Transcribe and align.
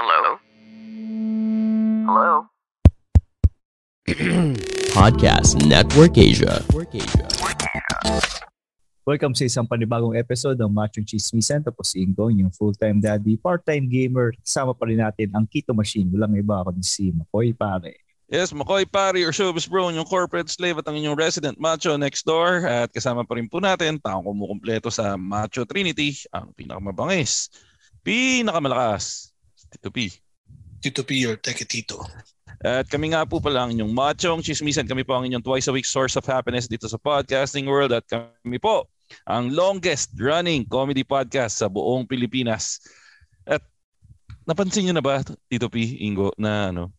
Hello? 0.00 0.40
Hello? 2.08 2.48
Podcast 4.96 5.60
Network 5.68 6.16
Asia. 6.16 6.64
Welcome 9.04 9.36
sa 9.36 9.44
isang 9.44 9.68
panibagong 9.68 10.16
episode 10.16 10.56
ng 10.56 10.72
Machong 10.72 11.04
Chismisan. 11.04 11.60
Tapos 11.60 11.92
si 11.92 12.00
Ingo, 12.00 12.32
yung 12.32 12.48
full-time 12.48 12.96
daddy, 12.96 13.36
part-time 13.36 13.92
gamer. 13.92 14.32
Kasama 14.40 14.72
pa 14.72 14.88
rin 14.88 15.04
natin 15.04 15.36
ang 15.36 15.44
Kito 15.44 15.76
Machine. 15.76 16.08
Walang 16.08 16.32
iba 16.32 16.64
ako 16.64 16.80
si 16.80 17.12
Makoy 17.12 17.52
pare. 17.52 18.00
Yes, 18.32 18.56
McCoy 18.56 18.88
Pari 18.88 19.20
or 19.28 19.36
Showbiz 19.36 19.68
Bro, 19.68 19.92
yung 19.92 20.08
corporate 20.08 20.48
slave 20.48 20.80
at 20.80 20.88
ang 20.88 20.96
inyong 20.96 21.18
resident 21.18 21.60
macho 21.60 21.92
next 22.00 22.24
door. 22.24 22.64
At 22.64 22.88
kasama 22.88 23.28
pa 23.28 23.36
rin 23.36 23.52
po 23.52 23.60
natin, 23.60 24.00
taong 24.00 24.24
kumukumpleto 24.24 24.88
sa 24.88 25.20
Macho 25.20 25.68
Trinity, 25.68 26.14
ang 26.30 26.56
pinakamabangis, 26.56 27.52
pinakamalakas, 28.06 29.29
Tito 29.70 29.88
P. 29.94 30.10
Tito 30.82 31.02
P 31.06 31.24
or 31.30 31.38
Teke 31.38 31.64
Tito. 31.64 32.02
At 32.60 32.90
kami 32.92 33.16
nga 33.16 33.24
po 33.24 33.40
pala 33.40 33.64
ang 33.64 33.72
inyong 33.72 33.92
machong 33.94 34.44
chismisan. 34.44 34.84
Kami 34.84 35.00
po 35.00 35.16
ang 35.16 35.24
inyong 35.24 35.40
twice 35.40 35.70
a 35.70 35.72
week 35.72 35.88
source 35.88 36.18
of 36.18 36.28
happiness 36.28 36.68
dito 36.68 36.84
sa 36.90 37.00
podcasting 37.00 37.64
world. 37.64 37.94
At 37.94 38.04
kami 38.10 38.60
po 38.60 38.84
ang 39.24 39.48
longest 39.48 40.12
running 40.20 40.68
comedy 40.68 41.06
podcast 41.06 41.56
sa 41.56 41.72
buong 41.72 42.04
Pilipinas. 42.04 42.82
At 43.48 43.64
napansin 44.44 44.90
nyo 44.90 44.94
na 44.98 45.04
ba, 45.04 45.24
Tito 45.48 45.72
P, 45.72 45.96
Ingo, 46.04 46.36
na 46.36 46.68
ano, 46.68 46.92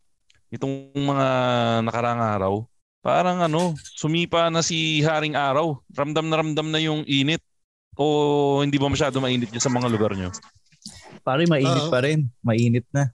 itong 0.49 0.97
mga 0.97 1.27
nakarang 1.85 2.19
araw, 2.19 2.53
parang 3.05 3.45
ano, 3.45 3.77
sumipa 3.97 4.49
na 4.49 4.65
si 4.65 5.05
Haring 5.05 5.37
Araw. 5.37 5.77
Ramdam 5.93 6.25
na 6.25 6.41
ramdam 6.41 6.67
na 6.73 6.81
yung 6.81 7.05
init. 7.05 7.41
O 7.99 8.63
hindi 8.63 8.79
ba 8.79 8.87
masyado 8.87 9.19
mainit 9.19 9.51
yun 9.51 9.61
sa 9.61 9.69
mga 9.69 9.91
lugar 9.91 10.15
nyo? 10.15 10.31
Pare, 11.21 11.45
mainit 11.45 11.85
Oo. 11.85 11.89
pa 11.89 12.01
rin. 12.01 12.25
Mainit 12.41 12.85
na. 12.89 13.09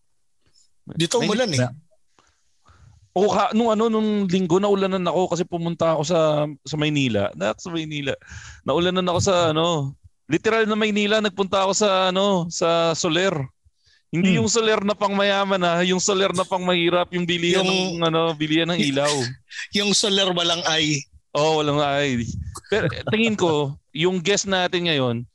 Dito 0.90 1.20
May- 1.20 1.28
umulan 1.28 1.52
eh. 1.52 1.60
na- 1.60 1.76
O 3.12 3.34
ka, 3.34 3.50
nung 3.52 3.74
ano 3.74 3.90
nung 3.90 4.30
linggo 4.30 4.62
naulanan 4.62 5.02
ako 5.04 5.34
kasi 5.34 5.42
pumunta 5.42 5.98
ako 5.98 6.04
sa 6.06 6.20
sa 6.62 6.76
Maynila. 6.78 7.34
Na 7.34 7.58
sa 7.58 7.68
Maynila. 7.68 8.14
Naulanan 8.62 9.10
ako 9.10 9.20
sa 9.20 9.36
ano, 9.50 9.98
literal 10.30 10.64
na 10.64 10.78
Maynila 10.78 11.18
nagpunta 11.18 11.66
ako 11.66 11.74
sa 11.74 11.90
ano, 12.14 12.46
sa 12.48 12.94
Soler. 12.94 13.34
Hindi 14.08 14.38
Hmm. 14.38 14.38
yung 14.40 14.48
Soler 14.48 14.86
na 14.86 14.94
pang 14.94 15.12
mayaman 15.12 15.60
ha, 15.60 15.82
yung 15.82 15.98
Soler 16.00 16.30
na 16.32 16.46
pang 16.46 16.62
mahirap, 16.62 17.10
yung 17.10 17.26
bilihan 17.26 17.66
Yung- 17.66 17.98
ng 17.98 18.06
ano, 18.06 18.32
bilihan 18.32 18.70
ng 18.70 18.80
ilaw. 18.80 19.10
Yung 19.76 19.92
solar 19.92 20.30
walang 20.32 20.62
ay. 20.64 21.02
Oh, 21.34 21.60
walang 21.60 21.82
ay. 21.82 22.22
Pero 22.70 22.86
tingin 23.10 23.34
ko, 23.34 23.76
yung 23.92 24.18
guest 24.18 24.46
natin 24.46 24.88
ngayon, 24.88 25.26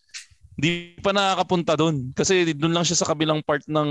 di 0.57 0.97
pa 1.01 1.11
nakakapunta 1.11 1.77
doon. 1.77 2.13
Kasi 2.13 2.53
doon 2.53 2.77
lang 2.77 2.85
siya 2.85 2.99
sa 3.01 3.09
kabilang 3.09 3.41
part 3.41 3.65
ng 3.65 3.89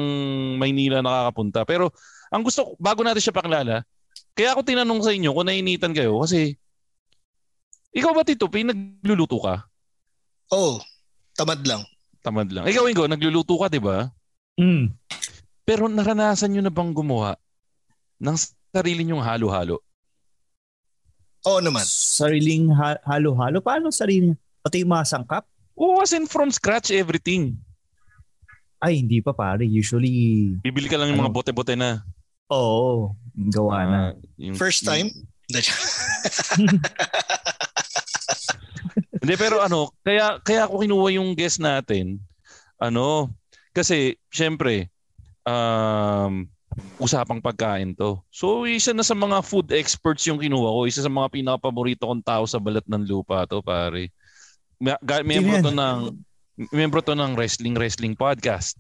Maynila 0.62 1.02
nakakapunta. 1.02 1.66
Pero 1.66 1.90
ang 2.30 2.45
gusto, 2.45 2.73
ko- 2.73 2.76
bago 2.78 3.02
natin 3.02 3.22
siya 3.22 3.36
pakilala, 3.36 3.84
kaya 4.31 4.56
ako 4.56 4.62
tinanong 4.64 5.02
sa 5.03 5.12
inyo 5.12 5.30
kung 5.36 5.48
nainitan 5.48 5.92
kayo 5.92 6.22
kasi 6.23 6.56
ikaw 7.92 8.16
ba 8.16 8.23
Tito 8.23 8.48
P, 8.48 8.64
nagluluto 8.64 9.36
ka? 9.44 9.68
Oh, 10.56 10.80
tamad 11.36 11.59
lang. 11.68 11.84
Tamad 12.23 12.48
lang. 12.48 12.64
Ikaw 12.64 12.88
Ingo, 12.88 13.03
nagluluto 13.09 13.59
ka, 13.59 13.68
di 13.68 13.84
ba? 13.84 14.08
Mm. 14.56 14.96
Pero 15.68 15.92
naranasan 15.92 16.56
nyo 16.56 16.62
na 16.64 16.72
bang 16.72 16.96
gumawa 16.96 17.36
ng 18.22 18.38
sarili 18.72 19.03
nyong 19.03 19.23
halo-halo? 19.23 19.84
Oo 21.42 21.59
naman. 21.59 21.84
Sariling 21.84 22.70
ha- 22.78 23.02
halo-halo. 23.03 23.59
Paano 23.59 23.90
sariling? 23.90 24.38
Pati 24.62 24.86
yung 24.86 24.94
mga 24.94 25.09
sangkap? 25.09 25.44
Oo, 25.82 25.98
as 26.00 26.14
in 26.14 26.30
from 26.30 26.54
scratch 26.54 26.94
everything. 26.94 27.58
Ay, 28.78 29.02
hindi 29.02 29.18
pa 29.18 29.34
pare. 29.34 29.66
Usually, 29.66 30.54
Bibili 30.58 30.86
ka 30.86 30.98
lang 30.98 31.10
yung 31.10 31.20
mga 31.20 31.30
Ano? 31.30 31.38
bote-bote 31.38 31.74
na. 31.74 32.06
oo. 32.48 33.14
gawa 33.32 33.78
na. 33.88 33.98
Ah, 33.98 34.14
yung- 34.38 34.54
First 34.54 34.84
time? 34.84 35.09
Hindi 39.22 39.36
pero 39.38 39.62
ano, 39.62 39.94
kaya 40.02 40.42
kaya 40.42 40.66
ako 40.66 40.81
kinuha 40.81 41.14
yung 41.14 41.38
guest 41.38 41.62
natin. 41.62 42.18
Ano, 42.75 43.30
kasi 43.72 44.18
syempre 44.28 44.90
um 45.46 46.50
usapang 46.98 47.38
pagkain 47.38 47.94
to. 47.94 48.18
So 48.31 48.66
isa 48.66 48.92
na 48.92 49.03
sa 49.03 49.13
mga 49.13 49.44
food 49.44 49.69
experts 49.69 50.25
yung 50.25 50.40
kinuha 50.42 50.72
ko, 50.72 50.88
isa 50.88 51.03
sa 51.03 51.12
mga 51.12 51.30
pinaka-paborito 51.30 52.08
kong 52.08 52.24
tao 52.24 52.44
sa 52.48 52.58
balat 52.58 52.88
ng 52.88 53.06
lupa 53.06 53.46
to, 53.46 53.62
pare. 53.62 54.09
Membro 54.81 55.62
to 55.62 55.72
ng 55.72 56.00
membro 56.74 57.00
to 57.06 57.14
ng 57.14 57.38
wrestling 57.38 57.78
wrestling 57.78 58.18
podcast. 58.18 58.75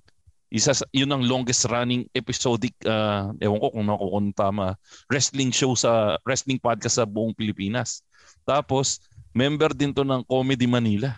Isa 0.51 0.75
sa, 0.75 0.83
yun 0.91 1.07
ang 1.07 1.23
longest 1.23 1.63
running 1.71 2.03
episodic 2.11 2.75
uh, 2.83 3.31
ewan 3.39 3.61
ko 3.63 3.71
kung 3.71 3.87
ako 3.87 4.05
kung 4.11 4.29
tama 4.35 4.75
wrestling 5.07 5.47
show 5.47 5.71
sa 5.79 6.19
wrestling 6.27 6.59
podcast 6.59 6.99
sa 6.99 7.07
buong 7.07 7.31
Pilipinas. 7.31 8.03
Tapos 8.43 8.99
member 9.31 9.71
din 9.71 9.95
to 9.95 10.03
ng 10.03 10.27
Comedy 10.27 10.67
Manila. 10.67 11.15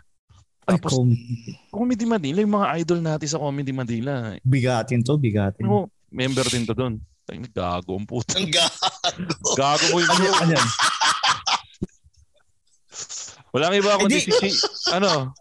Ay, 0.69 0.77
Tapos 0.77 0.94
kung 0.94 1.09
Comedy 1.73 2.05
Manila, 2.05 2.45
yung 2.45 2.55
mga 2.61 2.69
idol 2.85 3.00
natin 3.01 3.27
sa 3.27 3.41
Comedy 3.41 3.73
Manila. 3.73 4.38
bigatin 4.45 5.01
to, 5.01 5.17
bigatin. 5.17 5.65
Ano, 5.65 5.89
member 6.13 6.45
din 6.45 6.69
to 6.69 6.77
doon. 6.77 7.01
Gago 7.55 7.97
ang 7.97 8.05
puto. 8.05 8.35
Ang 8.38 8.51
gago. 8.51 8.88
Gago 9.57 9.85
mo 9.91 9.97
Ano, 9.97 10.21
yung 10.27 10.38
ano 10.44 10.51
yan? 10.53 10.67
Walang 13.53 13.77
iba 13.77 14.01
kundi 14.01 14.17
Hindi. 14.17 14.49
si 14.49 14.65
ano, 14.89 15.31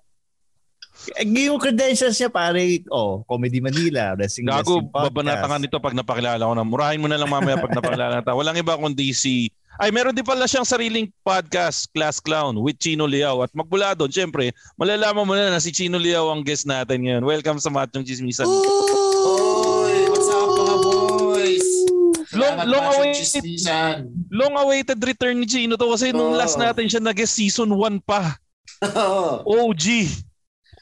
Eh, 1.18 1.26
Yung 1.26 1.58
credentials 1.58 2.14
niya 2.14 2.30
pare, 2.30 2.78
oh, 2.86 3.26
Comedy 3.26 3.58
Manila, 3.58 4.14
Wrestling 4.14 4.46
gago, 4.46 4.78
babanata 4.86 5.50
ka 5.50 5.58
nito 5.58 5.82
pag 5.82 5.98
napakilala 5.98 6.46
ko 6.46 6.54
na. 6.54 6.62
Murahin 6.62 7.02
mo 7.02 7.10
na 7.10 7.18
lang 7.18 7.26
mamaya 7.26 7.58
pag 7.58 7.74
napakilala 7.74 8.22
na. 8.22 8.30
Walang 8.30 8.54
iba 8.54 8.78
kundi 8.78 9.10
si 9.10 9.50
ay, 9.80 9.88
meron 9.88 10.12
din 10.12 10.22
pala 10.22 10.44
siyang 10.44 10.68
sariling 10.68 11.08
podcast, 11.24 11.88
Class 11.96 12.20
Clown, 12.20 12.60
with 12.60 12.76
Chino 12.76 13.08
Liao. 13.08 13.40
At 13.40 13.50
magmula 13.56 13.96
doon, 13.96 14.12
syempre, 14.12 14.52
malalaman 14.76 15.24
mo 15.24 15.32
na 15.32 15.48
na 15.48 15.64
si 15.64 15.72
Chino 15.72 15.96
Liao 15.96 16.28
ang 16.28 16.44
guest 16.44 16.68
natin 16.68 17.02
ngayon. 17.02 17.24
Welcome 17.24 17.56
sa 17.56 17.72
Machong 17.72 18.04
Chismisan. 18.04 18.44
Oy, 18.44 19.01
Salamat 22.52 22.64
long 22.68 23.12
Chismisan. 23.12 23.96
Long 24.28 24.54
awaited 24.58 25.00
return 25.00 25.40
ni 25.40 25.46
Chino 25.46 25.74
to 25.74 25.88
kasi 25.88 26.12
nung 26.12 26.32
Oo. 26.32 26.38
last 26.38 26.60
natin 26.60 26.86
siya 26.86 27.00
nag-guest 27.00 27.32
season 27.34 27.72
1 27.72 28.04
pa. 28.04 28.36
OG. 29.46 29.84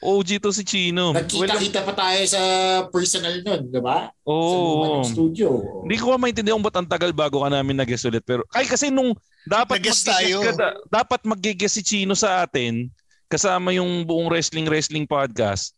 OG 0.01 0.29
to 0.41 0.49
si 0.49 0.65
Chino. 0.65 1.13
Nagkita-kita 1.13 1.85
pa 1.85 1.93
tayo 1.93 2.21
sa 2.25 2.41
personal 2.89 3.37
nun, 3.45 3.69
di 3.69 3.77
ba? 3.77 4.09
Sa 4.09 4.25
Oo. 4.25 4.81
lumang 4.81 5.05
studio. 5.05 5.61
Hindi 5.85 5.95
ko 6.01 6.17
maintindihan 6.17 6.57
kung 6.57 6.65
ba't 6.65 6.77
ang 6.81 6.89
tagal 6.89 7.13
bago 7.13 7.45
ka 7.45 7.49
namin 7.53 7.77
nag-guest 7.77 8.09
ulit. 8.09 8.25
Pero, 8.25 8.41
ay 8.57 8.65
kasi 8.65 8.89
nung 8.89 9.13
dapat 9.45 9.77
mag-guest 9.77 10.09
tayo. 10.09 10.41
ka, 10.41 10.51
da- 10.57 10.77
dapat 10.89 11.21
mag-guest 11.21 11.77
si 11.77 11.83
Chino 11.85 12.17
sa 12.17 12.41
atin 12.41 12.89
kasama 13.29 13.71
yung 13.71 14.01
buong 14.03 14.27
wrestling 14.27 14.65
wrestling 14.65 15.05
podcast. 15.05 15.77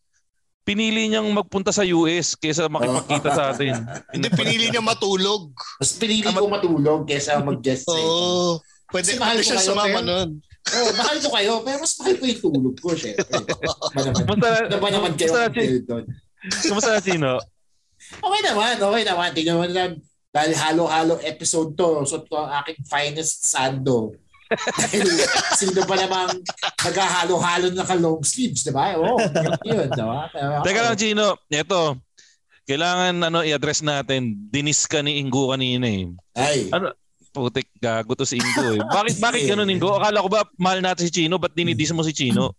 Pinili 0.64 1.12
niyang 1.12 1.28
magpunta 1.28 1.68
sa 1.70 1.84
US 1.84 2.32
kaysa 2.34 2.72
makipagkita 2.72 3.28
sa 3.30 3.52
atin. 3.52 3.76
Hindi, 4.16 4.28
pinili 4.32 4.72
niya 4.72 4.80
matulog. 4.80 5.52
Mas 5.76 5.92
pinili 5.92 6.24
ko 6.24 6.48
matulog 6.48 7.04
kesa 7.04 7.36
mag-guest 7.44 7.84
sa. 7.84 7.92
Oo. 7.92 8.64
Pwede, 8.88 9.12
Kasi 9.12 9.20
mahal 9.20 9.36
ko 9.36 9.44
siya 9.44 9.58
kayo, 9.60 9.68
sumama 9.68 9.88
pero- 9.92 10.08
nun. 10.08 10.30
Oh, 10.64 10.90
mahal 10.96 11.16
ko 11.20 11.28
kayo, 11.36 11.52
pero 11.60 11.76
mas 11.84 11.92
mahal 12.00 12.14
ko 12.16 12.24
yung 12.24 12.40
tulog 12.40 12.74
ko, 12.80 12.88
syempre. 12.96 13.28
Ba 13.92 14.00
naman? 14.00 14.22
Kumusta, 14.24 14.48
Ano 14.64 14.76
ba 14.80 14.88
naman 14.88 15.12
kayo 15.12 15.32
doon? 15.84 16.04
kumusta 16.64 16.90
na 16.96 17.04
Chino? 17.04 17.32
Okay 18.16 18.40
naman, 18.40 18.74
okay 18.80 19.02
naman. 19.04 19.28
Tingnan 19.36 19.56
mo 19.60 19.64
na 19.68 19.92
dahil 20.32 20.52
halo-halo 20.56 21.20
episode 21.20 21.76
to. 21.76 22.08
So, 22.08 22.24
ito 22.24 22.32
ang 22.40 22.64
aking 22.64 22.80
finest 22.88 23.44
sando. 23.44 24.16
sino 25.58 25.80
ba 25.88 25.96
namang 25.96 26.30
naghahalo-halo 26.84 27.72
na 27.72 27.84
ka 27.84 27.96
long 27.96 28.20
sleeves, 28.22 28.62
di 28.62 28.72
ba? 28.72 28.94
Oo, 29.00 29.16
oh, 29.16 29.18
yun, 29.64 29.88
di 29.88 30.02
ba? 30.04 30.28
Teka 30.62 30.80
lang 30.84 30.96
Chino, 30.98 31.40
eto. 31.48 31.98
Kailangan 32.64 33.28
ano 33.28 33.44
i-address 33.44 33.84
natin. 33.84 34.48
Dinis 34.48 34.88
ka 34.88 35.04
ni 35.04 35.20
Ingo 35.20 35.52
kanina 35.52 35.84
eh. 35.84 36.08
Ay, 36.32 36.72
Ano? 36.72 36.96
Putik, 37.34 37.66
gago 37.82 38.14
to 38.14 38.22
si 38.24 38.38
Ingo 38.38 38.78
eh. 38.78 38.80
Bakit, 38.80 39.18
bakit 39.20 39.42
ganun 39.50 39.68
Ingo? 39.68 39.98
Akala 39.98 40.22
ko 40.24 40.30
ba 40.30 40.46
mahal 40.56 40.80
natin 40.80 41.10
si 41.10 41.12
Chino? 41.12 41.36
Ba't 41.36 41.52
dinidis 41.52 41.92
mo 41.92 42.00
si 42.06 42.14
Chino? 42.14 42.54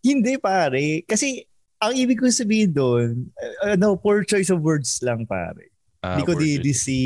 Hindi 0.00 0.38
pare. 0.38 1.02
Kasi 1.04 1.42
ang 1.82 1.92
ibig 1.92 2.22
ko 2.22 2.30
sabihin 2.30 2.72
doon, 2.72 3.28
uh, 3.36 3.76
ano, 3.76 3.98
poor 4.00 4.24
choice 4.24 4.48
of 4.48 4.64
words 4.64 5.02
lang 5.04 5.28
pare. 5.28 5.68
Ah, 6.00 6.16
Hindi 6.16 6.24
ko 6.24 6.32
worth 6.36 6.44
di, 6.44 6.50
it. 6.56 6.62
di 6.64 6.72
si 6.72 6.98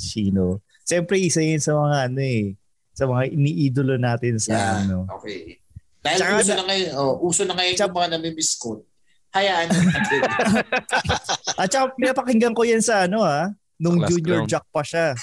Chino. 0.00 0.64
Siyempre, 0.82 1.20
isa 1.20 1.44
yun 1.44 1.62
sa 1.62 1.78
mga 1.78 2.10
ano 2.10 2.20
eh, 2.22 2.56
sa 2.94 3.04
mga 3.04 3.22
iniidolo 3.28 3.98
natin 3.98 4.38
sa 4.38 4.54
Yeah. 4.54 4.78
ano. 4.80 4.98
okay. 5.10 5.58
Dahil 5.98 6.18
Tsaka 6.20 6.32
uso 6.36 6.46
na- 6.46 6.56
na 6.56 6.64
ngayon, 6.64 6.90
oh, 6.94 7.14
uso 7.22 7.42
na 7.42 7.54
ngayon 7.54 7.74
Tsaka- 7.76 7.88
yung 7.88 7.96
mga 7.96 8.10
namimiskot. 8.14 8.80
Hayaan 9.34 9.66
natin. 9.66 10.20
At 11.54 11.66
saka 11.66 11.90
pinapakinggan 11.92 12.54
ko 12.54 12.62
yan 12.62 12.78
sa 12.78 13.04
ano 13.04 13.18
ha, 13.20 13.50
nung 13.76 13.98
Class 13.98 14.10
junior 14.10 14.38
clown. 14.40 14.48
jack 14.48 14.64
pa 14.70 14.80
siya. 14.80 15.18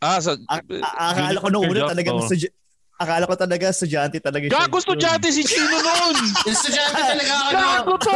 Ah, 0.00 0.16
sa... 0.16 0.32
A- 0.48 0.64
a- 0.64 0.96
akala 1.12 1.38
ko 1.38 1.48
nung 1.52 1.68
una 1.68 1.84
talagang 1.86 2.24
studi- 2.24 2.48
akala 2.96 3.28
ko 3.28 3.36
talaga 3.36 3.68
estudyante 3.68 4.16
talaga 4.16 4.48
siya. 4.48 4.56
Gago 4.56 4.76
estudyante 4.76 5.28
si 5.28 5.44
Chino 5.44 5.76
nun! 5.76 6.16
Estudyante 6.48 7.00
talaga 7.04 7.32
ako. 7.36 7.52
Gago 7.52 7.92
to! 7.98 8.12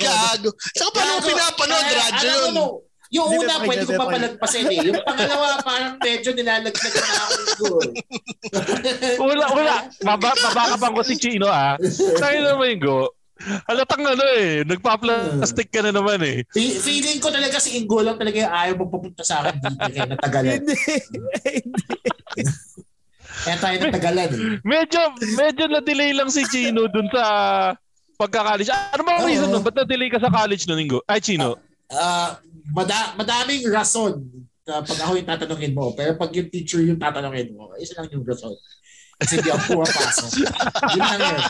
Gago. 0.00 0.50
Saka 0.72 0.88
paano 0.90 1.12
Gago. 1.14 1.28
pinapanood? 1.28 1.86
Radyo 1.92 2.32
yun. 2.32 2.54
Yung 3.14 3.28
Hindi, 3.30 3.46
una, 3.46 3.54
pwede 3.62 3.84
ko 3.86 3.92
pakinggan, 3.92 3.94
may 3.94 3.98
papalagpasin 4.02 4.66
eh. 4.66 4.78
Yung 4.90 5.02
pangalawa, 5.06 5.48
parang 5.62 5.94
medyo 6.02 6.30
nilalagsagan 6.34 7.02
na 7.02 7.14
ako 7.16 7.32
ng 7.32 7.54
goal. 7.62 7.88
Wala, 9.22 9.46
wala. 9.54 9.74
Maba, 10.02 10.30
mabakabang 10.34 10.94
ko 10.98 11.02
si 11.06 11.14
Chino 11.14 11.46
ah. 11.46 11.78
Tayo 12.18 12.38
naman 12.42 12.76
yung 12.76 12.82
go. 12.82 12.98
Halatang 13.68 14.00
ano 14.00 14.24
eh, 14.32 14.64
nagpa-plastic 14.64 15.68
ka 15.68 15.84
na 15.84 15.92
naman 15.92 16.18
eh. 16.24 16.40
Fe- 16.48 16.80
Feeling 16.80 17.20
ko 17.20 17.28
talaga 17.28 17.60
si 17.60 17.76
Ingo 17.76 18.00
lang 18.00 18.16
talaga 18.16 18.48
yung 18.48 18.54
ayaw 18.54 18.74
mo 18.80 18.88
papunta 18.88 19.20
sa 19.22 19.44
akin 19.44 19.60
dito 19.60 19.76
kaya 19.76 20.04
natagalan. 20.08 20.56
Hindi. 20.64 20.76
Hindi. 21.44 21.96
Kaya 23.44 23.56
tayo 23.60 23.76
natagalan 23.76 24.28
eh. 24.32 24.40
Medyo, 24.64 25.00
medyo 25.36 25.64
na-delay 25.68 26.10
lang 26.16 26.32
si 26.32 26.48
Chino 26.48 26.88
dun 26.88 27.06
sa 27.12 27.22
pagka-college. 28.16 28.72
Ano 28.72 29.04
ba 29.04 29.20
ang 29.20 29.28
reason 29.28 29.52
nun? 29.52 29.60
Ba't 29.60 29.76
na-delay 29.84 30.08
ka 30.08 30.16
sa 30.16 30.32
college 30.32 30.64
nun, 30.64 30.80
Ingo? 30.80 31.04
Ay, 31.04 31.20
Chino. 31.20 31.60
Ah, 31.92 32.40
mada- 32.72 33.14
madaming 33.18 33.66
rason 33.70 34.22
na 34.66 34.82
pag 34.82 34.98
ako 34.98 35.12
yung 35.14 35.28
tatanungin 35.28 35.74
mo. 35.74 35.94
Pero 35.94 36.18
pag 36.18 36.30
yung 36.34 36.50
teacher 36.50 36.82
yung 36.82 36.98
tatanungin 36.98 37.54
mo, 37.54 37.70
isa 37.78 37.94
lang 37.98 38.10
yung 38.10 38.26
rason. 38.26 38.54
Kasi 39.16 39.40
hindi 39.40 39.48
ako 39.48 39.80
pumapasok. 39.80 40.28
Yun 40.92 41.04
lang 41.06 41.20
yun. 41.24 41.40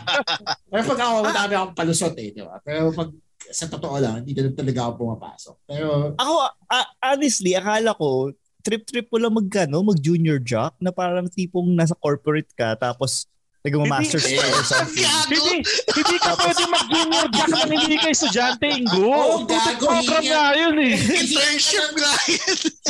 Pero 0.71 0.83
pag 0.87 1.01
ako, 1.03 1.15
madami 1.27 1.53
akong 1.57 1.75
palusot 1.75 2.15
eh. 2.23 2.31
Di 2.31 2.43
ba? 2.45 2.63
Pero 2.63 2.95
pag 2.95 3.11
sa 3.51 3.67
totoo 3.67 3.97
lang, 3.99 4.23
hindi 4.23 4.39
na 4.39 4.55
talaga 4.55 4.81
ako 4.87 4.93
pumapasok. 5.03 5.57
Pero 5.67 5.89
Ako, 6.15 6.35
ah, 6.71 6.87
honestly, 7.03 7.59
akala 7.59 7.91
ko, 7.99 8.31
trip-trip 8.63 9.07
mo 9.11 9.19
lang 9.23 9.35
magkano, 9.35 9.83
mag-junior 9.83 10.43
jock, 10.43 10.75
na 10.83 10.91
parang 10.91 11.31
tipong 11.31 11.71
nasa 11.75 11.95
corporate 11.95 12.51
ka, 12.59 12.75
tapos 12.75 13.31
nag-masters 13.67 14.23
Hindi. 14.23 14.39
ka 14.39 14.47
or 14.47 14.65
something. 14.65 15.11
Hindi, 15.27 15.55
hindi 15.91 16.17
ka 16.23 16.33
pwede 16.39 16.63
mag-junior 16.71 17.27
jack 17.35 17.51
nang 17.51 17.73
hindi 17.75 17.97
ka 17.99 18.09
estudyante, 18.15 18.67
Ingo. 18.71 19.11
Tutok 19.43 19.51
gago, 19.51 19.87
program 19.91 20.23
nga 20.23 20.45
yun 20.55 20.77
eh. 20.79 20.95
Internship 20.95 21.89
yan. 21.99 22.19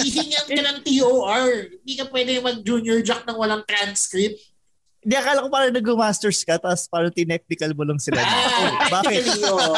hihingan 0.05 0.45
ka 0.45 0.61
ng 0.61 0.79
TOR. 0.85 1.47
Hindi 1.81 1.95
ka 1.97 2.05
pwede 2.13 2.31
mag-junior 2.45 2.99
jack 3.01 3.25
nang 3.25 3.41
walang 3.41 3.65
transcript. 3.65 4.37
Hindi, 5.07 5.15
akala 5.23 5.39
ko 5.39 5.49
parang 5.55 5.71
nag-masters 5.71 6.43
ka, 6.43 6.59
tapos 6.59 6.91
parang 6.91 7.15
tinechnical 7.15 7.71
mo 7.79 7.87
lang 7.87 8.01
sila. 8.03 8.19
Ah, 8.27 8.91
Bakit? 8.91 9.23
technically, 9.23 9.47
oo. 9.47 9.75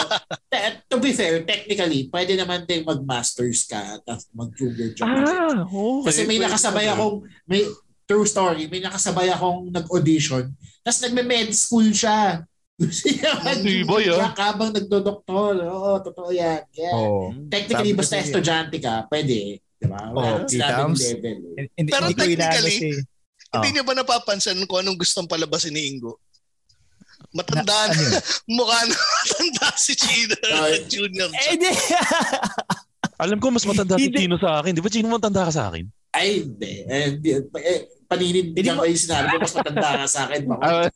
Te- 0.48 0.80
to 0.88 0.96
be 0.96 1.12
fair, 1.12 1.44
technically, 1.44 2.08
pwede 2.08 2.32
naman 2.32 2.64
din 2.64 2.80
mag-masters 2.80 3.68
ka 3.68 4.00
tapos 4.08 4.24
mag-junior 4.32 4.96
jack. 4.96 5.04
Ah, 5.04 5.68
okay. 5.68 6.04
Kasi 6.08 6.20
may 6.24 6.40
nakasabay 6.40 6.88
akong, 6.88 7.28
may 7.44 7.60
true 8.08 8.25
story, 8.25 8.64
may 8.66 8.81
nakasabay 8.81 9.28
akong 9.28 9.69
nag-audition, 9.69 10.49
tapos 10.81 11.00
nagme-med 11.05 11.52
school 11.52 11.93
siya. 11.93 12.40
Ba 12.78 12.87
mag-junior 13.58 14.00
yan? 14.00 14.19
jack 14.22 14.38
habang 14.38 14.70
nagdodoktor. 14.70 15.60
Oo, 15.66 15.99
totoo 16.00 16.31
yan. 16.31 16.62
Yeah. 16.72 16.94
Oo. 16.94 17.34
Technically, 17.50 17.93
basta 17.93 18.16
estudyante 18.16 18.78
ka, 18.78 19.05
pwede. 19.10 19.60
Diba? 19.78 19.99
Eh. 20.46 21.66
Hindi, 21.75 21.90
Pero 21.90 22.06
technically, 22.14 22.75
si... 22.75 22.88
Hindi 23.49 23.69
Oh. 23.69 23.72
niyo 23.72 23.84
ba 23.84 23.96
napapansin 23.96 24.60
kung 24.69 24.84
anong 24.84 25.00
gustong 25.00 25.25
palabasin 25.25 25.72
ni 25.72 25.96
Ingo? 25.96 26.20
Matanda 27.32 27.64
Na- 27.64 27.88
na. 27.88 27.96
ano? 27.96 28.20
Mukha 28.60 28.78
na 28.84 28.93
matanda 28.94 29.69
si 29.75 29.93
Chino. 29.96 30.37
Ay. 30.69 30.84
Junior. 30.84 31.32
Eh, 31.32 31.56
hindi. 31.56 31.72
Alam 33.16 33.40
ko 33.40 33.49
mas 33.49 33.64
matanda 33.64 33.96
si. 33.96 34.12
Chino 34.12 34.37
sa 34.37 34.60
akin. 34.60 34.76
Di 34.76 34.84
ba 34.84 34.93
Chino 34.93 35.08
matanda 35.08 35.49
ka 35.49 35.52
sa 35.52 35.72
akin? 35.72 35.88
Ay, 36.12 36.44
hindi. 36.44 36.72
Eh, 36.88 37.08
di, 37.16 37.28
eh, 37.40 37.82
paninindigan 38.08 38.81
ko 38.81 38.88
yung 38.88 39.05
sinabi 39.05 39.37
ko, 39.37 39.37
mas 39.44 39.55
matanda 39.55 39.88
ka 40.00 40.06
sa 40.08 40.20
akin. 40.26 40.43
Ah. 40.58 40.88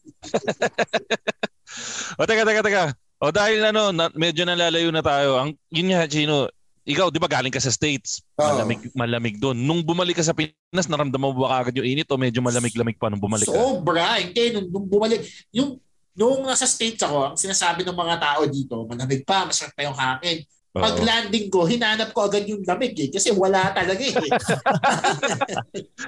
o 2.19 2.25
teka, 2.25 2.43
teka, 2.49 2.62
teka. 2.64 2.85
O 3.23 3.31
dahil 3.31 3.61
ano, 3.62 3.93
na, 3.94 4.09
medyo 4.17 4.43
nalalayo 4.43 4.91
na 4.91 5.05
tayo. 5.05 5.38
Ang, 5.38 5.55
yun 5.70 5.93
nga, 5.93 6.09
Chino, 6.09 6.49
ikaw, 6.82 7.14
di 7.14 7.23
ba 7.23 7.31
galing 7.31 7.55
ka 7.55 7.62
sa 7.62 7.70
States? 7.70 8.25
Oo. 8.35 8.49
Malamig, 8.49 8.81
malamig 8.97 9.37
doon. 9.38 9.55
Nung 9.55 9.87
bumalik 9.87 10.19
ka 10.19 10.26
sa 10.26 10.35
Pinas, 10.35 10.91
naramdaman 10.91 11.31
mo 11.31 11.47
ba 11.47 11.62
kagad 11.62 11.79
yung 11.79 11.87
init 11.87 12.11
o 12.11 12.19
medyo 12.19 12.43
malamig-lamig 12.43 12.99
pa 12.99 13.06
nung 13.06 13.23
bumalik 13.23 13.47
ka? 13.47 13.55
Sobra. 13.55 14.19
Hindi, 14.19 14.50
nung, 14.50 14.67
nung 14.67 14.87
bumalik, 14.91 15.23
yung, 15.55 15.79
nung 16.19 16.43
nasa 16.43 16.67
States 16.67 16.99
ako, 16.99 17.31
ang 17.31 17.37
sinasabi 17.38 17.87
ng 17.87 17.94
mga 17.94 18.17
tao 18.19 18.43
dito, 18.50 18.75
malamig 18.91 19.23
pa, 19.23 19.47
masarap 19.47 19.70
pa 19.79 19.87
yung 19.87 19.94
hangin. 19.94 20.43
Pag 20.73 21.05
landing 21.05 21.53
ko, 21.53 21.69
hinanap 21.69 22.17
ko 22.17 22.25
agad 22.25 22.49
yung 22.49 22.65
lamig 22.65 22.97
eh, 22.97 23.13
kasi 23.13 23.29
wala 23.29 23.77
talaga 23.77 24.01
eh. 24.01 24.17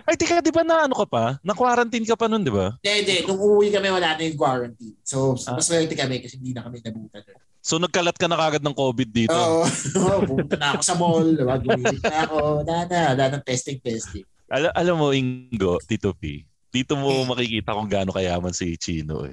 Ay, 0.09 0.17
teka, 0.17 0.41
di 0.41 0.49
ba 0.49 0.65
na 0.65 0.89
ano 0.89 0.97
ka 0.97 1.05
pa? 1.05 1.25
Na-quarantine 1.45 2.09
ka 2.09 2.17
pa 2.17 2.33
nun, 2.33 2.41
di 2.41 2.49
ba? 2.49 2.73
Hindi, 2.81 3.05
hindi. 3.05 3.17
Nung 3.29 3.45
uuwi 3.45 3.69
kami, 3.69 3.93
wala 3.93 4.17
na 4.17 4.25
yung 4.25 4.41
quarantine. 4.41 4.97
So, 5.05 5.37
Ah. 5.45 5.61
mas 5.61 5.69
swerte 5.69 5.93
kami 5.93 6.25
kasi 6.25 6.41
hindi 6.41 6.57
na 6.57 6.65
kami 6.65 6.81
nabutan. 6.81 7.21
So 7.65 7.81
nagkalat 7.81 8.21
ka 8.21 8.29
na 8.29 8.37
kagad 8.37 8.61
ng 8.61 8.77
COVID 8.77 9.09
dito. 9.09 9.33
Oo. 9.33 9.65
Oo, 10.05 10.21
pumunta 10.29 10.57
na 10.61 10.77
ako 10.77 10.83
sa 10.85 10.95
mall. 11.01 11.33
Diba? 11.33 11.57
Gumilit 11.57 12.05
na 12.05 12.29
ako. 12.29 12.61
Wala 12.61 12.77
na. 12.85 13.01
Wala 13.17 13.25
ng 13.33 13.45
testing, 13.45 13.81
testing. 13.81 14.25
Al- 14.53 14.77
alam 14.77 15.01
mo, 15.01 15.17
Ingo, 15.17 15.81
Tito 15.81 16.13
P, 16.13 16.45
dito 16.69 16.93
mo 16.93 17.25
makikita 17.25 17.73
kung 17.73 17.89
gaano 17.89 18.13
kayaman 18.13 18.53
si 18.53 18.77
Chino 18.77 19.25
eh. 19.25 19.33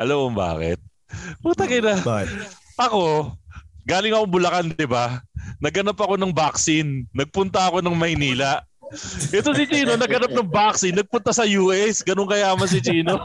Alam 0.00 0.32
mo 0.32 0.40
bakit? 0.40 0.80
Puta 1.44 1.68
na. 1.68 2.00
But, 2.00 2.32
Ako, 2.80 3.36
galing 3.88 4.12
ako 4.12 4.24
Bulacan, 4.28 4.76
di 4.76 4.84
ba? 4.84 5.16
Naghanap 5.64 5.96
ako 5.96 6.20
ng 6.20 6.32
vaccine. 6.36 7.08
Nagpunta 7.16 7.72
ako 7.72 7.80
ng 7.80 7.96
Maynila. 7.96 8.60
Ito 9.32 9.52
si 9.56 9.64
Chino, 9.64 9.96
naghanap 9.96 10.32
ng 10.32 10.48
vaccine. 10.52 10.96
Nagpunta 10.96 11.32
sa 11.32 11.48
US. 11.48 12.04
Ganun 12.04 12.28
kayaman 12.28 12.68
si 12.68 12.84
Chino. 12.84 13.16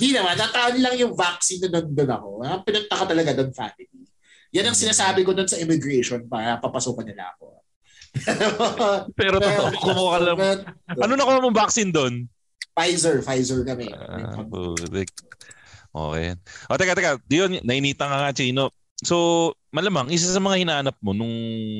Hindi 0.00 0.16
naman. 0.16 0.34
Nataon 0.40 0.76
lang 0.80 0.96
yung 0.96 1.12
vaccine 1.12 1.68
na 1.68 1.78
nandun 1.78 2.08
ako. 2.10 2.28
Ah, 2.40 2.58
Pinunta 2.64 2.96
ko 2.96 3.04
talaga 3.04 3.30
doon 3.36 3.52
family. 3.52 4.00
Yan 4.50 4.66
ang 4.66 4.78
sinasabi 4.78 5.22
ko 5.22 5.30
doon 5.30 5.46
sa 5.46 5.60
immigration 5.60 6.26
para 6.26 6.58
papasukan 6.58 7.06
nila 7.06 7.30
ako. 7.36 7.60
Pero 9.20 9.38
totoo, 9.38 9.70
kumuha 9.78 10.08
ka 10.10 10.18
lang. 10.24 10.38
Ano 10.98 11.12
nakuha 11.14 11.38
mong 11.38 11.54
vaccine 11.54 11.94
doon? 11.94 12.26
Pfizer. 12.74 13.22
Pfizer 13.22 13.62
kami. 13.62 13.86
Ah, 13.94 14.42
putik. 14.42 15.12
Okay. 15.90 16.38
O, 16.70 16.76
teka, 16.78 16.94
teka. 16.94 17.12
Yun, 17.26 17.58
nainitan 17.66 18.06
ka 18.06 18.16
nga, 18.22 18.30
Chino. 18.30 18.70
So, 19.02 19.50
malamang, 19.74 20.12
isa 20.12 20.30
sa 20.30 20.38
mga 20.38 20.62
hinahanap 20.62 20.96
mo 21.02 21.10
nung 21.10 21.32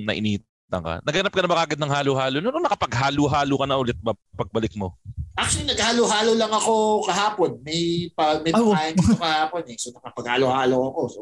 nainitan 0.09 0.83
ka, 0.83 0.99
naghanap 1.05 1.31
ka 1.31 1.41
na 1.45 1.51
ba 1.51 1.63
kagad 1.63 1.79
ng 1.79 1.93
halo-halo? 1.93 2.37
Nung 2.43 2.65
nakapag-halo-halo 2.65 3.55
ka 3.61 3.67
na 3.69 3.79
ulit 3.79 3.99
ba 4.03 4.17
pagbalik 4.35 4.75
mo? 4.75 4.97
Actually, 5.39 5.71
naghalo-halo 5.71 6.33
lang 6.35 6.51
ako 6.51 7.07
kahapon. 7.07 7.51
May 7.63 8.11
pa, 8.13 8.43
may 8.43 8.51
Oh. 8.57 8.75
dito 8.75 9.15
kahapon 9.15 9.63
eh. 9.71 9.77
So, 9.79 9.95
nakapaghalo-halo 9.95 10.77
ako. 10.91 11.01
So, 11.09 11.21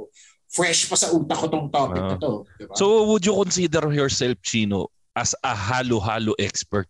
fresh 0.48 0.88
pa 0.88 0.96
sa 0.96 1.12
utak 1.12 1.36
ko 1.44 1.46
tong 1.52 1.68
topic 1.68 2.00
na 2.00 2.16
to. 2.16 2.48
Diba? 2.56 2.72
So, 2.72 3.04
would 3.04 3.20
you 3.26 3.36
consider 3.36 3.84
yourself, 3.92 4.40
Chino, 4.40 4.88
as 5.12 5.36
a 5.44 5.52
halo-halo 5.52 6.32
expert? 6.40 6.88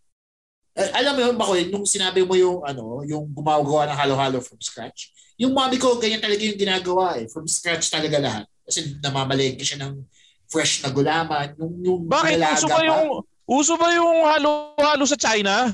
Eh, 0.79 0.87
alam 0.95 1.19
mo 1.19 1.21
yun, 1.27 1.35
Bakoy, 1.35 1.67
nung 1.67 1.83
sinabi 1.83 2.23
mo 2.23 2.39
yung, 2.39 2.63
ano, 2.63 3.03
yung 3.03 3.27
gumagawa 3.35 3.91
ng 3.91 3.99
halo-halo 3.99 4.39
from 4.39 4.63
scratch, 4.63 5.11
yung 5.39 5.55
mami 5.55 5.79
ko, 5.79 5.97
ganyan 6.03 6.19
talaga 6.19 6.43
yung 6.43 6.59
ginagawa 6.59 7.15
eh. 7.23 7.31
From 7.31 7.47
scratch 7.47 7.95
talaga 7.95 8.19
lahat. 8.19 8.45
Kasi 8.67 8.99
namamalengke 8.99 9.63
siya 9.63 9.87
ng 9.87 10.03
fresh 10.51 10.83
na 10.83 10.91
gulaman. 10.91 11.55
Yung, 11.57 11.75
yung 11.87 12.01
Bakit? 12.11 12.43
Uso 12.43 12.67
ba 12.67 12.83
yung, 12.83 13.09
uso 13.47 13.75
ba 13.79 13.89
yung 13.95 14.27
halo-halo 14.27 15.05
sa 15.07 15.15
China? 15.15 15.71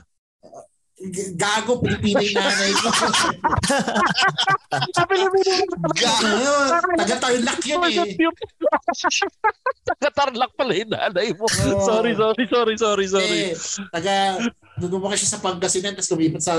Gago, 1.34 1.82
Pilipino 1.82 2.22
yung 2.22 2.38
nanay 2.38 2.70
ko. 2.76 2.88
Sa 4.94 5.02
Pilipinas. 5.04 6.22
Ayun, 6.22 6.68
Taga-tarlac 6.96 7.60
yun 7.66 7.82
eh. 7.88 8.14
Taga-tarlac 9.90 10.52
pala 10.54 10.72
yung 10.76 10.92
nanay 10.92 11.34
mo. 11.34 11.44
Sorry, 11.82 12.14
sorry, 12.14 12.44
sorry, 12.46 12.74
sorry, 12.78 13.06
sorry. 13.10 13.38
Eh, 13.52 13.58
taga, 13.90 14.38
lumaki 14.80 15.18
siya 15.18 15.36
sa 15.36 15.42
Pangasinan, 15.42 15.98
tapos 15.98 16.12
lumipat 16.14 16.42
sa 16.46 16.54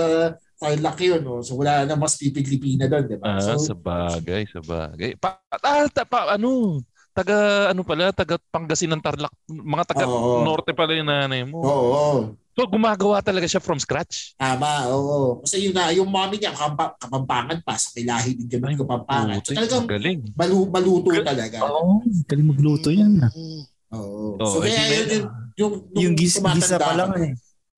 Tarlac 0.55 0.97
yun. 1.03 1.21
No? 1.21 1.43
So 1.43 1.59
wala 1.59 1.83
na 1.83 1.99
mas 1.99 2.15
pipilipina 2.15 2.87
doon, 2.87 3.05
di 3.05 3.15
ba? 3.19 3.35
Ah, 3.37 3.55
so, 3.59 3.71
sa 3.71 3.75
bagay, 3.75 4.47
sa 4.47 4.59
bagay. 4.63 5.19
Pa, 5.19 5.39
ah, 5.61 5.87
ta, 5.91 6.07
pa, 6.07 6.33
ano, 6.35 6.79
taga, 7.11 7.69
ano 7.71 7.81
pala, 7.83 8.11
taga 8.15 8.39
Pangasinan 8.51 8.99
Tarlac, 9.03 9.31
mga 9.47 9.83
taga 9.91 10.05
Oo. 10.07 10.43
Norte 10.43 10.71
pala 10.71 10.95
yung 10.95 11.07
nanay 11.07 11.43
mo. 11.43 11.59
oo, 11.63 11.85
oo. 11.91 12.19
So, 12.55 12.63
gumagawa 12.71 13.19
talaga 13.19 13.51
siya 13.51 13.59
from 13.59 13.83
scratch? 13.83 14.31
Tama, 14.39 14.87
oo. 14.95 15.43
Kasi 15.43 15.67
yun 15.67 15.75
na, 15.75 15.91
yung 15.91 16.07
mommy 16.07 16.39
niya, 16.39 16.55
kapampa, 16.55 16.95
kapampangan 17.03 17.59
pa, 17.59 17.75
sa 17.75 17.91
may 17.91 18.07
lahi 18.07 18.31
din 18.39 18.47
kami 18.47 18.79
kapampangan. 18.79 19.43
So 19.43 19.51
talagang 19.51 19.83
Magaling. 19.91 20.19
malu, 20.39 20.63
maluto 20.71 21.11
talaga. 21.19 21.57
Oo, 21.67 21.99
galing 22.23 22.47
magluto 22.47 22.95
yan. 22.95 23.19
Oo. 23.27 24.39
Oo, 24.39 24.39
so 24.43 24.63
eh, 24.63 24.71
kaya 24.71 25.03
yun, 25.03 25.07
yung, 25.11 25.23
yung, 25.55 25.73
Yung 25.99 26.13
gis, 26.15 26.39
tumatanda 26.39 26.63
gisa 26.63 26.77
pa 26.79 26.93
lang 26.95 27.11
eh. 27.19 27.31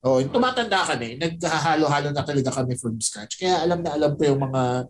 Oo, 0.08 0.24
yung 0.24 0.32
tumatanda 0.32 0.88
kami, 0.88 1.20
naghahalo-halo 1.20 2.16
na 2.16 2.24
talaga 2.24 2.48
kami 2.56 2.80
from 2.80 2.96
scratch. 3.04 3.36
Kaya 3.44 3.60
alam 3.68 3.84
na 3.84 3.92
alam 3.92 4.16
ko 4.16 4.24
yung 4.24 4.40
mga, 4.40 4.88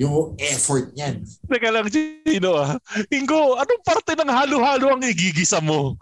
yung 0.00 0.32
effort 0.40 0.96
niyan. 0.96 1.20
Teka 1.44 1.68
lang, 1.68 1.92
Chino 1.92 2.56
ah. 2.56 2.80
Ingo, 3.12 3.60
anong 3.60 3.84
parte 3.84 4.16
ng 4.16 4.30
halo-halo 4.32 4.96
ang 4.96 5.04
igigisa 5.04 5.60
mo? 5.60 6.00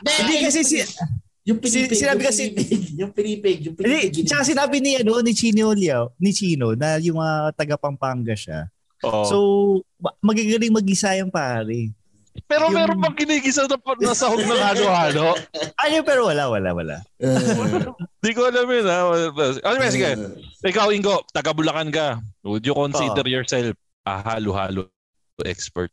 Hindi 0.00 0.34
kasi 0.40 0.60
si... 0.64 0.80
Yung 1.42 1.58
pinipig, 1.58 1.98
Si- 1.98 2.06
sinabi 2.06 2.22
yung 2.22 2.30
kasi- 2.30 2.54
pinipig, 2.54 2.82
yung 2.94 3.12
pinipig, 3.12 3.58
yung 3.66 3.74
pinipig. 3.74 4.14
Hindi, 4.14 4.30
tsaka 4.30 4.46
sinabi 4.46 4.78
ni, 4.78 5.02
ano, 5.02 5.18
ni 5.20 5.34
Chino 5.34 5.74
Liao, 5.74 6.14
ni 6.22 6.30
Chino, 6.30 6.78
na 6.78 7.02
yung 7.02 7.18
mga 7.18 7.50
taga 7.58 7.74
Pampanga 7.74 8.30
siya. 8.38 8.70
Oh. 9.02 9.26
So, 9.26 9.36
ma- 9.98 10.14
magagaling 10.22 10.70
mag-isa 10.70 11.18
yung 11.18 11.34
pare. 11.34 11.90
Pero 12.48 12.68
Yung- 12.68 12.76
meron 12.76 12.98
bang 13.00 13.16
kinigisa 13.16 13.68
na, 13.68 13.76
na 13.76 14.16
sahog 14.16 14.40
ng 14.40 14.62
halo-halo? 14.62 15.36
Ano 15.82 15.98
pero 16.06 16.30
wala, 16.30 16.46
wala, 16.46 16.70
wala. 16.72 16.96
Di 18.22 18.30
ko 18.32 18.46
alam 18.46 18.70
yun 18.70 18.86
ha. 18.86 19.02
Ano 19.66 19.76
ba, 19.82 19.90
sige. 19.90 20.14
Ikaw, 20.62 20.94
Ingo, 20.94 21.26
taga 21.34 21.50
Bulacan 21.50 21.90
ka. 21.90 22.22
Would 22.46 22.62
you 22.62 22.72
consider 22.72 23.26
yourself 23.26 23.74
a 24.06 24.22
halo-halo 24.22 24.86
expert? 25.42 25.90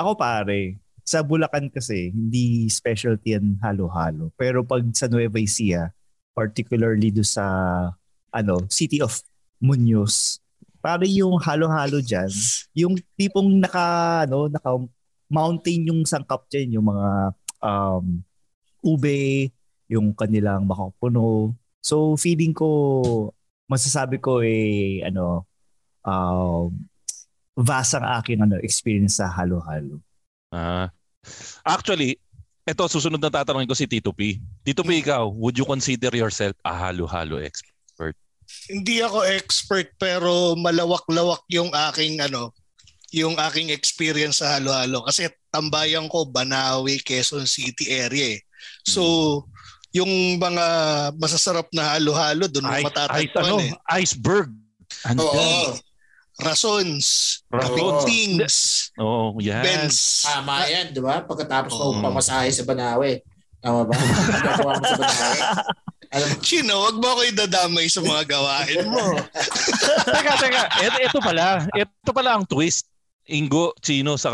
Ako 0.00 0.16
pare, 0.16 0.80
sa 1.04 1.20
Bulacan 1.20 1.68
kasi, 1.68 2.10
hindi 2.16 2.66
specialty 2.72 3.36
yan 3.36 3.60
halo-halo. 3.60 4.32
Pero 4.40 4.64
pag 4.64 4.82
sa 4.96 5.04
Nueva 5.10 5.36
Ecija, 5.36 5.92
particularly 6.32 7.12
do 7.12 7.20
sa 7.20 7.44
ano, 8.32 8.64
City 8.72 9.04
of 9.04 9.20
Muñoz, 9.60 10.40
pare 10.80 11.04
yung 11.06 11.36
halo-halo 11.38 12.00
dyan, 12.00 12.32
yung 12.72 12.96
tipong 13.20 13.60
naka, 13.60 14.24
ano, 14.24 14.48
naka 14.48 14.80
mountain 15.32 15.88
yung 15.88 16.04
sangkap 16.04 16.44
dyan, 16.52 16.76
yung 16.76 16.86
mga 16.92 17.08
um, 17.64 18.20
ube, 18.84 19.48
yung 19.88 20.12
kanilang 20.12 20.68
makapuno. 20.68 21.56
So 21.80 22.14
feeling 22.20 22.52
ko, 22.52 23.32
masasabi 23.66 24.20
ko 24.20 24.44
eh, 24.44 25.00
ano, 25.08 25.48
um, 26.04 26.68
vast 27.56 27.96
ang 27.96 28.06
aking 28.20 28.44
ano, 28.44 28.60
experience 28.60 29.18
sa 29.18 29.32
halo-halo. 29.32 30.00
Ah. 30.52 30.92
actually, 31.64 32.20
ito 32.68 32.84
susunod 32.86 33.18
na 33.18 33.32
tatanungin 33.32 33.66
ko 33.66 33.74
si 33.74 33.88
Tito 33.88 34.12
P. 34.12 34.36
Tito 34.62 34.84
P, 34.84 35.00
ikaw, 35.00 35.32
would 35.32 35.56
you 35.56 35.64
consider 35.64 36.12
yourself 36.12 36.52
a 36.62 36.76
halo-halo 36.76 37.40
expert? 37.40 38.14
Hindi 38.68 39.00
ako 39.00 39.24
expert 39.24 39.96
pero 39.96 40.52
malawak-lawak 40.60 41.48
yung 41.48 41.72
aking 41.72 42.20
ano, 42.20 42.52
yung 43.12 43.36
aking 43.36 43.68
experience 43.68 44.40
sa 44.40 44.56
halo-halo 44.56 45.04
kasi 45.04 45.28
tambayan 45.52 46.08
ko 46.08 46.24
Banawi, 46.24 46.96
Quezon 47.04 47.44
City 47.44 47.92
area. 47.92 48.36
eh. 48.36 48.40
So, 48.88 49.44
yung 49.92 50.40
mga 50.40 50.66
masasarap 51.20 51.68
na 51.76 51.92
halo-halo 51.92 52.48
doon 52.48 52.64
mo 52.64 52.72
matatagpuan 52.72 53.44
ano, 53.44 53.56
eh. 53.60 54.00
iceberg. 54.00 54.48
Andyan. 55.04 55.20
Oo. 55.20 55.76
Rasons, 56.42 57.06
Rasons. 57.52 57.76
Pintings, 58.08 58.56
Oo, 58.96 59.36
yan. 59.38 59.60
Benz. 59.62 60.24
Tama 60.24 60.64
yan, 60.64 60.96
di 60.96 60.98
ba? 61.04 61.20
Pagkatapos 61.22 61.76
Oo. 61.76 61.92
mo 62.00 62.08
pamasahe 62.08 62.48
sa 62.48 62.64
Banawe. 62.64 63.20
Tama 63.62 63.86
ba? 63.86 63.94
Mo 64.58 64.74
sa 64.74 64.96
Banawe. 64.98 65.38
Alam 66.12 66.28
mo, 66.28 66.36
Chino, 66.44 66.74
wag 66.84 66.96
mo 67.00 67.06
ako 67.08 67.20
idadamay 67.24 67.86
sa 67.88 68.04
mga 68.04 68.24
gawain 68.28 68.84
mo. 68.84 69.16
teka, 70.12 70.32
teka. 70.40 70.62
Ito, 70.82 70.98
ito 71.08 71.18
pala. 71.24 71.64
Ito 71.72 72.10
pala 72.12 72.30
ang 72.36 72.44
twist. 72.44 72.91
Ingo, 73.32 73.72
Chino, 73.80 74.20
sa 74.20 74.30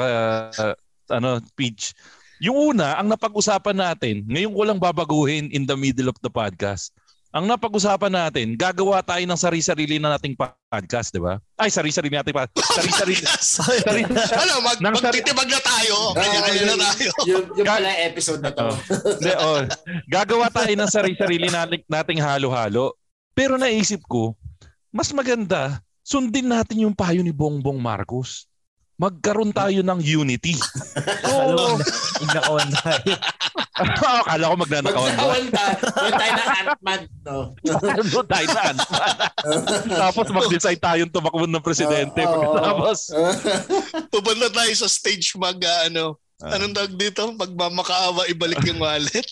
ano, 1.06 1.38
Peach. 1.54 1.94
Yung 2.42 2.74
una, 2.74 2.98
ang 2.98 3.06
napag-usapan 3.06 3.78
natin, 3.78 4.26
ngayon 4.26 4.54
ko 4.54 4.62
lang 4.66 4.78
babaguhin 4.82 5.50
in 5.54 5.66
the 5.66 5.78
middle 5.78 6.10
of 6.10 6.18
the 6.22 6.30
podcast. 6.30 6.90
Ang 7.28 7.44
napag-usapan 7.44 8.08
natin, 8.08 8.56
gagawa 8.56 9.04
tayo 9.04 9.20
ng 9.20 9.36
sari-sarili 9.36 10.00
na 10.00 10.16
nating 10.16 10.32
podcast, 10.32 11.12
di 11.12 11.20
ba? 11.20 11.36
Ay, 11.60 11.68
sari-sarili 11.68 12.16
nating 12.16 12.32
podcast. 12.32 12.72
Sari-sarili. 12.72 13.20
sari 13.60 14.00
ano, 14.08 14.64
mag, 14.64 14.78
magtitibag 14.80 15.44
na 15.44 15.60
tayo. 15.60 16.16
Kanya-kanya 16.16 16.64
na 16.72 16.76
tayo. 16.88 17.10
yung, 17.28 17.44
yung 17.52 17.66
pala 17.68 17.84
yung 17.84 18.02
episode 18.08 18.40
na 18.40 18.50
to. 18.50 18.72
Oh. 18.72 18.76
Hindi, 19.20 19.32
oh. 19.36 19.60
Gagawa 20.08 20.48
tayo 20.48 20.72
ng 20.72 20.88
sari-sarili 20.88 21.52
nating, 21.52 21.84
nating 21.84 22.20
halo-halo. 22.24 22.96
Pero 23.36 23.60
naisip 23.60 24.00
ko, 24.08 24.32
mas 24.88 25.12
maganda, 25.12 25.84
sundin 26.00 26.48
natin 26.48 26.88
yung 26.88 26.96
payo 26.96 27.20
ni 27.20 27.30
Bongbong 27.30 27.76
Marcos. 27.76 28.47
Magkaroon 28.98 29.54
tayo 29.54 29.78
ng 29.86 30.00
unity. 30.02 30.58
Alam 31.30 31.54
Oo. 31.54 31.78
mo, 31.78 31.86
nakawan 32.26 32.70
tayo. 32.82 33.14
Akala 33.78 34.50
ko 34.50 34.54
magnanakawan? 34.58 35.12
Magkawan 35.14 35.46
tayo. 35.54 35.74
Yung 35.86 36.18
tayo 36.18 36.32
na 36.34 36.44
Ant-Man, 36.50 37.02
no? 37.22 37.36
Ano 37.78 38.20
tayo 38.26 38.46
na? 38.50 38.62
Tapos 40.02 40.26
mag-decide 40.34 40.82
tayong 40.82 41.14
tumakbo 41.14 41.46
ng 41.46 41.62
presidente. 41.62 42.26
Oo, 42.26 42.42
oo. 42.42 42.58
Tapos, 42.58 43.14
Pupunta 44.10 44.50
tayo 44.50 44.72
sa 44.74 44.90
stage 44.90 45.38
mag, 45.38 45.54
ah, 45.62 45.86
ano, 45.86 46.18
Ah. 46.38 46.54
anong 46.54 46.70
tawag 46.70 46.94
dito? 46.94 47.34
Magmamakaawa, 47.34 48.30
ibalik 48.30 48.62
yung 48.62 48.78
wallet. 48.78 49.26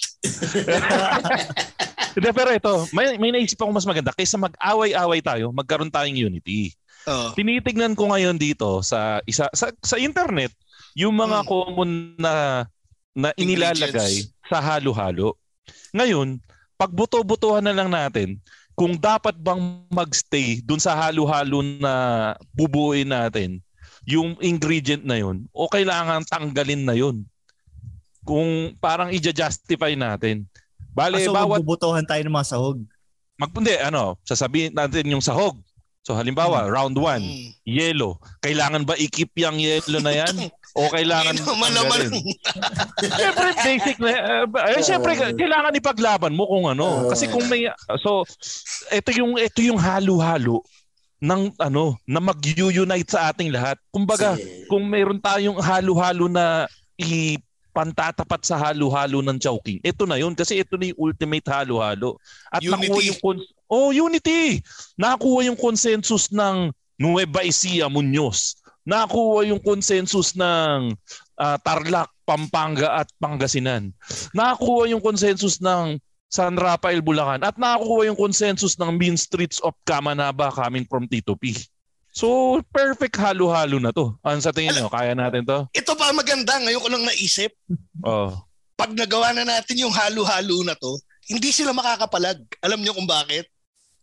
hindi, 2.19 2.29
pero 2.35 2.51
ito, 2.51 2.73
may, 2.91 3.15
may 3.15 3.31
naisip 3.31 3.63
ako 3.63 3.71
mas 3.71 3.87
maganda. 3.87 4.11
Kaysa 4.11 4.35
mag-away-away 4.39 5.23
tayo, 5.23 5.55
magkaroon 5.55 5.91
tayong 5.91 6.19
unity. 6.19 6.75
Oh. 7.07 7.31
tinitignan 7.39 7.95
ko 7.95 8.11
ngayon 8.11 8.35
dito 8.35 8.83
sa 8.83 9.23
isa 9.31 9.47
sa, 9.55 9.71
sa 9.79 9.97
internet 9.97 10.51
yung 10.99 11.15
mga 11.15 11.47
Hmm. 11.47 11.49
common 11.49 11.91
na 12.19 12.67
na 13.15 13.31
inilalagay 13.39 14.27
sa 14.45 14.59
halo-halo. 14.61 15.39
Ngayon, 15.95 16.37
pagbuto-butuhan 16.77 17.65
na 17.65 17.73
lang 17.73 17.89
natin 17.89 18.37
kung 18.77 18.93
dapat 18.93 19.33
bang 19.41 19.87
magstay 19.89 20.61
dun 20.61 20.77
sa 20.77 20.93
halo-halo 20.93 21.65
na 21.81 21.93
bubuuin 22.53 23.09
natin 23.09 23.63
yung 24.05 24.37
ingredient 24.39 25.01
na 25.01 25.17
yun 25.17 25.49
o 25.51 25.65
kailangan 25.67 26.27
tanggalin 26.29 26.85
na 26.85 26.93
yun. 26.93 27.25
Kung 28.27 28.75
parang 28.77 29.09
i-justify 29.09 29.95
natin. 29.95 30.45
Bale, 30.93 31.23
so, 31.23 31.33
bawat 31.33 31.63
magbubutuhan 31.63 32.05
tayo 32.05 32.21
ng 32.27 32.35
mga 32.35 32.49
sahog. 32.51 32.79
mag, 33.39 33.53
hindi, 33.55 33.75
ano, 33.79 34.17
sasabihin 34.25 34.75
natin 34.75 35.07
yung 35.09 35.25
sahog. 35.25 35.57
So 36.07 36.15
halimbawa, 36.15 36.71
round 36.71 36.95
1, 36.95 37.19
Mm. 37.19 37.51
yellow. 37.67 38.15
Kailangan 38.39 38.87
ba 38.87 38.95
i-keep 38.95 39.35
yung 39.43 39.59
yellow 39.59 39.99
na 39.99 40.15
yan? 40.15 40.55
O 40.79 40.87
kailangan 40.87 41.35
tanggalin? 41.35 42.15
Siyempre, 43.19 43.49
basic 43.59 43.97
na. 43.99 44.47
Uh, 44.47 44.71
eh, 44.71 44.87
siyempre, 44.87 45.19
kailangan 45.19 45.75
ipaglaban 45.75 46.31
mo 46.31 46.47
kung 46.47 46.71
ano. 46.71 47.11
Kasi 47.11 47.27
kung 47.27 47.51
may... 47.51 47.67
So, 48.07 48.23
ito 48.95 49.11
yung, 49.19 49.35
ito 49.35 49.59
yung 49.67 49.83
halo-halo 49.83 50.63
ng 51.19 51.59
ano 51.59 51.99
na 52.07 52.23
mag-unite 52.23 53.11
sa 53.11 53.35
ating 53.35 53.51
lahat. 53.51 53.75
Kumbaga, 53.91 54.39
kung 54.71 54.87
mayroon 54.87 55.19
tayong 55.19 55.59
halo-halo 55.59 56.31
na 56.31 56.71
ipantatapat 57.03 58.47
sa 58.47 58.55
halo-halo 58.63 59.27
ng 59.27 59.43
Chowking, 59.43 59.83
ito 59.83 60.07
na 60.07 60.23
yun. 60.23 60.39
Kasi 60.39 60.63
ito 60.63 60.79
na 60.79 60.87
yung 60.87 61.11
ultimate 61.11 61.51
halo-halo. 61.51 62.15
At 62.55 62.63
Unity. 62.63 62.71
nakuha 62.79 63.03
yung... 63.11 63.19
Cons- 63.19 63.56
oh, 63.69 63.91
unity! 63.91 64.63
Nakakuha 64.97 65.47
yung 65.51 65.59
consensus 65.59 66.31
ng 66.31 66.71
Nueva 66.97 67.45
Ecija 67.45 67.91
Muñoz. 67.91 68.57
Nakakuha 68.87 69.51
yung 69.51 69.61
consensus 69.61 70.33
ng 70.39 70.95
ah, 71.37 71.59
Tarlac, 71.61 72.09
Pampanga 72.23 73.03
at 73.03 73.09
Pangasinan. 73.19 73.91
Nakakuha 74.33 74.91
yung 74.91 75.03
consensus 75.03 75.59
ng 75.59 75.99
San 76.27 76.59
Rafael, 76.59 77.03
Bulacan. 77.03 77.43
At 77.43 77.55
nakakuha 77.55 78.11
yung 78.11 78.19
consensus 78.19 78.75
ng 78.79 78.95
Mean 78.99 79.15
Streets 79.15 79.63
of 79.63 79.75
Camanaba 79.87 80.51
coming 80.51 80.87
from 80.87 81.07
Tito 81.07 81.39
P. 81.39 81.55
So, 82.17 82.59
perfect 82.73 83.21
halo-halo 83.21 83.77
na 83.77 83.93
to. 83.93 84.17
Ano 84.25 84.41
sa 84.41 84.49
tingin 84.49 84.73
nyo? 84.73 84.89
Kaya 84.89 85.13
natin 85.13 85.45
to? 85.45 85.69
Ito 85.77 85.93
pa 85.93 86.17
maganda, 86.17 86.57
ngayon 86.65 86.81
ko 86.81 86.89
lang 86.89 87.05
naisip, 87.05 87.53
Oh. 88.01 88.33
pag 88.73 88.89
nagawa 88.97 89.37
na 89.37 89.45
natin 89.45 89.85
yung 89.85 89.93
halo-halo 89.93 90.65
na 90.65 90.73
to, 90.81 90.97
hindi 91.29 91.53
sila 91.53 91.77
makakapalag. 91.77 92.41
Alam 92.65 92.81
niyo 92.81 92.97
kung 92.97 93.05
bakit? 93.05 93.45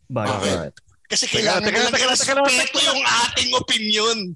Bakit? 0.08 0.72
Kasi 1.04 1.24
Teka, 1.28 1.34
kailangan 1.36 1.62
teka, 1.68 1.78
teka, 1.78 1.90
teka, 1.92 2.14
teka, 2.16 2.32
respeto 2.42 2.78
yung 2.80 3.02
ating 3.04 3.50
opinion. 3.54 4.16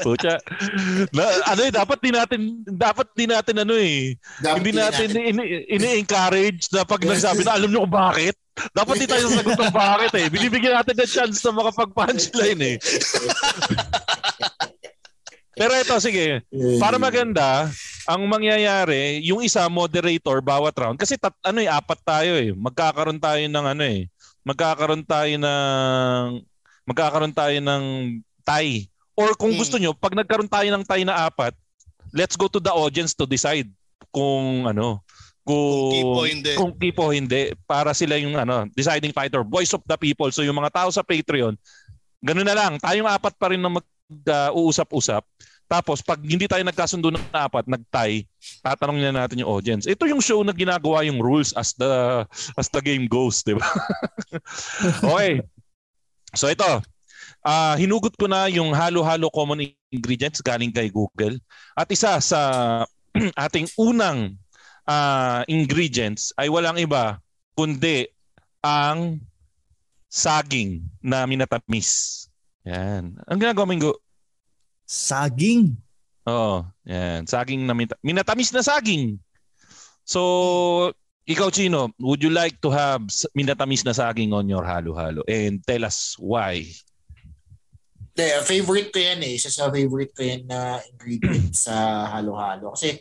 Pucha. 0.00 0.40
Na, 1.12 1.22
ano 1.52 1.60
eh, 1.64 1.72
dapat 1.72 1.98
din 2.00 2.14
natin, 2.16 2.40
dapat 2.64 3.06
din 3.12 3.28
natin 3.28 3.56
ano 3.60 3.74
eh, 3.76 4.16
Dapat 4.40 4.56
hindi 4.62 4.72
natin 4.72 5.08
ini- 5.12 5.64
ini-encourage 5.68 6.72
na 6.72 6.84
pag 6.88 7.04
nagsabi 7.04 7.44
na 7.44 7.52
alam 7.56 7.68
nyo 7.68 7.84
kung 7.84 7.96
bakit. 7.96 8.34
Dapat 8.74 8.94
di 8.98 9.06
tayo 9.06 9.30
sagot 9.30 9.54
ng 9.54 9.74
bakit 9.74 10.12
eh. 10.18 10.26
Binibigyan 10.26 10.82
natin 10.82 10.94
ng 10.98 11.10
chance 11.10 11.38
na 11.46 11.52
makapag-punchline 11.54 12.60
eh. 12.74 12.76
Pero 15.58 15.72
ito, 15.74 15.94
sige. 15.98 16.46
Para 16.78 16.96
maganda, 16.96 17.66
ang 18.06 18.22
mangyayari, 18.24 19.20
yung 19.20 19.42
isa 19.42 19.66
moderator 19.66 20.38
bawat 20.38 20.72
round 20.72 20.96
kasi 20.96 21.18
tat, 21.18 21.34
ano 21.42 21.58
eh 21.58 21.68
apat 21.68 22.00
tayo 22.00 22.32
eh. 22.38 22.54
Magkakaroon 22.54 23.18
tayo 23.18 23.42
ng 23.42 23.66
ano 23.66 23.84
eh. 23.84 24.06
Magkakaroon 24.42 25.04
tayo 25.04 25.34
ng 25.34 26.24
magkakaroon 26.88 27.34
tayo 27.34 27.58
ng 27.60 27.84
tie. 28.40 28.88
Or 29.12 29.34
kung 29.34 29.52
Hmm. 29.52 29.60
gusto 29.60 29.76
nyo, 29.76 29.92
pag 29.92 30.14
nagkaroon 30.14 30.48
tayo 30.48 30.68
ng 30.70 30.86
tie 30.86 31.04
na 31.04 31.26
apat, 31.26 31.52
let's 32.14 32.38
go 32.38 32.48
to 32.48 32.56
the 32.56 32.72
audience 32.72 33.12
to 33.12 33.26
decide 33.26 33.68
kung 34.08 34.64
ano, 34.64 35.04
kung 35.44 35.52
Kung 35.52 35.92
keep 35.92 36.06
o 36.08 36.24
hindi. 36.24 36.52
kung 36.56 36.72
hindi 37.10 37.42
para 37.66 37.92
sila 37.92 38.16
yung 38.16 38.36
ano, 38.36 38.64
deciding 38.72 39.12
fighter, 39.12 39.44
voice 39.44 39.74
of 39.74 39.84
the 39.84 39.96
people. 39.96 40.30
So 40.30 40.40
yung 40.40 40.56
mga 40.56 40.72
tao 40.72 40.88
sa 40.88 41.04
Patreon, 41.04 41.56
ganun 42.20 42.48
na 42.48 42.56
lang. 42.56 42.80
Tayong 42.80 43.08
apat 43.08 43.36
pa 43.36 43.52
rin 43.52 43.60
na 43.60 43.68
mag-uusap-usap. 44.08 45.22
Tapos 45.68 46.00
pag 46.00 46.16
hindi 46.24 46.48
tayo 46.48 46.64
nagkasundo 46.64 47.12
ng 47.12 47.28
apat, 47.28 47.68
nag-tie, 47.68 48.24
tatanungin 48.64 49.12
na 49.12 49.28
natin 49.28 49.44
yung 49.44 49.52
audience. 49.52 49.84
Ito 49.84 50.08
yung 50.08 50.24
show 50.24 50.40
na 50.40 50.56
ginagawa 50.56 51.04
yung 51.04 51.20
rules 51.20 51.52
as 51.52 51.76
the 51.76 52.24
as 52.56 52.72
the 52.72 52.80
game 52.80 53.04
goes, 53.04 53.44
di 53.44 53.52
ba? 53.52 53.68
okay. 55.12 55.44
So 56.32 56.48
ito, 56.48 56.80
ah 57.44 57.76
hinugot 57.76 58.16
ko 58.16 58.24
na 58.32 58.48
yung 58.48 58.72
halo-halo 58.72 59.28
common 59.28 59.68
ingredients 59.92 60.40
galing 60.40 60.72
kay 60.72 60.88
Google. 60.88 61.36
At 61.76 61.92
isa 61.92 62.16
sa 62.24 62.40
ating 63.44 63.68
unang 63.76 64.40
ah, 64.88 65.44
ingredients 65.52 66.32
ay 66.40 66.48
walang 66.48 66.80
iba 66.80 67.20
kundi 67.52 68.08
ang 68.64 69.20
saging 70.08 70.80
na 71.04 71.28
minatamis. 71.28 72.24
Yan. 72.68 73.16
Ang 73.24 73.38
ginagawa 73.40 73.64
mo, 73.64 73.72
Ingo? 73.72 73.92
Saging. 74.84 75.72
Oo. 76.28 76.68
Yan. 76.84 77.24
Saging 77.24 77.64
na 77.64 77.72
minata- 77.72 78.00
minatamis 78.04 78.52
na 78.52 78.60
saging. 78.60 79.16
So, 80.04 80.92
ikaw, 81.24 81.48
Chino, 81.48 81.92
would 82.00 82.20
you 82.20 82.32
like 82.32 82.60
to 82.60 82.68
have 82.68 83.04
minatamis 83.32 83.84
na 83.84 83.96
saging 83.96 84.36
on 84.36 84.48
your 84.48 84.64
halo-halo? 84.68 85.24
And 85.24 85.64
tell 85.64 85.88
us 85.88 86.16
why. 86.20 86.68
De, 88.12 88.24
favorite 88.44 88.92
ko 88.92 89.00
yan 89.00 89.24
eh. 89.24 89.40
Isa 89.40 89.48
sa 89.48 89.72
favorite 89.72 90.12
ko 90.12 90.24
yan 90.24 90.44
na 90.44 90.80
ingredient 90.92 91.56
sa 91.56 92.08
halo-halo. 92.12 92.76
Kasi 92.76 93.00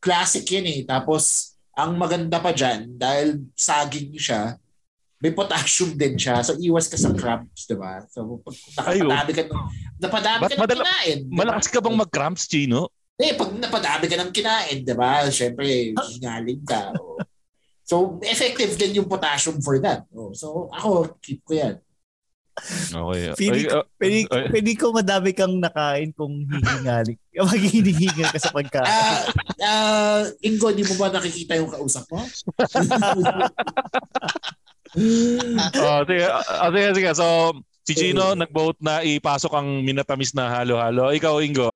classic 0.00 0.44
yan 0.48 0.68
eh. 0.68 0.80
Tapos, 0.84 1.56
ang 1.76 1.96
maganda 1.96 2.40
pa 2.40 2.52
dyan, 2.56 2.96
dahil 2.96 3.44
saging 3.52 4.16
siya, 4.16 4.56
may 5.16 5.32
potassium 5.32 5.96
din 5.96 6.14
siya. 6.20 6.44
So, 6.44 6.56
iwas 6.60 6.92
ka 6.92 7.00
sa 7.00 7.08
cramps, 7.16 7.64
di 7.64 7.76
ba? 7.76 8.04
So, 8.12 8.36
pag 8.44 8.54
oh. 9.00 9.08
napadami 9.08 9.32
ka 9.32 9.42
ng, 9.48 9.62
napadami 9.96 10.42
ka 10.44 10.54
ng 10.54 10.60
madala- 10.60 10.84
kinain. 10.84 11.18
di 11.24 11.32
ba? 11.32 11.38
Malakas 11.40 11.66
ka 11.72 11.78
bang 11.80 11.96
mag-cramps, 11.96 12.44
Chino? 12.44 12.92
Eh, 13.16 13.32
pag 13.32 13.48
napadami 13.56 14.04
ka 14.12 14.16
ng 14.20 14.32
kinain, 14.32 14.78
di 14.84 14.94
ba? 14.94 15.24
Siyempre, 15.32 15.96
hingaling 15.96 16.62
ka. 16.68 16.92
Oh. 17.00 17.16
So, 17.86 18.20
effective 18.28 18.76
din 18.76 19.00
yung 19.00 19.08
potassium 19.08 19.56
for 19.64 19.80
that. 19.80 20.04
Oh. 20.12 20.36
So, 20.36 20.68
ako, 20.68 21.16
keep 21.24 21.40
ko 21.48 21.56
yan. 21.56 21.80
Okay. 22.88 23.36
Pili, 23.36 23.68
Ay, 23.68 23.76
ah, 23.76 23.84
pili, 24.00 24.20
ay. 24.32 24.48
pili 24.48 24.72
ko 24.80 24.88
madami 24.88 25.36
kang 25.36 25.60
nakain 25.60 26.08
kung 26.16 26.48
hihingali. 26.48 27.20
Maghihingal 27.36 28.32
ka 28.32 28.40
sa 28.40 28.48
pagkain. 28.48 28.88
Ah, 28.88 29.20
ah, 29.60 30.24
Ingo, 30.40 30.72
di 30.72 30.80
mo 30.88 30.96
ba 30.96 31.12
nakikita 31.12 31.60
yung 31.60 31.68
kausap 31.68 32.08
mo? 32.08 32.24
oh, 34.94 36.00
sige, 36.06 36.24
oh, 36.30 36.70
sige, 36.70 36.88
sige. 36.94 37.10
So, 37.16 37.26
si 37.86 37.94
Chino 37.94 38.34
nag-vote 38.34 38.78
na 38.80 39.02
ipasok 39.02 39.52
ang 39.54 39.82
minatamis 39.82 40.34
na 40.34 40.50
halo-halo. 40.50 41.10
Ikaw, 41.10 41.42
Ingo. 41.42 41.70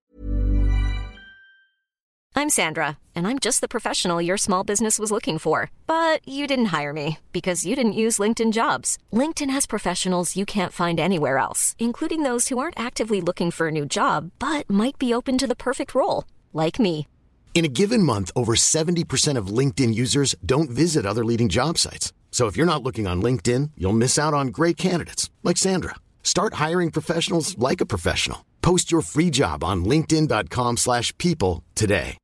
I'm 2.36 2.48
Sandra, 2.48 2.96
and 3.14 3.26
I'm 3.26 3.38
just 3.38 3.60
the 3.60 3.68
professional 3.68 4.22
your 4.22 4.38
small 4.38 4.64
business 4.64 4.98
was 4.98 5.10
looking 5.10 5.36
for. 5.36 5.70
But 5.86 6.26
you 6.26 6.46
didn't 6.46 6.72
hire 6.72 6.92
me 6.92 7.18
because 7.32 7.66
you 7.66 7.76
didn't 7.76 8.00
use 8.00 8.16
LinkedIn 8.16 8.52
jobs. 8.52 8.96
LinkedIn 9.12 9.50
has 9.50 9.66
professionals 9.66 10.36
you 10.36 10.46
can't 10.46 10.72
find 10.72 10.98
anywhere 10.98 11.36
else, 11.36 11.74
including 11.78 12.22
those 12.22 12.48
who 12.48 12.58
aren't 12.58 12.80
actively 12.80 13.20
looking 13.20 13.50
for 13.50 13.68
a 13.68 13.72
new 13.72 13.84
job 13.84 14.30
but 14.38 14.70
might 14.70 14.96
be 14.98 15.12
open 15.12 15.36
to 15.38 15.46
the 15.46 15.56
perfect 15.56 15.94
role, 15.94 16.24
like 16.52 16.78
me. 16.78 17.06
In 17.52 17.64
a 17.64 17.68
given 17.68 18.02
month, 18.02 18.30
over 18.34 18.54
70% 18.54 19.36
of 19.36 19.48
LinkedIn 19.48 19.94
users 19.94 20.34
don't 20.46 20.70
visit 20.70 21.04
other 21.04 21.24
leading 21.24 21.48
job 21.48 21.76
sites. 21.78 22.12
So 22.30 22.46
if 22.46 22.56
you're 22.56 22.64
not 22.64 22.82
looking 22.82 23.06
on 23.06 23.20
LinkedIn, 23.20 23.72
you'll 23.76 23.92
miss 23.92 24.18
out 24.18 24.32
on 24.32 24.48
great 24.48 24.78
candidates 24.78 25.28
like 25.42 25.58
Sandra. 25.58 25.96
Start 26.22 26.54
hiring 26.54 26.90
professionals 26.90 27.58
like 27.58 27.82
a 27.82 27.86
professional. 27.86 28.46
Post 28.62 28.90
your 28.90 29.02
free 29.02 29.28
job 29.28 29.62
on 29.62 29.84
linkedin.com/people 29.84 30.76
slash 30.76 31.12
people 31.18 31.64
today. 31.74 32.16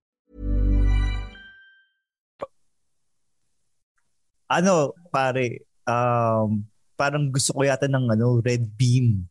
ano, 4.50 4.94
pare, 5.10 5.66
um, 5.86 6.66
parang 6.94 7.30
gusto 7.30 7.52
ko 7.54 7.66
yata 7.66 7.90
ng 7.90 8.14
ano, 8.14 8.38
red 8.42 8.62
beam. 8.78 9.26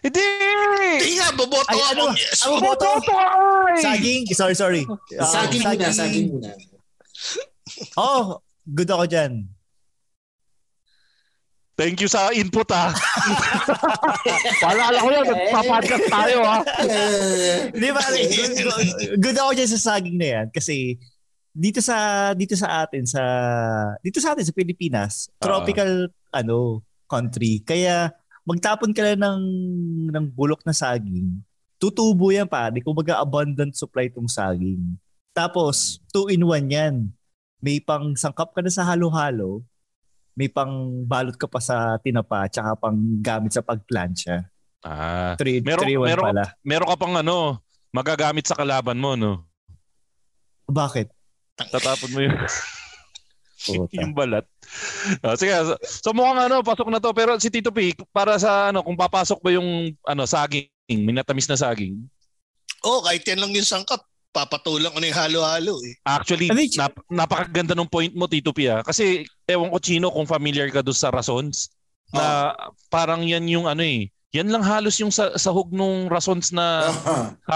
Hindi! 0.00 0.24
Hindi 0.96 1.10
nga, 1.20 1.28
boboto 1.36 1.68
Ay, 1.68 1.80
ano? 1.92 2.04
ako. 2.08 2.16
Yes. 2.16 2.40
Ano 2.46 2.54
boto? 2.62 2.88
Saging? 3.82 4.22
Sorry, 4.32 4.56
sorry. 4.56 4.82
Uh, 4.88 5.26
saging 5.26 5.62
muna, 5.66 5.90
saging 5.92 6.26
muna. 6.32 6.50
Oh, 7.98 8.40
good 8.64 8.88
ako 8.88 9.04
dyan. 9.10 9.50
Thank 11.74 11.98
you 11.98 12.06
sa 12.06 12.30
input 12.30 12.70
ha. 12.70 12.94
Paalala 14.62 14.94
ko 15.02 15.08
yan, 15.10 15.26
nagpa-podcast 15.26 16.06
tayo 16.06 16.38
ha. 16.46 16.62
Di 17.82 17.90
ba? 17.90 18.02
Good, 18.14 18.54
good, 19.18 19.36
ako 19.42 19.50
dyan 19.58 19.70
sa 19.74 19.80
saging 19.82 20.14
na 20.14 20.28
yan 20.38 20.46
kasi 20.54 21.02
dito 21.54 21.82
sa 21.82 22.30
dito 22.34 22.54
sa 22.54 22.86
atin 22.86 23.06
sa 23.06 23.22
dito 24.02 24.22
sa 24.22 24.34
atin 24.34 24.46
sa 24.46 24.54
Pilipinas, 24.54 25.26
tropical 25.42 26.10
ano 26.30 26.86
country. 27.10 27.58
Kaya 27.66 28.14
magtapon 28.46 28.94
ka 28.94 29.02
lang 29.02 29.18
ng 29.22 29.42
ng 30.14 30.26
bulok 30.30 30.62
na 30.62 30.74
saging. 30.74 31.42
Tutubo 31.82 32.30
yan 32.30 32.46
pare 32.46 32.78
kung 32.86 32.94
baga 32.94 33.18
abundant 33.18 33.74
supply 33.74 34.06
tong 34.06 34.30
saging. 34.30 34.94
Tapos, 35.34 35.98
two 36.14 36.30
in 36.30 36.46
one 36.46 36.70
yan. 36.70 37.10
May 37.58 37.82
pang 37.82 38.14
sangkap 38.14 38.54
ka 38.54 38.62
na 38.62 38.70
sa 38.70 38.86
halo-halo, 38.86 39.66
may 40.34 40.50
pang 40.50 40.70
balot 41.06 41.34
ka 41.34 41.46
pa 41.46 41.58
sa 41.58 41.94
tinapa, 41.98 42.46
tsaka 42.46 42.74
pang 42.74 42.98
gamit 43.18 43.54
sa 43.54 43.62
pagplansya. 43.62 44.42
Ah, 44.82 45.32
3 45.38 45.62
meron, 45.64 45.84
3 45.86 45.96
meron, 45.96 46.24
pala. 46.28 46.44
meron 46.60 46.90
ka 46.90 46.96
pang 46.98 47.14
ano, 47.14 47.36
magagamit 47.88 48.44
sa 48.44 48.58
kalaban 48.58 48.98
mo, 48.98 49.14
no? 49.14 49.46
Bakit? 50.66 51.08
Tatapon 51.56 52.10
mo 52.10 52.18
yung, 52.20 52.34
Puta. 53.64 53.94
yung 53.96 54.12
balat. 54.12 54.44
Ah, 55.22 55.38
sige, 55.38 55.54
so, 55.54 55.72
so 55.80 56.10
mukhang 56.10 56.50
ano, 56.50 56.60
pasok 56.60 56.90
na 56.90 56.98
to. 56.98 57.14
Pero 57.14 57.38
si 57.38 57.48
Tito 57.48 57.70
P, 57.70 57.94
para 58.10 58.36
sa 58.36 58.68
ano, 58.68 58.82
kung 58.82 58.98
papasok 58.98 59.38
ba 59.40 59.54
yung 59.54 59.68
ano, 60.02 60.22
saging, 60.24 60.68
minatamis 60.90 61.48
na 61.48 61.56
saging, 61.56 61.96
Oh, 62.84 63.00
kahit 63.00 63.24
yan 63.24 63.40
lang 63.40 63.52
yung 63.54 63.64
sangkap. 63.64 64.04
Papatulang 64.28 64.92
na 64.92 65.06
yung 65.06 65.16
halo-halo 65.16 65.78
eh. 65.80 65.94
Actually, 66.02 66.50
Ano 66.50 66.60
nap- 66.60 67.06
napakaganda 67.08 67.72
ng 67.72 67.88
point 67.88 68.12
mo, 68.12 68.26
Tito 68.26 68.52
Pia. 68.52 68.82
Kasi, 68.82 69.24
ewan 69.48 69.70
ko, 69.70 69.78
Chino, 69.80 70.08
kung 70.10 70.28
familiar 70.28 70.68
ka 70.72 70.80
doon 70.80 70.96
sa 70.96 71.12
rasons, 71.12 71.72
na 72.14 72.54
parang 72.88 73.26
yan 73.26 73.44
yung 73.50 73.66
ano 73.66 73.82
eh, 73.82 74.08
yan 74.34 74.50
lang 74.50 74.62
halos 74.62 74.98
yung 74.98 75.10
sa, 75.10 75.34
sahog 75.34 75.70
nung 75.70 76.10
rasons 76.10 76.50
na 76.54 76.90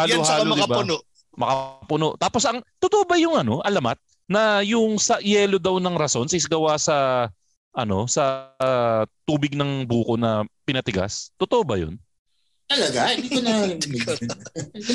yan 0.07 0.23
saka 0.23 0.43
halo-halo, 0.43 0.55
di 0.55 0.63
ba? 0.63 0.67
makapuno. 0.67 0.97
Makapuno. 1.39 2.09
Tapos, 2.19 2.43
ang 2.47 2.59
totoo 2.83 3.07
ba 3.07 3.15
yung 3.19 3.39
ano, 3.39 3.63
alamat, 3.63 3.99
na 4.29 4.61
yung 4.61 5.01
sa 5.01 5.19
yelo 5.25 5.57
daw 5.57 5.81
ng 5.81 5.97
rasons 5.97 6.37
is 6.37 6.45
gawa 6.45 6.77
sa 6.77 7.27
ano 7.73 8.05
sa 8.05 8.53
ah, 8.61 9.09
tubig 9.25 9.57
ng 9.57 9.89
buko 9.89 10.21
na 10.21 10.45
pinatigas? 10.69 11.33
Totoo 11.41 11.65
ba 11.65 11.81
yun? 11.81 11.97
Talaga? 12.69 13.01
Hindi 13.17 13.29
ko 13.33 13.41
na... 13.41 13.53
Hindi 13.65 13.99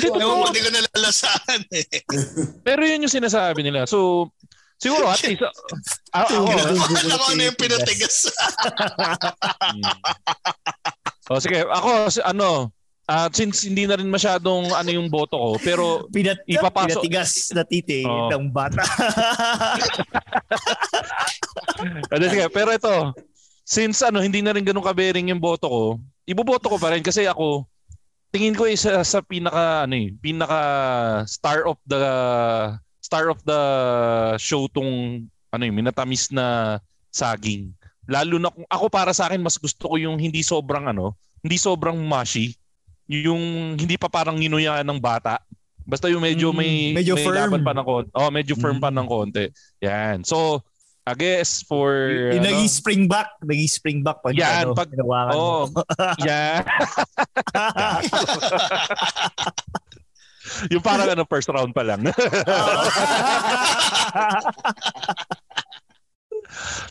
ko 0.06 0.14
Ewan 0.14 0.36
ko, 0.38 0.46
hindi 0.54 0.62
ko 0.62 0.70
nalalasahan 0.70 1.62
eh. 1.74 1.86
Pero 2.62 2.86
yun 2.86 3.02
yung 3.02 3.16
sinasabi 3.18 3.66
nila. 3.66 3.82
So, 3.90 4.30
siguro 4.78 5.08
at 5.08 5.22
least, 5.22 5.42
ah, 6.12 6.24
ako, 6.24 6.34
Alam 6.50 7.18
ko 7.18 7.26
ano 7.30 7.42
yung 7.42 7.58
pinatigas. 7.58 8.28
O 11.24 11.40
sige, 11.40 11.64
ako 11.64 11.88
ano, 12.20 12.68
ah, 13.08 13.32
since 13.32 13.64
hindi 13.64 13.88
na 13.88 13.96
rin 13.96 14.12
masyadong 14.12 14.76
ano 14.76 14.90
yung 14.92 15.08
boto 15.08 15.40
ko, 15.40 15.50
pero 15.56 16.04
Pinat 16.12 16.44
Ipapasok- 16.44 17.00
pinatigas 17.00 17.48
na 17.56 17.64
titi 17.64 18.04
Oo. 18.04 18.28
ng 18.28 18.52
bata. 18.52 18.84
ano 22.12 22.24
sige, 22.28 22.46
pero 22.52 22.70
ito, 22.72 22.94
since 23.64 24.04
ano 24.04 24.20
hindi 24.20 24.44
na 24.44 24.52
rin 24.52 24.64
ganun 24.64 24.84
kabering 24.84 25.32
yung 25.32 25.40
boto 25.40 25.66
ko, 25.68 25.84
iboboto 26.28 26.68
ko 26.68 26.76
pa 26.76 26.92
rin 26.92 27.00
kasi 27.00 27.24
ako 27.24 27.64
tingin 28.28 28.58
ko 28.58 28.66
isa 28.66 29.00
sa 29.06 29.22
pinaka 29.22 29.86
ano 29.86 29.94
eh, 29.94 30.10
pinaka 30.18 30.60
star 31.24 31.64
of 31.64 31.78
the 31.86 32.02
star 33.14 33.30
of 33.30 33.38
the 33.46 33.62
show 34.42 34.66
tong 34.66 35.22
ano 35.54 35.62
yung 35.62 35.78
minatamis 35.78 36.34
na 36.34 36.78
saging. 37.14 37.70
Lalo 38.10 38.42
na 38.42 38.50
kung 38.50 38.66
ako 38.66 38.90
para 38.90 39.14
sa 39.14 39.30
akin 39.30 39.38
mas 39.38 39.54
gusto 39.54 39.86
ko 39.86 39.94
yung 39.94 40.18
hindi 40.18 40.42
sobrang 40.42 40.90
ano, 40.90 41.14
hindi 41.46 41.54
sobrang 41.54 41.94
mushy, 41.94 42.58
yung 43.06 43.38
hindi 43.78 43.94
pa 43.94 44.10
parang 44.10 44.34
nginuyaan 44.34 44.82
ng 44.82 44.98
bata. 44.98 45.38
Basta 45.86 46.10
yung 46.10 46.26
medyo 46.26 46.50
Mm, 46.50 46.58
may 46.58 46.90
medyo 46.90 47.14
may 47.14 47.22
firm. 47.22 47.62
pa 47.62 47.70
ng 47.70 47.86
konti. 47.86 48.10
Oh, 48.18 48.34
medyo 48.34 48.58
firm 48.58 48.82
pa 48.82 48.90
Mm. 48.90 48.98
ng 48.98 49.06
konti. 49.06 49.44
Yan. 49.78 50.26
So, 50.26 50.58
I 51.06 51.14
guess 51.14 51.62
for 51.62 51.94
yung 52.34 52.42
ano, 52.42 52.50
naging 52.50 52.72
spring 52.72 53.04
back, 53.06 53.30
naging 53.44 53.70
spring 53.70 54.00
back 54.02 54.24
pag 54.24 54.34
Yan, 54.34 54.66
ano, 54.66 54.74
pag-. 54.74 54.90
Oh, 55.36 55.68
yeah. 56.26 56.64
yung 60.72 60.82
parang 60.84 61.10
ano 61.10 61.24
first 61.26 61.48
round 61.48 61.74
pa 61.74 61.82
lang. 61.82 62.04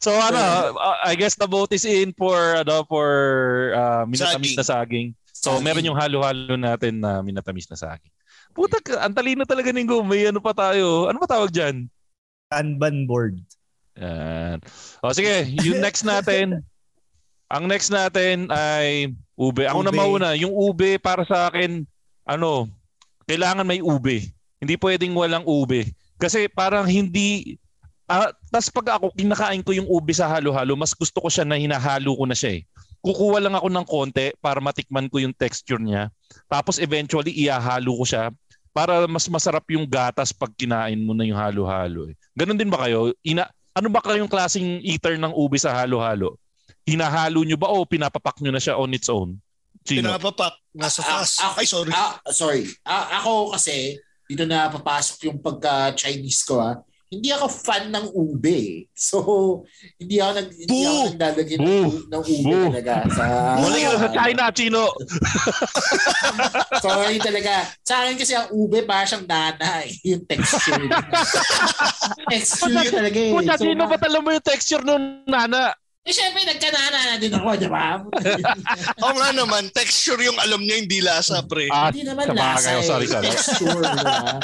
so 0.03 0.11
ano, 0.11 0.73
uh, 0.75 0.97
I 1.05 1.15
guess 1.15 1.35
the 1.35 1.47
vote 1.47 1.71
is 1.73 1.85
in 1.85 2.13
for 2.15 2.57
ano 2.59 2.83
for 2.87 3.09
uh, 3.75 4.03
minatamis 4.05 4.55
Saging. 4.55 4.59
na 4.59 4.65
saging. 4.65 5.07
So 5.33 5.57
Saging. 5.57 5.63
meron 5.63 5.87
yung 5.87 5.99
halo-halo 5.99 6.55
natin 6.55 6.99
na 6.99 7.21
minatamis 7.23 7.69
na 7.71 7.77
saging. 7.79 8.11
Puta, 8.53 8.77
ka- 8.79 9.01
ang 9.01 9.17
talino 9.17 9.43
talaga 9.49 9.73
ni 9.73 9.81
May 9.83 10.29
ano 10.29 10.37
pa 10.37 10.53
tayo? 10.53 11.09
Ano 11.09 11.17
pa 11.17 11.25
tawag 11.25 11.49
diyan? 11.49 11.89
Kanban 12.53 13.09
board. 13.09 13.41
Yan. 13.97 14.61
O 15.01 15.13
sige, 15.13 15.49
yung 15.65 15.81
next 15.81 16.05
natin. 16.05 16.61
ang 17.53 17.69
next 17.69 17.93
natin 17.93 18.49
ay 18.49 19.13
ube. 19.37 19.65
Ako 19.69 19.85
na 19.85 19.93
Ube. 19.93 19.97
mauna. 19.97 20.29
Yung 20.33 20.53
ube 20.53 20.97
para 20.97 21.21
sa 21.25 21.49
akin, 21.49 21.85
ano, 22.25 22.65
kailangan 23.33 23.65
may 23.65 23.81
ube. 23.81 24.29
Hindi 24.61 24.77
pwedeng 24.77 25.17
walang 25.17 25.41
ube. 25.49 25.89
Kasi 26.21 26.45
parang 26.45 26.85
hindi 26.85 27.57
ah 28.05 28.29
tas 28.53 28.69
pag 28.69 29.01
ako 29.01 29.09
kinakain 29.17 29.65
ko 29.65 29.73
yung 29.73 29.89
ube 29.89 30.13
sa 30.13 30.29
halo-halo, 30.29 30.77
mas 30.77 30.93
gusto 30.93 31.17
ko 31.17 31.33
siya 31.33 31.41
na 31.41 31.57
hinahalo 31.57 32.13
ko 32.13 32.29
na 32.29 32.37
siya 32.37 32.61
eh. 32.61 32.69
Kukuha 33.01 33.41
lang 33.41 33.57
ako 33.57 33.67
ng 33.73 33.87
konti 33.89 34.31
para 34.39 34.61
matikman 34.61 35.09
ko 35.09 35.19
yung 35.19 35.33
texture 35.33 35.81
niya. 35.81 36.13
Tapos 36.47 36.77
eventually 36.77 37.33
iahalo 37.33 37.99
ko 37.99 38.05
siya 38.05 38.29
para 38.71 39.03
mas 39.09 39.25
masarap 39.27 39.65
yung 39.73 39.83
gatas 39.83 40.31
pag 40.31 40.53
kinain 40.55 41.01
mo 41.01 41.11
na 41.11 41.25
yung 41.25 41.35
halo-halo. 41.35 42.07
Eh. 42.07 42.15
Ganon 42.37 42.55
din 42.55 42.71
ba 42.71 42.85
kayo? 42.85 43.11
Ina 43.25 43.49
ano 43.73 43.89
ba 43.89 44.05
kayong 44.05 44.29
klaseng 44.29 44.79
eater 44.85 45.17
ng 45.17 45.33
ube 45.33 45.57
sa 45.57 45.73
halo-halo? 45.73 46.37
Hinahalo 46.85 47.41
nyo 47.41 47.57
ba 47.57 47.73
o 47.73 47.83
pinapapak 47.83 48.37
nyo 48.39 48.53
na 48.53 48.61
siya 48.61 48.77
on 48.77 48.93
its 48.93 49.09
own? 49.09 49.35
Sino? 49.83 50.07
Pinapapak. 50.09 50.53
Nasa 50.73 50.99
Ah, 50.99 51.09
taas. 51.19 51.31
ah, 51.37 51.53
Ay, 51.53 51.67
sorry. 51.67 51.91
Ah, 51.91 52.13
sorry. 52.29 52.63
Ah, 52.81 53.19
ako 53.19 53.51
kasi, 53.51 53.99
dito 54.23 54.43
na 54.43 54.67
papasok 54.67 55.27
yung 55.27 55.39
pagka-Chinese 55.39 56.41
ko 56.43 56.57
ah. 56.57 56.79
Hindi 57.13 57.29
ako 57.29 57.45
fan 57.45 57.93
ng 57.93 58.09
ube. 58.09 58.89
So, 58.97 59.17
hindi 60.01 60.17
ako 60.17 60.31
nag 60.33 60.49
hindi 60.49 60.81
ako 60.81 60.97
Boo! 60.97 61.09
naglalagay 61.13 61.55
ng, 61.55 61.61
Boo! 61.61 61.89
ng 62.09 62.23
ube 62.25 62.41
Boo! 62.49 62.65
talaga 62.73 62.93
sa 63.13 63.23
Muli 63.61 63.79
ka 63.79 63.91
sa 64.01 64.09
China, 64.09 64.43
Chino. 64.49 64.83
Sorry 66.81 67.17
talaga. 67.21 67.53
Sa 67.85 67.93
akin 68.01 68.15
kasi 68.17 68.33
ang 68.33 68.49
ube 68.49 68.81
parang 68.81 69.05
siyang 69.05 69.27
dana 69.29 69.85
eh. 69.85 69.93
Yung 70.09 70.25
texture. 70.25 70.89
texture 72.33 72.89
talaga 72.89 73.19
eh. 73.19 73.31
Puta, 73.31 73.53
So, 73.55 73.63
Chino, 73.63 73.83
ma- 73.85 73.91
ba't 73.93 74.03
alam 74.07 74.21
mo 74.23 74.29
yung 74.33 74.45
texture 74.45 74.81
nung 74.81 75.03
nana? 75.29 75.69
Eh, 76.03 76.11
syempre, 76.11 76.43
nagkanana 76.43 76.99
na 76.99 77.15
din 77.15 77.31
ako, 77.31 77.47
di 77.55 77.69
ba? 77.71 78.03
Oo 79.07 79.13
nga 79.15 79.29
naman, 79.31 79.71
texture 79.71 80.19
yung 80.19 80.35
alam 80.35 80.59
niya, 80.59 80.83
hindi 80.83 80.99
lasa, 80.99 81.39
pre. 81.47 81.71
Ah, 81.71 81.87
Hindi 81.87 82.03
naman 82.03 82.27
lasa 82.35 82.75
eh. 82.75 82.83
Sorry, 82.83 83.07
sorry. 83.07 83.31
Texture, 83.31 83.79
di 83.79 84.03
ba? 84.03 84.35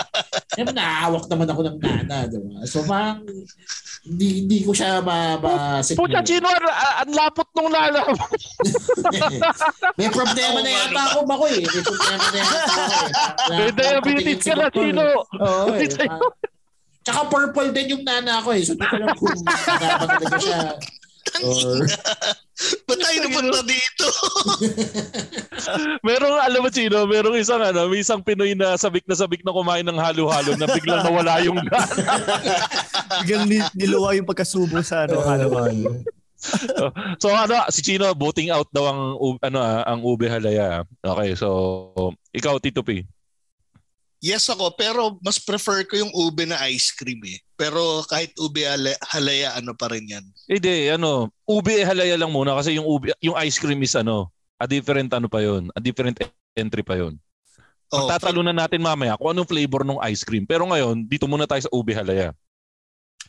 Siyempre, 0.56 0.72
nahawak 0.72 1.28
naman 1.28 1.48
ako 1.52 1.62
ng 1.68 1.78
nana, 1.84 2.18
di 2.32 2.40
ba? 2.40 2.64
So, 2.64 2.88
parang, 2.88 3.28
hindi, 4.08 4.28
hindi 4.48 4.58
ko 4.64 4.72
siya 4.72 5.04
ma... 5.04 5.36
ma 5.36 5.84
Puta, 5.84 6.24
Chino, 6.24 6.48
ang, 6.48 6.64
ang 7.04 7.12
lapot 7.12 7.48
nung 7.52 7.68
nana 7.68 8.08
mo. 8.08 8.16
May 10.00 10.08
problema 10.08 10.64
na 10.64 10.72
yata 10.72 11.02
ako 11.12 11.20
ba 11.28 11.36
ko 11.36 11.46
eh. 11.52 11.60
May 11.60 11.84
problema 11.84 12.24
na 12.24 12.38
yata 12.40 12.60
ako 12.64 12.80
eh. 12.80 13.12
May 13.52 13.72
diabetes 13.76 14.42
ka 14.48 14.56
na, 14.56 14.68
Chino. 14.72 15.04
Oo 15.44 15.76
eh. 15.76 15.92
Ah, 16.08 16.24
Tsaka 17.00 17.22
purple 17.28 17.72
din 17.76 18.00
yung 18.00 18.04
nana 18.08 18.40
ko 18.40 18.56
eh. 18.56 18.64
So, 18.64 18.80
hindi 18.80 18.88
ko 18.88 18.96
alam 18.96 19.12
kung 19.20 19.36
dapat 19.44 20.08
talaga 20.08 20.38
siya. 20.40 20.60
Or, 21.44 21.86
Ba't 22.60 23.00
tayo 23.00 23.18
napunta 23.24 23.62
dito? 23.64 24.08
Merong, 26.08 26.38
alam 26.44 26.60
mo, 26.60 26.68
Chino, 26.68 27.08
merong 27.08 27.40
isang, 27.40 27.64
ano, 27.64 27.88
may 27.88 28.04
isang 28.04 28.20
Pinoy 28.20 28.52
na 28.52 28.76
sabik 28.76 29.08
na 29.08 29.16
sabik 29.16 29.48
na 29.48 29.56
kumain 29.56 29.88
ng 29.88 29.96
halo-halo 29.96 30.60
na 30.60 30.68
biglang 30.68 31.00
nawala 31.00 31.40
yung 31.40 31.56
gana. 31.56 32.04
Biglang 33.24 33.48
ni- 33.48 33.74
niluwa 33.80 34.12
yung 34.12 34.28
pagkasubo 34.28 34.84
sa 34.84 35.08
ano, 35.08 35.24
halo-halo. 35.24 36.04
so 37.16 37.32
ano, 37.32 37.64
si 37.72 37.80
Chino, 37.80 38.12
voting 38.12 38.52
out 38.52 38.68
daw 38.76 38.92
ang, 38.92 39.02
ano, 39.40 39.58
ah, 39.64 39.88
ang 39.88 40.04
ube 40.04 40.28
halaya. 40.28 40.84
Okay, 41.00 41.40
so, 41.40 41.48
ikaw, 42.36 42.60
Tito 42.60 42.84
P. 42.84 43.08
Yes 44.20 44.52
ako, 44.52 44.76
pero 44.76 45.16
mas 45.24 45.40
prefer 45.40 45.88
ko 45.88 45.96
yung 45.96 46.12
ube 46.12 46.44
na 46.44 46.60
ice 46.68 46.92
cream 46.92 47.24
eh. 47.24 47.40
Pero 47.56 48.04
kahit 48.04 48.36
ube 48.36 48.68
hala- 48.68 49.00
halaya, 49.08 49.56
ano 49.56 49.72
pa 49.72 49.88
rin 49.88 50.04
yan. 50.04 50.26
Hindi, 50.44 50.92
ano, 50.92 51.32
ube 51.48 51.80
halaya 51.88 52.20
lang 52.20 52.28
muna 52.28 52.52
kasi 52.60 52.76
yung 52.76 52.84
ube, 52.84 53.16
yung 53.24 53.40
ice 53.40 53.56
cream 53.56 53.80
is 53.80 53.96
ano, 53.96 54.28
a 54.60 54.68
different 54.68 55.08
ano 55.16 55.32
pa 55.32 55.40
yon, 55.40 55.72
a 55.72 55.80
different 55.80 56.20
entry 56.52 56.84
pa 56.84 57.00
yon. 57.00 57.16
Oh, 57.90 58.06
Tatalunan 58.06 58.54
natin 58.54 58.84
mamaya 58.84 59.16
kung 59.16 59.32
anong 59.32 59.48
flavor 59.50 59.88
ng 59.88 60.04
ice 60.12 60.28
cream. 60.28 60.44
Pero 60.44 60.68
ngayon, 60.68 61.08
dito 61.08 61.24
muna 61.26 61.48
tayo 61.48 61.64
sa 61.64 61.72
ube 61.72 61.96
halaya. 61.96 62.36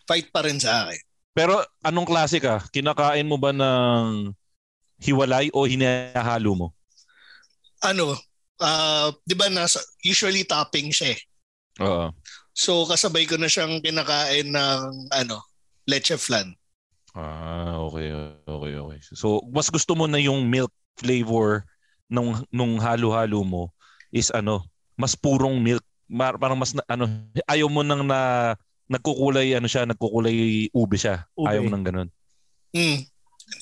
fight 0.04 0.26
pa 0.34 0.42
rin 0.42 0.58
sa 0.58 0.90
akin. 0.90 1.00
Pero 1.30 1.62
anong 1.80 2.04
klase 2.04 2.42
ka? 2.42 2.66
Kinakain 2.74 3.24
mo 3.24 3.38
ba 3.38 3.54
ng 3.54 4.34
hiwalay 4.98 5.54
o 5.54 5.64
hinahalo 5.64 6.52
mo? 6.52 6.68
Ano, 7.80 8.18
ah, 8.60 9.10
di 9.24 9.34
ba 9.34 9.48
nasa, 9.48 9.80
usually 10.04 10.44
topping 10.44 10.92
siya 10.92 11.16
eh. 11.16 11.20
Oo. 11.80 12.12
So 12.52 12.84
kasabay 12.84 13.24
ko 13.24 13.40
na 13.40 13.48
siyang 13.48 13.80
kinakain 13.80 14.52
ng 14.52 14.80
ano, 15.10 15.40
leche 15.88 16.14
flan. 16.20 16.52
Ah, 17.16 17.74
okay, 17.90 18.14
okay, 18.46 18.72
okay. 18.78 18.98
So, 19.18 19.42
mas 19.50 19.66
gusto 19.66 19.98
mo 19.98 20.06
na 20.06 20.22
yung 20.22 20.46
milk 20.46 20.70
flavor 20.94 21.66
nung 22.06 22.38
nung 22.54 22.78
halo-halo 22.78 23.42
mo 23.42 23.62
is 24.14 24.30
ano, 24.30 24.62
mas 24.94 25.18
purong 25.18 25.58
milk. 25.58 25.82
Mar- 26.10 26.38
parang 26.38 26.58
mas 26.58 26.74
na, 26.74 26.82
ano, 26.86 27.06
ayaw 27.46 27.66
mo 27.70 27.82
nang 27.82 28.06
na 28.06 28.54
nagkukulay 28.90 29.54
ano 29.54 29.70
siya, 29.70 29.86
nagkukulay 29.86 30.66
ube 30.74 30.96
siya. 30.98 31.26
Ube. 31.38 31.50
Ayaw 31.50 31.66
mo 31.66 31.70
nang 31.70 31.86
ganun. 31.86 32.08
Hmm. 32.74 32.98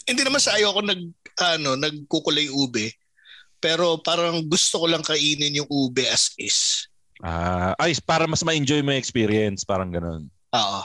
Hindi 0.05 0.23
naman 0.25 0.41
sa 0.41 0.57
ayaw 0.57 0.77
ko 0.77 0.81
nag 0.85 1.01
ano, 1.41 1.71
nagkukulay 1.77 2.49
ube. 2.53 2.93
Pero 3.59 3.99
parang 3.99 4.38
gusto 4.47 4.79
ko 4.79 4.87
lang 4.87 5.03
kainin 5.03 5.59
yung 5.59 5.71
ube 5.71 6.07
as 6.07 6.31
is. 6.38 6.87
Ah, 7.18 7.75
ay 7.77 7.99
para 7.99 8.31
mas 8.31 8.47
ma-enjoy 8.47 8.79
mo 8.81 8.94
yung 8.94 9.03
experience, 9.03 9.66
parang 9.66 9.90
ganun. 9.90 10.31
Oo. 10.55 10.81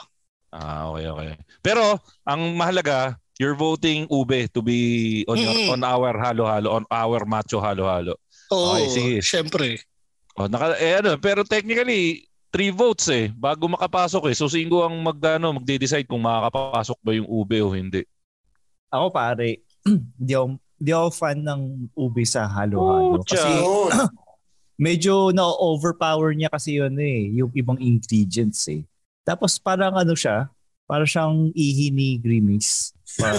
Ah, 0.50 0.90
okay, 0.90 1.06
okay. 1.08 1.32
Pero 1.62 1.98
ang 2.26 2.58
mahalaga, 2.58 3.18
you're 3.38 3.58
voting 3.58 4.06
ube 4.10 4.50
to 4.50 4.62
be 4.62 5.22
on 5.26 5.38
your, 5.38 5.54
Mm. 5.54 5.70
on 5.78 5.82
our 5.82 6.14
halo-halo, 6.18 6.70
on 6.74 6.86
our 6.90 7.22
macho 7.26 7.58
halo-halo. 7.58 8.18
Oo, 8.50 8.78
Okay, 8.78 8.86
sige. 8.90 9.16
syempre. 9.22 9.82
Oh, 10.34 10.50
naka 10.50 10.74
eh 10.82 10.98
ano, 10.98 11.14
pero 11.18 11.46
technically 11.46 12.26
three 12.50 12.74
votes 12.74 13.06
eh 13.10 13.30
bago 13.30 13.70
makapasok 13.70 14.30
eh. 14.30 14.36
So 14.38 14.50
Singo 14.50 14.82
ang 14.82 14.98
magdano, 15.02 15.54
magde-decide 15.54 16.10
kung 16.10 16.26
makakapasok 16.26 16.98
ba 17.02 17.12
yung 17.14 17.30
ube 17.30 17.58
o 17.62 17.70
hindi. 17.70 18.02
Ako 18.90 19.10
pare, 19.10 19.62
hindi 20.18 20.34
ako, 20.34 20.58
hindi 20.80 20.92
ako 20.92 21.10
fan 21.14 21.40
ng 21.44 21.62
ube 21.96 22.24
sa 22.26 22.48
halo-halo. 22.50 23.22
Pucha. 23.22 23.38
Kasi 23.38 23.52
medyo 24.86 25.30
na-overpower 25.32 26.34
niya 26.34 26.50
kasi 26.50 26.82
yun 26.82 26.98
eh, 26.98 27.30
yung 27.38 27.52
ibang 27.54 27.80
ingredients 27.80 28.68
eh. 28.68 28.84
Tapos 29.24 29.56
parang 29.62 29.96
ano 29.96 30.12
siya, 30.18 30.52
parang 30.84 31.08
siyang 31.08 31.36
ihi 31.56 31.90
ni 31.94 32.20
Grimace. 32.20 32.92
Pag, 33.14 33.38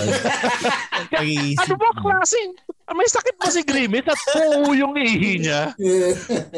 pag-iisip 1.10 1.60
Ano 1.66 1.74
ba 1.76 1.90
klaseng? 1.98 2.52
May 2.94 3.08
sakit 3.10 3.34
ba 3.40 3.48
si 3.50 3.60
Grimmett 3.66 4.06
at 4.06 4.20
po 4.30 4.70
yung 4.70 4.94
ihi 4.94 5.42
niya? 5.42 5.74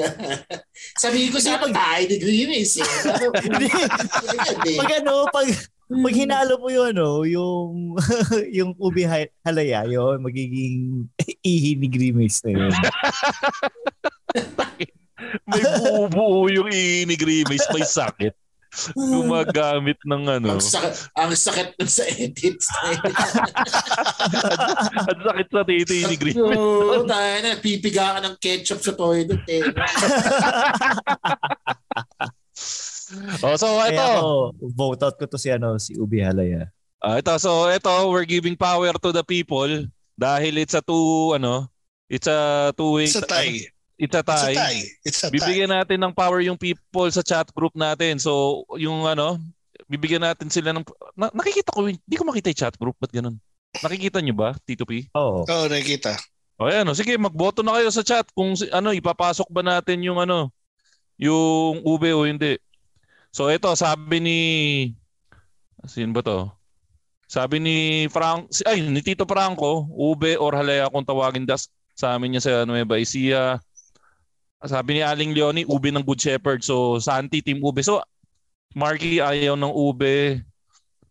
Sabihin 1.03 1.33
ko 1.33 1.39
siya, 1.41 1.57
tayo 1.59 2.03
ni 2.07 2.17
Grimace 2.21 2.83
eh. 2.83 2.89
Pag 4.81 4.91
ano, 5.01 5.25
pag, 5.33 5.47
pag 5.87 6.19
hinalo 6.19 6.59
mo 6.59 6.67
yun, 6.67 6.91
ano, 6.99 7.23
yung, 7.23 7.95
yung 8.59 8.75
ha- 9.07 9.35
halaya, 9.47 9.87
yun, 9.87 10.19
magiging 10.19 11.07
ihi 11.47 11.79
ni 11.79 11.87
Grimace 11.87 12.43
na 12.43 12.51
yun. 12.59 12.75
May 15.47 15.63
buo-buo 15.79 16.51
yung 16.51 16.71
ihi 16.75 17.07
ni 17.07 17.15
Grimace, 17.15 17.71
may 17.73 17.87
sakit. 17.87 18.35
Gumagamit 18.93 19.97
ng 20.05 20.23
ano. 20.29 20.59
ang, 20.59 20.61
sakit, 20.61 21.09
ang 21.17 21.33
sakit 21.33 21.69
nun 21.81 21.89
sa 21.89 22.05
edits. 22.05 22.69
Ang 25.01 25.21
sakit 25.25 25.49
sa 25.49 25.63
titi 25.65 26.05
ni 26.05 26.17
Grimmett. 26.21 26.37
so, 26.45 27.09
tayo 27.09 27.33
na, 27.41 27.57
pipiga 27.57 28.19
ka 28.19 28.27
ng 28.27 28.37
ketchup 28.37 28.85
sa 28.85 28.93
toilet 28.93 29.41
eh. 29.49 29.65
Oh, 33.43 33.57
so 33.57 33.69
Kaya 33.77 33.93
ito. 33.93 34.03
ako, 34.03 34.31
vote 34.73 35.03
out 35.03 35.17
ko 35.17 35.25
to 35.27 35.37
si, 35.37 35.49
ano, 35.49 35.77
si 35.77 35.93
ube 35.95 36.21
halaya. 36.21 36.69
Ah, 36.97 37.21
ito 37.21 37.31
so 37.37 37.69
ito 37.69 37.93
we're 38.09 38.25
giving 38.25 38.57
power 38.57 38.89
to 38.93 39.11
the 39.13 39.21
people 39.21 39.69
dahil 40.15 40.57
it's 40.57 40.73
a 40.73 40.81
two 40.81 41.37
ano, 41.37 41.69
it's 42.09 42.25
a 42.25 42.73
two 42.73 42.97
way 42.97 43.05
It's 43.05 43.19
a 43.19 43.23
tie. 43.23 43.69
It's 43.97 44.13
a 44.13 44.21
It's 44.21 44.21
a 44.21 44.23
tie. 44.23 44.55
tie. 44.55 44.83
It's 45.05 45.21
a 45.21 45.29
tie. 45.29 45.33
Bibigyan 45.33 45.73
natin 45.73 45.97
ng 46.01 46.13
power 46.13 46.41
yung 46.41 46.57
people 46.57 47.09
sa 47.09 47.25
chat 47.25 47.49
group 47.53 47.73
natin. 47.73 48.21
So, 48.21 48.65
yung 48.77 49.09
ano, 49.09 49.41
bibigyan 49.89 50.21
natin 50.21 50.53
sila 50.53 50.77
ng... 50.77 50.85
Na, 51.17 51.33
nakikita 51.33 51.73
ko, 51.73 51.89
hindi 51.89 52.17
ko 52.17 52.29
makita 52.29 52.53
yung 52.53 52.61
chat 52.61 52.77
group. 52.77 52.93
Ba't 53.01 53.09
ganun? 53.09 53.41
Nakikita 53.81 54.21
nyo 54.21 54.37
ba, 54.37 54.53
Tito 54.69 54.85
P? 54.85 55.09
Oo. 55.17 55.49
Oo, 55.49 55.65
nakikita. 55.73 56.13
O 56.61 56.69
yan, 56.69 56.85
o. 56.85 56.93
sige, 56.93 57.17
magboto 57.17 57.65
na 57.65 57.73
kayo 57.81 57.89
sa 57.89 58.05
chat 58.05 58.29
kung 58.37 58.53
si- 58.53 58.69
ano, 58.69 58.93
ipapasok 58.93 59.49
ba 59.49 59.65
natin 59.65 60.05
yung 60.05 60.21
ano, 60.21 60.53
yung 61.17 61.81
ube 61.81 62.13
o 62.13 62.29
hindi. 62.29 62.61
So, 63.37 63.53
ito, 63.53 63.69
sabi 63.77 64.17
ni... 64.17 64.39
Sino 65.85 66.17
ba 66.17 66.25
to? 66.25 66.49
Sabi 67.29 67.61
ni 67.61 67.77
Frank, 68.09 68.49
ay, 68.65 68.81
ni 68.81 69.05
Tito 69.05 69.29
Franco, 69.29 69.85
ube 69.93 70.41
or 70.41 70.57
halaya 70.57 70.89
kung 70.89 71.05
tawagin 71.05 71.45
das 71.45 71.69
sa 71.93 72.17
amin 72.17 72.33
niya 72.33 72.49
sa 72.49 72.53
Nueva 72.65 72.97
Ecija. 72.97 73.61
Sabi 74.65 74.97
ni 74.97 75.01
Aling 75.05 75.37
Leonie, 75.37 75.69
ube 75.69 75.93
ng 75.93 76.01
Good 76.01 76.17
Shepherd. 76.17 76.65
So, 76.65 76.97
Santi, 76.97 77.45
Team 77.45 77.61
Ube. 77.61 77.85
So, 77.85 78.01
Marky 78.73 79.21
ayaw 79.21 79.53
ng 79.53 79.69
ube. 79.69 80.41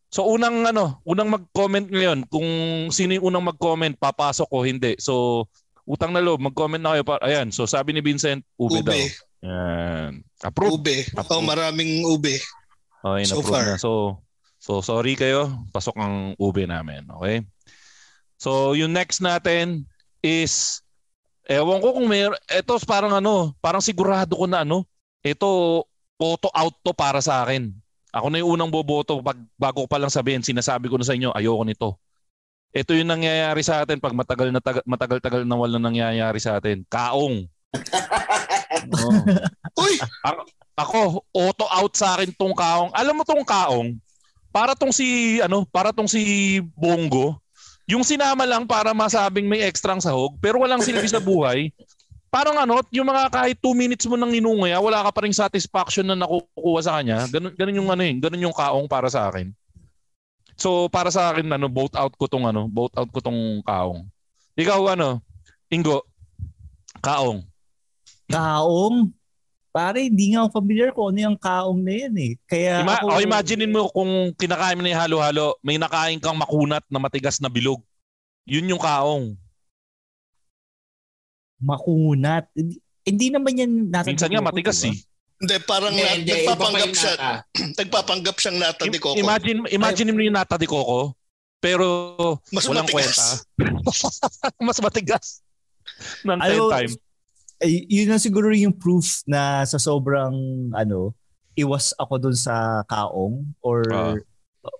So, 0.09 0.25
unang 0.25 0.65
ano, 0.65 0.97
unang 1.05 1.29
mag-comment 1.29 1.85
ngayon, 1.93 2.25
kung 2.25 2.49
sino 2.89 3.21
yung 3.21 3.29
unang 3.29 3.53
mag-comment, 3.53 3.93
papasok 4.01 4.49
o 4.49 4.65
hindi. 4.65 4.97
So, 4.97 5.45
utang 5.85 6.11
na 6.11 6.21
loob, 6.21 6.41
mag-comment 6.41 6.81
na 6.81 6.97
kayo. 6.97 7.03
Pa. 7.05 7.21
Ayan, 7.21 7.53
so 7.53 7.69
sabi 7.69 7.93
ni 7.93 8.01
Vincent, 8.01 8.41
ube, 8.57 8.81
daw. 8.81 8.93
Ube. 8.93 9.01
Yan. 9.45 10.25
Approve. 10.41 10.81
Ube. 10.81 10.97
Oh, 11.29 11.45
maraming 11.45 12.01
ube. 12.09 12.41
Okay, 13.05 13.23
So 13.29 13.45
far. 13.45 13.61
na. 13.61 13.77
So, 13.77 14.19
so 14.57 14.81
sorry 14.81 15.13
kayo. 15.13 15.53
Pasok 15.69 15.93
ang 16.01 16.33
ube 16.41 16.65
namin. 16.65 17.05
Okay? 17.21 17.45
So, 18.41 18.73
yung 18.73 18.91
next 18.91 19.21
natin 19.21 19.85
is, 20.25 20.81
ewan 21.45 21.79
ko 21.79 21.93
kung 21.93 22.09
may, 22.09 22.25
ito 22.49 22.73
parang 22.89 23.13
ano, 23.13 23.53
parang 23.61 23.85
sigurado 23.85 24.33
ko 24.33 24.49
na 24.49 24.65
ano, 24.65 24.83
ito, 25.21 25.81
photo 26.17 26.49
out 26.51 26.75
to 26.81 26.91
para 26.91 27.21
sa 27.21 27.45
akin. 27.45 27.69
Ako 28.15 28.31
na 28.31 28.39
yung 28.39 28.55
unang 28.55 28.71
boboto 28.71 29.19
pag 29.19 29.35
bago 29.59 29.83
ko 29.83 29.87
pa 29.91 29.99
lang 29.99 30.07
sabihin, 30.07 30.39
sinasabi 30.39 30.87
ko 30.87 30.95
na 30.95 31.03
sa 31.03 31.13
inyo, 31.13 31.35
ayoko 31.35 31.63
nito. 31.67 31.89
Ito 32.75 32.91
yung 32.91 33.07
nangyayari 33.07 33.63
sa 33.63 33.87
atin 33.87 34.03
pag 34.03 34.11
matagal 34.11 34.51
na 34.51 34.59
taga- 34.59 34.83
matagal-tagal 34.83 35.47
na 35.47 35.55
wala 35.55 35.79
nangyayari 35.79 36.43
sa 36.43 36.59
atin. 36.59 36.83
Kaong. 36.91 37.47
Oo. 38.99 39.19
Uy! 39.79 39.95
Ako, 40.75 41.23
auto 41.31 41.65
out 41.71 41.95
sa 41.95 42.19
akin 42.19 42.35
tong 42.35 42.51
kaong. 42.51 42.91
Alam 42.91 43.15
mo 43.15 43.23
tong 43.23 43.47
kaong? 43.47 43.95
Para 44.51 44.75
tong 44.75 44.91
si 44.91 45.39
ano, 45.39 45.63
para 45.63 45.95
tong 45.95 46.11
si 46.11 46.59
Bongo. 46.75 47.39
Yung 47.87 48.03
sinama 48.03 48.43
lang 48.43 48.67
para 48.67 48.91
masabing 48.91 49.47
may 49.47 49.63
extrang 49.63 50.03
sahog 50.03 50.35
pero 50.43 50.59
walang 50.59 50.83
silbi 50.83 51.07
sa 51.07 51.23
buhay. 51.23 51.71
Parang 52.35 52.59
ano, 52.59 52.83
yung 52.91 53.07
mga 53.07 53.31
kahit 53.31 53.55
2 53.63 53.71
minutes 53.71 54.03
mo 54.11 54.19
nang 54.19 54.35
inungaya, 54.35 54.75
wala 54.83 55.07
ka 55.07 55.15
pa 55.15 55.23
rin 55.23 55.31
satisfaction 55.31 56.03
na 56.03 56.19
nakukuha 56.19 56.79
sa 56.83 56.99
kanya. 56.99 57.23
Ganun, 57.31 57.55
ganun 57.55 57.79
yung 57.79 57.87
ano 57.87 58.03
eh, 58.03 58.11
ganun 58.19 58.51
yung 58.51 58.51
kaong 58.51 58.91
para 58.91 59.07
sa 59.07 59.31
akin. 59.31 59.55
So 60.55 60.87
para 60.87 61.11
sa 61.11 61.31
akin 61.31 61.47
ano, 61.51 61.67
vote 61.67 61.95
out 61.99 62.15
ko 62.15 62.25
tong 62.27 62.47
ano, 62.47 62.67
vote 62.71 62.95
out 62.95 63.09
ko 63.11 63.19
tong 63.19 63.61
kaong. 63.63 64.07
Ikaw 64.55 64.95
ano, 64.95 65.19
Ingo, 65.67 66.07
kaong. 67.03 67.43
Kaong. 68.31 69.11
Pare, 69.75 70.07
hindi 70.07 70.31
nga 70.31 70.47
ako 70.47 70.63
familiar 70.63 70.95
kung 70.95 71.11
ano 71.11 71.19
yung 71.19 71.35
kaong 71.35 71.81
na 71.83 71.93
yan 72.07 72.15
eh. 72.15 72.33
Kaya 72.47 72.79
Ima- 72.79 72.95
ako, 73.03 73.07
o 73.11 73.19
imaginein 73.19 73.75
mo 73.75 73.91
kung 73.91 74.31
kinakain 74.39 74.79
mo 74.79 74.81
na 74.87 74.95
yung 74.95 75.03
halo-halo, 75.03 75.59
may 75.59 75.75
nakain 75.75 76.15
kang 76.23 76.39
makunat 76.39 76.87
na 76.87 76.95
matigas 76.95 77.43
na 77.43 77.51
bilog. 77.51 77.83
Yun 78.47 78.71
yung 78.71 78.79
kaong. 78.79 79.35
makunat. 81.59 82.45
Hindi, 82.53 82.77
hindi 83.05 83.27
naman 83.31 83.57
yan 83.57 83.71
nasa 83.89 84.07
Minsan 84.07 84.31
nga 84.31 84.43
matigas 84.43 84.79
eh. 84.85 84.95
Hindi, 85.35 85.55
parang 85.61 85.91
Hindi, 85.91 86.01
na, 86.01 86.15
hindi. 86.15 86.31
Nagpapanggap 86.31 86.91
siya. 86.91 87.13
Nagpapanggap 87.79 88.35
siyang 88.35 88.57
nata 88.57 88.83
ni 88.83 88.97
Coco. 88.97 89.17
Imagine, 89.17 89.59
imagine 89.69 90.09
mo 90.09 90.19
yung 90.19 90.33
nata 90.33 90.55
de 90.55 90.63
coco, 90.63 91.11
pero 91.59 91.87
Mas 92.49 92.63
walang 92.63 92.83
matigas. 92.83 93.43
kwenta. 93.51 94.55
Mas 94.65 94.79
matigas. 94.79 95.25
Ng 96.23 96.39
10 96.39 96.41
Ano, 96.41 96.63
times. 96.69 96.95
ay, 97.57 97.83
yun 97.85 98.07
na 98.07 98.17
siguro 98.17 98.47
yung 98.49 98.73
proof 98.73 99.23
na 99.25 99.63
sa 99.63 99.75
sobrang 99.75 100.33
ano, 100.71 101.11
iwas 101.53 101.91
ako 101.93 102.13
dun 102.21 102.35
sa 102.35 102.83
kaong 102.85 103.43
or 103.59 103.83
Ah. 103.91 104.15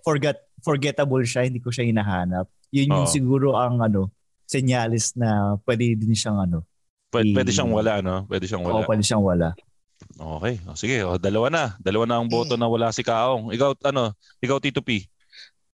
forget 0.02 0.36
forgettable 0.60 1.22
siya, 1.22 1.44
hindi 1.44 1.60
ko 1.60 1.68
siya 1.68 1.84
hinahanap. 1.84 2.48
Yun 2.70 2.90
yung 2.90 3.06
Oo. 3.06 3.12
siguro 3.12 3.48
ang 3.54 3.78
ano, 3.78 4.10
senyalis 4.42 5.14
na 5.14 5.60
pwede 5.62 5.94
din 5.94 6.10
siyang 6.10 6.40
ano, 6.40 6.64
Pwede, 7.06 7.28
i- 7.28 7.34
pwede 7.34 7.50
siyang 7.50 7.70
wala, 7.70 8.00
no? 8.00 8.26
Pwede 8.26 8.44
siyang 8.44 8.64
wala. 8.64 8.82
pwede 8.82 9.02
siyang 9.02 9.22
wala. 9.22 9.48
Okay. 10.14 10.54
O, 10.70 10.78
sige, 10.78 10.96
o, 11.02 11.18
dalawa 11.18 11.50
na. 11.50 11.64
Dalawa 11.82 12.04
na 12.06 12.16
ang 12.22 12.28
boto 12.30 12.54
na 12.54 12.70
wala 12.70 12.94
si 12.94 13.02
Kaong. 13.02 13.50
Ikaw, 13.50 13.74
ano? 13.90 14.14
Ikaw, 14.38 14.56
Tito 14.62 14.80
P. 14.80 15.04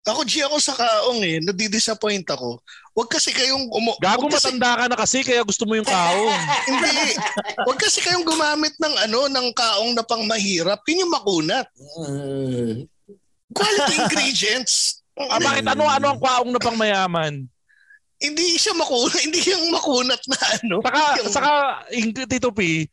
Ako, 0.08 0.24
G, 0.24 0.40
ako 0.40 0.56
sa 0.64 0.72
kaong 0.72 1.20
eh. 1.20 1.44
Nadidisappoint 1.44 2.24
ako. 2.32 2.64
Huwag 2.96 3.12
kasi 3.12 3.36
kayong... 3.36 3.68
Umo- 3.68 4.00
Gago 4.00 4.32
kasi, 4.32 4.56
matanda 4.56 4.72
ka 4.80 4.86
na 4.88 4.96
kasi, 4.96 5.20
kaya 5.20 5.44
gusto 5.44 5.68
mo 5.68 5.76
yung 5.76 5.84
Kaong. 5.84 6.32
Hindi. 6.72 7.20
Huwag 7.68 7.76
kasi 7.76 8.00
kayong 8.00 8.24
gumamit 8.24 8.72
ng 8.80 8.96
ano, 9.04 9.28
ng 9.28 9.48
kaong 9.52 9.92
na 9.92 10.08
pang 10.08 10.24
mahirap. 10.24 10.80
Yun 10.88 11.04
yung 11.04 11.12
makunat. 11.12 11.68
Uh, 12.00 12.88
Quality 13.52 13.94
ingredients. 14.00 15.04
ah, 15.20 15.44
bakit 15.44 15.68
ano, 15.68 15.84
ano 15.92 16.06
ang 16.16 16.22
Kaong 16.24 16.52
na 16.56 16.62
pang 16.64 16.80
mayaman? 16.80 17.44
Hindi 18.18 18.58
siya 18.58 18.74
makunat. 18.74 19.14
Hindi 19.30 19.42
yung 19.46 19.70
makunat 19.70 20.22
na 20.26 20.38
ano. 20.58 20.76
Saka, 20.82 21.02
Yung- 21.16 21.30
saka 21.30 21.52
Ing- 21.94 22.18
Tito 22.18 22.50
P, 22.50 22.90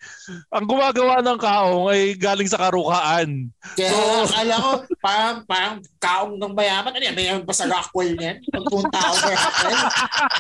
ang 0.53 0.69
gumagawa 0.69 1.25
ng 1.25 1.39
kaong 1.39 1.89
ay 1.89 2.13
galing 2.13 2.45
sa 2.45 2.61
karukaan. 2.61 3.49
kaya 3.73 3.89
akala 4.21 4.55
ko, 4.55 4.71
parang, 5.01 5.37
parang 5.49 5.75
kaong 5.97 6.37
ng 6.37 6.53
mayaman. 6.53 6.93
Ano 6.93 7.01
yan? 7.03 7.17
Mayaman 7.17 7.45
pa 7.45 7.57
sa 7.57 7.65
Rockwell 7.65 8.13
niyan? 8.13 8.37
Pagpunta 8.45 8.97
ako 9.01 9.15
sa 9.17 9.31
Rockwell. 9.31 9.81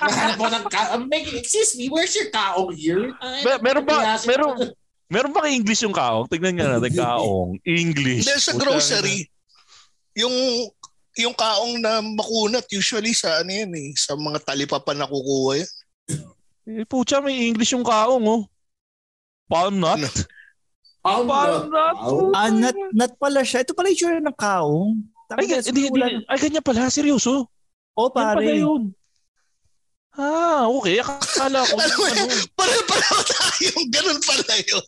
Nahanap 0.04 0.36
ko 0.36 0.46
ng 0.50 0.64
kaong. 0.68 1.02
Meg, 1.08 1.24
excuse 1.32 1.72
me, 1.74 1.88
where's 1.88 2.12
your 2.12 2.28
kaong 2.28 2.68
here? 2.70 3.08
Ay, 3.18 3.40
Mer- 3.40 3.64
meron 3.64 3.84
ba, 3.84 3.96
meron, 4.22 4.52
meron 5.06 5.32
ba 5.32 5.48
English 5.48 5.80
yung 5.80 5.96
kaong? 5.96 6.28
Tignan 6.28 6.60
nga 6.60 6.76
natin, 6.76 6.92
kaong. 7.00 7.56
English. 7.64 8.28
Dahil 8.28 8.42
sa 8.42 8.52
grocery, 8.52 9.32
yung 10.12 10.68
yung 11.16 11.34
kaong 11.34 11.78
na 11.78 12.02
makunat 12.02 12.66
usually 12.70 13.14
sa 13.14 13.38
ano 13.38 13.50
yan 13.50 13.70
eh, 13.70 13.94
sa 13.94 14.14
mga 14.14 14.42
talipapan 14.42 14.98
na 14.98 15.06
kukuha 15.06 15.62
yan. 15.62 15.70
na. 16.64 16.80
Eh, 16.80 16.84
pucha, 16.88 17.20
may 17.20 17.46
English 17.46 17.70
yung 17.70 17.84
kaong, 17.84 18.24
oh. 18.24 18.42
Palm 19.46 19.76
nut? 19.76 20.00
Ano? 20.00 20.08
Palm 21.04 21.28
Palm 21.28 21.68
nut. 21.68 21.68
nut? 21.68 22.32
Ah, 22.32 22.48
nat, 22.48 22.72
nat 22.96 23.12
pala 23.20 23.44
siya. 23.44 23.60
Ito 23.60 23.76
pala 23.76 23.92
yung 23.92 23.98
tsura 24.00 24.18
ng 24.18 24.32
kaong. 24.34 24.92
Ay, 25.30 25.44
Tangina, 25.44 25.60
hindi, 25.60 25.82
siguro 25.84 26.02
hindi, 26.02 26.24
ay, 26.24 26.36
ganyan 26.40 26.64
pala, 26.64 26.88
seryoso. 26.88 27.46
Oh, 27.94 28.08
Yan 28.08 28.14
pala 28.16 28.32
pare. 28.34 28.56
yun. 28.58 28.82
Ah, 30.14 30.64
okay. 30.70 31.02
Akala 31.02 31.66
ko. 31.66 31.74
Alam 31.74 31.96
mo, 31.98 32.04
ano, 32.06 32.22
Pare-pareho 32.54 33.18
tayong 33.26 33.86
ganun 33.90 34.18
pala 34.22 34.54
yun. 34.62 34.84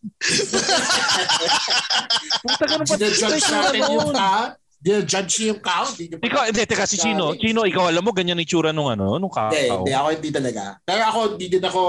puta 2.41 2.65
ka 2.65 2.75
na 2.79 2.85
pa. 2.87 2.95
Dinajudge 2.97 3.47
natin 3.53 3.81
yung 3.85 4.11
kaong. 4.15 4.55
Dinajudge 4.87 5.35
niyo 5.37 5.47
yung 5.51 5.59
kaong. 5.61 5.93
Di 5.93 6.05
niyo 6.07 6.17
Ikaw, 6.23 6.43
hindi, 6.47 6.63
teka, 6.63 6.87
si 6.87 6.95
Chino. 6.95 7.35
Chino, 7.35 7.67
ikaw 7.67 7.91
alam 7.91 8.07
mo, 8.07 8.15
ganyan 8.15 8.39
yung 8.39 8.47
tsura 8.47 8.71
nung 8.71 8.87
ano, 8.87 9.19
nung 9.19 9.27
Hindi, 9.27 9.67
kaong. 9.67 9.83
hindi 9.83 9.91
ako 9.91 10.07
hindi 10.15 10.31
talaga. 10.31 10.63
Pero 10.81 11.03
ako, 11.03 11.19
hindi 11.35 11.47
din 11.51 11.65
ako 11.67 11.81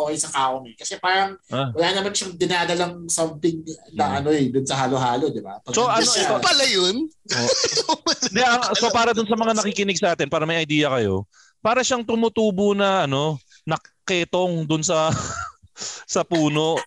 okay 0.00 0.16
sa 0.16 0.30
kaong 0.32 0.64
eh. 0.64 0.74
Kasi 0.74 0.96
parang 0.96 1.36
Ah. 1.52 1.68
wala 1.70 1.88
naman 1.92 2.16
siyang 2.16 2.32
dinadalang 2.32 3.04
something 3.06 3.60
na 3.92 4.24
ano 4.24 4.32
eh, 4.32 4.48
dun 4.48 4.64
sa 4.64 4.80
halo-halo, 4.80 5.28
di 5.28 5.44
ba? 5.44 5.60
Pag 5.60 5.76
So, 5.76 5.84
ano, 5.84 6.00
siya- 6.00 6.32
Yun 6.32 6.40
pala 6.40 6.64
yun. 6.64 6.94
Hindi, 8.24 8.40
ang- 8.40 8.72
so 8.72 8.88
para 8.88 9.12
dun 9.12 9.28
sa 9.28 9.36
mga 9.36 9.52
nakikinig 9.54 10.00
sa 10.00 10.16
atin, 10.16 10.32
para 10.32 10.48
may 10.48 10.56
idea 10.58 10.88
kayo, 10.90 11.28
para 11.60 11.84
siyang 11.84 12.08
tumutubo 12.08 12.72
na 12.72 13.04
ano, 13.04 13.36
na 13.68 13.76
ketong 14.02 14.64
dun 14.64 14.80
sa 14.80 15.12
sa 16.08 16.24
puno. 16.24 16.80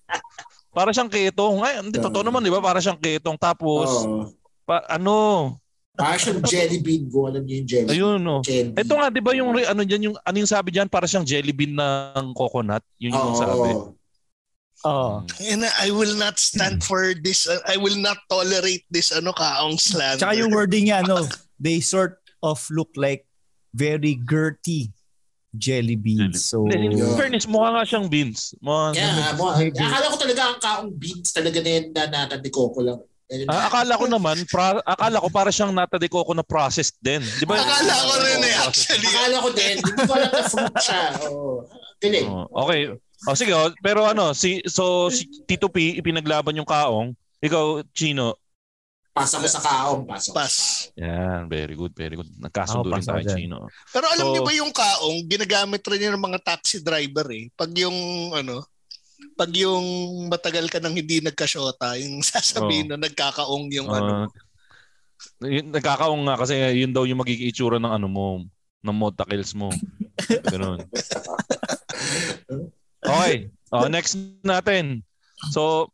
Para 0.69 0.89
siyang 0.89 1.10
ketong. 1.10 1.62
Ay, 1.62 1.77
hindi 1.77 1.97
totoo 1.97 2.21
naman, 2.21 2.39
'di 2.39 2.49
ba? 2.49 2.58
Para 2.58 2.79
siyang 2.79 2.97
ketong 2.97 3.36
tapos 3.36 3.89
Oo. 4.01 4.32
Pa, 4.69 4.86
ano, 4.86 5.58
siyang 5.97 6.45
jelly 6.45 6.79
bean. 6.79 7.10
Kung 7.10 7.27
alam 7.27 7.43
niyo 7.43 7.55
yung 7.60 7.67
jelly 7.67 7.89
ayun 7.91 8.19
no. 8.21 8.39
jelly. 8.45 8.71
Ito 8.77 8.93
nga, 8.95 9.08
'di 9.12 9.21
ba 9.25 9.32
yung 9.36 9.51
ano 9.51 9.82
diyan 9.84 10.01
yung 10.12 10.15
ano 10.21 10.36
yung 10.39 10.47
sabi 10.47 10.71
diyan 10.71 10.88
para 10.88 11.10
siyang 11.10 11.27
jelly 11.27 11.51
bean 11.51 11.75
ng 11.75 12.32
coconut, 12.38 12.86
yun 13.01 13.12
yung 13.12 13.36
Oo. 13.36 13.41
sabi. 13.41 13.71
Oh. 14.88 15.27
And 15.43 15.67
I 15.67 15.91
will 15.91 16.15
not 16.15 16.39
stand 16.39 16.88
for 16.88 17.12
this. 17.12 17.51
uh, 17.51 17.60
I 17.67 17.75
will 17.75 17.99
not 17.99 18.15
tolerate 18.32 18.88
this 18.88 19.12
ano 19.12 19.36
kaong 19.36 19.75
slander. 19.75 20.23
Tsaka 20.23 20.39
yung 20.39 20.55
wording 20.55 20.88
niya, 20.88 21.03
ano, 21.03 21.27
they 21.60 21.84
sort 21.84 22.23
of 22.39 22.63
look 22.71 22.88
like 22.95 23.27
very 23.75 24.15
girthy 24.15 24.95
jelly 25.51 25.99
beans. 25.99 26.47
So, 26.47 26.63
In 26.71 26.95
Yeah. 26.95 27.12
fairness, 27.19 27.43
mukha 27.43 27.75
nga 27.75 27.84
siyang 27.84 28.08
beans. 28.08 28.55
Mukha 28.63 28.95
nga, 28.95 29.36
mo, 29.36 29.51
akala 29.51 30.08
ko 30.13 30.15
talaga 30.15 30.41
ang 30.47 30.60
kaong 30.63 30.91
beans 30.95 31.36
talaga 31.36 31.60
na 31.60 31.69
yun 31.75 31.86
na 31.91 32.03
nata 32.08 32.39
de 32.39 32.47
coco 32.47 32.79
lang. 32.79 33.03
Ah, 33.46 33.70
akala 33.70 33.94
ko 33.94 34.10
naman, 34.10 34.42
pra, 34.50 34.82
akala 34.82 35.22
ko 35.22 35.30
para 35.30 35.54
siyang 35.54 35.70
nata 35.70 36.02
de 36.02 36.10
coco 36.10 36.34
na 36.34 36.42
processed 36.42 36.98
din. 36.98 37.22
Di 37.22 37.46
ba? 37.46 37.62
Akala 37.62 37.94
ko 37.94 38.13
rin 38.26 38.42
eh, 38.42 38.56
actually. 38.58 39.06
Akala 39.06 39.38
ko 39.38 39.50
din, 39.54 39.76
hindi 39.78 40.02
ko 40.02 40.13
alam 40.18 40.32
na 40.34 40.44
fruit 40.50 40.76
siya. 40.82 41.02
Oo. 41.30 41.54
Galing. 42.02 42.26
Oh, 42.26 42.46
okay. 42.65 42.89
O 43.28 43.36
sige, 43.38 43.54
oh, 43.54 43.70
pero 43.86 44.08
ano, 44.08 44.32
si 44.34 44.63
so 44.65 45.12
si 45.12 45.28
Tito 45.46 45.70
P 45.70 46.00
ipinaglaban 46.00 46.58
yung 46.58 46.65
kaong. 46.65 47.13
Ikaw, 47.38 47.86
Chino. 47.94 48.34
Pas 49.13 49.28
ako 49.30 49.46
sa 49.46 49.62
kaong. 49.62 50.02
Pas 50.08 50.24
ako 50.26 50.34
Pas. 50.34 50.48
sa 50.50 50.63
kaong. 50.89 51.04
Yan, 51.04 51.42
very 51.52 51.76
good, 51.76 51.94
very 51.94 52.15
good. 52.18 52.32
Nagkasundo 52.39 52.88
Ako, 52.88 52.96
rin 52.98 53.04
pass 53.06 53.12
tayo. 53.13 53.30
Chino. 53.36 53.58
Pero 53.94 54.06
alam 54.10 54.26
So- 54.26 54.32
niyo 54.34 54.42
ba 54.42 54.54
yung 54.56 54.72
kaong, 54.74 55.20
ginagamit 55.28 55.84
rin 55.86 56.06
yun 56.08 56.15
ng 56.18 56.26
mga 56.34 56.39
taxi 56.42 56.80
driver 56.80 57.28
eh. 57.30 57.52
Pag 57.54 57.76
yung 57.78 57.94
ano, 58.34 58.63
pag 59.36 59.51
yung 59.55 59.86
matagal 60.27 60.67
ka 60.67 60.79
nang 60.79 60.95
hindi 60.95 61.19
nagkasyota, 61.19 61.95
yung 61.99 62.19
sasabihin 62.27 62.91
na 62.91 62.99
nagkakaong 62.99 63.67
yung 63.71 63.88
ano. 63.91 64.27
Ah, 64.27 65.47
yun, 65.47 65.71
nagkakaong 65.71 66.23
nga 66.27 66.36
kasi 66.39 66.55
yun 66.75 66.91
daw 66.95 67.03
yung 67.03 67.19
magiging 67.19 67.51
itsura 67.51 67.79
ng 67.79 67.91
ano 67.91 68.08
mo, 68.08 68.27
ng 68.84 68.95
motorcycles 68.95 69.55
mo. 69.55 69.71
Ganun. 70.47 70.84
Okay. 72.99 73.47
Oh, 73.71 73.88
next 73.88 74.19
natin. 74.43 75.05
So, 75.55 75.88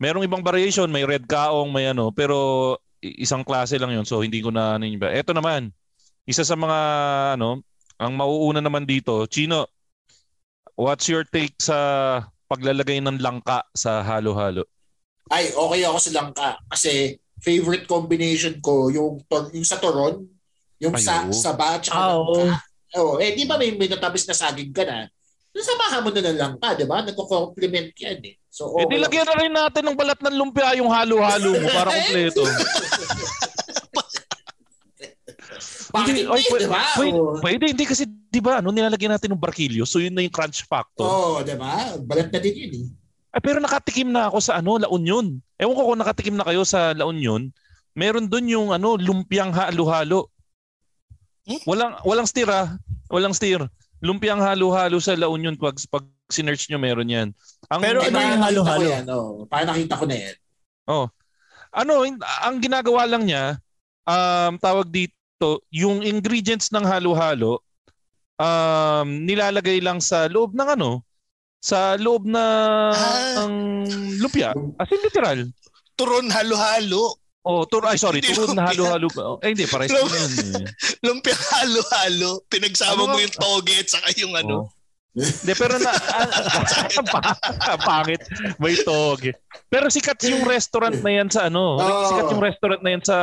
merong 0.00 0.24
ibang 0.24 0.40
variation, 0.40 0.88
may 0.88 1.04
red 1.04 1.28
kaong, 1.28 1.68
may 1.68 1.90
ano, 1.90 2.08
pero 2.08 2.78
isang 3.02 3.44
klase 3.44 3.76
lang 3.76 3.92
yun. 3.92 4.06
So, 4.08 4.24
hindi 4.24 4.40
ko 4.40 4.48
na 4.48 4.80
ano 4.80 4.88
yun 4.88 5.02
ba. 5.02 5.12
Ito 5.12 5.36
naman, 5.36 5.74
isa 6.24 6.42
sa 6.46 6.56
mga 6.56 6.78
ano, 7.36 7.60
ang 7.98 8.12
mauuna 8.14 8.62
naman 8.62 8.88
dito, 8.88 9.26
Chino. 9.28 9.66
what's 10.78 11.10
your 11.10 11.26
take 11.26 11.58
sa 11.58 12.22
paglalagay 12.48 12.98
ng 12.98 13.20
langka 13.20 13.62
sa 13.70 14.00
halo-halo? 14.00 14.64
Ay, 15.28 15.52
okay 15.52 15.80
ako 15.84 15.98
sa 16.00 16.12
langka. 16.16 16.48
Kasi 16.66 17.14
favorite 17.38 17.84
combination 17.84 18.56
ko 18.58 18.88
yung, 18.88 19.20
ton- 19.28 19.52
yung 19.52 19.68
sa 19.68 19.76
toron, 19.76 20.24
yung 20.80 20.96
Ay, 20.96 21.04
sa 21.04 21.28
saba 21.30 21.76
at 21.76 21.86
Ah, 21.92 22.16
oo. 22.16 22.32
langka. 22.34 22.64
Oh, 22.96 23.20
eh 23.20 23.36
di 23.36 23.44
ba 23.44 23.60
may, 23.60 23.76
may 23.76 23.84
natabis 23.84 24.24
na 24.24 24.32
saging 24.32 24.72
ka 24.72 24.80
na? 24.82 25.04
Samahan 25.52 26.00
mo 26.00 26.08
na 26.08 26.22
ng 26.22 26.38
langka, 26.38 26.72
di 26.72 26.86
ba? 26.88 27.04
Nagko-compliment 27.04 27.92
yan 27.92 28.18
eh. 28.24 28.34
So, 28.48 28.72
Eh, 28.74 28.88
okay. 28.88 28.96
di 28.96 28.96
lagyan 28.96 29.26
na 29.28 29.36
rin 29.36 29.52
natin 29.52 29.82
ng 29.84 29.98
balat 29.98 30.18
ng 30.18 30.34
lumpia 30.34 30.72
yung 30.78 30.88
halo-halo 30.88 31.50
mo 31.52 31.68
para 31.68 31.90
kompleto. 31.94 32.42
Bakit 35.88 36.04
Hindi, 36.06 36.22
hindi, 36.24 36.32
ay, 36.32 36.42
pwede, 36.48 36.64
di 36.64 36.68
ba? 36.68 36.82
pwede, 36.94 37.16
Oh. 37.16 37.36
pwede, 37.40 37.64
hindi 37.72 37.84
kasi, 37.84 38.02
di 38.04 38.40
ba, 38.40 38.60
ano, 38.60 38.68
nilalagyan 38.68 39.16
natin 39.16 39.32
ng 39.32 39.40
barkilyo, 39.40 39.88
so 39.88 39.98
yun 39.98 40.12
na 40.12 40.20
yung 40.20 40.34
crunch 40.34 40.64
factor. 40.64 41.04
Oo, 41.04 41.40
oh, 41.40 41.44
di 41.44 41.56
ba? 41.56 41.96
Balat 41.98 42.28
na 42.28 42.38
din 42.38 42.54
yun 42.54 42.72
eh. 42.76 42.86
Ay, 43.28 43.40
pero 43.44 43.60
nakatikim 43.60 44.08
na 44.08 44.28
ako 44.28 44.38
sa 44.40 44.56
ano, 44.56 44.80
La 44.80 44.88
Union. 44.88 45.36
Ewan 45.56 45.76
ko 45.76 45.82
kung 45.84 46.00
nakatikim 46.00 46.36
na 46.36 46.48
kayo 46.48 46.64
sa 46.64 46.96
La 46.96 47.04
Union. 47.04 47.52
Meron 47.92 48.24
doon 48.24 48.46
yung 48.48 48.68
ano, 48.72 48.96
lumpiang 48.96 49.52
halo-halo. 49.52 50.32
Hmm? 51.44 51.60
Walang 51.64 51.92
walang 52.04 52.28
steer 52.28 52.48
ah. 52.48 52.76
Walang 53.08 53.36
steer. 53.36 53.64
Lumpiang 54.00 54.40
halo-halo 54.40 54.96
sa 55.00 55.16
La 55.16 55.28
Union 55.28 55.56
pag 55.56 55.76
pag 55.88 56.04
sinearch 56.28 56.68
nyo 56.68 56.78
meron 56.78 57.08
'yan. 57.08 57.28
Ang 57.72 57.80
Pero 57.80 58.00
Eh, 58.04 58.08
ano 58.08 58.16
yung 58.16 58.44
halo-halo? 58.44 58.84
yan, 58.86 59.04
oh. 59.12 59.44
Parang 59.44 59.72
nakita 59.72 59.96
ko 59.96 60.04
na 60.08 60.16
yan. 60.16 60.36
ano, 61.68 61.92
hin- 62.06 62.22
ang 62.40 62.56
ginagawa 62.64 63.04
lang 63.04 63.28
niya, 63.28 63.60
um, 64.08 64.56
tawag 64.56 64.88
dito, 64.88 65.12
yung 65.70 66.02
ingredients 66.02 66.74
ng 66.74 66.82
halo-halo, 66.82 67.62
um, 68.36 69.22
nilalagay 69.22 69.78
lang 69.78 70.02
sa 70.02 70.26
loob 70.26 70.50
ng 70.52 70.68
ano, 70.68 71.02
sa 71.58 71.94
loob 71.94 72.26
ng 72.26 72.90
Ah. 72.94 73.46
lumpia. 74.18 74.50
As 74.78 74.90
in 74.90 75.02
literal. 75.02 75.38
Turon 75.94 76.30
halo-halo. 76.30 77.18
Oh, 77.48 77.64
tur 77.64 77.86
ay 77.86 77.96
sorry, 77.96 78.20
Hindi 78.20 78.34
na 78.34 78.42
lumpia. 78.44 78.66
halo-halo. 78.74 79.06
Oh, 79.16 79.38
eh 79.40 79.54
hindi, 79.54 79.64
pares 79.64 79.88
Lump- 79.88 80.10
yun. 80.10 80.30
eh. 80.58 80.70
Lumpia 81.06 81.34
halo-halo. 81.34 82.42
Pinagsama 82.46 82.98
Ano 82.98 83.14
mo 83.14 83.18
yung 83.18 83.32
toge 83.32 83.74
at 83.78 83.88
saka 83.88 84.10
yung 84.18 84.34
ano. 84.34 84.66
Oh. 84.66 84.77
Hindi, 85.16 85.52
pero 85.56 85.74
na, 85.80 85.90
ah, 85.90 87.78
pangit. 87.88 88.22
May 88.60 88.76
tog. 88.84 89.24
Pero 89.66 89.88
sikat 89.90 90.20
yung 90.28 90.44
restaurant 90.46 91.00
na 91.00 91.10
yan 91.10 91.28
sa 91.32 91.48
ano. 91.48 91.80
Oo. 91.80 92.06
Sikat 92.12 92.28
yung 92.30 92.44
restaurant 92.44 92.82
na 92.84 92.90
yan 92.94 93.02
sa 93.02 93.18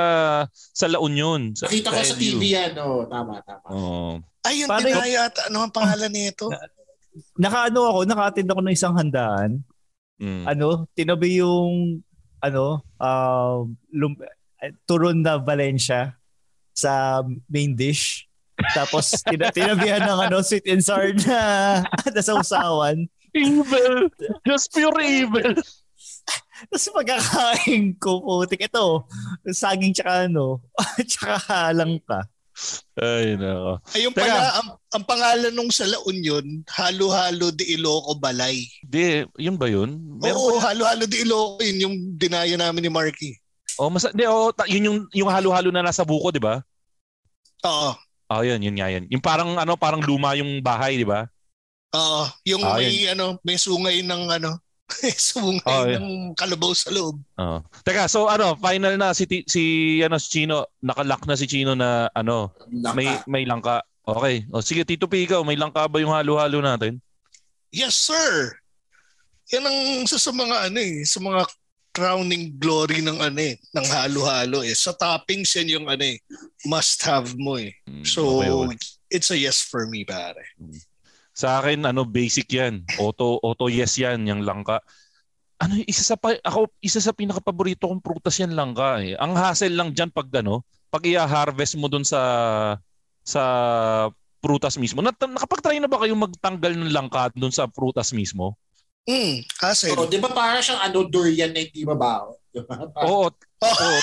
sa 0.52 0.86
La 0.92 1.00
Union. 1.00 1.54
Sa, 1.56 1.70
Nakita 1.70 1.94
ko 1.94 2.02
sa. 2.02 2.18
TV 2.18 2.42
yan, 2.52 2.74
oh. 2.82 3.08
Tama, 3.08 3.40
tama. 3.46 3.68
Oh. 3.72 4.14
Ay, 4.44 4.66
yun 4.66 4.68
Paano 4.70 4.86
din 4.86 4.98
yata. 5.14 5.48
Ano 5.48 5.58
ang 5.66 5.74
pangalan 5.74 6.12
nito? 6.12 6.52
Nakaano 7.40 7.80
ako, 7.96 8.00
naka-attend 8.04 8.50
ako 8.52 8.62
ng 8.62 8.76
isang 8.76 8.96
handaan. 8.98 9.64
Mm. 10.20 10.44
Ano, 10.48 10.88
tinabi 10.94 11.40
yung 11.40 12.04
ano, 12.44 12.84
uh, 13.00 13.64
lum- 13.90 14.22
eh, 14.62 14.72
turon 14.86 15.24
na 15.24 15.40
Valencia 15.40 16.16
sa 16.76 17.24
main 17.48 17.74
dish. 17.74 18.25
Tapos 18.72 19.12
tina- 19.22 19.52
tinabihan 19.52 20.02
ng 20.02 20.20
ano, 20.28 20.40
sweet 20.40 20.66
and 20.68 20.82
sour 20.82 21.12
na, 21.26 21.40
na 22.16 22.22
sausawan. 22.22 23.04
Evil! 23.36 24.08
Just 24.48 24.72
pure 24.72 24.96
evil! 25.04 25.60
Tapos 26.72 26.88
pagkakain 26.88 28.00
ko, 28.00 28.24
putik, 28.24 28.64
ito, 28.64 29.04
saging 29.46 29.92
tsaka 29.92 30.32
ano, 30.32 30.64
tsaka 31.10 31.76
langka. 31.76 32.24
Ay, 32.96 33.36
nako. 33.36 33.84
Ayun 33.92 34.16
Teka. 34.16 34.24
pala, 34.24 34.40
ang, 34.56 34.70
ang 34.96 35.04
pangalan 35.04 35.52
nung 35.52 35.68
sa 35.68 35.84
La 35.84 36.00
Union, 36.08 36.64
Halo-Halo 36.72 37.52
de 37.52 37.68
Iloco 37.68 38.16
Balay. 38.16 38.64
Di, 38.80 39.28
yun 39.36 39.60
ba 39.60 39.68
yun? 39.68 40.00
Meron 40.24 40.40
Oo, 40.40 40.56
pa- 40.56 40.72
Halo-Halo 40.72 41.04
de 41.04 41.20
Iloco, 41.20 41.60
yun 41.60 41.84
yung 41.84 41.96
dinaya 42.16 42.56
namin 42.56 42.88
ni 42.88 42.92
Marky. 42.92 43.36
Oh, 43.76 43.92
mas, 43.92 44.08
di, 44.16 44.24
oh, 44.24 44.56
ta- 44.56 44.72
yun 44.72 44.88
yung, 44.88 45.00
yung 45.12 45.28
halo-halo 45.28 45.68
na 45.68 45.84
nasa 45.84 46.08
buko, 46.08 46.32
di 46.32 46.40
ba? 46.40 46.64
Oo. 47.68 47.92
Oh, 48.26 48.42
yun, 48.42 48.58
yun 48.60 48.76
nga 48.76 48.90
yun. 48.90 49.06
Yung 49.08 49.22
parang, 49.22 49.54
ano, 49.54 49.78
parang 49.78 50.02
luma 50.02 50.34
yung 50.34 50.58
bahay, 50.60 50.98
di 50.98 51.06
ba? 51.06 51.30
Oo, 51.94 52.26
yung 52.44 52.64
Ah, 52.66 52.76
may 52.76 53.08
ano, 53.08 53.38
may 53.42 53.56
sungay 53.56 54.02
ng 54.02 54.24
ano, 54.28 54.58
may 55.00 55.14
sungay 55.14 55.62
Oh, 55.70 55.86
yun. 55.86 56.00
ng 56.02 56.08
kalabaw 56.34 56.74
sa 56.74 56.90
loob. 56.90 57.22
Oh. 57.38 57.62
Teka, 57.82 58.10
so 58.10 58.26
ano, 58.26 58.58
final 58.58 58.98
na 58.98 59.14
si 59.14 59.24
si 59.46 59.64
ano 60.02 60.18
si 60.18 60.28
Chino, 60.32 60.66
nakalock 60.80 61.24
na 61.24 61.38
si 61.38 61.46
Chino 61.46 61.72
na 61.74 62.10
ano, 62.12 62.50
Langka. 62.68 62.94
may 62.94 63.08
may 63.26 63.44
langka. 63.46 63.80
Okay. 64.04 64.46
O 64.50 64.62
sige, 64.62 64.86
Tito 64.86 65.06
P, 65.06 65.26
ikaw, 65.26 65.42
may 65.42 65.58
langka 65.58 65.86
ba 65.86 65.98
yung 65.98 66.14
halo-halo 66.14 66.62
natin? 66.62 67.02
Yes, 67.72 67.98
sir. 67.98 68.54
Yan 69.50 69.66
ang 69.66 69.78
isa 70.04 70.18
sa 70.18 70.30
mga 70.30 70.70
ano 70.70 70.78
eh, 70.78 71.02
sa 71.02 71.18
mga 71.18 71.42
crowning 71.96 72.60
glory 72.60 73.00
ng 73.00 73.24
ano 73.24 73.40
eh, 73.40 73.56
ng 73.72 73.88
halo-halo 73.88 74.60
eh. 74.68 74.76
Sa 74.76 74.92
toppings 74.92 75.56
yan 75.56 75.80
yung 75.80 75.88
ano 75.88 76.04
eh, 76.04 76.20
must 76.68 77.00
have 77.08 77.32
mo 77.40 77.56
eh. 77.56 77.72
Hmm, 77.88 78.04
So, 78.04 78.44
okay, 78.44 78.76
it's 79.08 79.32
a 79.32 79.40
yes 79.40 79.64
for 79.64 79.88
me, 79.88 80.04
pare. 80.04 80.44
Sa 81.32 81.64
akin, 81.64 81.88
ano, 81.88 82.04
basic 82.04 82.52
yan. 82.52 82.84
Auto, 83.00 83.40
auto 83.40 83.72
yes 83.72 83.96
yan, 83.96 84.28
yung 84.28 84.44
langka. 84.44 84.84
Ano, 85.64 85.80
isa 85.88 86.04
sa, 86.04 86.20
pa, 86.20 86.36
ako, 86.44 86.68
isa 86.84 87.00
sa 87.00 87.16
pinaka-paborito 87.16 87.88
kong 87.88 88.04
prutas 88.04 88.36
yan 88.44 88.52
langka 88.52 89.00
eh. 89.00 89.16
Ang 89.16 89.40
hassle 89.40 89.72
lang 89.72 89.96
dyan 89.96 90.12
pag 90.12 90.28
ano, 90.36 90.68
pag 90.92 91.08
i-harvest 91.08 91.80
mo 91.80 91.88
dun 91.88 92.04
sa, 92.04 92.20
sa 93.24 93.42
prutas 94.44 94.76
mismo. 94.76 95.00
Nat- 95.00 95.18
nakapag-try 95.18 95.80
na 95.80 95.88
ba 95.88 96.04
kayo 96.04 96.14
magtanggal 96.20 96.76
ng 96.76 96.92
langka 96.92 97.32
dun 97.32 97.56
sa 97.56 97.72
prutas 97.72 98.12
mismo? 98.12 98.60
Hmm, 99.06 99.46
hassle. 99.62 99.94
Oh, 99.94 100.10
di 100.10 100.18
ba 100.18 100.34
parang 100.34 100.60
siyang 100.60 100.82
ano, 100.82 101.06
durian 101.06 101.54
na 101.54 101.62
hindi 101.62 101.86
mabaho? 101.86 102.34
Di 102.50 102.60
ba? 102.60 102.74
Parang- 102.94 103.06
Oo. 103.06 103.30
Oh, 103.30 103.70
oo. 103.70 103.98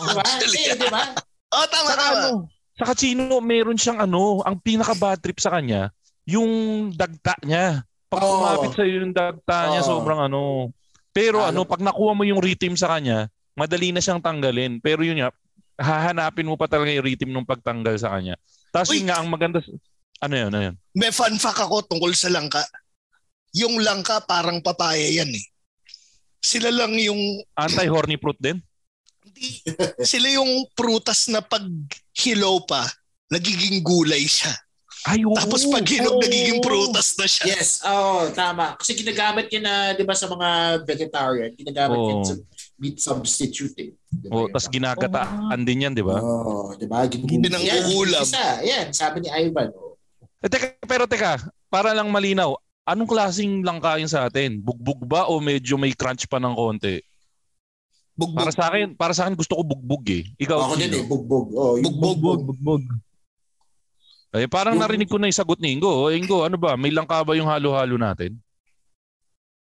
Di 0.00 0.14
ba? 0.14 0.22
Actually, 0.22 0.62
Hindi, 0.64 0.78
di 0.78 0.88
ba? 0.88 1.02
oh 1.50 1.66
tama, 1.66 1.88
Saka 1.88 1.98
tama. 1.98 2.14
ano, 2.16 2.30
saka 2.72 2.92
Chino, 2.94 3.38
meron 3.40 3.74
siyang 3.74 3.98
ano, 4.00 4.40
ang 4.40 4.56
pinaka-bad 4.56 5.18
trip 5.18 5.38
sa 5.38 5.50
kanya, 5.50 5.90
yung 6.24 6.50
dagta 6.92 7.34
niya. 7.42 7.82
Pag 8.06 8.22
Oo. 8.22 8.30
kumapit 8.38 8.70
sa 8.72 8.86
yung 8.86 9.10
dagta 9.10 9.58
niya, 9.68 9.82
Oo. 9.82 9.88
sobrang 9.88 10.20
ano. 10.22 10.70
Pero 11.10 11.42
Ano? 11.42 11.64
ano, 11.64 11.66
pag 11.66 11.82
nakuha 11.82 12.12
mo 12.12 12.22
yung 12.22 12.38
rhythm 12.38 12.78
sa 12.78 12.94
kanya, 12.94 13.26
madali 13.56 13.90
na 13.90 13.98
siyang 13.98 14.22
tanggalin. 14.22 14.78
Pero 14.78 15.02
yun 15.02 15.18
nga, 15.18 15.34
hahanapin 15.76 16.46
mo 16.46 16.54
pa 16.54 16.70
talaga 16.70 16.92
yung 16.92 17.02
rhythm 17.02 17.32
ng 17.32 17.48
pagtanggal 17.48 17.98
sa 17.98 18.14
kanya. 18.14 18.38
Tapos 18.70 18.94
Uy! 18.94 19.00
yun 19.00 19.10
nga, 19.10 19.18
ang 19.18 19.26
maganda, 19.26 19.58
ano 20.22 20.34
yun, 20.36 20.50
ano 20.52 20.62
yun? 20.70 20.74
May 20.94 21.10
fun 21.10 21.34
fact 21.34 21.58
ako 21.58 21.82
tungkol 21.82 22.12
sa 22.12 22.28
langka. 22.28 22.62
Yung 23.56 23.80
langka 23.80 24.20
parang 24.20 24.60
papaya 24.60 25.00
yan 25.02 25.32
eh. 25.32 25.44
Sila 26.38 26.68
lang 26.68 26.92
yung 27.00 27.18
Anti-horny 27.56 28.20
fruit 28.20 28.36
din? 28.38 28.60
hindi, 29.26 29.60
sila 30.00 30.32
yung 30.32 30.64
prutas 30.72 31.28
na 31.28 31.44
pag 31.44 31.64
hilaw 32.16 32.56
pa, 32.64 32.88
nagiging 33.28 33.84
gulay 33.84 34.24
siya. 34.24 34.52
Ay, 35.06 35.22
oo. 35.22 35.36
Tapos 35.38 35.62
pag 35.70 35.86
hinog, 35.86 36.18
Oo. 36.18 36.22
nagiging 36.24 36.58
prutas 36.58 37.14
na 37.14 37.30
siya. 37.30 37.54
Yes, 37.54 37.78
oh, 37.86 38.26
tama. 38.34 38.74
Kasi 38.74 38.96
ginagamit 38.96 39.46
yun 39.54 39.62
na, 39.62 39.94
di 39.94 40.02
ba, 40.02 40.18
sa 40.18 40.26
mga 40.26 40.82
vegetarian, 40.82 41.54
ginagamit 41.54 41.94
Oo. 41.94 42.08
yun 42.10 42.20
sa 42.26 42.34
meat 42.74 42.96
substitute. 42.98 43.76
Eh. 43.78 43.90
Di 44.10 44.26
ba 44.26 44.34
Oh, 44.34 44.46
tapos 44.50 44.66
ginagataan 44.66 45.60
din 45.62 45.86
yan, 45.86 45.94
di 45.94 46.02
ba? 46.02 46.18
Oh, 46.18 46.74
di 46.74 46.90
ba? 46.90 47.06
Gin- 47.06 47.22
Pinangkukulam. 47.22 48.24
Yan, 48.24 48.34
isa, 48.34 48.46
yan, 48.66 48.86
sabi 48.90 49.22
ni 49.22 49.28
Ivan. 49.30 49.70
Oh. 49.78 49.94
Eh, 50.42 50.50
teka, 50.50 50.74
pero 50.82 51.06
teka, 51.06 51.38
para 51.70 51.94
lang 51.94 52.10
malinaw, 52.10 52.58
anong 52.86 53.10
klaseng 53.10 53.66
langka 53.66 53.98
yun 53.98 54.08
sa 54.08 54.30
atin? 54.30 54.62
Bugbog 54.62 55.02
ba 55.04 55.26
o 55.26 55.42
medyo 55.42 55.74
may 55.76 55.92
crunch 55.92 56.30
pa 56.30 56.38
ng 56.38 56.54
konti? 56.54 57.02
Bugbog. 58.16 58.38
Para 58.38 58.52
sa 58.54 58.64
akin, 58.72 58.96
para 58.96 59.12
sa 59.12 59.28
akin 59.28 59.36
gusto 59.36 59.58
ko 59.58 59.62
bugbog 59.66 60.06
eh. 60.08 60.24
Ikaw, 60.40 60.56
Ako 60.56 60.74
din 60.80 60.94
eh, 60.94 61.04
bugbog. 61.04 61.46
Oh, 61.52 61.76
yung 61.76 61.84
Bugbog. 61.84 62.16
bugbog. 62.16 62.40
Bugbog. 62.48 62.82
Eh, 64.36 64.48
parang 64.48 64.76
narinig 64.76 65.08
ko 65.08 65.20
na 65.20 65.28
yung 65.28 65.36
sagot 65.36 65.60
ni 65.60 65.76
Ingo. 65.76 65.88
O, 65.88 66.12
Ingo, 66.12 66.44
ano 66.44 66.56
ba? 66.56 66.76
May 66.76 66.92
langka 66.92 67.20
ba 67.24 67.36
yung 67.36 67.48
halo-halo 67.48 67.96
natin? 68.00 68.36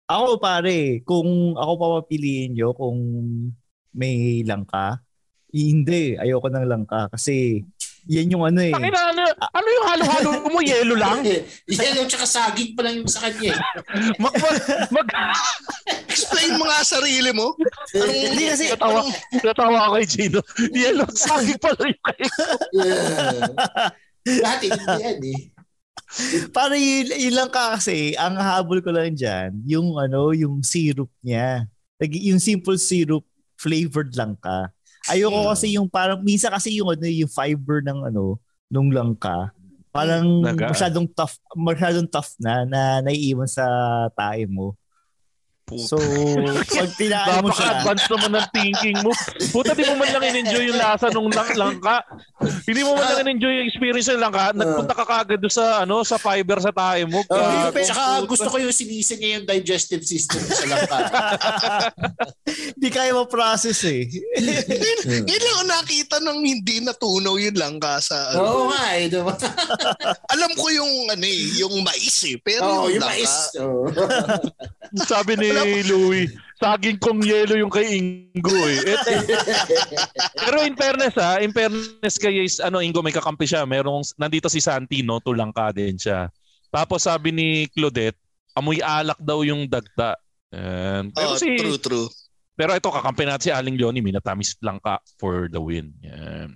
Ako 0.05 0.37
pare, 0.37 1.01
kung 1.07 1.57
ako 1.57 1.73
papapiliin 1.81 2.53
nyo 2.55 2.77
kung 2.77 2.99
may 3.95 4.43
langka, 4.43 5.01
hindi, 5.55 6.19
ayoko 6.19 6.51
ng 6.51 6.67
langka 6.67 7.07
kasi 7.15 7.63
yan 8.05 8.33
yung 8.37 8.45
ano 8.45 8.61
eh. 8.61 8.73
Takina, 8.73 9.01
ano, 9.13 9.23
ano 9.33 9.69
yung 9.69 9.87
halo-halo 9.89 10.31
mo? 10.53 10.59
Yelo 10.71 10.95
lang? 10.97 11.25
Yung 11.25 12.09
tsaka 12.09 12.29
saging 12.29 12.77
pa 12.77 12.85
lang 12.85 13.01
yung 13.01 13.09
sa 13.09 13.29
kanya. 13.29 13.57
eh. 13.57 13.61
Mag, 14.23 14.35
mag, 14.93 15.09
Explain 16.15 16.61
mo 16.61 16.69
nga 16.69 16.85
sarili 16.85 17.33
mo. 17.33 17.57
Hindi 17.97 18.45
kasi, 18.53 18.71
natawa, 18.71 19.03
natawa 19.41 19.79
ako 19.89 19.95
kay 19.99 20.07
Gino. 20.07 20.41
Yelo, 20.71 21.05
saging 21.11 21.59
pala 21.59 21.81
yung 21.81 22.03
kayo. 22.05 22.29
Yeah. 22.77 23.91
Lahat 24.45 24.61
eh, 24.65 24.71
hindi 24.73 24.97
yan 25.01 25.21
eh. 25.25 25.41
Para 26.55 26.79
yun, 26.79 27.11
yun 27.11 27.35
lang 27.35 27.51
ka 27.51 27.75
kasi, 27.75 28.15
ang 28.15 28.39
habol 28.39 28.79
ko 28.79 28.95
lang 28.95 29.17
dyan, 29.17 29.59
yung 29.67 29.99
ano, 29.99 30.31
yung 30.31 30.63
syrup 30.63 31.11
niya. 31.25 31.67
Yung 31.99 32.39
simple 32.39 32.79
syrup, 32.79 33.25
flavored 33.59 34.15
lang 34.15 34.39
ka. 34.39 34.71
Ayoko 35.09 35.41
Hmm. 35.45 35.51
kasi 35.53 35.67
yung 35.77 35.89
parang, 35.91 36.21
minsan 36.25 36.53
kasi 36.53 36.81
yung 36.81 36.89
ano, 36.93 37.05
yung 37.05 37.29
fiber 37.29 37.85
ng 37.85 38.09
ano, 38.09 38.39
nung 38.73 38.89
langka, 38.89 39.53
Parang 39.95 40.43
Naga- 40.43 40.75
masyadong 40.75 41.07
tough, 41.15 41.39
masyadong 41.55 42.11
tough 42.11 42.35
na 42.43 42.67
na 42.67 42.99
naiiwan 42.99 43.47
sa 43.47 43.63
tae 44.19 44.43
mo. 44.43 44.75
So, 45.73 45.97
pag 46.77 46.93
tinaay 47.01 47.41
mo 47.41 47.49
siya, 47.49 47.81
Napaka-advance 47.81 48.05
naman 48.13 48.31
ng 48.37 48.49
thinking 48.53 48.97
mo. 49.01 49.11
Puta, 49.49 49.73
di 49.73 49.89
mo 49.89 49.97
man 49.97 50.13
lang 50.13 50.25
in-enjoy 50.29 50.69
yung 50.69 50.77
lasa 50.77 51.09
nung 51.09 51.33
lang 51.33 51.49
langka. 51.57 52.05
Hindi 52.69 52.85
mo 52.85 52.93
man 52.93 53.09
lang 53.09 53.25
in-enjoy 53.25 53.65
yung 53.65 53.69
experience 53.73 54.13
ng 54.13 54.21
langka. 54.21 54.53
Nagpunta 54.53 54.93
ka 54.93 55.05
kagad 55.09 55.41
doon 55.41 55.55
sa, 55.57 55.89
ano, 55.89 56.05
sa 56.05 56.21
fiber 56.21 56.61
sa 56.61 56.69
tayo 56.69 57.09
mo. 57.09 57.25
Uh, 57.33 57.73
Gago. 57.73 57.81
tsaka 57.81 58.03
gusto 58.29 58.49
ko 58.53 58.57
yung 58.61 58.77
sinisi 58.77 59.17
niya 59.17 59.41
yung 59.41 59.47
digestive 59.49 60.05
system 60.05 60.45
sa 60.45 60.65
langka. 60.69 61.01
di 62.85 62.89
kaya 62.93 63.17
ma-process 63.17 63.89
eh. 63.89 64.05
Yun 65.33 65.43
lang 65.49 65.57
ang 65.65 65.71
nakita 65.81 66.21
ng 66.21 66.45
hindi 66.45 66.85
natunaw 66.85 67.41
yun 67.41 67.57
lang 67.57 67.81
ka 67.81 68.05
sa 68.05 68.37
ano. 68.37 68.41
Oo 68.45 68.63
nga 68.69 68.85
eh. 69.01 69.09
Diba? 69.09 69.33
Alam 70.29 70.53
ko 70.61 70.69
yung 70.69 70.93
ano 71.09 71.25
eh, 71.25 71.57
yung 71.57 71.81
mais 71.81 72.21
eh. 72.29 72.37
Pero 72.37 72.69
Oo, 72.69 72.93
yung, 72.93 73.01
yung 73.01 73.05
langka, 73.09 73.17
mais. 73.17 73.35
Oo. 73.65 73.85
Sabi 75.09 75.41
ni 75.41 75.55
Louie, 75.85 76.29
saging 76.57 77.01
kong 77.01 77.21
yelo 77.25 77.55
yung 77.57 77.73
kay 77.73 77.99
Ingo 77.99 78.55
eh. 78.55 78.95
Et- 78.95 79.07
Pero 80.45 80.63
in 80.63 80.75
fairness 80.75 81.15
ha, 81.17 81.41
in 81.41 81.51
fairness 81.51 82.17
kay 82.17 82.45
is, 82.45 82.61
ano, 82.61 82.79
Ingo 82.81 83.01
may 83.01 83.13
kakampi 83.13 83.45
siya. 83.45 83.65
Merong, 83.65 84.05
nandito 84.17 84.47
si 84.49 84.61
Santi, 84.61 85.01
no? 85.01 85.19
Tulangka 85.19 85.73
din 85.73 85.97
siya. 85.97 86.29
Tapos 86.69 87.07
sabi 87.07 87.31
ni 87.31 87.49
Claudette, 87.71 88.19
amoy 88.53 88.79
alak 88.83 89.19
daw 89.19 89.43
yung 89.43 89.67
dagta. 89.67 90.15
Yan. 90.55 91.11
Pero 91.11 91.35
Oh, 91.35 91.39
si, 91.39 91.55
true, 91.59 91.79
true. 91.79 92.09
Pero 92.55 92.71
ito, 92.71 92.87
kakampi 92.87 93.27
natin 93.27 93.45
si 93.47 93.51
Aling 93.51 93.75
Leonie, 93.75 93.99
minatamis 93.99 94.55
lang 94.63 94.79
ka 94.79 95.03
for 95.19 95.51
the 95.51 95.59
win. 95.59 95.91
Yan. 96.07 96.55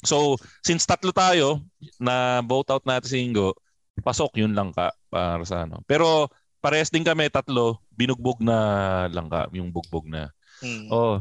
So, 0.00 0.38
since 0.64 0.88
tatlo 0.88 1.12
tayo, 1.12 1.60
na 2.00 2.40
vote 2.40 2.70
out 2.72 2.84
natin 2.88 3.08
si 3.12 3.18
Ingo, 3.28 3.52
pasok 4.00 4.40
yun 4.40 4.54
lang 4.56 4.72
ka 4.72 4.88
para 5.10 5.42
sa 5.44 5.66
ano. 5.68 5.82
Pero 5.84 6.30
parehas 6.58 6.90
din 6.90 7.06
kami, 7.06 7.30
tatlo, 7.30 7.78
binugbog 7.94 8.42
na 8.42 9.06
lang 9.10 9.30
ka, 9.30 9.46
yung 9.54 9.70
bugbog 9.70 10.06
na. 10.06 10.30
Hmm. 10.58 10.86
Oh, 10.90 11.16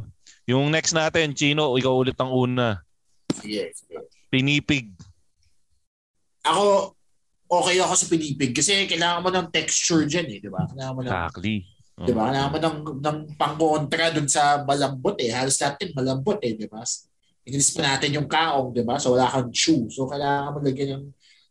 yung 0.50 0.72
next 0.74 0.96
natin, 0.96 1.36
Chino, 1.36 1.78
ikaw 1.78 1.94
ulit 1.94 2.18
ang 2.18 2.34
una. 2.34 2.82
Sige. 3.36 3.76
Pinipig. 4.32 4.92
Ako, 6.48 6.96
okay 7.48 7.78
ako 7.80 7.94
sa 7.96 8.08
pinipig 8.08 8.52
kasi 8.56 8.88
kailangan 8.88 9.24
mo 9.24 9.30
ng 9.32 9.48
texture 9.52 10.08
dyan 10.08 10.28
eh, 10.32 10.40
di 10.40 10.50
ba? 10.52 10.64
Kailangan 10.68 10.94
mo 10.96 11.02
ng, 11.04 11.12
Exactly. 11.12 11.56
Oh. 11.98 12.08
di 12.08 12.14
ba? 12.16 12.24
Kailangan 12.32 12.52
mo 12.52 12.60
ng, 12.60 12.78
ng 13.04 13.18
pang-kontra 13.36 14.06
dun 14.16 14.28
sa 14.32 14.64
malambot 14.64 15.16
eh. 15.20 15.32
Halos 15.32 15.60
natin 15.60 15.92
malambot 15.96 16.40
eh, 16.44 16.54
di 16.56 16.68
ba? 16.68 16.82
Inis 17.48 17.72
pa 17.72 17.82
natin 17.96 18.16
yung 18.16 18.28
kaong, 18.28 18.76
di 18.76 18.84
ba? 18.84 19.00
So 19.00 19.16
wala 19.16 19.32
kang 19.32 19.52
chew. 19.52 19.88
So 19.88 20.08
kailangan 20.08 20.56
mo 20.56 20.60
lagyan 20.64 20.90
ng 21.00 21.06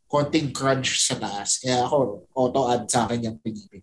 konting 0.07 0.55
crunch 0.55 1.03
sa 1.03 1.19
taas. 1.19 1.59
Kaya 1.59 1.83
ako, 1.87 2.27
auto-add 2.33 2.87
sa 2.87 3.07
akin 3.07 3.31
yung 3.31 3.39
pinipig. 3.43 3.83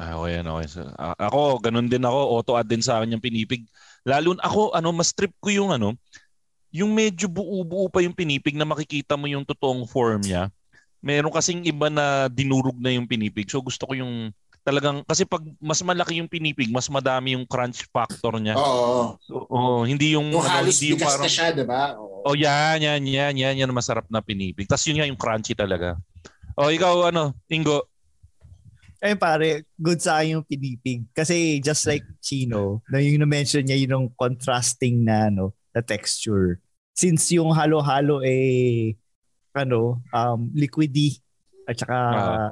Ah, 0.00 0.16
okay, 0.16 0.40
ano, 0.40 0.56
okay. 0.56 0.68
So, 0.72 0.88
ako, 0.96 1.60
ganun 1.60 1.92
din 1.92 2.04
ako. 2.04 2.20
Auto-add 2.40 2.68
din 2.68 2.80
sa 2.80 3.00
akin 3.00 3.16
yung 3.16 3.24
pinipig. 3.24 3.68
Lalo 4.08 4.32
ako, 4.40 4.72
ano, 4.72 4.88
mas 4.96 5.12
trip 5.12 5.36
ko 5.36 5.52
yung 5.52 5.70
ano, 5.76 5.92
yung 6.70 6.94
medyo 6.94 7.26
buo-buo 7.26 7.90
pa 7.90 8.00
yung 8.00 8.14
pinipig 8.14 8.54
na 8.54 8.64
makikita 8.64 9.18
mo 9.18 9.26
yung 9.26 9.44
totoong 9.44 9.84
form 9.84 10.22
niya. 10.22 10.48
Meron 11.02 11.34
kasing 11.34 11.66
iba 11.66 11.90
na 11.90 12.30
dinurog 12.30 12.78
na 12.78 12.94
yung 12.94 13.10
pinipig. 13.10 13.50
So 13.50 13.58
gusto 13.60 13.84
ko 13.84 13.92
yung 13.98 14.30
talagang, 14.60 15.02
kasi 15.08 15.24
pag 15.24 15.40
mas 15.58 15.80
malaki 15.80 16.20
yung 16.20 16.30
pinipig, 16.30 16.68
mas 16.70 16.86
madami 16.92 17.32
yung 17.34 17.48
crunch 17.48 17.84
factor 17.90 18.36
niya. 18.38 18.54
Oo. 18.56 19.16
So, 19.24 19.46
oh, 19.48 19.82
hindi 19.84 20.14
yung, 20.14 20.30
Yung 20.30 20.44
ano, 20.44 20.52
halos 20.52 20.78
hindi 20.78 20.94
yung 20.94 21.00
parang, 21.02 21.26
na 21.26 21.32
siya, 21.32 21.48
di 21.52 21.64
ba? 21.64 21.96
Oo. 21.96 22.28
oh 22.28 22.34
yan, 22.36 22.78
yan, 22.84 23.00
yan, 23.04 23.34
yan, 23.36 23.54
yan, 23.64 23.70
masarap 23.72 24.04
na 24.12 24.20
pinipig. 24.20 24.68
Tapos 24.68 24.84
yun 24.86 25.00
nga 25.00 25.08
yung 25.08 25.18
crunchy 25.20 25.56
talaga. 25.56 25.96
O 26.56 26.68
ikaw, 26.68 27.08
ano, 27.08 27.32
Ingo, 27.48 27.88
Eh 29.00 29.16
pare, 29.16 29.64
good 29.80 29.96
sa 29.96 30.20
akin 30.20 30.36
yung 30.36 30.44
pinipig. 30.44 31.08
Kasi 31.16 31.56
just 31.64 31.88
like 31.88 32.04
Chino, 32.20 32.84
na 32.92 33.00
yung 33.00 33.24
na-mention 33.24 33.64
niya 33.64 33.80
yung 33.88 34.12
contrasting 34.12 35.00
na 35.08 35.32
ano, 35.32 35.56
na 35.72 35.80
texture. 35.80 36.60
Since 36.92 37.32
yung 37.32 37.48
halo-halo 37.56 38.20
eh 38.20 38.92
ano, 39.56 40.04
um, 40.12 40.52
liquidy 40.52 41.16
at 41.64 41.80
saka 41.80 41.96
Ah. 41.96 42.48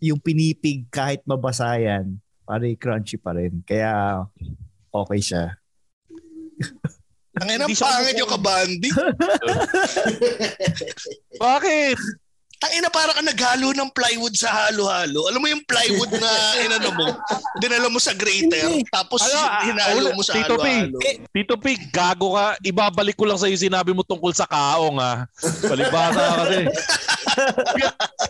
Yung 0.00 0.18
pinipig 0.18 0.88
kahit 0.88 1.20
mabasa 1.28 1.76
yan, 1.76 2.16
pare 2.48 2.72
crunchy 2.74 3.20
pa 3.20 3.36
rin. 3.36 3.60
Kaya 3.62 4.24
okay 4.88 5.20
siya. 5.20 5.44
Ang 7.40 7.48
ina, 7.56 7.64
siya 7.68 7.86
pangit 7.86 8.16
yung 8.18 8.32
kabandi. 8.32 8.90
bakit? 11.40 11.96
Tangina 12.60 12.92
para 12.92 13.16
ka 13.16 13.24
naghalo 13.24 13.72
ng 13.72 13.88
plywood 13.96 14.36
sa 14.36 14.52
halo-halo. 14.52 15.32
Alam 15.32 15.40
mo 15.40 15.48
yung 15.48 15.64
plywood 15.64 16.12
na 16.12 16.30
inano 16.60 16.92
mo, 16.92 17.06
dinala 17.56 17.88
mo 17.88 17.96
sa 17.96 18.12
grater, 18.12 18.84
tapos 18.92 19.24
ah, 19.32 19.64
hinalo 19.64 20.12
mo 20.12 20.20
sa 20.20 20.36
Tito 20.36 20.60
P, 20.60 20.68
halo-halo. 20.68 21.00
Tito 21.32 21.56
Pig, 21.56 21.88
gago 21.88 22.36
ka. 22.36 22.60
Ibabalik 22.60 23.16
ko 23.16 23.24
lang 23.24 23.40
sa 23.40 23.48
iyo 23.48 23.56
sinabi 23.56 23.96
mo 23.96 24.04
tungkol 24.04 24.36
sa 24.36 24.44
kaong 24.44 25.00
ha. 25.00 25.24
Palibasa 25.64 26.20
ka 26.20 26.34
kasi. 26.44 26.68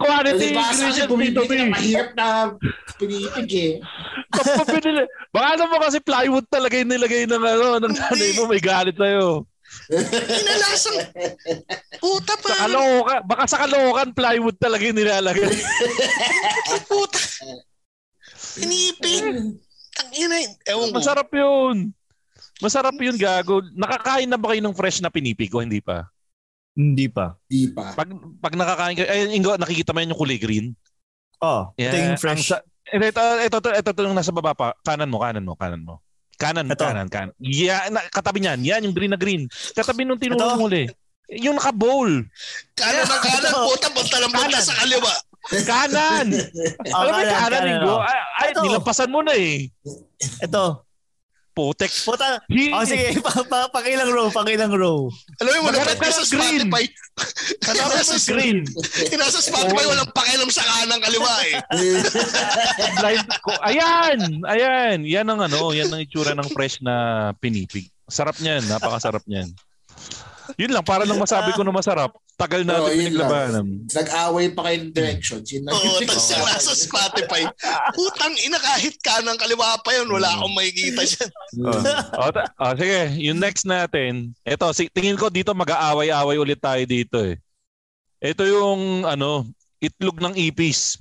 Quality 0.01 0.55
ingredients, 0.55 0.97
Tito 0.97 1.11
bumibili 1.11 1.55
ng 1.61 1.73
mahirap 1.73 2.09
na 2.17 2.55
pinipig 2.97 3.51
eh. 3.53 3.73
Kapag 4.33 4.81
pinili. 4.81 5.05
Baka 5.35 5.49
naman 5.61 5.79
kasi 5.83 5.99
plywood 6.01 6.47
talaga 6.49 6.75
yung 6.79 6.91
nilagay 6.91 7.25
ng 7.29 7.43
ano, 7.43 7.67
ng 7.83 7.95
nanay 7.95 8.31
mo, 8.39 8.49
may 8.49 8.63
galit 8.63 8.97
sa'yo. 8.97 9.45
Inalasang, 10.41 10.99
puta 12.03 12.35
Sa 12.35 12.43
pa. 12.43 12.67
kalokan, 12.67 13.21
baka 13.23 13.45
sa 13.47 13.59
kalokan, 13.63 14.09
plywood 14.11 14.59
talaga 14.59 14.83
yung 14.83 14.99
nilalagay. 14.99 15.47
Puta. 16.91 17.19
Pinipig. 18.59 19.23
Tangina, 19.95 20.37
ewan. 20.67 20.91
Masarap 20.91 21.31
yun. 21.31 21.95
Masarap 22.59 22.97
yun, 22.99 23.17
gago. 23.17 23.63
Nakakain 23.73 24.29
na 24.29 24.37
ba 24.37 24.53
kayo 24.53 24.63
ng 24.65 24.77
fresh 24.77 24.99
na 24.99 25.09
pinipig 25.13 25.55
o 25.55 25.63
hindi 25.63 25.79
pa? 25.79 26.11
Hindi 26.81 27.07
pa. 27.07 27.37
Di 27.45 27.69
pa. 27.69 27.93
Pag, 27.93 28.09
pag 28.41 28.55
nakakain 28.57 28.97
kayo, 28.97 29.05
ay, 29.05 29.37
Ingo, 29.37 29.53
nakikita 29.55 29.93
mo 29.93 30.01
yan 30.01 30.17
yung 30.17 30.21
kulay 30.21 30.41
green? 30.41 30.73
Oh, 31.39 31.69
ito 31.77 31.93
yung 31.93 32.17
ang 32.17 32.21
fresh. 32.21 32.49
sa- 32.49 32.65
ito, 32.89 33.05
ito, 33.05 33.21
ito, 33.39 33.57
ito, 33.61 33.69
ito, 33.71 33.91
ito, 33.93 34.01
yung 34.03 34.17
nasa 34.17 34.33
baba 34.33 34.57
pa. 34.57 34.73
Kanan 34.81 35.13
mo, 35.13 35.21
kanan 35.21 35.45
mo, 35.45 35.53
kanan 35.55 35.85
mo. 35.85 36.01
Kanan, 36.35 36.65
Ito. 36.67 36.81
kanan, 36.81 37.13
kanan. 37.13 37.37
Yeah, 37.37 37.85
na, 37.93 38.01
katabi 38.09 38.41
niyan. 38.41 38.65
Yan, 38.65 38.81
yung 38.89 38.97
green 38.97 39.13
na 39.13 39.21
green. 39.21 39.45
Katabi 39.77 40.09
nung 40.09 40.17
tinuro 40.17 40.57
mo 40.57 40.73
uli. 40.73 40.89
Yung 41.29 41.61
naka-bowl. 41.61 42.25
Kanan 42.73 43.05
ng 43.05 43.21
kanan, 43.21 43.53
puta, 43.69 43.89
punta 43.93 44.17
lang 44.17 44.33
punta 44.33 44.59
sa 44.59 44.73
kaliwa. 44.81 45.13
Kanan. 45.69 46.27
Oh, 46.91 46.97
Alam 46.99 47.13
mo 47.13 47.21
yung 47.21 47.41
kanan, 47.45 47.63
Ingo? 47.69 47.93
oh. 47.93 48.01
Ay, 48.01 48.19
ay 48.41 48.49
nilampasan 48.57 49.13
mo 49.13 49.21
na 49.21 49.37
eh. 49.37 49.69
Ito. 50.41 50.81
Putek. 51.61 51.93
Puta. 52.03 52.41
Hi- 52.49 52.73
Oh, 52.73 52.85
sige, 52.89 53.21
pa, 53.21 53.33
pa, 53.45 53.69
pakilang 53.69 54.09
row, 54.09 54.33
pakilang 54.33 54.73
row. 54.73 55.13
Alam 55.39 55.61
mo, 55.61 55.69
ka 55.69 55.93
ka 55.93 56.09
sa 56.09 56.25
ng 56.25 56.31
green. 56.31 56.61
Spotify. 56.65 56.85
Hanapin 57.69 58.01
yung 58.09 58.25
green. 58.25 58.59
Nasa 59.15 59.39
Spotify, 59.39 59.85
walang 59.85 60.09
pakialam 60.11 60.49
sa 60.49 60.65
kanan 60.65 60.99
kaliwa 60.99 61.33
eh. 61.45 61.55
Blind 62.97 63.29
ko. 63.45 63.53
Ayan! 63.61 64.19
Ayan! 64.49 64.99
Yan 65.05 65.29
ang 65.29 65.41
ano, 65.45 65.71
yan 65.71 65.93
ang 65.93 66.01
itsura 66.01 66.33
ng 66.33 66.49
fresh 66.49 66.81
na 66.81 66.95
pinipig. 67.37 67.93
Sarap 68.09 68.41
niyan, 68.41 68.65
napakasarap 68.67 69.23
niyan. 69.29 69.53
Yun 70.57 70.73
lang, 70.73 70.85
para 70.87 71.05
lang 71.05 71.21
masabi 71.21 71.53
ko 71.53 71.61
na 71.63 71.75
masarap. 71.75 72.11
Tagal 72.41 72.65
natin 72.65 72.97
yun 72.97 73.13
pinaglabanan. 73.13 73.67
Nag-away 73.93 74.47
pa 74.57 74.61
kayo 74.67 74.77
ng 74.81 74.93
directions. 74.97 75.47
Yun 75.53 75.69
lang. 75.69 75.77
Oo, 75.77 76.01
tapos 76.01 76.27
yung 76.33 76.47
nasa 76.49 76.73
Spotify. 76.73 77.43
Putang 77.93 78.35
ina, 78.41 78.57
kahit 78.57 78.97
kanan 79.05 79.37
kaliwa 79.37 79.77
pa 79.85 79.91
yun, 79.93 80.09
wala 80.09 80.29
akong 80.33 80.55
makikita 80.57 81.05
dyan. 81.05 81.31
Oh. 81.61 81.81
Oh, 82.17 82.31
ta- 82.33 82.51
oh, 82.57 82.73
sige, 82.75 83.01
yung 83.21 83.39
next 83.39 83.69
natin. 83.69 84.33
Ito, 84.49 84.73
si, 84.73 84.89
tingin 84.89 85.21
ko 85.21 85.29
dito 85.29 85.53
mag-aaway-away 85.53 86.37
ulit 86.41 86.59
tayo 86.59 86.81
dito 86.89 87.21
eh. 87.21 87.37
Ito 88.21 88.49
yung 88.49 89.05
ano, 89.05 89.45
itlog 89.81 90.21
ng 90.21 90.35
ipis. 90.37 90.97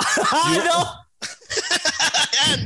ano? 0.00 1.04
yan! 2.36 2.58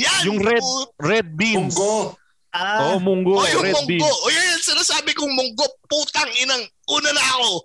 Yan! 0.00 0.22
Yung 0.28 0.38
red 0.40 0.64
red 1.00 1.28
beans. 1.32 1.76
Munggo. 1.76 2.16
Ah, 2.52 2.92
Oh, 2.92 3.00
munggo, 3.00 3.40
O 3.40 3.48
yung 3.48 3.64
red 3.64 3.72
munggo. 3.72 3.88
beans. 3.88 4.04
O 4.04 4.28
yan, 4.28 4.60
sinasabi 4.60 5.16
kong 5.16 5.32
munggo. 5.32 5.64
Putang 5.88 6.28
inang, 6.36 6.60
una 6.92 7.10
na 7.10 7.24
ako. 7.40 7.64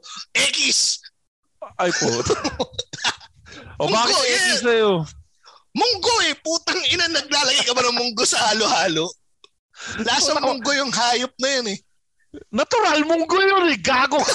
X. 0.55 1.03
Ay 1.75 1.91
po. 1.91 2.07
o 3.83 3.91
bakit 3.91 4.15
Munggo, 4.15 4.31
ipis 4.31 4.47
yeah. 4.47 4.63
sa'yo? 4.63 4.91
Munggo 5.75 6.15
eh. 6.31 6.33
Putang 6.39 6.79
ina, 6.88 7.11
naglalagay 7.11 7.67
ka 7.67 7.75
ba 7.75 7.83
ng 7.83 7.99
munggo 7.99 8.23
sa 8.23 8.39
halo-halo? 8.47 9.11
Lasa 10.07 10.39
munggo 10.39 10.71
yung 10.71 10.89
hayop 10.89 11.35
na 11.38 11.49
yun 11.59 11.67
eh. 11.75 11.79
Natural 12.49 13.03
munggo 13.03 13.38
yun 13.43 13.67
eh. 13.67 13.77
Gago. 13.83 14.23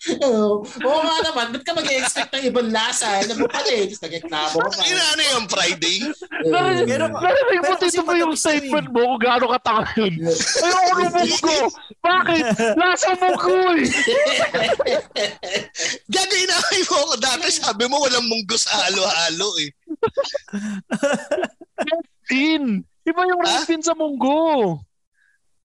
Oo 0.00 0.64
Oo 0.64 1.00
nga 1.04 1.16
naman, 1.28 1.52
ba't 1.52 1.60
ka 1.60 1.76
mag-expect 1.76 2.32
ng 2.32 2.48
ibang 2.48 2.72
lasa? 2.72 3.20
Alam 3.20 3.44
mo 3.44 3.46
pala 3.52 3.68
eh, 3.68 3.84
tapos 3.84 4.00
nag-reklamo 4.00 4.56
ka 4.56 4.68
pa. 4.72 4.82
Ina 4.88 5.04
ano 5.12 5.22
yung 5.36 5.46
Friday? 5.52 5.98
Eh, 6.08 6.88
Pero- 6.88 7.12
mo 7.12 7.20
kasi 7.76 7.86
dito 7.92 8.02
ba 8.02 8.16
yung 8.16 8.32
na 8.32 8.40
statement 8.40 8.88
mo 8.88 9.00
kung 9.04 9.20
gaano 9.20 9.44
katanga 9.52 9.84
yun? 10.00 10.14
Ayoko 10.24 10.92
ng 10.96 11.14
munggo. 11.20 11.58
Bakit? 12.00 12.44
Lasa 12.80 13.10
munggo 13.20 13.56
eh. 13.76 13.86
Gagawin 16.14 16.48
namin 16.48 16.82
mo 16.88 16.96
ako 16.96 17.14
dati. 17.20 17.46
Sabi 17.52 17.84
mo 17.84 18.00
walang 18.00 18.24
munggo 18.24 18.56
sa 18.56 18.88
halo-halo 18.88 19.48
eh. 19.60 19.68
Bean. 22.24 22.64
Iba 23.04 23.20
yung 23.28 23.40
bean 23.44 23.82
sa 23.84 23.92
munggo. 23.92 24.80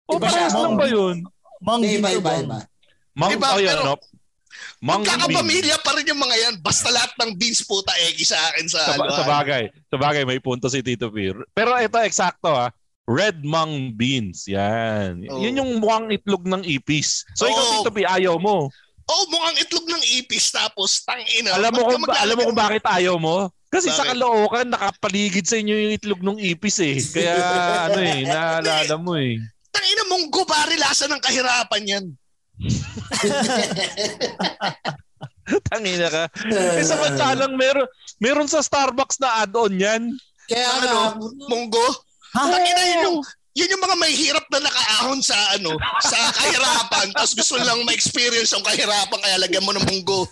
O 0.07 0.19
parehas 0.19 0.55
lang 0.55 0.75
ba 0.75 0.87
yun? 0.87 1.23
Mang 1.63 1.83
Iba, 1.83 2.11
dito, 2.11 2.19
iba, 2.19 2.31
mang. 2.31 2.43
iba. 2.43 2.59
Mang, 3.15 3.31
Iba, 3.35 3.47
oh, 3.53 3.61
yan, 3.61 3.75
pero- 3.75 3.85
ano? 3.95 4.20
Magkakapamilya 4.81 5.77
pa 5.85 5.93
rin 5.93 6.09
yung 6.09 6.21
mga 6.21 6.37
yan. 6.41 6.55
Basta 6.59 6.89
lahat 6.89 7.13
ng 7.21 7.37
beans 7.37 7.61
puta 7.63 7.93
eki 8.09 8.25
sa 8.25 8.39
akin 8.51 8.67
sa 8.67 8.81
Sa, 8.81 8.93
halo 8.97 9.13
sa 9.13 9.25
bagay. 9.29 9.63
Sa 9.87 9.97
bagay, 10.01 10.23
may 10.25 10.41
punto 10.41 10.67
si 10.67 10.81
Tito 10.81 11.13
P. 11.13 11.37
Pero 11.53 11.77
ito, 11.77 12.01
eksakto 12.01 12.49
ha. 12.49 12.73
Red 13.05 13.43
mung 13.43 13.93
beans. 13.93 14.47
Yan. 14.47 15.27
Oo. 15.27 15.43
Yun 15.43 15.61
yung 15.61 15.71
mukhang 15.79 16.09
itlog 16.09 16.47
ng 16.47 16.63
ipis. 16.65 17.27
So 17.35 17.45
ikaw, 17.45 17.61
Oo. 17.61 17.73
Tito 17.83 17.91
P, 17.93 18.07
ayaw 18.07 18.39
mo. 18.39 18.71
Oh, 19.11 19.25
mukhang 19.27 19.59
itlog 19.59 19.87
ng 19.91 20.03
ipis 20.23 20.55
tapos 20.55 21.03
tangina. 21.03 21.51
alam 21.59 21.75
mo 21.75 21.83
kung, 21.83 22.03
alam 22.07 22.35
mo 22.39 22.43
kung 22.47 22.55
ng- 22.55 22.63
bakit 22.63 22.85
ayaw 22.87 23.19
mo? 23.19 23.51
Kasi 23.71 23.87
sa 23.87 24.03
Bakit? 24.03 24.19
Caloocan, 24.19 24.67
nakapaligid 24.67 25.47
sa 25.47 25.55
inyo 25.55 25.75
yung 25.79 25.95
itlog 25.95 26.23
ng 26.23 26.39
ipis 26.43 26.79
eh. 26.83 26.99
Kaya 26.99 27.35
ano 27.87 28.01
eh, 28.03 28.27
naalala 28.27 28.95
mo 28.99 29.15
eh. 29.15 29.39
Tangina 29.71 30.03
munggo 30.11 30.43
pare 30.43 30.75
lasa 30.75 31.07
ng 31.07 31.23
kahirapan 31.23 31.83
yan. 31.87 32.05
Tangina 35.71 36.07
ka. 36.07 36.25
Eh 36.47 36.87
samantalang 36.87 37.59
meron, 37.59 37.87
meron 38.23 38.47
sa 38.47 38.63
Starbucks 38.63 39.19
na 39.19 39.43
add-on 39.43 39.75
yan. 39.75 40.15
Kaya 40.47 40.67
Ang 40.67 40.83
ano, 40.87 40.99
munggo. 41.51 41.83
Tangina 42.31 42.83
yun 42.87 43.07
yung 43.07 43.19
yun 43.51 43.73
yung 43.75 43.83
mga 43.83 43.97
may 43.99 44.15
hirap 44.15 44.47
na 44.47 44.63
nakaahon 44.63 45.19
sa 45.19 45.35
ano 45.59 45.75
sa 45.99 46.31
kahirapan 46.39 47.11
tapos 47.19 47.35
gusto 47.35 47.59
lang 47.59 47.83
ma-experience 47.83 48.55
yung 48.55 48.63
kahirapan 48.63 49.19
kaya 49.19 49.43
lagyan 49.43 49.67
mo 49.67 49.75
ng 49.75 49.87
munggo. 49.91 50.31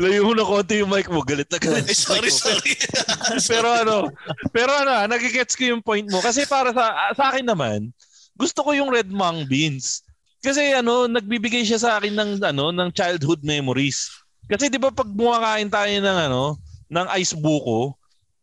Layo 0.00 0.24
mo 0.24 0.32
na 0.32 0.48
konti 0.48 0.80
yung 0.80 0.88
mic 0.88 1.12
mo. 1.12 1.20
Galit 1.20 1.46
na 1.52 1.60
galit. 1.60 1.84
Eh, 1.86 1.94
sorry, 1.94 2.32
sorry. 2.32 2.72
pero 3.52 3.68
ano, 3.68 4.08
pero 4.48 4.72
ano, 4.72 4.90
ah, 4.90 5.04
nagigets 5.04 5.54
ko 5.54 5.68
yung 5.68 5.84
point 5.84 6.08
mo. 6.08 6.24
Kasi 6.24 6.48
para 6.48 6.72
sa 6.72 7.12
sa 7.12 7.30
akin 7.30 7.44
naman, 7.44 7.92
gusto 8.32 8.64
ko 8.64 8.72
yung 8.72 8.88
red 8.88 9.12
mung 9.12 9.44
beans. 9.44 10.07
Kasi 10.38 10.70
ano, 10.70 11.10
nagbibigay 11.10 11.66
siya 11.66 11.82
sa 11.82 11.90
akin 11.98 12.14
ng 12.14 12.30
ano, 12.42 12.70
ng 12.70 12.88
childhood 12.94 13.42
memories. 13.42 14.06
Kasi 14.46 14.70
'di 14.70 14.78
ba 14.78 14.94
pag 14.94 15.10
kumakain 15.10 15.68
tayo 15.68 15.90
ng 15.90 16.18
ano, 16.30 16.56
ng 16.88 17.06
ice 17.20 17.36
buko, 17.36 17.98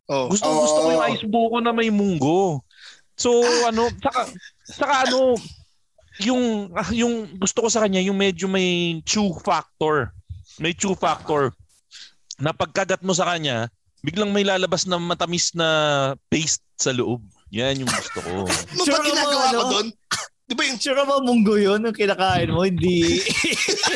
oh. 0.06 0.26
gusto 0.30 0.46
gusto 0.46 0.78
ko 0.84 0.88
yung 0.92 1.02
Oo. 1.02 1.12
ice 1.12 1.26
buko 1.26 1.56
na 1.58 1.72
may 1.72 1.88
munggo. 1.90 2.62
So 3.16 3.42
ano, 3.64 3.88
saka 3.98 4.20
saka 4.68 4.94
ano, 5.08 5.34
yung 6.20 6.70
yung 6.92 7.26
gusto 7.40 7.64
ko 7.64 7.68
sa 7.72 7.82
kanya 7.84 8.04
yung 8.04 8.16
medyo 8.16 8.46
may 8.46 9.00
chew 9.08 9.32
factor. 9.40 10.12
May 10.60 10.72
chew 10.76 10.96
factor 10.96 11.52
na 12.36 12.52
pagkagat 12.52 13.00
mo 13.00 13.16
sa 13.16 13.28
kanya, 13.32 13.72
biglang 14.04 14.32
may 14.32 14.44
lalabas 14.44 14.84
na 14.84 15.00
matamis 15.00 15.56
na 15.56 15.68
paste 16.28 16.64
sa 16.76 16.92
loob. 16.92 17.24
Yan 17.50 17.80
yung 17.80 17.90
gusto 17.90 18.20
ko. 18.20 18.44
Ano 18.44 18.82
ba 18.84 18.98
ginagawa 19.00 19.44
ko 19.48 19.48
ano? 19.48 19.60
doon? 19.72 19.88
Di 20.46 20.54
ba 20.54 20.62
yung 20.62 20.78
Sure 20.78 20.94
ka 20.94 21.02
ba 21.02 21.18
munggo 21.18 21.58
yun 21.58 21.82
yung 21.82 21.96
kinakain 21.96 22.54
mo? 22.54 22.62
Hindi. 22.62 23.18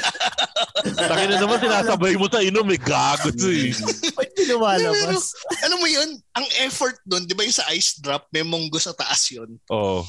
Taki 0.99 1.25
na 1.31 1.39
naman 1.39 1.63
sinasabay 1.63 2.19
mo 2.19 2.27
sa 2.27 2.43
inom, 2.43 2.67
may 2.67 2.81
gago 2.81 3.31
to 3.31 3.55
eh. 3.55 3.71
Ba't 4.19 4.31
di 4.35 4.51
lumalabas? 4.51 5.31
ano 5.63 5.79
mo 5.79 5.87
yun? 5.87 6.19
Ang 6.35 6.47
effort 6.67 6.99
doon, 7.07 7.23
di 7.23 7.39
ba 7.39 7.47
yung 7.47 7.55
sa 7.55 7.71
ice 7.71 8.03
drop, 8.03 8.27
may 8.35 8.43
munggo 8.43 8.83
sa 8.83 8.91
taas 8.91 9.31
yun. 9.31 9.55
Oh. 9.71 10.03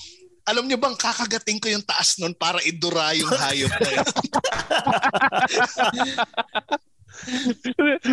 Alam 0.50 0.66
niyo 0.66 0.82
bang 0.82 0.98
kakagating 0.98 1.62
ko 1.62 1.70
yung 1.70 1.86
taas 1.86 2.18
nun 2.18 2.34
para 2.34 2.58
idura 2.66 3.14
yung 3.14 3.30
hayop 3.30 3.70
na 3.78 3.92
yun? 3.94 4.08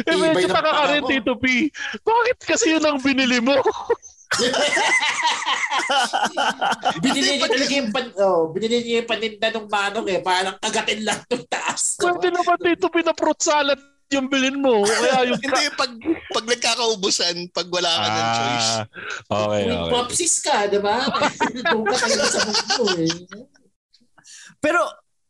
eh, 0.05 0.16
medyo 0.16 0.37
Ibay 0.37 0.45
ng 0.45 0.53
taka 0.53 0.72
ka 0.74 0.85
rin, 0.93 1.01
paa 1.01 1.09
mo. 1.09 1.09
Tito 1.09 1.33
P. 1.41 1.72
Bakit 2.05 2.39
kasi 2.45 2.76
yun 2.76 2.85
ang 2.85 3.01
binili 3.01 3.41
mo? 3.41 3.57
binili 7.05 7.41
niya 7.41 7.49
talaga 7.49 7.72
yung 7.72 7.91
pan, 7.91 8.07
oh, 8.20 8.53
binili 8.53 8.85
niya 8.85 9.01
yung 9.03 9.09
paninda 9.09 9.49
ng 9.57 9.66
manong 9.66 10.09
eh, 10.12 10.20
parang 10.20 10.57
kagatin 10.61 11.01
lang 11.03 11.20
ng 11.24 11.45
taas. 11.49 11.97
Pwede 11.97 12.29
naman 12.29 12.61
Tito 12.61 12.93
P 12.93 13.01
na 13.01 13.16
fruit 13.16 13.41
salad 13.41 13.81
yung 14.09 14.29
bilin 14.29 14.61
mo. 14.61 14.85
Kaya 14.85 15.29
yung... 15.29 15.41
Hindi, 15.45 15.68
pag, 15.76 15.93
pag 16.33 16.45
nagkakaubusan, 16.49 17.53
pag 17.53 17.68
wala 17.68 17.93
ka 17.93 18.09
ng 18.09 18.29
choice. 18.33 18.70
Ah, 19.29 19.45
okay, 19.45 19.62
okay. 19.68 19.91
popsis 19.93 20.35
ka, 20.41 20.66
di 20.68 20.81
ba? 20.81 21.05
Doon 21.72 21.85
ka 21.85 21.97
talaga 22.01 22.24
sa 22.29 22.41
mundo 22.49 22.85
eh. 23.05 23.16
Pero, 24.64 24.81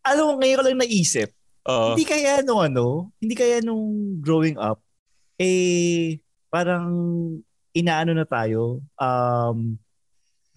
alam 0.06 0.24
mo, 0.30 0.32
ngayon 0.38 0.58
ko 0.58 0.62
lang 0.62 0.82
naisip, 0.86 1.34
Oo. 1.66 1.94
hindi 1.94 2.06
kaya 2.06 2.40
nung 2.46 2.62
ano, 2.62 3.10
hindi 3.18 3.34
kaya 3.34 3.58
nung 3.60 4.18
growing 4.22 4.56
up, 4.56 4.78
eh, 5.42 6.22
parang 6.48 6.86
inaano 7.74 8.14
na 8.16 8.24
tayo, 8.24 8.80
um, 8.98 9.76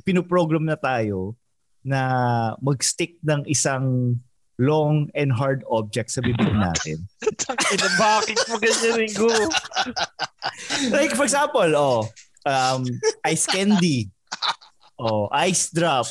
pinoprogram 0.03 0.65
na 0.65 0.75
tayo 0.75 1.35
na 1.81 2.01
mag-stick 2.61 3.17
ng 3.25 3.45
isang 3.49 4.17
long 4.61 5.09
and 5.17 5.33
hard 5.33 5.65
object 5.69 6.13
sa 6.13 6.21
bibig 6.21 6.53
natin. 6.65 7.01
Tangina, 7.37 7.87
bakit 7.97 8.37
mo 8.45 8.55
ganyan, 8.61 8.93
Ringo? 8.93 9.29
like 10.95 11.13
for 11.17 11.25
example, 11.25 11.69
oh, 11.73 12.05
um, 12.45 12.85
ice 13.25 13.49
candy. 13.49 14.13
Oh, 15.01 15.25
ice 15.33 15.73
drop. 15.73 16.05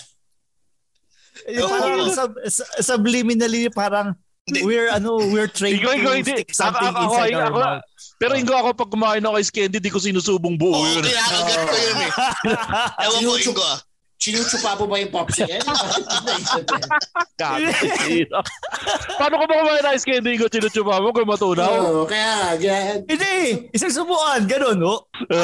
Oo. 1.47 1.67
parang 1.71 2.11
sub, 2.11 2.33
sub- 2.51 2.75
subliminally 2.83 3.71
parang 3.73 4.13
we're 4.67 4.91
ano, 4.91 5.17
we're 5.31 5.49
trained 5.49 5.81
to 5.81 5.89
stick 6.27 6.51
something 6.53 6.91
Ako- 6.91 7.03
inside 7.07 7.35
ako- 7.39 7.43
our 7.47 7.53
mouth. 7.55 7.85
Pero 8.21 8.37
Ingo, 8.37 8.53
ako 8.53 8.77
pag 8.77 8.93
kumain 8.93 9.25
ako 9.25 9.41
ice 9.41 9.49
candy, 9.49 9.81
di 9.81 9.89
ko 9.89 9.97
sinusubong 9.97 10.61
buo 10.61 10.77
Oo, 10.77 10.85
yun. 10.85 11.01
kinakagat 11.09 11.61
ko 11.65 11.77
yun 11.81 11.99
eh. 12.05 12.13
Ewan 13.09 13.25
ko, 13.25 13.33
Ingo 13.41 13.65
ah. 13.65 13.81
Chinuchupa 14.21 14.77
mo 14.77 14.85
ba 14.85 15.01
yung 15.01 15.09
popsi? 15.09 15.49
Eh, 15.49 15.57
Gago. 17.41 17.65
Paano 19.17 19.35
ko 19.41 19.45
ba 19.49 19.55
kumain 19.65 19.81
ng 19.81 19.97
ice 19.97 20.05
candy, 20.05 20.37
Ingo? 20.37 20.53
Chinuchupa 20.53 21.01
mo 21.01 21.17
kung 21.17 21.25
matunaw? 21.25 21.73
Oo, 21.81 22.05
kaya, 22.05 22.61
kaya, 22.61 23.01
Hindi, 23.09 23.73
isang 23.73 24.05
subuan, 24.05 24.45
ganun, 24.45 24.85
oh. 24.85 25.09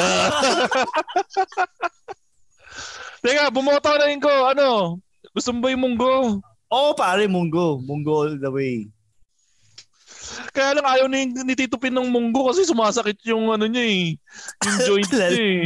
Teka, 3.25 3.49
bumoto 3.49 3.89
na 3.97 4.13
Ingo. 4.13 4.53
Ano? 4.53 5.01
Gusto 5.33 5.49
mo 5.49 5.65
ba 5.65 5.73
yung 5.73 5.81
munggo? 5.81 6.37
Oo, 6.69 6.93
pare, 6.93 7.25
munggo. 7.25 7.81
Munggo 7.81 8.29
all 8.29 8.37
the 8.37 8.51
way. 8.53 8.85
Kaya 10.49 10.75
lang 10.75 10.85
ayaw 10.85 11.07
ni, 11.07 11.25
ni 11.27 11.53
Tito 11.53 11.75
Pin 11.75 11.91
ng 11.91 12.07
munggo 12.07 12.47
kasi 12.47 12.63
sumasakit 12.63 13.19
yung 13.25 13.47
ano 13.47 13.63
niya 13.63 13.83
eh. 13.83 14.05
Yung 14.61 14.77
joint 14.83 15.09
niya 15.09 15.29
eh. 15.29 15.59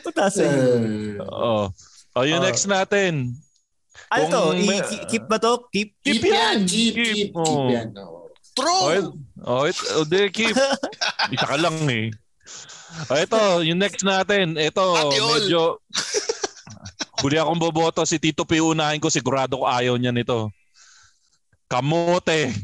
Putasa 0.00 0.42
yun. 0.42 1.18
uh, 1.18 1.26
Oo. 1.26 1.56
O, 2.16 2.24
yung 2.24 2.40
Ah. 2.40 2.46
next 2.46 2.64
natin. 2.64 3.34
Ano 4.08 4.24
to? 4.26 4.40
Kung 4.54 4.62
may- 4.62 4.80
I- 4.80 5.06
keep 5.06 5.24
ba 5.26 5.36
to? 5.36 5.66
Keep? 5.68 5.90
keep, 6.00 6.22
Keep 6.22 6.24
yan, 6.24 6.32
yan, 6.32 6.58
keep, 6.64 6.94
keep. 6.94 7.04
keep, 7.04 7.30
keep, 7.34 7.36
Oo. 7.36 7.68
yan. 7.68 7.88
True! 8.56 9.12
Oh, 9.44 9.60
oh, 9.60 9.62
it, 9.64 9.76
oh, 9.92 10.06
de, 10.06 10.30
keep. 10.30 10.54
Isa 11.34 11.44
ka 11.44 11.58
lang 11.58 11.76
eh. 11.90 12.08
Oh, 13.10 13.18
ito, 13.18 13.40
yung 13.60 13.76
next 13.76 14.00
natin. 14.00 14.56
Ito, 14.56 15.12
medyo... 15.12 15.82
Huli 17.20 17.36
akong 17.36 17.58
boboto. 17.58 18.04
Si 18.04 18.16
Tito 18.16 18.44
P 18.44 18.60
unahin 18.60 19.00
ko. 19.00 19.08
Sigurado 19.08 19.60
ko 19.60 19.64
ayaw 19.64 19.96
niya 19.96 20.12
nito. 20.12 20.52
Kamote. 21.66 22.54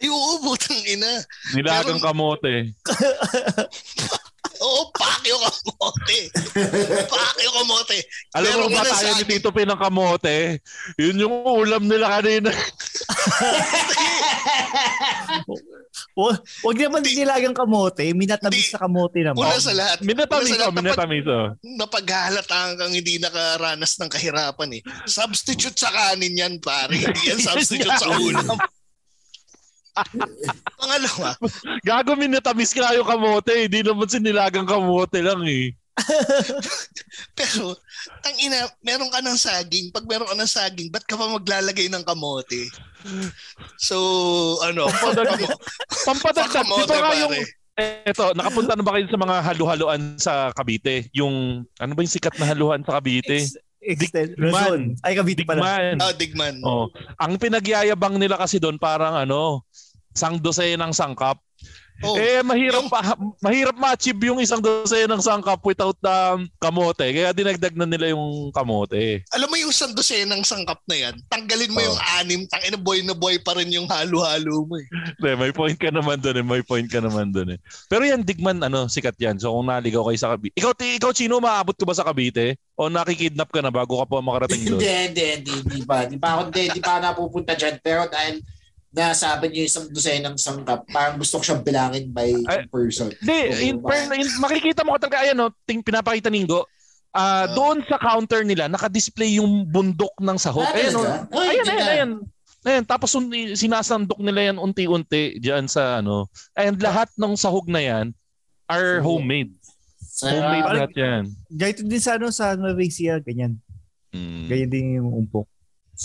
Ay, 0.00 0.08
oo, 0.08 0.40
butang 0.40 0.80
ina. 0.88 1.20
Nilagang 1.52 2.00
kamote. 2.00 2.72
Oo, 4.60 4.92
pakyo 4.92 5.36
kamote. 5.40 6.18
pakyo 7.08 7.50
kamote. 7.52 7.96
Alam 8.36 8.64
mo 8.64 8.68
Meron 8.68 8.76
ba 8.76 8.84
tayo 8.84 9.12
ni. 9.16 9.24
Tito 9.24 9.48
P 9.52 9.64
ng 9.64 9.80
kamote? 9.80 10.60
Yun 11.00 11.16
yung 11.16 11.36
ulam 11.44 11.88
nila 11.88 12.20
kanina. 12.20 12.52
Wa- 16.20 16.40
Wag 16.68 16.76
naman 16.76 17.00
nilagang 17.00 17.56
kamote. 17.56 18.12
Minatamis 18.12 18.68
na 18.70 18.78
kamote 18.78 19.18
naman. 19.24 19.40
Una 19.40 19.56
sa 19.56 19.72
lahat. 19.72 19.98
Minatamis 20.04 20.52
sa 20.52 20.58
lahat, 20.60 20.72
napag- 20.72 20.84
minatamis 20.84 21.26
oh. 21.26 21.46
Napaghalatahan 21.64 22.72
kang 22.76 22.92
hindi 22.92 23.16
nakaranas 23.16 23.92
ng 23.96 24.10
kahirapan 24.12 24.70
eh. 24.76 24.82
Substitute 25.08 25.76
sa 25.76 25.88
kanin 25.88 26.36
yan, 26.36 26.54
pare. 26.60 27.00
Hindi 27.00 27.22
yan 27.24 27.40
substitute 27.40 27.96
sa 27.96 28.12
ulam. 28.12 28.58
Pangalawa, 30.78 31.34
Gago 31.82 32.12
minatamis 32.14 32.72
ka 32.72 32.94
yung 32.94 33.08
kamote. 33.08 33.66
Hindi 33.68 33.82
naman 33.82 34.08
sinilagang 34.08 34.68
kamote 34.68 35.20
lang 35.20 35.42
eh. 35.44 35.74
Pero, 37.38 37.76
ang 38.24 38.36
ina, 38.40 38.68
meron 38.80 39.12
ka 39.12 39.20
ng 39.20 39.38
saging. 39.38 39.92
Pag 39.92 40.06
meron 40.08 40.28
ka 40.28 40.36
ng 40.36 40.50
saging, 40.50 40.88
ba't 40.88 41.04
ka 41.04 41.16
pa 41.16 41.28
maglalagay 41.28 41.88
ng 41.88 42.04
kamote? 42.04 42.68
So, 43.76 43.96
ano, 44.64 44.88
Pampadagdag. 44.88 45.50
Pampadagdag. 46.06 46.64
Di 46.64 46.68
kamote, 46.68 46.94
ba 46.94 47.00
nga 47.00 47.20
yung... 47.20 47.34
Eto, 47.80 48.36
nakapunta 48.36 48.76
na 48.76 48.84
ba 48.84 48.92
kayo 48.98 49.08
sa 49.08 49.16
mga 49.16 49.36
halu-haluan 49.40 50.00
sa 50.20 50.52
Cavite? 50.52 51.08
Yung, 51.16 51.64
ano 51.80 51.92
ba 51.96 52.00
yung 52.04 52.12
sikat 52.12 52.36
na 52.36 52.48
haluhan 52.50 52.84
sa 52.84 53.00
Cavite? 53.00 53.40
Ex- 53.40 53.56
extend, 53.80 54.36
Digman. 54.36 55.00
Ay, 55.00 55.16
Cavite 55.16 55.48
pala. 55.48 55.64
Digman. 55.64 55.96
Ah, 55.96 56.12
digman. 56.12 56.56
Oh, 56.60 56.92
ang 57.16 57.40
pinagyayabang 57.40 58.20
nila 58.20 58.36
kasi 58.36 58.60
doon 58.60 58.76
parang 58.76 59.16
ano, 59.16 59.64
sang 60.12 60.36
ng 60.42 60.92
sangkap. 60.92 61.40
Oh, 62.00 62.16
eh 62.16 62.40
mahirap 62.40 62.88
pa, 62.88 63.12
mahirap 63.38 63.76
ma-achieve 63.76 64.16
yung 64.24 64.40
isang 64.40 64.58
dosena 64.58 65.04
ng 65.10 65.20
sangkap 65.20 65.60
without 65.60 66.00
um, 66.00 66.48
kamote. 66.56 67.04
Kaya 67.04 67.28
dinagdag 67.30 67.74
na 67.74 67.84
nila 67.84 68.10
yung 68.10 68.48
kamote. 68.50 69.20
alam 69.30 69.46
mo 69.46 69.56
yung 69.56 69.68
isang 69.68 69.92
dosenang 69.92 70.40
sangkap 70.40 70.80
na 70.84 70.96
yan, 70.98 71.14
tanggalin 71.28 71.68
mo 71.68 71.76
Oh. 71.76 71.86
yung 71.86 71.98
anim, 72.16 72.40
tangina 72.46 72.76
boy 72.76 73.00
na 73.00 73.12
boy 73.12 73.36
pa 73.38 73.52
rin 73.52 73.68
yung 73.68 73.84
halo-halo 73.84 74.64
mo 74.64 74.76
eh. 74.76 74.88
Hindi, 75.14 75.30
may 75.34 75.52
point 75.52 75.76
ka 75.76 75.88
naman 75.88 76.16
doon 76.18 76.36
eh. 76.36 76.44
May 76.46 76.62
point 76.62 76.84
ka 76.84 76.98
naman 76.98 77.30
doon 77.30 77.54
eh. 77.54 77.58
Pero 77.86 78.00
yan, 78.00 78.20
Digman, 78.20 78.60
ano, 78.60 78.84
sikat 78.86 79.16
yan. 79.16 79.36
So 79.36 79.52
kung 79.52 79.66
naligaw 79.66 80.00
kayo 80.02 80.16
sa 80.16 80.32
Cavite. 80.32 80.56
Ikaw, 80.56 80.72
ti- 80.72 80.96
ikaw 80.96 81.12
Chino, 81.12 81.36
maabot 81.36 81.72
ka 81.72 81.84
ba 81.84 81.92
sa 81.92 82.04
Cavite? 82.04 82.56
O 82.74 82.88
nakikidnap 82.88 83.48
ka 83.48 83.60
na 83.60 83.68
bago 83.68 84.00
ka 84.00 84.06
pa 84.06 84.20
makarating 84.20 84.64
Hindi, 84.66 84.72
doon? 84.72 84.80
hindi, 85.06 85.24
hindi, 85.36 85.52
hindi 85.58 85.80
pa. 85.84 86.04
Di 86.04 86.16
pa 86.16 86.28
ako, 86.32 86.40
hindi, 86.48 86.62
di 86.70 86.80
pa 86.80 86.96
napupunta 86.98 87.52
dyan. 87.52 87.76
Pero 87.78 88.04
dahil 88.06 88.40
nasabi 88.90 89.50
niyo 89.50 89.62
isang 89.66 89.86
dosenang 89.86 90.34
sangkap, 90.34 90.82
parang 90.90 91.16
gusto 91.16 91.38
ko 91.38 91.42
siyang 91.46 91.62
bilangin 91.62 92.10
by 92.10 92.34
Ay, 92.50 92.66
person. 92.66 93.14
Hindi, 93.22 93.70
in, 93.70 93.78
per, 93.78 94.10
in, 94.10 94.26
makikita 94.42 94.82
mo 94.82 94.98
ka 94.98 95.06
talaga, 95.06 95.22
ayan, 95.22 95.38
no, 95.38 95.54
ting, 95.62 95.78
pinapakita 95.80 96.26
ni 96.26 96.42
Ingo. 96.42 96.66
Ah, 97.10 97.46
Ah. 97.46 97.54
doon 97.54 97.82
sa 97.86 97.98
counter 97.98 98.42
nila, 98.42 98.66
naka-display 98.66 99.38
yung 99.38 99.66
bundok 99.66 100.14
ng 100.18 100.38
sahog. 100.38 100.66
Ah, 100.66 100.74
Ayan, 100.74 100.92
no? 100.94 101.02
Ay, 101.34 101.58
ayan, 101.58 101.66
ayan, 101.66 101.78
na. 101.78 101.90
ayan. 101.90 102.10
Ayan, 102.60 102.84
tapos 102.84 103.16
un- 103.16 103.56
sinasandok 103.56 104.20
nila 104.20 104.52
yan 104.52 104.60
unti-unti 104.60 105.40
diyan 105.40 105.64
sa 105.64 106.04
ano. 106.04 106.28
And 106.52 106.76
lahat 106.76 107.08
ng 107.16 107.32
sahog 107.32 107.64
na 107.72 107.80
yan 107.80 108.12
are 108.68 109.00
homemade. 109.00 109.50
Sa, 109.98 110.28
Homemade 110.28 110.68
lahat 110.76 110.92
yan. 110.92 111.22
Ganito 111.48 111.80
din 111.80 112.02
sa 112.02 112.20
ano 112.20 112.28
sa 112.28 112.52
Ecija, 112.76 113.16
ganyan. 113.16 113.56
Mm. 114.12 114.44
Ganyan 114.46 114.70
din 114.70 114.86
yung 115.00 115.08
umpok. 115.08 115.48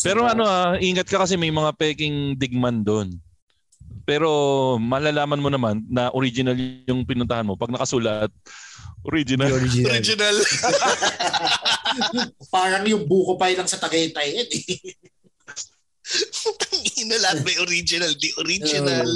Pero 0.04 0.28
ano 0.28 0.44
ah, 0.44 0.76
ingat 0.76 1.08
ka 1.08 1.24
kasi 1.24 1.40
may 1.40 1.54
mga 1.54 1.72
peking 1.80 2.36
digman 2.36 2.84
doon. 2.84 3.16
Pero 4.06 4.30
malalaman 4.78 5.42
mo 5.42 5.50
naman 5.50 5.82
na 5.88 6.12
original 6.14 6.54
yung 6.86 7.08
pinuntahan 7.08 7.48
mo 7.48 7.56
pag 7.56 7.72
nakasulat 7.72 8.30
original. 9.06 9.50
The 9.50 9.58
original. 9.62 9.92
Original. 9.94 10.36
parang 12.56 12.84
yung 12.90 13.06
buko 13.06 13.38
pie 13.38 13.58
lang 13.58 13.70
sa 13.70 13.78
Tagaytay. 13.82 14.42
Yan 14.42 14.50
eh. 14.50 14.66
Tangina 16.62 17.18
lahat 17.18 17.42
may 17.42 17.58
original. 17.66 18.12
The 18.14 18.32
original. 18.46 19.10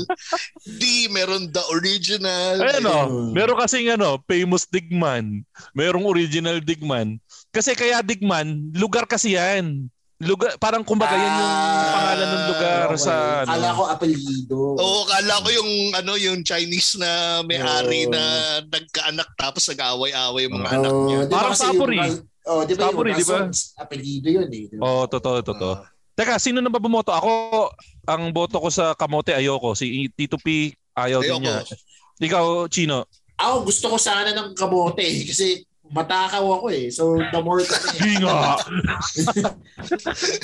Di, 0.65 1.05
meron 1.13 1.53
the 1.53 1.63
original. 1.73 2.55
Ayun 2.65 2.85
oh, 2.85 2.89
Ayun. 2.89 3.09
meron 3.33 3.57
kasing 3.61 3.93
ano, 3.93 4.17
famous 4.25 4.65
digman. 4.65 5.45
Merong 5.77 6.05
original 6.09 6.57
digman. 6.61 7.21
Kasi 7.53 7.77
kaya 7.77 8.01
digman, 8.01 8.73
lugar 8.73 9.05
kasi 9.05 9.37
yan. 9.37 9.89
Lugar, 10.19 10.59
parang 10.59 10.83
kumbaga 10.83 11.15
yan 11.15 11.31
yung 11.31 11.53
Ah, 11.55 11.91
pangalan 11.95 12.27
ng 12.27 12.43
lugar 12.51 12.85
okay. 12.89 12.99
sa 12.99 13.13
ano. 13.39 13.51
Kala 13.55 13.69
ko 13.71 13.83
apelido. 13.87 14.59
Oo, 14.75 15.07
kala 15.07 15.33
ko 15.39 15.47
yung 15.49 15.71
ano 15.95 16.11
yung 16.13 16.43
Chinese 16.43 16.99
na 16.99 17.11
may-ari 17.41 18.03
na 18.03 18.19
nagkaanak 18.61 19.31
tapos 19.33 19.63
nag-away-away 19.71 20.43
yung 20.43 20.59
mga 20.59 20.67
Oo, 20.67 20.75
anak 20.75 20.91
niya. 21.07 21.19
di 21.21 21.31
ba 21.31 21.35
Parang 21.39 21.55
yung- 21.55 22.27
Oh, 22.43 22.65
di 22.65 22.73
ba 22.73 22.81
Sapuri, 22.83 23.09
yung 23.09 23.19
di 23.21 23.25
ba? 23.25 23.37
Rason, 23.39 23.47
apelido 23.77 24.27
yun 24.27 24.49
eh. 24.49 24.65
di 24.65 24.75
ba? 24.75 24.81
Oh, 24.81 25.03
totoo, 25.05 25.39
totoo. 25.39 25.73
Teka, 26.11 26.35
sino 26.35 26.59
na 26.59 26.67
ba 26.67 26.83
bumoto? 26.83 27.15
Ako, 27.15 27.31
ang 28.03 28.23
boto 28.33 28.59
ko 28.59 28.67
sa 28.67 28.91
kamote 28.93 29.31
ayoko. 29.31 29.71
Si 29.71 29.87
Tito 30.11 30.35
P, 30.35 30.67
ayaw 30.97 31.23
din 31.23 31.31
Ayoko. 31.31 31.43
niya. 31.45 31.63
Ikaw, 32.19 32.45
Chino. 32.67 33.07
Ako 33.39 33.63
gusto 33.63 33.87
ko 33.87 33.95
sana 33.95 34.35
ng 34.35 34.51
kamote 34.51 34.99
eh, 34.99 35.23
kasi 35.23 35.63
matakaw 35.89 36.45
ako 36.61 36.67
eh. 36.69 36.87
So 36.93 37.17
the 37.17 37.41
more 37.41 37.61
Hindi 37.97 38.21
nga. 38.21 38.61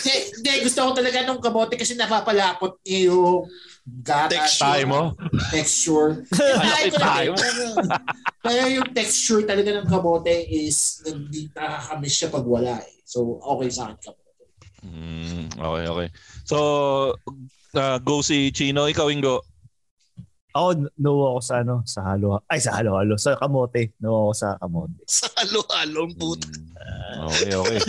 Hindi, 0.01 0.51
gusto 0.65 0.79
ko 0.89 0.91
talaga 0.97 1.19
ng 1.25 1.39
kamote 1.41 1.77
kasi 1.77 1.93
napapalapot 1.93 2.81
niya 2.81 3.13
yung 3.13 3.45
gatas. 3.85 4.57
Texture. 4.57 4.85
Mo. 4.89 5.01
Texture. 5.53 6.09
Ay, 6.65 6.89
ko 6.89 6.97
tayo. 6.97 7.31
Kaya 8.41 8.63
yung 8.73 8.89
texture 8.93 9.45
talaga 9.45 9.69
ng 9.77 9.87
kamote 9.89 10.33
is 10.49 11.05
hindi 11.05 11.49
nakakamiss 11.53 12.15
siya 12.17 12.29
pag 12.33 12.45
wala 12.45 12.75
eh. 12.81 12.97
So 13.05 13.37
okay 13.41 13.69
sa 13.69 13.93
akin 13.93 13.97
kamote. 14.01 14.23
Hmm, 14.85 15.49
okay, 15.57 15.85
okay. 15.89 16.07
So, 16.45 16.57
uh, 17.73 17.97
go 18.05 18.21
si 18.21 18.53
Chino. 18.53 18.85
Ikaw, 18.85 19.09
Ingo. 19.09 19.41
Ako, 20.55 20.87
no 20.95 21.35
ako 21.35 21.39
sa 21.43 21.55
ano, 21.59 21.83
sa 21.83 21.99
halo. 22.07 22.39
Ay, 22.47 22.63
sa 22.63 22.79
halo-halo. 22.79 23.19
Sa 23.19 23.35
kamote. 23.35 23.91
No 23.99 24.31
ako 24.31 24.31
sa 24.31 24.49
kamote. 24.55 24.95
Sa 25.11 25.27
halo-halo 25.35 26.07
ang 26.07 26.15
puto. 26.15 26.47
Hmm, 26.47 27.27
okay, 27.27 27.51
okay. 27.51 27.79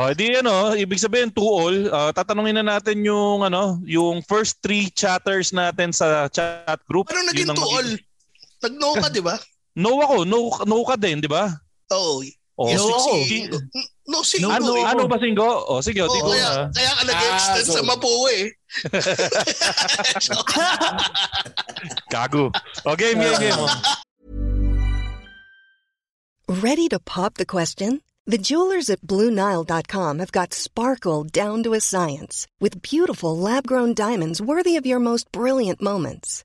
O, 0.00 0.12
di 0.16 0.32
ano, 0.32 0.72
ibig 0.72 0.96
sabihin, 0.96 1.28
two 1.28 1.44
all. 1.44 1.76
Uh, 1.92 2.10
tatanungin 2.16 2.56
na 2.56 2.80
natin 2.80 3.04
yung, 3.04 3.44
ano, 3.44 3.76
yung 3.84 4.24
first 4.24 4.64
three 4.64 4.88
chatters 4.88 5.52
natin 5.52 5.92
sa 5.92 6.24
chat 6.32 6.80
group. 6.88 7.12
Ano 7.12 7.20
naging 7.28 7.52
tuol? 7.52 7.84
magiging- 7.84 8.00
Nag-no 8.64 8.96
ka, 8.96 9.08
di 9.12 9.20
ba? 9.20 9.36
No 9.76 10.00
ako. 10.00 10.16
No, 10.24 10.38
no 10.64 10.80
ka 10.88 10.96
din, 10.96 11.20
di 11.20 11.28
ba? 11.28 11.52
Oo. 11.92 12.24
Oh, 12.56 12.68
Yes, 12.72 12.80
no 12.80 12.96
ako. 12.96 13.12
Si- 14.06 14.12
No, 14.12 14.22
si 14.22 14.38
No, 14.40 14.50
ano, 14.54 14.70
eh. 14.78 14.84
ano 14.86 15.08
ba, 15.10 15.18
Singgo? 15.18 15.66
O, 15.66 15.82
sige, 15.82 15.98
o, 16.02 16.06
Oo, 16.06 16.14
di 16.14 16.20
ko 16.22 16.30
kaya, 16.30 16.46
na. 16.46 16.70
kaya 16.70 16.90
ka 16.94 17.02
nag-extend 17.10 17.58
Ah, 17.58 17.66
sa 17.66 17.82
so- 17.82 18.30
eh. 18.30 18.46
Gago. 22.12 22.50
O, 22.86 22.96
game, 22.96 23.18
game, 23.18 23.38
game. 23.40 23.68
Ready 26.48 26.88
to 26.88 26.98
pop 27.02 27.34
the 27.34 27.46
question? 27.46 28.00
The 28.26 28.38
jewelers 28.38 28.90
at 28.90 29.02
BlueNile.com 29.02 30.18
have 30.18 30.32
got 30.32 30.54
sparkle 30.54 31.24
down 31.24 31.62
to 31.62 31.74
a 31.74 31.80
science 31.80 32.46
with 32.58 32.82
beautiful 32.82 33.36
lab 33.38 33.66
grown 33.66 33.94
diamonds 33.94 34.40
worthy 34.42 34.76
of 34.76 34.86
your 34.86 34.98
most 34.98 35.30
brilliant 35.30 35.80
moments. 35.82 36.44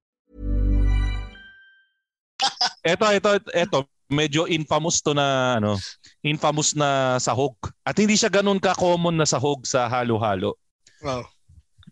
Eto, 2.81 3.05
eto, 3.13 3.29
eto. 3.53 3.79
Medyo 4.11 4.43
infamous 4.51 4.99
to 4.99 5.15
na, 5.15 5.55
ano, 5.55 5.79
infamous 6.19 6.75
na 6.75 7.15
sahog. 7.15 7.55
At 7.87 7.95
hindi 7.95 8.19
siya 8.19 8.27
ganun 8.27 8.59
ka-common 8.59 9.15
na 9.15 9.23
sahog 9.23 9.63
sa 9.63 9.87
halo-halo. 9.87 10.59
Oh. 11.05 11.23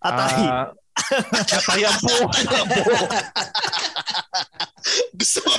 Atay. 0.03 0.43
Ah, 0.47 0.71
atay 1.59 1.81
ang. 1.87 1.99
Gusto 5.19 5.39
mo? 5.43 5.51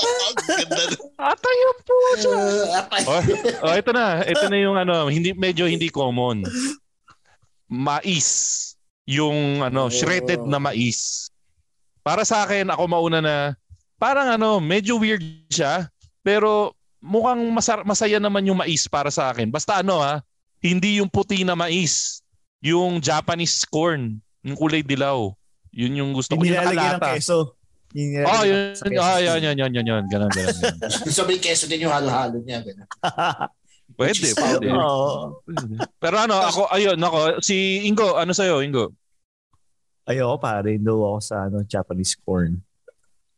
Ang 0.00 0.36
ganda 0.44 0.82
nun. 0.84 1.12
atay 1.16 1.58
ang. 1.64 1.78
Uh, 1.80 2.84
oh, 3.08 3.22
oh, 3.68 3.74
ito 3.76 3.90
na. 3.92 4.24
Ito 4.24 4.44
na 4.48 4.58
yung 4.60 4.76
ano, 4.76 5.08
hindi 5.08 5.32
medyo 5.32 5.64
hindi 5.68 5.88
common. 5.92 6.44
Mais. 7.68 8.28
Yung 9.08 9.64
ano, 9.64 9.90
shredded 9.90 10.44
na 10.46 10.60
mais. 10.62 11.28
Para 12.00 12.24
sa 12.24 12.46
akin, 12.46 12.72
ako 12.72 12.84
mauna 12.88 13.20
na 13.20 13.34
parang 14.00 14.40
ano, 14.40 14.56
medyo 14.58 14.96
weird 14.96 15.20
siya, 15.52 15.92
pero 16.24 16.72
mukhang 17.04 17.44
masar- 17.52 17.84
masaya 17.84 18.16
naman 18.16 18.48
yung 18.48 18.56
mais 18.56 18.88
para 18.88 19.12
sa 19.12 19.28
akin. 19.28 19.52
Basta 19.52 19.84
ano 19.84 20.00
ha, 20.00 20.24
hindi 20.64 21.04
yung 21.04 21.12
puti 21.12 21.44
na 21.44 21.52
mais, 21.52 22.24
yung 22.64 22.96
Japanese 23.04 23.68
corn, 23.68 24.16
yung 24.40 24.56
kulay 24.56 24.80
dilaw. 24.80 25.28
Yun 25.70 26.00
yung 26.00 26.10
gusto 26.16 26.34
ko. 26.34 26.42
Yung 26.42 26.56
ng 26.56 27.00
keso. 27.16 27.54
Yung 27.92 28.22
Oh, 28.22 28.42
yun, 28.46 28.72
sa 28.72 28.86
yun, 28.86 28.96
yan, 28.96 29.40
yan, 29.42 29.56
yan, 29.58 29.84
yan. 29.84 30.04
Ganun, 30.08 30.30
ganun, 30.30 30.30
ganun. 30.32 30.56
So 31.14 31.28
may 31.28 31.36
keso 31.36 31.68
din 31.68 31.84
yung 31.84 31.92
halo-halo 31.92 32.40
niya. 32.40 32.64
Ganun. 32.64 32.88
Pwede, 33.98 34.32
pwede. 34.40 34.66
Oo. 34.72 35.42
Pero 35.98 36.16
ano, 36.16 36.38
ako, 36.38 36.70
ayun, 36.70 36.98
ako, 36.98 37.42
si 37.42 37.84
Ingo, 37.84 38.16
ano 38.16 38.32
sa'yo, 38.32 38.62
Ingo? 38.62 38.94
Ayoko 40.08 40.42
pare, 40.42 40.74
no 40.80 41.06
ako 41.06 41.18
sa 41.22 41.46
ano, 41.46 41.62
Japanese 41.66 42.18
corn. 42.18 42.58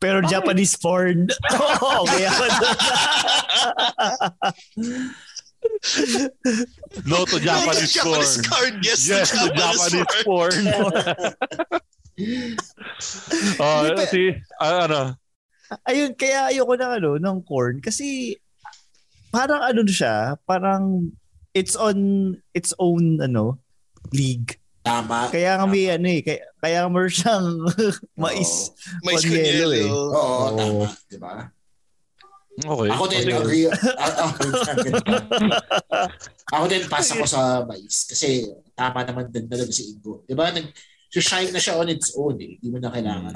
Pero 0.03 0.19
Japanese 0.27 0.75
corn, 0.75 1.31
oo, 1.55 2.03
kaya. 2.03 2.27
No 7.07 7.23
to 7.23 7.39
Japanese 7.39 7.95
No. 7.95 8.03
Japanese 8.03 8.35
corn. 8.43 8.73
Yes, 8.83 9.07
to 9.07 9.15
Yes, 9.15 9.31
to 9.31 9.47
Japanese 9.55 10.11
corn. 10.27 10.63
oh, 13.63 13.79
Hindi 13.87 13.95
pa- 13.95 14.11
si, 14.11 14.35
ah, 14.59 14.91
ano, 14.91 15.15
Ayun, 15.89 16.13
kaya 16.13 16.53
ayoko 16.53 16.77
ng 16.77 16.91
ano, 17.01 17.17
ng 17.17 17.37
corn 17.49 17.81
kasi 17.81 18.37
parang 19.33 19.65
ano 19.65 19.81
siya, 19.87 20.37
parang 20.45 21.09
it's 21.57 21.73
on 21.73 21.97
its 22.53 22.75
own 22.77 23.17
ano, 23.23 23.57
league. 24.13 24.61
Tama. 24.83 25.31
Kaya 25.31 25.55
nga 25.55 25.65
may 25.65 25.87
ano 25.87 26.07
eh, 26.11 26.19
kaya, 26.19 26.43
kaya 26.59 26.79
mo 26.91 26.99
siyang 27.07 27.47
mais. 28.19 28.75
Mais 28.99 29.23
con 29.23 29.31
con 29.31 29.39
yelo 29.39 29.71
eh. 29.71 29.87
yelo. 29.87 30.11
Oo, 30.11 30.11
Oo. 30.11 30.47
tama. 30.59 30.87
Diba? 31.07 31.33
okay. 32.67 32.89
Ako 32.91 33.03
din, 33.07 33.23
Sige. 33.23 33.33
agree. 33.39 33.65
Ah, 33.95 34.11
ah, 34.27 34.29
ako 36.51 36.65
din, 36.67 36.83
pass 36.91 37.15
ako 37.15 37.23
sa 37.23 37.63
mais. 37.63 37.95
Kasi 38.11 38.43
tama 38.75 39.07
naman 39.07 39.31
din 39.31 39.47
talaga 39.47 39.71
si 39.71 39.95
Ingo. 39.95 40.27
Diba? 40.27 40.51
Nag, 40.51 40.67
shine 41.15 41.55
na 41.55 41.63
siya 41.63 41.79
on 41.79 41.87
its 41.87 42.11
own 42.19 42.35
eh. 42.43 42.59
Hindi 42.59 42.67
mo 42.67 42.77
na 42.83 42.91
kailangan 42.91 43.33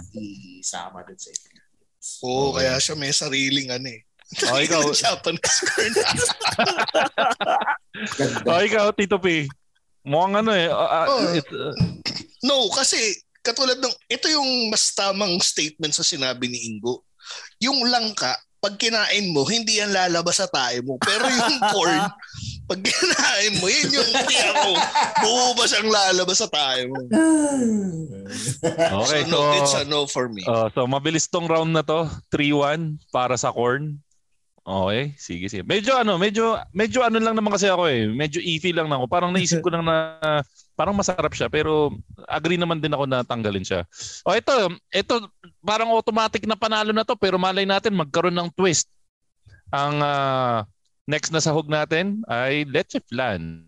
isama 0.60 1.00
dun 1.08 1.16
sa 1.16 1.32
ingredients. 1.32 2.08
Oo, 2.28 2.52
kaya 2.52 2.76
siya 2.76 3.00
may 3.00 3.16
sariling 3.16 3.72
ano 3.72 3.88
eh. 3.88 4.04
Oh, 4.52 4.60
ikaw, 4.60 4.84
Japanese 5.00 5.60
corn. 5.64 5.93
Oh, 8.43 8.60
ikaw, 8.60 8.91
Tito 8.91 9.16
P. 9.24 9.48
Mukhang 10.08 10.39
ano 10.39 10.51
eh. 10.55 10.72
ah, 10.72 11.05
Oh. 11.12 11.36
it, 11.36 11.43
uh, 11.51 11.76
No, 12.47 12.72
kasi 12.72 12.95
katulad 13.43 13.76
ng, 13.80 13.91
ito 14.08 14.32
yung 14.32 14.72
mas 14.72 14.95
tamang 14.95 15.36
statement 15.43 15.91
sa 15.91 16.08
sinabi 16.08 16.47
ni 16.47 16.72
Ingo. 16.72 17.03
Yung 17.60 17.84
langka, 17.91 18.39
pag 18.58 18.80
kinain 18.80 19.36
mo, 19.36 19.43
hindi 19.45 19.84
yan 19.84 19.91
lalabas 19.91 20.39
sa 20.39 20.47
tae 20.47 20.80
mo. 20.82 20.95
Pero 21.03 21.28
yung 21.28 21.60
corn, 21.76 22.08
pag 22.66 22.82
kinain 22.82 23.53
mo, 23.60 23.68
yun 23.68 23.99
yung 23.99 24.10
hindi 24.12 24.38
ako, 24.47 24.70
buo 25.22 25.47
ba 25.53 25.66
siyang 25.68 25.91
lalabas 25.91 26.39
sa 26.39 26.49
tae 26.49 26.88
mo. 26.88 26.97
okay, 29.03 29.22
so, 29.28 29.32
no, 29.32 29.39
it's 29.60 29.74
so, 29.76 29.82
a 29.82 29.86
no 29.86 29.99
for 30.08 30.28
me. 30.32 30.43
oh, 30.47 30.68
so 30.74 30.88
mabilis 30.88 31.28
tong 31.30 31.47
round 31.47 31.76
na 31.76 31.84
to. 31.84 32.08
3-1 32.34 32.97
para 33.12 33.36
sa 33.36 33.51
corn. 33.51 33.99
Okay, 34.68 35.15
sige, 35.15 35.47
sige. 35.47 35.63
Medyo 35.63 35.95
ano, 35.95 36.20
medyo 36.20 36.59
medyo 36.76 36.99
ano 36.99 37.24
lang 37.24 37.39
naman 37.39 37.55
kasi 37.55 37.72
ako 37.72 37.88
eh. 37.88 38.03
Medyo 38.11 38.43
iffy 38.43 38.76
lang 38.76 38.91
ako. 38.91 39.07
Parang 39.07 39.32
naisip 39.32 39.63
ko 39.63 39.72
lang 39.72 39.88
na 39.88 40.20
parang 40.76 40.91
masarap 40.91 41.32
siya 41.32 41.47
pero 41.47 41.95
agree 42.28 42.59
naman 42.59 42.84
din 42.84 42.91
ako 42.91 43.07
na 43.07 43.24
tanggalin 43.24 43.63
siya. 43.63 43.88
O 44.28 44.36
ito, 44.36 44.51
ito 44.91 45.24
parang 45.63 45.95
automatic 45.95 46.43
na 46.43 46.59
panalo 46.59 46.91
na 46.91 47.07
to 47.07 47.15
pero 47.15 47.39
malay 47.39 47.63
natin 47.63 47.95
magkaroon 47.95 48.36
ng 48.36 48.51
twist. 48.59 48.91
Ang 49.72 50.03
ah, 50.03 50.68
next 51.07 51.32
na 51.32 51.39
sahog 51.39 51.72
natin 51.72 52.20
ay 52.28 52.68
leche 52.68 52.99
flan. 53.07 53.63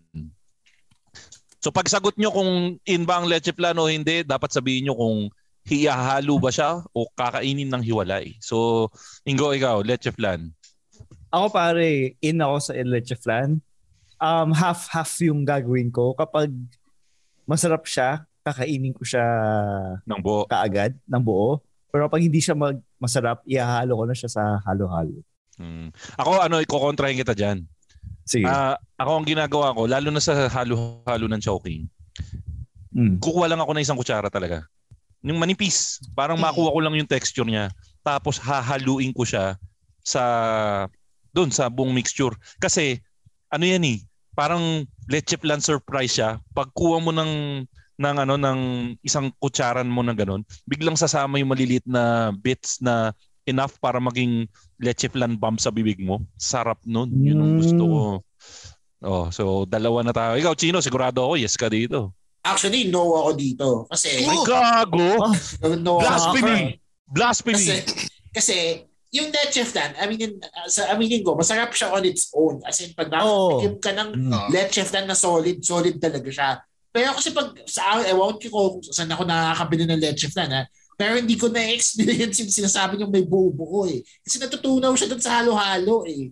So 1.64 1.72
pag 1.72 1.88
sagot 1.88 2.12
nyo 2.20 2.28
kung 2.28 2.76
in 2.84 3.08
ba 3.08 3.24
ang 3.24 3.24
leche 3.24 3.56
flan 3.56 3.80
o 3.80 3.88
hindi, 3.88 4.20
dapat 4.20 4.52
sabihin 4.52 4.92
nyo 4.92 5.00
kung 5.00 5.32
hihalo 5.64 6.36
ba 6.36 6.52
siya 6.52 6.84
o 6.92 7.08
kakainin 7.16 7.68
ng 7.72 7.84
hiwalay. 7.84 8.36
So, 8.40 8.88
Ingo, 9.28 9.52
ikaw, 9.52 9.84
leche 9.84 10.08
flan. 10.10 10.50
Ako 11.30 11.46
pare, 11.48 12.18
in 12.18 12.42
ako 12.42 12.56
sa 12.58 12.72
leche 12.76 13.14
flan. 13.14 13.62
Um, 14.20 14.52
half-half 14.52 15.14
yung 15.22 15.46
gagawin 15.46 15.88
ko. 15.88 16.12
Kapag 16.12 16.50
masarap 17.46 17.86
siya, 17.86 18.26
kakainin 18.42 18.92
ko 18.92 19.06
siya 19.06 19.24
ng 20.04 20.20
buo. 20.20 20.44
kaagad, 20.44 20.92
ng 21.06 21.22
buo. 21.22 21.62
Pero 21.90 22.06
pag 22.06 22.22
hindi 22.22 22.38
siya 22.38 22.54
mag- 22.54 22.82
masarap, 22.98 23.40
ihahalo 23.46 23.96
ko 23.96 24.04
na 24.06 24.14
siya 24.14 24.30
sa 24.30 24.42
halo-halo. 24.66 25.22
Hmm. 25.56 25.88
Ako, 26.18 26.40
ano, 26.40 26.60
ikokontrahin 26.60 27.18
kita 27.18 27.32
dyan. 27.32 27.64
Sige. 28.26 28.46
Ah, 28.46 28.78
ako 28.94 29.10
ang 29.18 29.26
ginagawa 29.26 29.74
ko, 29.74 29.90
lalo 29.90 30.08
na 30.10 30.22
sa 30.22 30.46
halo-halo 30.48 31.26
ng 31.26 31.42
choking, 31.42 31.86
Mm. 32.90 33.22
kukuha 33.22 33.46
lang 33.46 33.62
ako 33.62 33.70
ng 33.70 33.84
isang 33.86 33.94
kutsara 33.94 34.26
talaga. 34.26 34.66
Yung 35.22 35.38
manipis. 35.38 36.02
Parang 36.10 36.34
makuha 36.34 36.74
ko 36.74 36.78
lang 36.82 36.98
yung 36.98 37.06
texture 37.06 37.46
niya. 37.46 37.70
Tapos 38.02 38.42
hahaluin 38.42 39.14
ko 39.14 39.22
siya 39.22 39.54
sa 40.02 40.22
doon 41.34 41.50
sa 41.50 41.70
buong 41.70 41.94
mixture. 41.94 42.34
Kasi 42.58 42.98
ano 43.50 43.64
yan 43.66 43.82
eh, 43.86 43.98
parang 44.34 44.86
leche 45.10 45.36
plan 45.36 45.60
surprise 45.60 46.18
siya. 46.18 46.38
Pagkuha 46.54 46.98
mo 47.02 47.10
ng 47.10 47.64
ng 48.00 48.16
ano 48.16 48.34
ng 48.40 48.60
isang 49.04 49.28
kutsaran 49.36 49.84
mo 49.84 50.00
na 50.00 50.16
ganun, 50.16 50.40
biglang 50.64 50.96
sasama 50.96 51.36
yung 51.36 51.52
maliliit 51.52 51.84
na 51.84 52.32
bits 52.32 52.80
na 52.80 53.12
enough 53.44 53.76
para 53.76 54.00
maging 54.00 54.48
leche 54.80 55.10
flan 55.12 55.36
bomb 55.36 55.60
sa 55.60 55.68
bibig 55.68 56.00
mo. 56.00 56.24
Sarap 56.40 56.80
nun. 56.88 57.12
Yun 57.12 57.40
ang 57.40 57.52
gusto 57.60 57.84
ko. 57.84 58.02
Oh, 59.00 59.26
so 59.32 59.64
dalawa 59.68 60.00
na 60.04 60.12
tayo. 60.12 60.36
Ikaw, 60.36 60.54
Chino, 60.56 60.80
sigurado 60.80 61.24
ako, 61.24 61.40
yes 61.40 61.56
ka 61.56 61.68
dito. 61.68 62.16
Actually, 62.40 62.88
no 62.88 63.04
ako 63.20 63.30
dito. 63.36 63.68
Kasi, 63.92 64.24
Ay, 64.24 64.38
gago! 64.48 65.28
no 65.84 66.00
Blasphemy! 66.00 66.80
Blasphemy! 67.04 67.60
Kasi, 67.60 67.76
kasi 68.32 68.56
yung 69.10 69.28
leche 69.28 69.66
flan, 69.66 69.90
aminin, 69.98 70.38
sa 70.66 70.94
aminin 70.94 71.22
ko, 71.22 71.34
masarap 71.34 71.74
siya 71.74 71.90
on 71.90 72.06
its 72.06 72.30
own. 72.30 72.62
As 72.62 72.78
in, 72.78 72.94
pag 72.94 73.10
Oo. 73.18 73.58
nakatikim 73.58 73.74
ka 73.82 73.90
ng 73.90 74.10
Ah. 74.30 74.46
leche 74.48 74.82
flan 74.86 75.06
na 75.06 75.18
solid, 75.18 75.58
solid 75.60 75.98
talaga 75.98 76.30
siya. 76.30 76.50
Pero 76.90 77.14
kasi 77.14 77.30
pag 77.30 77.50
sa 77.66 77.98
akin, 77.98 78.14
ewan 78.14 78.38
ko 78.38 78.46
kung 78.50 78.82
saan 78.86 79.10
ako 79.10 79.22
nakakabili 79.26 79.86
ng 79.86 79.98
leche 79.98 80.30
flan, 80.30 80.50
ha? 80.50 80.62
Pero 80.94 81.16
hindi 81.16 81.34
ko 81.34 81.48
na-experience 81.48 82.38
yung 82.38 82.52
sinasabi 82.52 82.98
niyong 82.98 83.10
may 83.10 83.24
buo-buo 83.24 83.88
eh. 83.88 84.02
Kasi 84.20 84.36
natutunaw 84.38 84.92
siya 84.94 85.08
dun 85.08 85.22
sa 85.22 85.40
halo-halo 85.40 86.04
eh. 86.06 86.28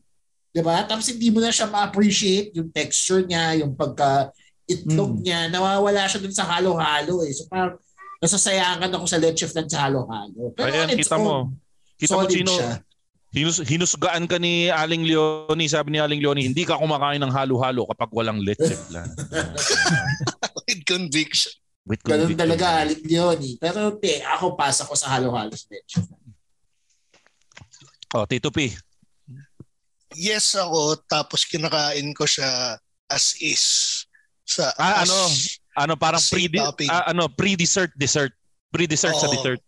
'Di 0.52 0.60
ba? 0.60 0.84
Tapos 0.84 1.08
hindi 1.08 1.30
mo 1.30 1.40
na 1.40 1.48
siya 1.48 1.66
ma-appreciate 1.66 2.52
yung 2.52 2.68
texture 2.68 3.24
niya, 3.24 3.58
yung 3.58 3.72
pagka 3.74 4.28
itlog 4.68 5.18
Mm. 5.18 5.22
niya, 5.24 5.40
nawawala 5.48 6.04
siya 6.04 6.20
dun 6.20 6.34
sa 6.36 6.44
halo-halo 6.44 7.24
eh. 7.24 7.32
So 7.32 7.48
parang 7.48 7.80
nasasayangan 8.20 8.90
ako 8.92 9.04
sa 9.08 9.16
leche 9.16 9.46
flan 9.46 9.68
sa 9.70 9.88
halo-halo. 9.88 10.52
Pero 10.52 10.68
Ayan, 10.68 10.84
on 10.84 10.92
its 10.92 11.08
kita 11.08 11.16
mo. 11.16 11.54
Kita 11.98 12.14
mo, 12.14 12.22
solid 12.22 12.32
Chino. 12.32 12.54
siya. 12.54 12.70
Hinus, 13.28 13.60
hinusgaan 13.60 14.24
ka 14.24 14.40
ni 14.40 14.72
Aling 14.72 15.04
Leoni. 15.04 15.68
Sabi 15.68 15.92
ni 15.92 15.98
Aling 15.98 16.22
Leoni, 16.22 16.48
hindi 16.48 16.64
ka 16.64 16.80
kumakain 16.80 17.20
ng 17.20 17.28
halo-halo 17.28 17.84
kapag 17.90 18.08
walang 18.08 18.40
leche 18.40 18.72
flan. 18.88 19.04
With 20.64 20.82
conviction. 20.86 21.52
With 21.84 22.00
Ganun 22.00 22.32
conviction. 22.32 22.40
talaga, 22.40 22.66
Alec 22.80 23.00
Leoni. 23.02 23.56
Pero 23.56 23.92
te, 23.96 24.22
ako 24.22 24.54
pass 24.54 24.80
ako 24.80 24.94
sa 24.94 25.12
halo-halo 25.12 25.52
sa 25.52 25.66
leche. 25.68 26.00
Oh, 28.14 28.24
Tito 28.24 28.48
P. 28.48 28.72
Yes 30.16 30.56
ako, 30.56 30.96
tapos 31.04 31.44
kinakain 31.44 32.16
ko 32.16 32.24
siya 32.24 32.80
as 33.06 33.36
is. 33.38 33.64
Sa, 34.42 34.72
Ah, 34.74 35.04
as- 35.04 35.08
ano? 35.08 35.16
Ano, 35.78 35.94
parang 35.94 36.18
pre 36.18 36.48
ah, 36.88 37.06
ano, 37.06 37.28
pre-dessert 37.28 37.92
dessert. 37.94 38.32
Pre-dessert 38.68 39.14
sa 39.14 39.28
Oo. 39.28 39.34
dessert. 39.36 39.60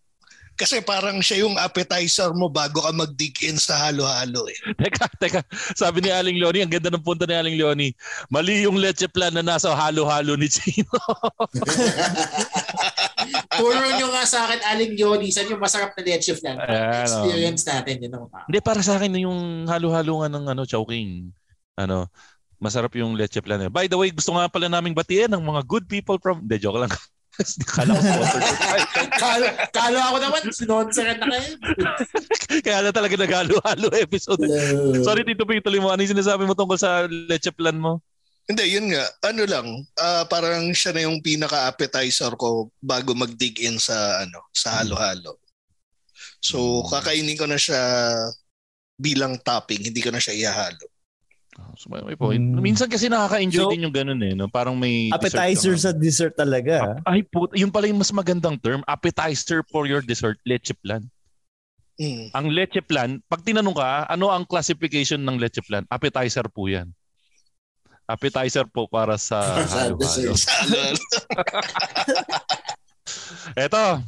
Kasi 0.61 0.85
parang 0.85 1.25
siya 1.25 1.49
yung 1.49 1.57
appetizer 1.57 2.37
mo 2.37 2.53
bago 2.53 2.85
ka 2.85 2.93
mag-dig 2.93 3.33
in 3.49 3.57
sa 3.57 3.89
halo-halo 3.89 4.45
eh. 4.45 4.59
Teka, 4.85 5.09
teka. 5.17 5.41
Sabi 5.73 6.05
ni 6.05 6.13
Aling 6.13 6.37
Leoni, 6.37 6.61
ang 6.61 6.69
ganda 6.69 6.93
ng 6.93 7.01
punto 7.01 7.25
ni 7.25 7.33
Aling 7.33 7.57
Leoni. 7.57 7.97
Mali 8.29 8.69
yung 8.69 8.77
leche 8.77 9.09
flan 9.09 9.33
na 9.33 9.41
nasa 9.41 9.73
halo-halo 9.73 10.37
ni 10.37 10.53
Chino. 10.53 10.93
Turo 13.57 13.87
nyo 13.97 14.07
nga 14.13 14.25
sa 14.29 14.45
akin, 14.45 14.61
Aling 14.69 15.01
Leoni, 15.01 15.33
saan 15.33 15.49
yung 15.49 15.65
masarap 15.65 15.97
na 15.97 16.03
leche 16.05 16.37
flan? 16.37 16.61
Ayan, 16.61 17.09
oh. 17.09 17.25
Experience 17.25 17.63
natin 17.65 17.97
yun 18.05 18.13
ang 18.13 18.27
tao. 18.29 18.45
Hindi, 18.45 18.61
para 18.61 18.81
sa 18.85 19.01
akin 19.01 19.17
yung 19.17 19.41
halo-halo 19.65 20.13
nga 20.21 20.29
ng 20.29 20.45
ano, 20.45 20.63
chowking. 20.69 21.33
Ano, 21.81 22.13
masarap 22.61 22.93
yung 23.01 23.17
leche 23.17 23.41
flan. 23.41 23.65
eh. 23.65 23.71
By 23.73 23.89
the 23.89 23.97
way, 23.97 24.13
gusto 24.13 24.37
nga 24.37 24.45
pala 24.53 24.69
naming 24.69 24.93
batiin 24.93 25.33
ng 25.33 25.41
mga 25.41 25.65
good 25.65 25.89
people 25.89 26.21
from... 26.21 26.45
Hindi, 26.45 26.61
joke 26.61 26.85
lang. 26.85 26.93
Kala 27.75 27.97
ko 27.97 28.03
sponsor. 28.03 28.41
Kala, 29.17 29.47
kala 29.73 30.01
ako 30.13 30.17
naman, 30.21 30.43
sinonsaran 30.53 31.19
na 31.21 31.27
kayo. 31.29 31.51
Kaya 32.67 32.79
na 32.85 32.93
talaga 32.93 33.15
naghalo-halo 33.17 33.89
episode. 33.97 34.41
Sorry, 35.01 35.25
Tito 35.25 35.49
P, 35.49 35.61
tuloy 35.65 35.81
mo. 35.81 35.93
Ano 35.93 36.05
yung 36.05 36.15
sinasabi 36.17 36.45
mo 36.45 36.53
tungkol 36.53 36.77
sa 36.77 37.09
leche 37.09 37.53
flan 37.55 37.81
mo? 37.81 38.05
Hindi, 38.51 38.65
yun 38.67 38.91
nga. 38.91 39.05
Ano 39.31 39.43
lang, 39.47 39.67
ah, 40.03 40.27
parang 40.27 40.75
siya 40.75 40.91
na 40.91 41.07
yung 41.07 41.23
pinaka-appetizer 41.23 42.35
ko 42.35 42.69
bago 42.83 43.15
mag-dig 43.15 43.63
in 43.63 43.79
sa 43.79 44.27
ano 44.27 44.51
sa 44.51 44.83
halo-halo. 44.83 45.39
So, 46.41 46.83
kakainin 46.89 47.39
ko 47.39 47.47
na 47.47 47.61
siya 47.61 47.79
bilang 48.99 49.39
topping, 49.41 49.93
hindi 49.93 50.01
ko 50.03 50.11
na 50.11 50.21
siya 50.21 50.35
ihahalo. 50.35 50.87
So, 51.75 51.91
may, 51.91 52.01
may 52.07 52.15
point. 52.15 52.39
Mm. 52.39 52.63
Minsan 52.63 52.87
kasi 52.87 53.11
nakaka-enjoy 53.11 53.67
So, 53.67 53.73
din 53.75 53.85
yung 53.85 53.95
ganun 53.95 54.23
eh. 54.23 54.33
No? 54.39 54.47
Parang 54.47 54.79
may 54.79 55.11
Appetizer 55.11 55.75
dessert 55.75 55.83
sa 55.83 55.91
dessert 55.91 56.35
talaga. 56.39 57.03
ka. 57.03 57.11
Ay, 57.11 57.27
put, 57.27 57.51
yun 57.59 57.75
pala 57.75 57.91
yung 57.91 57.99
mas 57.99 58.15
magandang 58.15 58.55
term. 58.63 58.87
Appetizer 58.87 59.67
for 59.67 59.85
your 59.85 60.01
dessert, 60.01 60.39
leche 60.47 60.71
plan. 60.81 61.03
Mm. 62.01 62.33
Ang 62.33 62.47
leche 62.55 62.81
plan, 62.81 63.19
pag 63.29 63.43
tinanong 63.43 63.77
ka, 63.77 64.07
ano 64.09 64.31
ang 64.33 64.47
classification 64.47 65.21
ng 65.21 65.37
leche 65.37 65.61
plan? 65.67 65.85
Appetizer 65.91 66.47
po 66.49 66.71
yan. 66.71 66.89
Appetizer 68.09 68.67
po 68.67 68.91
para 68.91 69.15
sa 69.21 69.39
dessert. 70.01 70.35
Eto. 73.55 74.03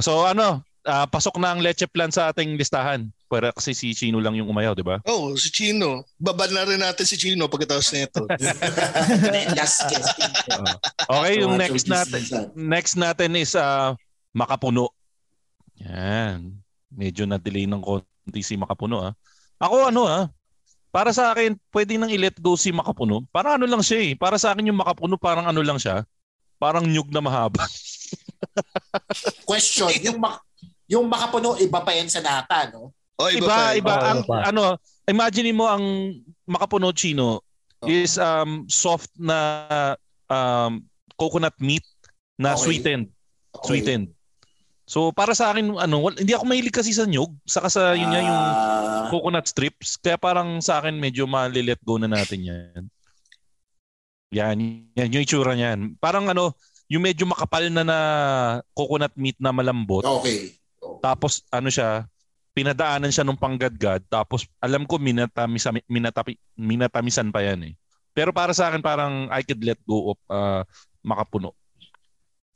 So 0.00 0.24
ano, 0.24 0.64
ah, 0.86 1.04
pasok 1.04 1.36
na 1.36 1.52
ang 1.52 1.60
leche 1.60 1.84
plan 1.84 2.08
sa 2.08 2.32
ating 2.32 2.56
listahan. 2.56 3.12
Pero 3.32 3.48
kasi 3.56 3.72
si 3.72 3.96
Chino 3.96 4.20
lang 4.20 4.36
yung 4.36 4.52
umayaw, 4.52 4.76
di 4.76 4.84
ba? 4.84 5.00
Oh, 5.08 5.32
si 5.40 5.48
Chino. 5.48 6.04
Baban 6.20 6.52
na 6.52 6.68
rin 6.68 6.76
natin 6.76 7.08
si 7.08 7.16
Chino 7.16 7.48
pagkatapos 7.48 7.88
nito. 7.96 8.28
Last 9.56 9.88
guesting. 9.88 10.32
Okay, 11.08 11.40
yung 11.40 11.56
next 11.56 11.88
natin, 11.88 12.20
next 12.52 13.00
natin 13.00 13.32
is 13.40 13.56
ah, 13.56 13.96
Makapuno. 14.36 14.92
Yan. 15.80 16.60
Medyo 16.92 17.24
na-delay 17.24 17.64
ng 17.64 17.80
konti 17.80 18.44
si 18.44 18.60
Makapuno 18.60 19.00
ah. 19.00 19.16
Ako 19.56 19.88
ano 19.88 20.04
ah, 20.04 20.28
para 20.92 21.16
sa 21.16 21.32
akin, 21.32 21.56
pwede 21.72 21.96
nang 21.96 22.12
i-let 22.12 22.36
go 22.36 22.52
si 22.52 22.68
Makapuno. 22.68 23.24
Parang 23.32 23.56
ano 23.56 23.64
lang 23.64 23.80
siya 23.80 23.96
eh. 23.96 24.12
Para 24.12 24.36
sa 24.36 24.52
akin 24.52 24.68
yung 24.68 24.76
Makapuno, 24.76 25.16
parang 25.16 25.48
ano 25.48 25.64
lang 25.64 25.80
siya. 25.80 26.04
Parang 26.60 26.84
nyug 26.84 27.08
na 27.08 27.24
mahaba. 27.24 27.64
Question, 29.48 29.88
yung 30.04 30.20
mak 30.20 30.44
yung 30.92 31.08
makapuno, 31.08 31.56
iba 31.56 31.80
pa 31.80 31.96
yan 31.96 32.12
sa 32.12 32.20
nata, 32.20 32.68
no? 32.68 32.92
Oh, 33.16 33.28
iba, 33.28 33.44
Iba, 33.44 33.48
pa. 33.48 33.64
iba. 33.74 33.92
Oo, 33.92 34.04
ang, 34.04 34.20
iba 34.20 34.28
pa. 34.28 34.38
ano, 34.46 34.62
imagine 35.04 35.50
mo 35.52 35.64
ang 35.66 35.84
Makapuno 36.44 36.90
Chino 36.92 37.40
Oh. 37.82 37.90
is 37.90 38.14
um, 38.14 38.62
soft 38.70 39.10
na 39.18 39.34
um, 40.30 40.86
coconut 41.18 41.58
meat 41.58 41.82
na 42.38 42.54
Okay. 42.54 42.62
sweetened. 42.78 43.10
Okay. 43.50 43.66
Sweetened. 43.82 44.14
So 44.86 45.10
para 45.10 45.34
sa 45.34 45.50
akin 45.50 45.74
ano, 45.74 45.98
hindi 46.14 46.30
ako 46.30 46.46
mahilig 46.46 46.70
kasi 46.70 46.94
sa 46.94 47.10
nyug, 47.10 47.34
saka 47.42 47.66
sa 47.66 47.90
yun 47.92 48.06
nga 48.06 48.22
yung 48.22 48.42
Ah, 48.54 49.10
coconut 49.10 49.50
strips. 49.50 49.98
Kaya 49.98 50.14
parang 50.14 50.62
sa 50.62 50.78
akin 50.78 50.94
medyo 50.94 51.26
mali-let 51.26 51.82
go 51.82 51.98
na 51.98 52.06
natin 52.06 52.46
yan. 52.46 52.82
Yan, 54.30 54.56
yan 54.94 55.12
yung 55.12 55.24
itsura 55.26 55.52
niyan. 55.52 55.98
Parang 55.98 56.30
ano, 56.30 56.54
yung 56.86 57.02
medyo 57.02 57.26
makapal 57.26 57.66
na 57.66 57.82
na 57.82 57.98
coconut 58.72 59.12
meat 59.18 59.36
na 59.42 59.50
malambot. 59.50 60.06
okay. 60.06 60.54
Tapos 61.02 61.42
ano 61.50 61.66
siya, 61.66 62.06
pinadaanan 62.52 63.12
siya 63.12 63.24
nung 63.24 63.40
panggadgad. 63.40 64.04
Tapos 64.08 64.48
alam 64.60 64.84
ko 64.84 65.00
minatamis, 65.00 65.64
minatapi, 65.88 66.36
minatamisan 66.56 67.32
pa 67.32 67.40
yan 67.44 67.72
eh. 67.72 67.74
Pero 68.12 68.30
para 68.30 68.52
sa 68.52 68.68
akin 68.68 68.84
parang 68.84 69.28
I 69.32 69.40
could 69.40 69.64
let 69.64 69.80
go 69.88 70.12
of 70.12 70.18
uh, 70.28 70.62
makapuno. 71.00 71.56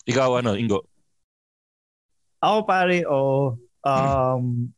Ikaw 0.07 0.44
ano, 0.44 0.55
Ingo? 0.55 0.84
Ako 2.44 2.68
pare, 2.68 3.03
o 3.09 3.57
um, 3.82 4.70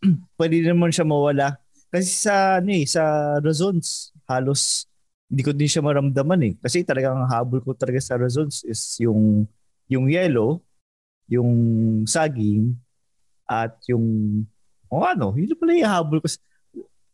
pwede 0.40 0.64
naman 0.64 0.90
siya 0.90 1.04
mawala. 1.04 1.60
Kasi 1.92 2.10
sa, 2.10 2.58
ano 2.58 2.72
eh, 2.74 2.88
sa 2.88 3.36
Razons, 3.38 4.10
halos 4.26 4.88
hindi 5.28 5.42
ko 5.44 5.52
din 5.52 5.70
siya 5.70 5.84
maramdaman 5.84 6.40
eh. 6.46 6.54
Kasi 6.58 6.82
talagang 6.82 7.14
ang 7.20 7.30
habol 7.30 7.60
ko 7.60 7.76
talaga 7.76 8.00
sa 8.00 8.16
Razons 8.16 8.64
is 8.64 8.80
yung 9.00 9.44
yung 9.88 10.08
yellow, 10.08 10.64
yung 11.28 11.52
saging, 12.08 12.72
at 13.44 13.76
yung 13.88 14.04
o 14.94 15.02
ano, 15.02 15.34
yun 15.34 15.50
pala 15.54 15.72
yung 15.72 15.90
habol 15.90 16.18
ko. 16.18 16.28
sa- 16.28 16.42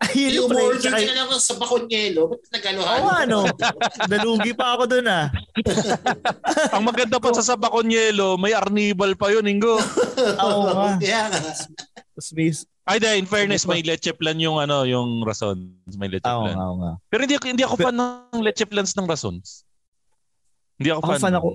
Ay, 0.00 0.16
yun 0.28 0.32
Yung 0.34 0.48
pala 0.48 0.60
yung 0.60 0.68
order 0.70 0.90
ka 0.90 1.00
na 1.06 1.24
lang 1.26 1.40
sa 1.40 1.54
bakonyelo, 1.56 2.20
ba't 2.26 2.40
nagalo-halo? 2.50 3.00
Oo, 3.00 3.12
ano. 3.14 3.38
Nalugi 4.06 4.52
pa 4.52 4.72
ako 4.74 4.84
doon 4.86 5.06
ah. 5.06 5.28
Ang 6.74 6.84
maganda 6.84 7.16
pa 7.16 7.32
sa 7.32 7.44
Sabaconyelo, 7.46 8.36
may 8.36 8.52
arnibal 8.52 9.12
pa 9.12 9.28
yun, 9.28 9.44
Ingo. 9.44 9.76
Oo 10.44 10.60
nga. 10.66 10.96
Kaya 10.96 11.28
nga. 11.28 11.40
Tapos 12.12 12.28
may... 12.32 12.48
Ay, 12.82 12.96
di, 12.96 13.12
in 13.14 13.28
fairness, 13.28 13.64
may 13.64 13.80
leche 13.80 14.10
plan 14.10 14.34
yung 14.34 14.56
ano, 14.56 14.82
yung 14.82 15.20
rason. 15.20 15.68
May 15.94 16.08
leche 16.08 16.24
Oo 16.24 16.42
plan. 16.42 16.56
oo 16.56 16.74
nga. 16.80 16.92
Pero 17.06 17.20
hindi 17.22 17.36
ako 17.36 17.44
hindi 17.46 17.62
ako 17.62 17.76
fan 17.78 17.94
ng 17.94 18.40
leche 18.40 18.64
plans 18.64 18.92
ng 18.92 19.06
rasons. 19.06 19.62
Hindi 20.74 20.90
ako 20.90 20.98
Ako 20.98 21.10
fan. 21.12 21.20
fan 21.20 21.34
ako. 21.36 21.48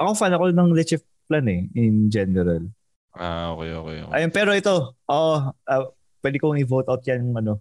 Ako 0.00 0.10
fan 0.16 0.32
ako 0.32 0.44
ng 0.48 0.70
leche 0.72 0.96
plan 1.28 1.44
eh, 1.44 1.68
in 1.76 2.08
general. 2.08 2.66
Ah, 3.12 3.52
okay, 3.52 3.70
okay. 3.76 3.96
okay. 4.08 4.14
Ayun, 4.16 4.32
pero 4.32 4.50
ito, 4.56 4.96
oh, 4.96 5.36
uh, 5.52 5.82
pwede 6.24 6.36
kong 6.40 6.56
i-vote 6.60 6.88
out 6.88 7.04
yan 7.04 7.28
yung 7.28 7.36
ano, 7.36 7.54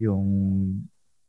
yung 0.00 0.24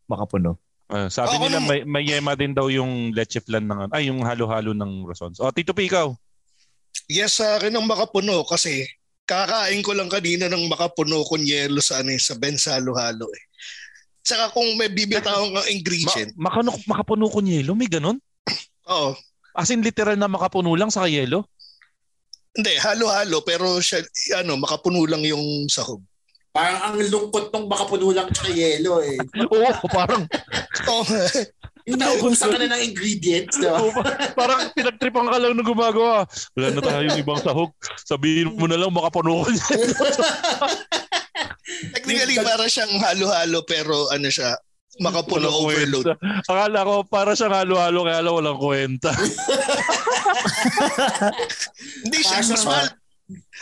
makapuno. 0.07 0.55
Ah, 0.88 1.11
sabi 1.11 1.36
Ako 1.36 1.43
nila 1.43 1.59
may, 1.68 1.84
may 1.84 2.03
yema 2.07 2.32
din 2.39 2.55
daw 2.55 2.72
yung 2.72 3.11
leche 3.11 3.43
plan 3.43 3.59
ng 3.68 3.91
ay 3.91 4.07
yung 4.07 4.24
halo-halo 4.24 4.72
ng 4.72 5.03
rasons. 5.03 5.43
Oh, 5.43 5.51
Tito 5.51 5.76
P, 5.76 5.91
ikaw. 5.91 6.15
Yes, 7.11 7.43
sa 7.43 7.59
akin 7.59 7.76
ang 7.76 7.84
makapuno 7.84 8.47
kasi 8.47 8.88
kakain 9.28 9.84
ko 9.84 9.91
lang 9.91 10.07
kanina 10.07 10.47
ng 10.47 10.72
makapuno 10.72 11.28
kung 11.28 11.43
yelo 11.43 11.84
sa 11.84 11.99
ano, 11.99 12.15
eh, 12.15 12.22
sa 12.24 12.39
Bensalo-halo 12.39 13.28
eh. 13.36 13.43
Saka 14.24 14.51
kung 14.55 14.80
may 14.80 14.88
bibitawang 14.88 15.55
ang 15.55 15.68
Ma- 15.68 15.72
ingredient, 15.72 16.32
makano, 16.39 16.72
makapuno 16.88 17.28
ko 17.28 17.43
yelo, 17.43 17.76
may 17.76 17.91
ganun? 17.91 18.20
oo. 18.88 19.11
As 19.51 19.68
in 19.74 19.84
literal 19.84 20.15
na 20.15 20.32
makapuno 20.32 20.72
lang 20.80 20.88
sa 20.88 21.03
yelo? 21.09 21.43
Hindi, 22.58 22.74
halo-halo 22.82 23.45
pero 23.45 23.78
siya, 23.78 24.01
ano, 24.41 24.58
makapuno 24.58 25.05
lang 25.05 25.22
yung 25.22 25.70
sahog. 25.70 26.01
Parang 26.49 26.82
ang 26.82 26.97
lungkot 26.97 27.53
nung 27.53 27.70
makapuno 27.70 28.10
lang 28.10 28.34
tsaka 28.34 28.49
yelo 28.49 28.97
eh. 29.05 29.14
Oo, 29.53 29.70
parang 29.93 30.26
Oh, 30.89 31.03
Yung 31.88 32.01
naubusan 32.01 32.51
ka 32.51 32.58
na 32.60 32.76
ng 32.76 32.84
ingredients, 32.91 33.62
di 33.62 33.70
ba? 33.70 33.78
Oo, 33.80 33.93
parang 34.34 34.74
pinagtripan 34.74 35.30
ka 35.30 35.38
lang 35.38 35.53
na 35.55 35.64
gumagawa. 35.64 36.26
Wala 36.58 36.68
na 36.74 36.82
tayong 36.82 37.20
ibang 37.24 37.39
sahog. 37.39 37.72
Sabihin 38.03 38.58
mo 38.58 38.66
na 38.66 38.76
lang 38.76 38.89
makapuno 38.89 39.45
ko 39.45 39.53
yelo. 39.53 39.95
technically 41.93 42.41
para 42.41 42.66
siyang 42.66 42.91
halo-halo 42.99 43.62
pero 43.64 44.10
ano 44.10 44.28
siya, 44.28 44.58
makapuno 44.99 45.47
Walang 45.47 45.61
overload. 45.61 46.05
kwenta. 46.09 46.43
Akala 46.45 46.79
ko 46.81 46.93
para 47.03 47.31
siyang 47.33 47.55
halo-halo 47.55 47.99
kaya 48.03 48.21
lang 48.21 48.35
walang 48.35 48.59
kwenta. 48.59 49.11
Hindi 52.03 52.19
siya, 52.19 52.39
mas 52.43 52.63
mahal. 52.63 52.87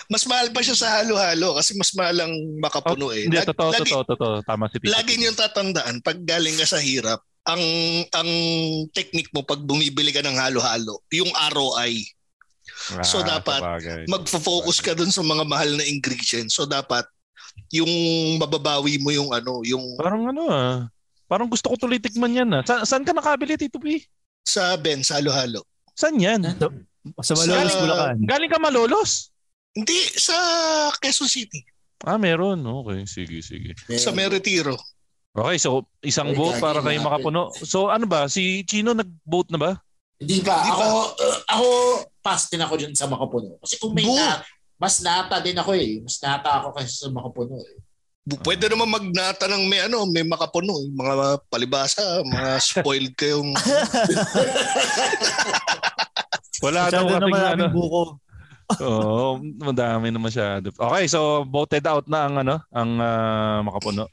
Mas 0.05 0.23
mahal 0.25 0.47
pa 0.53 0.61
siya 0.61 0.77
sa 0.77 1.01
halo-halo 1.01 1.57
kasi 1.57 1.73
mas 1.73 1.89
mahal 1.91 2.13
ang 2.21 2.33
makapuno 2.59 3.09
eh. 3.09 3.25
Hindi, 3.25 3.41
totoo, 3.43 3.69
lagi, 3.71 3.89
totoo, 3.89 4.03
totoo. 4.05 4.33
Tama 4.45 4.69
si 4.69 4.77
Tito. 4.77 4.93
lagi 4.93 5.17
niyong 5.17 5.33
tatandaan 5.33 5.95
pag 5.99 6.21
galing 6.21 6.53
ka 6.53 6.67
sa 6.67 6.77
hirap, 6.77 7.17
ang 7.43 7.61
ang 8.11 8.29
technique 8.91 9.29
mo 9.31 9.41
pag 9.41 9.57
bumibili 9.59 10.13
ka 10.13 10.21
ng 10.21 10.37
halo-halo, 10.37 11.01
yung 11.09 11.29
ROI. 11.49 11.97
so 13.01 13.21
Ah, 13.21 13.37
dapat 13.37 13.61
sabagay. 13.61 14.01
Magfo-focus 14.05 14.77
ka 14.79 14.93
dun 14.93 15.09
sa 15.09 15.21
mga 15.21 15.43
mahal 15.43 15.69
na 15.73 15.85
ingredients. 15.85 16.53
So 16.53 16.69
dapat 16.69 17.05
yung 17.71 17.89
mababawi 18.37 19.01
mo 19.01 19.09
yung 19.09 19.33
ano, 19.33 19.65
yung 19.65 19.97
Parang 19.97 20.29
ano 20.29 20.43
ah. 20.45 20.77
Parang 21.25 21.49
gusto 21.49 21.67
ko 21.67 21.75
tuloy 21.75 21.97
tikman 21.97 22.37
yan 22.37 22.49
ah. 22.53 22.61
Sa, 22.61 22.85
saan 22.85 23.01
ka 23.01 23.11
nakabili, 23.11 23.57
Tito 23.57 23.81
P? 23.81 24.01
sa 24.45 24.77
Ben, 24.77 25.01
sa 25.01 25.17
halo-halo. 25.17 25.65
Saan 25.97 26.21
yan? 26.21 26.45
Sa 27.25 27.33
Malolos, 27.33 27.73
Sa- 27.73 27.81
Bulacan. 27.81 28.17
Galing 28.21 28.51
ka 28.51 28.61
Malolos? 28.61 29.33
Hindi, 29.73 29.97
sa 30.15 30.37
Quezon 31.01 31.27
City. 31.27 31.65
Ah, 32.05 32.21
meron. 32.21 32.61
Okay, 32.61 33.09
sige, 33.09 33.41
sige. 33.41 33.73
Sa 33.97 34.13
Meretiro. 34.13 34.77
Okay, 35.35 35.57
so 35.57 35.83
isang 35.99 36.31
Ay, 36.31 36.37
vote 36.37 36.61
para 36.61 36.79
kay 36.79 36.95
natin. 36.95 37.05
Makapuno. 37.09 37.51
So 37.57 37.89
ano 37.89 38.05
ba, 38.05 38.29
si 38.29 38.63
Chino 38.63 38.93
nag-vote 38.93 39.51
na 39.51 39.59
ba? 39.59 39.71
Hindi 40.15 40.39
pa. 40.39 40.63
Hindi 40.63 40.71
Ako, 40.71 40.87
uh, 41.11 41.37
ako, 41.51 41.67
pass 42.23 42.47
din 42.47 42.63
ako 42.63 42.73
dyan 42.79 42.93
sa 42.95 43.09
makapuno. 43.09 43.59
Kasi 43.59 43.75
kung 43.75 43.91
may 43.91 44.07
Boo! 44.07 44.15
na, 44.15 44.39
mas 44.79 45.03
nata 45.03 45.43
din 45.43 45.57
ako 45.59 45.75
eh. 45.75 45.99
Mas 45.99 46.21
nata 46.23 46.61
ako 46.63 46.71
kasi 46.71 46.87
sa 46.93 47.11
makapuno 47.11 47.59
eh. 47.59 47.75
Pwede 48.25 48.65
naman 48.65 48.89
magnata 48.89 49.45
ng 49.45 49.69
may 49.69 49.85
ano, 49.85 50.01
may 50.09 50.25
makapuno, 50.25 50.73
eh. 50.81 50.89
mga 50.97 51.45
palibasa, 51.45 52.01
mga 52.25 52.57
spoiled 52.73 53.13
kayong 53.13 53.53
Wala 56.65 56.89
daw 56.89 57.05
kasing 57.05 57.37
ano. 57.37 57.65
buko. 57.69 58.17
Oo, 58.81 59.37
madami 59.61 60.09
na 60.09 60.17
masyado. 60.17 60.73
Okay, 60.73 61.05
so 61.05 61.45
voted 61.45 61.85
out 61.85 62.09
na 62.09 62.25
ang 62.25 62.41
ano, 62.41 62.55
ang 62.73 62.91
ah, 62.97 63.61
Makapuno. 63.61 64.09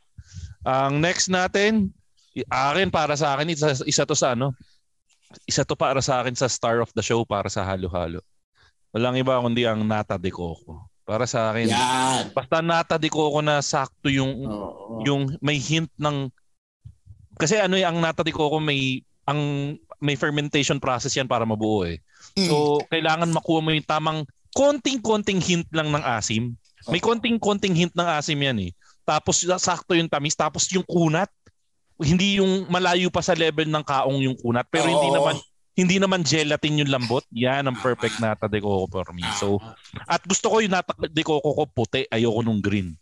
Ang 0.69 1.01
next 1.01 1.33
natin, 1.33 1.89
akin 2.53 2.93
para 2.93 3.17
sa 3.17 3.33
akin 3.33 3.49
isa, 3.49 3.81
isa 3.89 4.05
to 4.05 4.13
sa 4.13 4.37
ano. 4.37 4.53
Isa 5.49 5.65
to 5.65 5.73
para 5.73 6.05
sa 6.05 6.21
akin 6.21 6.37
sa 6.37 6.53
star 6.53 6.85
of 6.85 6.93
the 6.93 7.01
show 7.01 7.25
para 7.25 7.49
sa 7.49 7.65
halo-halo. 7.65 8.21
Walang 8.93 9.17
iba 9.17 9.41
kundi 9.41 9.65
ang 9.65 9.89
Nata 9.89 10.21
de 10.21 10.29
Coco. 10.29 10.92
Para 11.03 11.27
sa 11.27 11.51
akin, 11.51 11.67
Yan. 11.67 12.31
basta 12.31 12.63
Nata 12.63 12.95
de 12.95 13.11
Coco 13.11 13.43
na 13.43 13.59
sakto 13.59 14.07
yung 14.07 14.47
Oo. 14.47 15.03
yung 15.03 15.35
may 15.43 15.59
hint 15.59 15.91
ng 15.99 16.31
kasi 17.43 17.59
ano 17.59 17.75
eh, 17.75 17.83
ang 17.83 17.99
nata 17.99 18.23
de 18.23 18.31
coco 18.31 18.61
may 18.61 19.01
ang 19.27 19.75
may 20.03 20.19
fermentation 20.19 20.83
process 20.83 21.15
yan 21.15 21.31
para 21.31 21.47
mabuo 21.47 21.87
eh. 21.87 22.03
So 22.35 22.83
kailangan 22.91 23.31
makuha 23.35 23.59
mo 23.63 23.71
yung 23.71 23.87
tamang 23.87 24.23
konting-konting 24.53 25.41
hint 25.41 25.69
lang 25.73 25.91
ng 25.91 26.05
asim. 26.05 26.55
May 26.91 26.99
konting-konting 26.99 27.75
hint 27.75 27.95
ng 27.95 28.09
asim 28.19 28.39
yan 28.39 28.59
eh. 28.69 28.71
Tapos 29.07 29.43
sakto 29.43 29.95
yung 29.95 30.11
tamis 30.11 30.39
tapos 30.39 30.71
yung 30.71 30.87
kunat 30.87 31.31
hindi 32.03 32.43
yung 32.43 32.67
malayo 32.67 33.11
pa 33.15 33.23
sa 33.23 33.35
level 33.35 33.71
ng 33.71 33.85
kaong 33.87 34.19
yung 34.23 34.35
kunat 34.39 34.67
pero 34.71 34.91
hindi 34.91 35.11
Oo. 35.11 35.17
naman 35.23 35.37
hindi 35.73 35.97
naman 35.97 36.21
gelatin 36.21 36.85
yung 36.85 36.93
lambot. 36.93 37.25
Yan 37.33 37.65
ang 37.65 37.79
perfect 37.81 38.21
nata 38.21 38.45
de 38.45 38.61
coco 38.61 38.93
for 38.93 39.09
me. 39.17 39.25
So, 39.41 39.57
at 40.05 40.21
gusto 40.29 40.53
ko 40.53 40.61
yung 40.61 40.77
nata 40.77 40.93
de 40.97 41.23
coco 41.25 41.49
ko 41.49 41.65
puti, 41.65 42.05
ayoko 42.13 42.45
nung 42.45 42.61
green. 42.61 42.93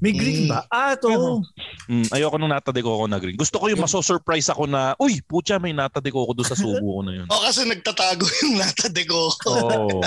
May 0.00 0.16
green 0.16 0.48
ba? 0.48 0.64
Ah, 0.72 0.96
to. 0.96 1.44
Mm, 1.84 2.08
ayoko 2.08 2.36
nung 2.40 2.52
nata 2.52 2.72
de 2.72 2.80
coco 2.80 3.04
na 3.04 3.20
green. 3.20 3.36
Gusto 3.36 3.60
ko 3.60 3.68
yung 3.68 3.84
maso-surprise 3.84 4.48
ako 4.52 4.64
na, 4.64 4.96
uy, 4.96 5.20
putya, 5.24 5.60
may 5.60 5.76
nata 5.76 6.00
de 6.00 6.08
coco 6.12 6.32
doon 6.32 6.48
sa 6.48 6.56
subo 6.56 7.00
ko 7.00 7.00
na 7.04 7.12
yun. 7.20 7.26
O 7.32 7.40
kasi 7.44 7.64
nagtatago 7.68 8.24
yung 8.44 8.60
nata 8.60 8.88
de 8.88 9.04
coco. 9.04 9.52
Oo. 9.52 10.00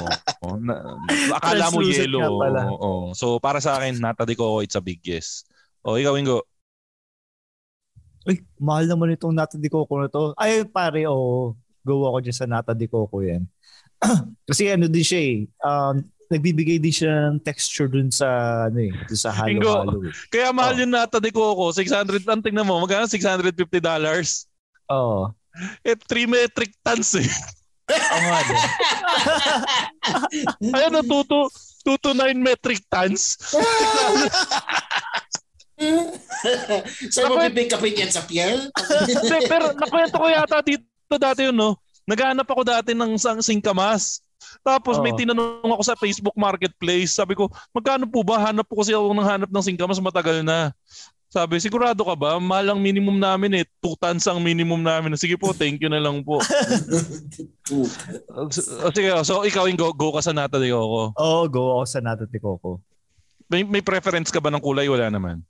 Oh, 0.45 0.57
na, 0.57 0.97
akala 1.33 1.69
mo 1.73 1.81
yellow. 1.85 2.41
pala. 2.41 2.61
Oo. 2.69 3.13
So 3.17 3.41
para 3.41 3.57
sa 3.61 3.77
akin, 3.77 4.01
nata 4.01 4.25
de 4.25 4.33
coco, 4.37 4.61
it's 4.65 4.77
a 4.77 4.81
big 4.81 5.01
yes. 5.05 5.45
O 5.81 5.97
ikaw, 5.97 6.13
Ingo. 6.17 6.45
Uy, 8.23 8.39
mahal 8.57 8.85
naman 8.85 9.11
itong 9.11 9.31
nata 9.31 9.55
de 9.55 9.67
coco 9.67 9.97
na 9.97 10.07
to. 10.07 10.31
Ay, 10.35 10.63
pare, 10.63 11.03
oo. 11.05 11.53
Go 11.81 12.07
ako 12.07 12.17
dyan 12.19 12.33
sa 12.33 12.45
nata 12.45 12.71
de 12.71 12.87
coco 12.87 13.19
yan. 13.19 13.43
Kasi 14.47 14.67
ano 14.69 14.87
din 14.87 15.03
siya 15.03 15.19
eh. 15.21 15.35
Um, 15.59 15.95
nagbibigay 16.25 16.79
din 16.79 16.89
siya 16.89 17.29
ng 17.29 17.39
texture 17.39 17.85
dun 17.85 18.07
sa 18.07 18.25
ano 18.65 18.79
eh, 18.79 18.89
dun 18.89 19.19
sa 19.19 19.29
halo-halo. 19.29 20.01
eh. 20.01 20.15
Kaya 20.29 20.49
mahal 20.49 20.73
Oh. 20.73 20.81
yung 20.81 20.91
nata 20.91 21.19
de 21.19 21.29
coco, 21.29 21.69
600, 21.69 22.23
ang 22.25 22.39
tingnan 22.39 22.63
mo, 22.63 22.79
magkano? 22.79 23.05
650 23.05 23.53
dollars. 23.77 24.47
Oo. 24.87 25.29
Eh, 25.81 25.93
3 25.93 26.25
metric 26.25 26.73
tons 26.81 27.19
eh. 27.19 27.29
Oo 27.85 28.21
nga 28.23 28.39
din. 28.41 28.61
Ayun, 30.73 30.91
no, 30.91 31.03
2 31.03 31.29
to, 31.29 31.39
2 31.85 32.01
to 32.01 32.11
9 32.15 32.33
metric 32.39 32.79
tons. 32.87 33.37
Saan 37.13 37.29
mo 37.31 37.39
pipick 37.39 37.73
upin 37.73 38.03
yan 38.05 38.11
sa 38.11 38.23
piel? 38.23 38.69
Pero 39.47 39.71
nakwento 39.75 40.15
ko 40.19 40.27
yata 40.27 40.59
dito 40.61 40.83
dati 41.15 41.47
yun, 41.47 41.55
no? 41.55 41.79
Naghahanap 42.03 42.47
ako 42.47 42.61
dati 42.67 42.91
ng 42.91 43.15
isang 43.15 43.39
singkamas. 43.39 44.19
Tapos 44.59 44.99
may 44.99 45.15
Oo. 45.15 45.19
tinanong 45.19 45.71
ako 45.71 45.83
sa 45.83 45.95
Facebook 45.95 46.35
Marketplace. 46.35 47.15
Sabi 47.15 47.33
ko, 47.33 47.47
magkano 47.71 48.03
po 48.03 48.21
ba? 48.27 48.51
Hanap 48.51 48.67
po 48.67 48.83
kasi 48.83 48.91
ako 48.91 49.15
ng 49.15 49.27
hanap 49.27 49.49
ng 49.49 49.63
singkamas 49.63 50.03
matagal 50.03 50.43
na. 50.43 50.75
Sabi, 51.33 51.57
sigurado 51.57 51.97
ka 52.05 52.13
ba? 52.13 52.37
Mahal 52.37 52.77
ang 52.77 52.81
minimum 52.83 53.17
namin 53.17 53.57
eh. 53.57 53.65
Two 53.81 53.97
tons 53.97 54.21
ang 54.29 54.37
minimum 54.37 54.77
namin. 54.77 55.17
Sige 55.17 55.33
po, 55.33 55.49
thank 55.49 55.81
you 55.81 55.89
na 55.89 55.97
lang 55.97 56.21
po. 56.21 56.37
O, 57.73 58.51
Sige, 58.91 59.09
so 59.23 59.41
ikaw 59.47 59.65
yung 59.71 59.79
go, 59.79 59.95
go 59.95 60.11
ka 60.13 60.21
sa 60.21 60.35
nata 60.35 60.59
de 60.59 60.69
coco. 60.69 61.15
Oo, 61.15 61.47
go 61.47 61.79
ako 61.79 61.83
sa 61.87 62.03
nata 62.03 62.27
de 62.27 62.37
coco. 62.37 62.83
May, 63.47 63.63
may 63.63 63.79
preference 63.79 64.29
ka 64.29 64.43
ba 64.43 64.51
ng 64.51 64.59
kulay? 64.59 64.85
Wala 64.91 65.07
naman. 65.07 65.41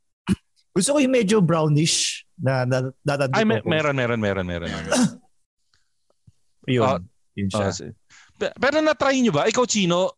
Gusto 0.74 0.98
ko 0.98 1.00
yung 1.00 1.14
medyo 1.14 1.38
brownish 1.38 2.26
na 2.34 2.66
na- 2.66 2.94
nata 3.06 3.30
de 3.30 3.38
Ay, 3.38 3.46
may, 3.46 3.62
coco. 3.62 3.70
meron, 3.70 3.96
meron, 3.96 4.20
meron, 4.20 4.46
meron. 4.46 4.70
meron. 4.74 4.90
Yun. 6.74 6.86
Ah, 6.88 7.00
yun 7.38 7.50
siya. 7.52 7.70
si- 7.70 7.94
Pe- 8.40 8.56
Pero 8.58 8.82
na-try 8.82 9.22
nyo 9.22 9.32
ba? 9.36 9.46
Ikaw, 9.46 9.66
Chino, 9.70 10.18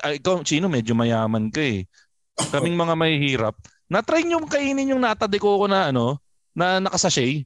ah, 0.00 0.14
ikaw, 0.16 0.40
Chino, 0.40 0.70
medyo 0.72 0.96
mayaman 0.96 1.52
ka 1.52 1.60
eh. 1.60 1.84
Kaming 2.48 2.78
mga 2.78 2.94
mahihirap. 2.96 3.56
Na-try 3.90 4.24
nyo 4.24 4.40
kainin 4.46 4.96
yung 4.96 5.02
nata 5.02 5.26
de 5.28 5.36
coco 5.36 5.66
na 5.68 5.90
ano, 5.92 6.16
na 6.56 6.78
nakasashay? 6.80 7.44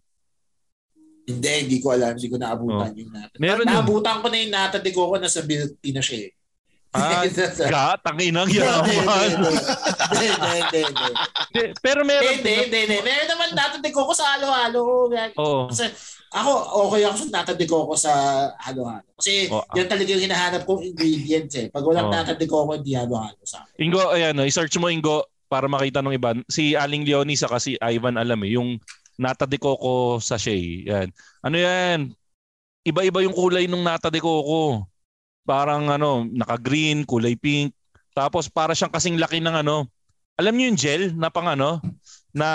Hindi, 1.25 1.49
hindi 1.65 1.77
ko 1.81 1.97
alam. 1.97 2.15
Hindi 2.15 2.29
ko 2.29 2.37
naabutan 2.37 2.93
yung 3.01 3.11
nata. 3.11 3.33
Oh. 3.33 3.41
Meron 3.41 3.65
yun. 3.65 3.73
naabutan 3.73 4.17
ko 4.21 4.27
na 4.29 4.37
yung 4.39 4.53
nata 4.53 4.77
de 4.79 4.91
coco 4.93 5.17
na 5.17 5.27
sa 5.33 5.41
milk 5.41 5.81
tea 5.81 5.97
na 5.97 6.05
siya 6.05 6.29
eh. 6.29 6.33
Ah, 6.95 7.27
ga, 7.75 7.99
tanginang 7.99 8.47
yaman. 8.47 8.87
hindi, 8.87 9.51
hindi, 10.31 10.51
hindi, 10.55 10.81
hindi. 10.87 11.09
Hindi, 11.51 11.63
Pero 11.83 12.07
meron. 12.07 12.39
Hindi, 12.39 12.53
hindi, 12.65 12.79
hindi. 12.87 12.99
Meron 13.03 13.29
naman 13.35 13.49
nata 13.53 13.77
de 13.83 13.91
coco 13.91 14.15
sa 14.15 14.39
halo-halo. 14.39 15.11
Oo. 15.35 15.67
Kasi 15.67 15.91
ako, 16.31 16.51
okay 16.87 17.03
ako 17.03 17.15
sa 17.19 17.27
nata 17.35 17.53
de 17.53 17.67
coco 17.67 17.95
sa 17.99 18.13
halo-halo. 18.63 19.11
Kasi 19.19 19.51
Oh, 19.51 19.67
yan 19.75 19.91
talaga 19.91 20.07
yung 20.07 20.23
hinahanap 20.23 20.63
kong 20.63 20.87
ingredients 20.87 21.55
eh. 21.59 21.67
Pag 21.67 21.83
walang 21.83 22.09
Oh. 22.09 22.15
nata 22.15 22.39
de 22.39 22.47
coco, 22.47 22.79
hindi 22.79 22.95
halo-halo 22.95 23.43
sa 23.43 23.67
akin. 23.67 23.75
Ingo, 23.83 24.15
ayan, 24.15 24.33
no, 24.33 24.47
i-search 24.47 24.79
mo 24.79 24.87
Ingo 24.87 25.27
para 25.51 25.67
makita 25.67 25.99
ng 25.99 26.15
iba. 26.15 26.31
Si 26.47 26.79
Aling 26.79 27.03
Leonie 27.03 27.35
sa 27.35 27.51
si 27.59 27.75
Ivan 27.79 28.15
alam 28.15 28.39
eh, 28.47 28.55
yung 28.55 28.79
nata 29.19 29.47
de 29.47 29.59
coco 29.59 30.19
sachet. 30.19 30.87
Yan. 30.87 31.11
Ano 31.43 31.59
yan? 31.59 32.15
Iba-iba 32.85 33.23
yung 33.23 33.35
kulay 33.35 33.67
ng 33.67 33.83
nata 33.83 34.11
de 34.11 34.19
coco. 34.19 34.87
Parang 35.45 35.93
ano, 35.93 36.25
naka-green, 36.25 37.05
kulay 37.05 37.37
pink. 37.37 37.77
Tapos 38.17 38.49
para 38.49 38.73
siyang 38.73 38.93
kasing 38.93 39.21
laki 39.21 39.45
ng 39.45 39.61
ano. 39.61 39.85
Alam 40.41 40.57
niyo 40.57 40.65
yung 40.73 40.81
gel 40.81 41.03
na 41.15 41.29
pang 41.31 41.47
ano? 41.47 41.79
Na 42.35 42.49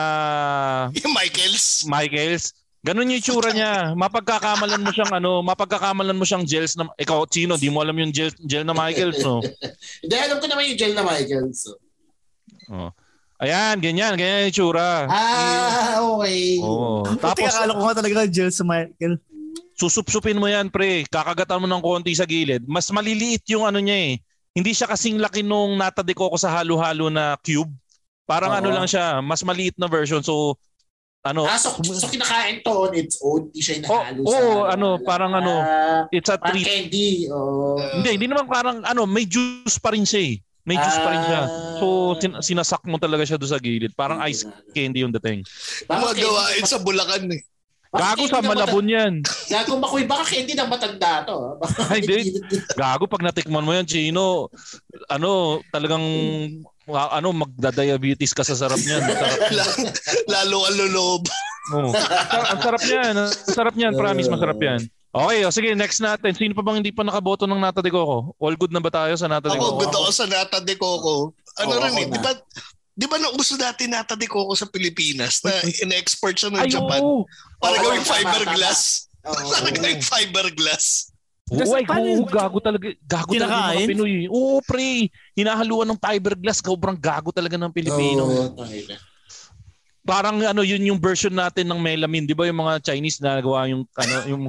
Yung 1.00 1.14
Michaels. 1.16 1.86
Michaels. 1.88 2.58
Ganun 2.80 3.12
yung 3.12 3.20
itsura 3.20 3.52
niya. 3.52 3.92
Mapagkakamalan 3.92 4.80
mo 4.80 4.92
siyang 4.96 5.12
ano, 5.12 5.44
mapagkakamalan 5.44 6.16
mo 6.16 6.24
siyang 6.24 6.48
gels 6.48 6.80
na 6.80 6.88
ikaw 6.96 7.28
Chino, 7.28 7.60
di 7.60 7.68
mo 7.68 7.84
alam 7.84 7.96
yung 8.00 8.16
gel, 8.16 8.32
gel 8.40 8.64
na 8.64 8.72
Michaels, 8.72 9.20
no? 9.20 9.44
Hindi, 10.04 10.16
alam 10.16 10.40
ko 10.40 10.48
naman 10.48 10.64
yung 10.72 10.80
gel 10.80 10.96
na 10.96 11.04
Michael. 11.04 11.52
So. 11.52 11.76
Oh. 12.72 12.92
Ayan, 13.40 13.84
ganyan, 13.84 14.16
ganyan 14.16 14.48
yung 14.48 14.52
itsura. 14.52 15.08
Ah, 15.12 16.00
okay. 16.04 16.60
Oo. 16.64 17.04
Tapos, 17.20 17.40
Tapos 17.40 17.52
akala 17.52 17.76
ko 17.76 17.82
nga 17.84 17.98
talaga 18.00 18.32
gel 18.32 18.52
sa 18.52 18.64
Michael. 18.64 19.16
Susupsupin 19.80 20.36
mo 20.36 20.46
yan, 20.46 20.68
pre. 20.68 21.08
Kakagatan 21.08 21.64
mo 21.64 21.68
ng 21.68 21.80
konti 21.80 22.12
sa 22.12 22.28
gilid. 22.28 22.68
Mas 22.68 22.92
maliliit 22.92 23.48
yung 23.48 23.64
ano 23.64 23.80
niya 23.80 24.12
eh. 24.12 24.14
Hindi 24.52 24.76
siya 24.76 24.86
kasing 24.86 25.18
laki 25.18 25.40
nung 25.40 25.80
nata 25.80 26.04
de 26.04 26.12
coco 26.12 26.36
sa 26.36 26.52
halo-halo 26.52 27.08
na 27.08 27.40
cube. 27.40 27.72
Parang 28.28 28.52
Oo. 28.52 28.60
ano 28.60 28.70
lang 28.70 28.86
siya, 28.86 29.24
mas 29.24 29.40
maliit 29.42 29.80
na 29.80 29.88
version. 29.88 30.20
So, 30.20 30.60
ano, 31.22 31.48
Ah, 31.48 31.56
so, 31.56 31.72
so 31.80 32.08
kinakain 32.08 32.60
to 32.60 32.72
on 32.72 32.94
its 32.94 33.18
own. 33.20 33.48
Hindi 33.48 33.60
siya 33.60 33.76
inahalo 33.80 34.20
Oh, 34.22 34.30
sa... 34.30 34.38
oo, 34.38 34.58
ano, 34.68 34.88
parang 35.00 35.32
ano, 35.34 35.54
Ah, 35.60 36.04
it's 36.12 36.28
a 36.28 36.36
parang 36.36 36.54
treat. 36.54 36.68
candy. 36.68 37.28
Oh. 37.28 37.80
Hindi, 37.96 38.10
hindi 38.16 38.28
naman 38.28 38.46
parang 38.46 38.84
ano, 38.84 39.08
may 39.08 39.24
juice 39.24 39.80
pa 39.80 39.92
rin 39.92 40.04
siya 40.04 40.22
eh. 40.28 40.36
May 40.64 40.76
juice 40.76 41.00
pa 41.00 41.10
rin 41.10 41.24
siya. 41.24 41.42
So, 41.80 41.88
sin- 42.16 42.42
sinasak 42.46 42.86
mo 42.86 43.02
talaga 43.02 43.26
siya 43.26 43.36
doon 43.36 43.50
sa 43.50 43.58
gilid. 43.58 43.96
Parang 43.96 44.22
ice 44.24 44.46
candy 44.70 45.02
yung 45.02 45.10
dating. 45.12 45.42
Mga 45.88 46.14
gawain 46.20 46.64
sa 46.64 46.78
Bulacan 46.78 47.26
eh. 47.32 47.42
Gago 47.90 48.30
sa 48.30 48.46
Malabon 48.46 48.86
yan. 48.86 49.14
Gago 49.50 49.82
makuy, 49.82 50.06
baka 50.06 50.22
candy 50.30 50.54
ng 50.54 50.70
matanda 50.70 51.26
to. 51.26 51.58
hindi. 51.90 52.38
Gago 52.78 53.10
pag 53.10 53.26
natikman 53.26 53.66
mo 53.66 53.74
yan, 53.74 53.90
Chino, 53.90 54.54
ano, 55.10 55.58
talagang 55.74 56.06
ano, 56.88 57.28
magda-diabetes 57.34 58.34
ka 58.34 58.46
sa 58.46 58.54
sarap 58.54 58.78
niyan. 58.78 59.02
Sarap. 59.02 59.38
Lalo 60.34 60.58
ang 60.66 60.78
luloob. 60.78 61.24
Oh. 61.70 61.90
Sar- 61.94 62.50
Ang 62.50 62.62
sarap 62.62 62.84
niyan. 62.84 63.14
Ang 63.16 63.30
sarap 63.34 63.74
niyan, 63.74 63.94
promise, 63.94 64.30
masarap 64.30 64.58
yan. 64.58 64.82
Okay, 65.10 65.42
o 65.42 65.50
sige, 65.50 65.74
next 65.74 66.06
natin. 66.06 66.38
Sino 66.38 66.54
pa 66.54 66.62
bang 66.62 66.86
hindi 66.86 66.94
pa 66.94 67.02
nakaboto 67.02 67.50
ng 67.50 67.58
Nata 67.58 67.82
de 67.82 67.90
Coco? 67.90 68.38
All 68.38 68.54
good 68.54 68.70
na 68.70 68.78
ba 68.78 68.94
tayo 68.94 69.18
sa 69.18 69.26
Nata 69.26 69.50
de 69.50 69.58
Ako, 69.58 69.66
Coco? 69.74 69.80
good 69.82 69.94
ako 69.96 70.10
sa 70.14 70.26
Nata 70.30 70.62
de 70.62 70.76
Coco. 70.78 71.34
Ano 71.58 71.66
Oo, 71.68 71.82
rin 71.82 71.90
ako 71.90 71.98
eh, 71.98 72.08
di 72.08 72.20
ba, 72.22 72.32
di 73.00 73.08
ba 73.08 73.16
nauso 73.16 73.56
dati 73.56 73.88
Nata 73.88 74.20
de 74.20 74.28
Coco 74.28 74.52
sa 74.60 74.68
Pilipinas 74.68 75.40
na 75.40 75.56
in-export 75.88 76.36
siya 76.36 76.52
ng 76.52 76.68
Ay, 76.68 76.72
Japan 76.76 77.00
oo. 77.00 77.24
para 77.56 77.80
Oo, 77.80 77.84
gawing 77.88 78.04
tama, 78.04 78.16
fiberglass. 78.20 79.08
Oo. 79.24 79.48
Para 79.56 79.70
gawing 79.72 80.04
fiberglass. 80.04 81.16
Oo, 81.50 81.74
ay, 81.80 81.84
paano 81.88 82.06
oo, 82.06 82.14
yun? 82.20 82.24
gago 82.28 82.60
talaga. 82.60 82.86
Gago 83.08 83.32
talaga 83.34 83.56
yung 83.56 83.88
mga? 83.88 83.90
Pinoy. 83.96 84.14
Oo, 84.28 84.60
pre. 84.62 85.08
Hinahaluan 85.34 85.88
ng 85.96 86.00
fiberglass. 86.00 86.60
Sobrang 86.60 87.00
gago 87.00 87.32
talaga 87.32 87.56
ng 87.56 87.72
Pilipino. 87.72 88.28
Oo, 88.28 88.52
tayo 88.54 88.84
na. 88.92 88.98
Parang 90.06 90.42
ano, 90.42 90.62
yun 90.66 90.82
yung 90.90 91.00
version 91.02 91.34
natin 91.34 91.70
ng 91.70 91.80
melamine. 91.80 92.28
Di 92.28 92.36
ba 92.38 92.46
yung 92.46 92.62
mga 92.62 92.84
Chinese 92.86 93.18
na 93.24 93.40
nagawa 93.40 93.66
yung, 93.70 93.88
ano, 93.96 94.16
yung, 94.32 94.44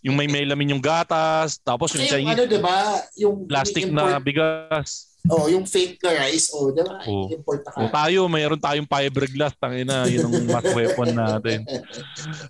yung 0.00 0.16
may 0.16 0.30
melamine 0.30 0.78
yung 0.78 0.82
gatas. 0.82 1.58
Tapos 1.60 1.92
yung 1.92 2.06
Kasi 2.06 2.08
yung 2.08 2.14
Chinese 2.14 2.36
ano, 2.38 2.44
di 2.48 2.60
ba? 2.62 2.78
Yung 3.18 3.36
plastic 3.50 3.84
na 3.90 4.16
bigas. 4.22 5.15
Oh, 5.26 5.50
yung 5.50 5.66
fake 5.66 5.98
na 6.06 6.12
rice, 6.22 6.54
oh, 6.54 6.70
di 6.70 6.82
ba? 6.86 7.02
Oo. 7.02 7.26
Import 7.34 7.66
na 7.66 7.70
O 7.82 7.90
tayo, 7.90 8.30
mayroon 8.30 8.62
tayong 8.62 8.86
fiberglass. 8.86 9.54
Tangina, 9.58 10.06
yun 10.06 10.30
ang 10.30 10.46
mass 10.54 10.68
weapon 10.70 11.10
natin. 11.14 11.66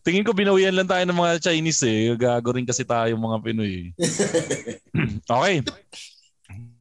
Tingin 0.05 0.27
ko 0.27 0.37
binawian 0.37 0.77
lang 0.77 0.89
tayo 0.89 1.05
ng 1.09 1.17
mga 1.17 1.33
Chinese 1.41 1.83
eh. 1.89 2.13
Gago 2.17 2.53
rin 2.53 2.69
kasi 2.69 2.85
tayo 2.85 3.17
mga 3.17 3.39
Pinoy. 3.41 3.97
okay. 5.25 5.65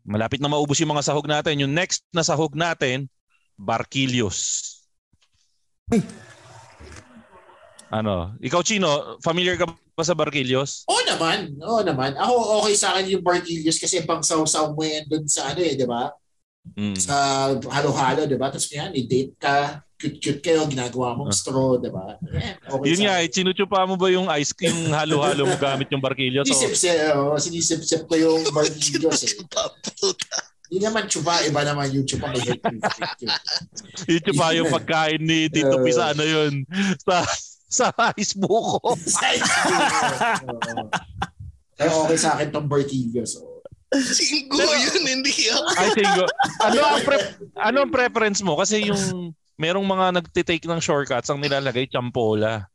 Malapit 0.03 0.43
na 0.43 0.51
maubos 0.51 0.77
yung 0.83 0.91
mga 0.91 1.05
sahog 1.05 1.27
natin. 1.27 1.63
Yung 1.63 1.71
next 1.71 2.03
na 2.11 2.21
sahog 2.21 2.53
natin, 2.53 3.07
Barquillos. 3.55 4.71
Ano? 7.87 8.35
Ikaw, 8.43 8.61
Chino, 8.67 9.21
familiar 9.23 9.55
ka 9.55 9.71
ba 9.95 10.03
sa 10.03 10.11
Barquillos? 10.11 10.83
Oo 10.91 11.03
naman. 11.07 11.55
Oo 11.63 11.79
naman. 11.79 12.19
Ako 12.19 12.61
okay 12.61 12.75
sa 12.75 12.91
akin 12.93 13.15
yung 13.15 13.23
Barquillos 13.23 13.79
kasi 13.79 14.03
pang 14.03 14.19
saw-saw 14.19 14.75
mo 14.75 14.83
yan 14.83 15.07
dun 15.07 15.23
sa 15.23 15.55
ano 15.55 15.63
eh, 15.63 15.73
di 15.79 15.87
ba? 15.87 16.11
Mm. 16.75 16.99
Sa 16.99 17.15
halo-halo, 17.71 18.27
di 18.27 18.35
ba? 18.35 18.51
Tapos 18.51 18.67
yan, 18.67 18.91
i-date 18.91 19.39
ka, 19.39 19.79
cute-cute 19.95 20.43
kayo, 20.43 20.67
ginagawa 20.67 21.15
mong 21.15 21.31
straw, 21.31 21.79
di 21.79 21.87
ba? 21.87 22.19
Yan, 22.27 22.59
okay 22.67 22.83
Ah. 22.83 22.89
Yun 22.91 23.01
nga, 23.07 23.15
eh, 23.23 23.29
sinuchupa 23.31 23.87
mo 23.87 23.95
ba 23.95 24.11
yung 24.11 24.27
ice 24.35 24.51
yung 24.67 24.91
halo-halo 24.99 25.47
mo 25.47 25.55
gamit 25.55 25.87
yung 25.87 26.03
Barquillos? 26.03 26.43
O, 26.43 26.51
Sinisip-sip, 26.51 27.15
oh, 27.15 27.39
sinisip-sip 27.39 28.03
ko 28.03 28.15
yung 28.19 28.41
Barquillos 28.51 29.23
eh. 29.23 29.31
Hindi 30.65 30.81
naman 30.81 31.07
chupa, 31.07 31.39
iba 31.45 31.61
naman 31.63 31.87
yung 31.93 32.03
chupa 32.03 32.33
may 32.33 32.41
yun. 32.51 32.59
Yung 34.09 34.35
pa 34.35 34.51
yung 34.51 34.67
pagkain 34.73 35.21
ni 35.21 35.47
Tito 35.47 35.77
P 35.79 35.93
sa 35.93 36.11
ano 36.11 36.25
yun. 36.25 36.65
Sa, 37.05 37.21
sa 37.79 37.91
ice 38.15 38.33
buko. 38.37 38.79
Size 38.95 39.51
Oo. 40.47 40.87
Kaya 41.75 41.91
okay 41.91 42.17
sa 42.17 42.39
akin 42.39 42.55
tong 42.55 42.71
Berkilios. 42.71 43.35
So. 43.35 43.55
Singgo 43.95 44.59
yun, 44.59 45.03
hindi 45.19 45.33
ako. 45.51 45.69
I 45.75 45.87
think, 45.95 46.11
ano 46.63 46.79
ang, 46.83 47.01
pre- 47.03 47.31
ano 47.55 47.77
ang 47.83 47.91
preference 47.91 48.39
mo? 48.43 48.55
Kasi 48.59 48.87
yung 48.87 49.31
merong 49.55 49.87
mga 49.87 50.05
nagtitake 50.19 50.67
ng 50.67 50.81
shortcuts 50.83 51.31
ang 51.31 51.39
nilalagay 51.39 51.87
champola. 51.87 52.67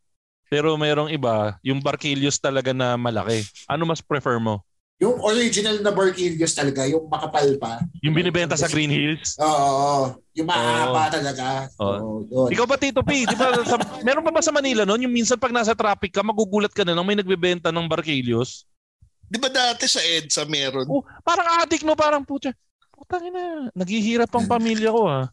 Pero 0.50 0.74
merong 0.74 1.12
iba, 1.12 1.60
yung 1.62 1.78
Barquilios 1.78 2.40
talaga 2.42 2.74
na 2.74 2.98
malaki. 2.98 3.46
Ano 3.70 3.86
mas 3.86 4.02
prefer 4.02 4.42
mo? 4.42 4.64
Yung 5.00 5.16
original 5.24 5.80
na 5.80 5.88
Berkilios 5.88 6.52
talaga, 6.52 6.84
yung 6.84 7.08
makapal 7.08 7.56
pa. 7.56 7.80
Yung 8.04 8.12
binibenta 8.12 8.52
sa 8.52 8.68
Green 8.68 8.92
Hills? 8.92 9.32
Oo, 9.40 9.48
oo. 9.48 10.04
yung 10.36 10.44
mahaba 10.44 11.08
talaga. 11.08 11.72
Oo. 11.80 12.20
Yun. 12.28 12.48
Ikaw 12.52 12.66
ba 12.68 12.76
Tito 12.76 13.00
P? 13.00 13.24
Di 13.24 13.32
ba, 13.32 13.64
sa, 13.64 13.80
meron 14.04 14.20
pa 14.20 14.28
ba 14.28 14.44
sa 14.44 14.52
Manila 14.52 14.84
noon? 14.84 15.08
Yung 15.08 15.14
minsan 15.16 15.40
pag 15.40 15.56
nasa 15.56 15.72
traffic 15.72 16.12
ka, 16.12 16.20
magugulat 16.20 16.68
ka 16.76 16.84
na 16.84 16.92
nang 16.92 17.08
may 17.08 17.16
nagbebenta 17.16 17.72
ng 17.72 17.88
Barquilios. 17.88 18.68
Di 19.24 19.40
ba 19.40 19.48
dati 19.48 19.88
sa 19.88 20.04
EDSA 20.04 20.44
meron? 20.44 20.84
Oh, 20.84 21.00
parang 21.24 21.64
addict 21.64 21.86
no, 21.86 21.96
parang 21.96 22.20
putya. 22.20 22.52
Putang 22.92 23.24
ina, 23.24 23.72
naghihirap 23.72 24.28
ang 24.36 24.44
pamilya 24.44 24.92
ko 24.92 25.08
ha. 25.08 25.32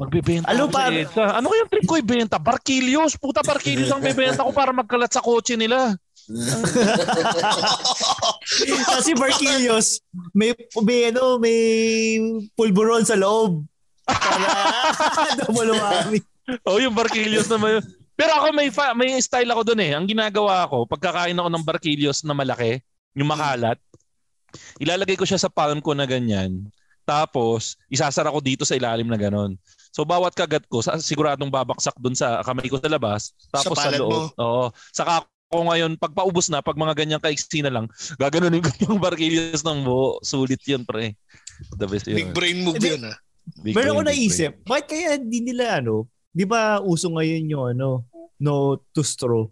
Magbebenta 0.00 0.48
Ano 0.48 0.64
ako 0.64 0.72
sa 0.72 0.76
pa- 0.80 0.88
EDSA. 0.96 1.24
Ano 1.36 1.46
kayang 1.52 1.70
trip 1.76 1.84
ko 1.84 1.94
ibenta? 2.00 2.40
Barquilios. 2.40 3.20
Puta, 3.20 3.44
Barquilios 3.44 3.92
ang 3.92 4.00
bebenta 4.00 4.40
ko 4.40 4.56
para 4.56 4.72
magkalat 4.72 5.12
sa 5.12 5.20
kotse 5.20 5.60
nila. 5.60 5.92
Kasi 8.92 9.16
Barquilios, 9.16 10.04
may, 10.36 10.52
may, 10.84 11.08
ano, 11.08 11.40
may 11.40 11.60
pulburon 12.52 13.04
sa 13.04 13.16
loob. 13.16 13.64
Para 14.04 14.48
dumulumami. 15.44 16.20
Oh, 16.64 16.80
yung 16.80 16.96
Barquilios 16.96 17.48
naman 17.48 17.80
yun. 17.80 17.84
Pero 18.18 18.34
ako 18.34 18.46
may 18.50 18.68
fa- 18.72 18.98
may 18.98 19.14
style 19.22 19.52
ako 19.52 19.72
doon 19.72 19.84
eh. 19.84 19.92
Ang 19.94 20.10
ginagawa 20.10 20.66
ko, 20.66 20.88
pagkakain 20.90 21.38
ako 21.38 21.48
ng 21.54 21.64
Barquilios 21.64 22.26
na 22.26 22.34
malaki, 22.34 22.82
yung 23.14 23.30
makalat, 23.30 23.78
ilalagay 24.82 25.14
ko 25.14 25.22
siya 25.22 25.38
sa 25.38 25.52
palm 25.52 25.78
ko 25.78 25.94
na 25.94 26.08
ganyan. 26.08 26.66
Tapos, 27.08 27.78
isasara 27.88 28.28
ko 28.28 28.42
dito 28.42 28.68
sa 28.68 28.76
ilalim 28.76 29.08
na 29.08 29.16
ganon. 29.16 29.56
So, 29.94 30.04
bawat 30.04 30.36
kagat 30.36 30.68
ko, 30.68 30.84
sa, 30.84 31.00
siguradong 31.00 31.48
babaksak 31.48 31.96
doon 31.96 32.12
sa 32.12 32.44
kamay 32.44 32.68
ko 32.68 32.76
sa 32.76 32.92
labas. 32.92 33.32
Tapos 33.48 33.76
Sa 33.80 33.88
sa, 33.88 33.96
loob. 33.96 34.12
mo? 34.12 34.20
Oo. 34.36 34.64
Saka 34.92 35.24
ako 35.48 35.64
ngayon, 35.64 35.92
pag 35.96 36.12
paubos 36.12 36.52
na, 36.52 36.60
pag 36.60 36.76
mga 36.76 36.92
ganyang 36.92 37.24
kaiksi 37.24 37.64
na 37.64 37.72
lang, 37.72 37.88
gaganunin 38.20 38.60
ko 38.60 38.68
yung 38.92 39.00
Barquilios 39.00 39.64
ng 39.64 39.80
buo. 39.80 40.20
Sulit 40.20 40.60
yun, 40.68 40.84
pre. 40.84 41.16
The 41.80 41.88
best 41.88 42.04
yun. 42.04 42.20
Big 42.20 42.36
brain 42.36 42.60
move 42.60 42.76
yun 42.76 43.08
ah. 43.08 43.16
Big 43.64 43.72
Pero 43.72 43.96
ako 43.96 44.04
brain, 44.04 44.12
big 44.12 44.28
naisip, 44.28 44.52
bakit 44.68 44.86
kaya 44.92 45.16
hindi 45.16 45.40
nila 45.40 45.80
ano, 45.80 46.04
di 46.28 46.44
ba 46.44 46.84
uso 46.84 47.08
ngayon 47.08 47.48
yung 47.48 47.64
ano, 47.64 48.04
no 48.36 48.76
to 48.92 49.00
straw? 49.00 49.48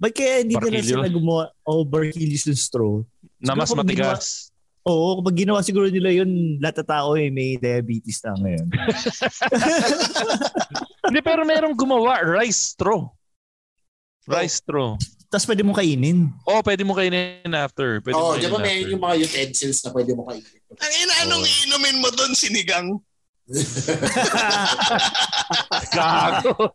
Bakit 0.00 0.14
kaya 0.16 0.34
hindi 0.40 0.56
nila 0.56 0.80
sila 0.80 1.08
gumawa 1.12 1.52
o 1.62 1.84
Barquilios 1.84 2.48
ng 2.48 2.56
straw? 2.56 3.04
brain. 3.04 3.44
Na 3.44 3.52
mas 3.52 3.68
Siguro 3.68 3.84
kung 3.84 3.92
ginawa- 3.92 4.16
matigas. 4.16 4.56
Oo, 4.86 5.18
kapag 5.18 5.36
ginawa 5.36 5.60
siguro 5.60 5.90
nila 5.90 6.14
yun, 6.14 6.62
lahat 6.62 6.86
tao 6.86 7.18
eh, 7.18 7.26
may 7.26 7.58
diabetes 7.58 8.22
na 8.22 8.38
ngayon. 8.38 8.70
Hindi, 11.10 11.20
pero 11.20 11.42
merong 11.42 11.74
gumawa, 11.74 12.22
rice 12.22 12.72
straw. 12.72 13.10
Rice 14.30 14.62
straw. 14.62 14.94
Tapos 15.26 15.46
pwede 15.50 15.62
mo 15.66 15.74
kainin. 15.74 16.30
Oh, 16.46 16.62
pwede 16.62 16.82
mo 16.86 16.94
kainin 16.94 17.50
after. 17.52 17.98
Pwede 18.00 18.14
Oo, 18.14 18.34
mo 18.34 18.38
di 18.38 18.46
kainin 18.46 18.54
ba 18.54 18.58
may 18.62 18.76
after. 18.78 18.90
yung 18.94 19.02
mga 19.02 19.16
utensils 19.26 19.78
na 19.82 19.90
pwede 19.90 20.12
mo 20.14 20.22
kainin. 20.26 20.60
Ang 20.78 20.92
ina, 21.02 21.12
anong 21.26 21.44
iinumin 21.44 21.96
mo 21.98 22.08
doon, 22.14 22.32
sinigang? 22.34 22.88
Gago. 25.96 26.54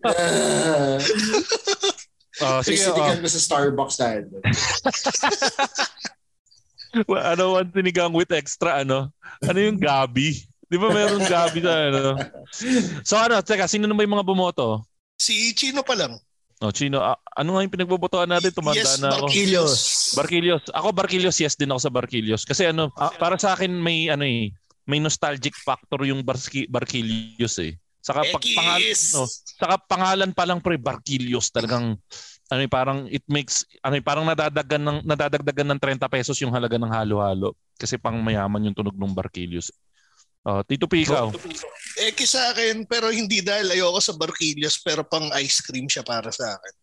Ah, 2.42 2.58
oh, 2.58 2.62
Sige, 2.66 2.82
sige, 2.82 2.98
oh. 2.98 3.22
mo 3.22 3.30
sa 3.30 3.38
Starbucks 3.38 4.02
dahil. 4.02 4.26
Well, 7.08 7.24
ano 7.24 7.56
one 7.56 7.72
sinigang 7.72 8.12
with 8.12 8.36
extra 8.36 8.84
ano? 8.84 9.16
Ano 9.48 9.60
yung 9.64 9.80
gabi? 9.80 10.44
Di 10.68 10.76
ba 10.76 10.92
meron 10.92 11.24
gabi 11.24 11.64
sa 11.64 11.88
ano? 11.88 12.20
So 13.08 13.16
ano, 13.16 13.40
teka, 13.40 13.64
sino 13.72 13.88
naman 13.88 14.10
yung 14.10 14.20
mga 14.20 14.28
bumoto? 14.28 14.84
Si 15.16 15.56
Chino 15.56 15.88
pa 15.88 15.96
lang. 15.96 16.20
Oh, 16.62 16.70
Chino, 16.70 17.02
ah, 17.02 17.18
ano 17.34 17.58
nga 17.58 17.66
yung 17.66 17.74
pinagbobotohan 17.74 18.30
natin? 18.30 18.54
Tumanda 18.54 18.86
yes, 18.86 19.02
na 19.02 19.10
ako. 19.10 19.26
Barquilios. 19.26 19.74
Barquilios. 20.14 20.62
Ako 20.70 20.88
Barquilios, 20.94 21.38
yes 21.42 21.58
din 21.58 21.74
ako 21.74 21.82
sa 21.82 21.90
Barquilios. 21.90 22.46
Kasi 22.46 22.70
ano, 22.70 22.94
para 23.18 23.34
sa 23.42 23.58
akin 23.58 23.74
may 23.74 24.14
ano 24.14 24.22
eh, 24.22 24.54
may 24.86 25.02
nostalgic 25.02 25.58
factor 25.58 26.06
yung 26.06 26.22
Barski, 26.22 26.70
Barquilios 26.70 27.58
eh. 27.58 27.82
Saka 28.02 28.26
pag 28.30 28.42
pangalan, 28.42 28.98
no, 29.14 29.26
saka 29.30 29.76
pangalan 29.90 30.32
pa 30.34 30.44
lang 30.46 30.62
pre 30.62 30.78
Barquilios 30.78 31.54
talagang 31.54 31.98
ano 32.50 32.62
eh, 32.62 32.70
parang 32.70 33.06
it 33.10 33.26
makes 33.30 33.66
ano 33.82 33.98
eh, 33.98 34.04
parang 34.06 34.26
nadadagdagan 34.26 34.82
ng 34.82 34.98
nadadagdagan 35.06 35.68
ng 35.74 35.80
30 35.82 36.10
pesos 36.10 36.38
yung 36.42 36.54
halaga 36.54 36.82
ng 36.82 36.90
halo-halo 36.90 37.54
kasi 37.78 38.02
pang 38.02 38.18
mayaman 38.22 38.70
yung 38.70 38.78
tunog 38.78 38.98
ng 38.98 39.14
Barquilios. 39.18 39.70
Oh, 40.42 40.66
Tito 40.66 40.90
P, 40.90 41.06
ikaw. 41.06 41.30
Eki 42.02 42.26
sa 42.26 42.50
akin, 42.50 42.90
pero 42.90 43.14
hindi 43.14 43.46
dahil 43.46 43.70
ayoko 43.70 44.02
sa 44.02 44.18
Barquilios, 44.18 44.82
pero 44.82 45.06
pang 45.06 45.30
ice 45.38 45.62
cream 45.62 45.86
siya 45.86 46.02
para 46.02 46.34
sa 46.34 46.58
akin. 46.58 46.74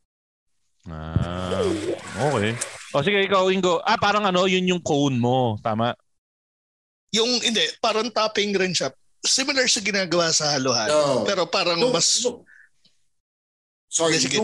Ah, 0.89 1.61
okay. 2.33 2.55
O 2.97 3.03
sige, 3.05 3.21
ikaw, 3.27 3.53
Ingo. 3.53 3.83
Ah, 3.85 4.01
parang 4.01 4.25
ano, 4.25 4.49
yun 4.49 4.65
yung 4.65 4.81
cone 4.81 5.19
mo. 5.19 5.61
Tama? 5.61 5.93
Yung, 7.13 7.29
hindi, 7.45 7.61
parang 7.83 8.09
topping 8.09 8.57
rin 8.57 8.73
siya. 8.73 8.89
Similar 9.21 9.69
sa 9.69 9.85
ginagawa 9.85 10.33
sa 10.33 10.57
halo-halo. 10.57 10.95
Oo. 10.95 11.17
Pero 11.29 11.45
parang 11.45 11.77
Nung- 11.77 11.93
mas... 11.93 12.25
nung- 12.25 12.47
Sorry, 13.89 14.21
Sige, 14.21 14.37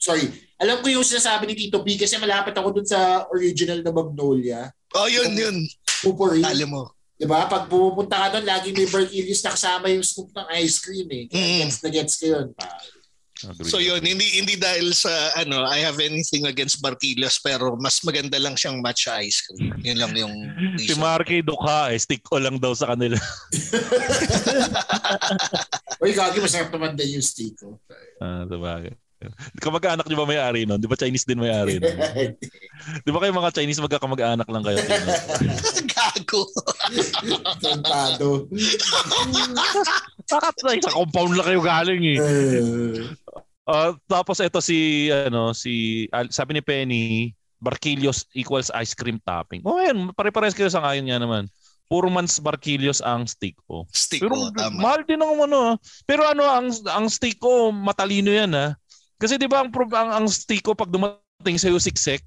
sorry. 0.00 0.32
Alam 0.56 0.80
ko 0.80 0.88
yung 0.88 1.04
sinasabi 1.04 1.44
ni 1.44 1.54
Tito 1.54 1.84
P 1.84 2.00
kasi 2.00 2.16
malapit 2.16 2.56
ako 2.56 2.80
dun 2.80 2.88
sa 2.88 3.28
original 3.28 3.84
na 3.84 3.92
Magnolia. 3.92 4.72
Oh, 4.96 5.04
yun, 5.12 5.28
yun. 5.36 5.56
Pupuri. 6.00 6.40
Tali 6.40 6.64
mo. 6.64 6.88
Diba? 7.14 7.46
Pag 7.46 7.66
pupunta 7.66 8.18
ka 8.18 8.26
doon, 8.32 8.44
lagi 8.44 8.70
may 8.70 8.84
Barquilios 8.84 9.40
na 9.40 9.50
kasama 9.50 9.86
yung 9.86 10.02
scoop 10.02 10.28
ng 10.30 10.46
ice 10.58 10.78
cream 10.78 11.06
eh. 11.08 11.24
Kaya 11.26 11.38
Mm. 11.38 11.58
gets 11.62 11.78
na 11.78 11.88
gets 11.88 12.16
ko 12.16 12.24
yun. 12.28 12.48
Agree. 13.42 13.66
So 13.66 13.78
yun, 13.78 13.98
hindi 13.98 14.38
hindi 14.38 14.54
dahil 14.54 14.92
sa 14.92 15.10
ano, 15.36 15.64
I 15.64 15.82
have 15.82 15.98
anything 15.98 16.46
against 16.46 16.78
Barquilios 16.78 17.38
pero 17.38 17.74
mas 17.74 17.98
maganda 18.00 18.38
lang 18.38 18.54
siyang 18.54 18.78
matcha 18.78 19.18
ice 19.18 19.42
cream. 19.42 19.74
Yun 19.82 19.98
lang 19.98 20.12
yung 20.14 20.34
Si 20.78 20.90
reason. 20.90 20.98
Marky 20.98 21.42
Dukha, 21.42 21.90
eh, 21.90 21.98
stick 21.98 22.22
ko 22.22 22.38
lang 22.38 22.56
daw 22.56 22.70
sa 22.70 22.88
kanila. 22.88 23.18
Uy, 25.98 26.12
gagi, 26.12 26.38
masarap 26.38 26.70
naman 26.70 26.94
din 26.94 27.18
yung 27.18 27.24
steak 27.24 27.58
ko. 27.58 27.78
ah, 28.18 28.46
sabagay. 28.46 28.94
Kamag-anak 29.58 30.06
niyo 30.06 30.18
ba 30.18 30.26
may-ari 30.26 30.66
nun? 30.66 30.78
Di 30.78 30.86
ba 30.86 30.98
Chinese 30.98 31.22
din 31.22 31.38
may-ari 31.38 31.78
nun? 31.78 31.94
Di 33.06 33.10
ba 33.10 33.22
kayo 33.22 33.30
mga 33.30 33.54
Chinese 33.54 33.78
magkakamag-anak 33.78 34.46
lang 34.50 34.62
kayo? 34.66 34.78
Gago. 36.14 36.42
Tantado. 37.60 38.46
Bakit 40.28 40.54
sa 40.60 40.70
isang 40.76 40.96
compound 40.96 41.32
lang 41.36 41.46
kayo 41.48 41.60
galing 41.64 42.02
eh? 42.04 42.18
Ah, 43.62 43.94
tapos 44.10 44.42
ito 44.42 44.58
si 44.58 45.06
ano 45.08 45.54
si 45.54 46.04
sabi 46.34 46.58
ni 46.58 46.62
Penny 46.62 47.02
Barquilios 47.62 48.26
equals 48.34 48.74
ice 48.74 48.90
cream 48.92 49.22
topping. 49.22 49.62
Oh, 49.62 49.78
yan, 49.78 50.10
pare-pares 50.18 50.50
kayo 50.50 50.66
sa 50.66 50.82
ngayon 50.82 51.06
nga 51.06 51.22
naman. 51.22 51.46
Puro 51.86 52.10
mans 52.10 52.42
Barquilios 52.42 52.98
ang 52.98 53.28
steak 53.30 53.54
ko. 53.70 53.86
Stick 53.94 54.18
Pero 54.24 54.34
ko, 54.34 54.50
tama. 54.50 54.82
mahal 54.82 55.06
din 55.06 55.22
ang 55.22 55.38
ano. 55.38 55.58
ah. 55.62 55.74
Pero 56.02 56.26
ano 56.26 56.42
ang 56.42 56.74
ang 56.90 57.06
steak 57.06 57.38
ko 57.38 57.70
matalino 57.70 58.34
yan 58.34 58.50
ha. 58.56 58.74
Kasi 59.20 59.38
'di 59.38 59.46
ba 59.46 59.62
ang, 59.62 59.70
ang 59.70 60.10
ang 60.10 60.26
steak 60.26 60.66
ko 60.66 60.74
pag 60.74 60.90
dumating 60.90 61.54
sa 61.54 61.70
siksek, 61.70 62.26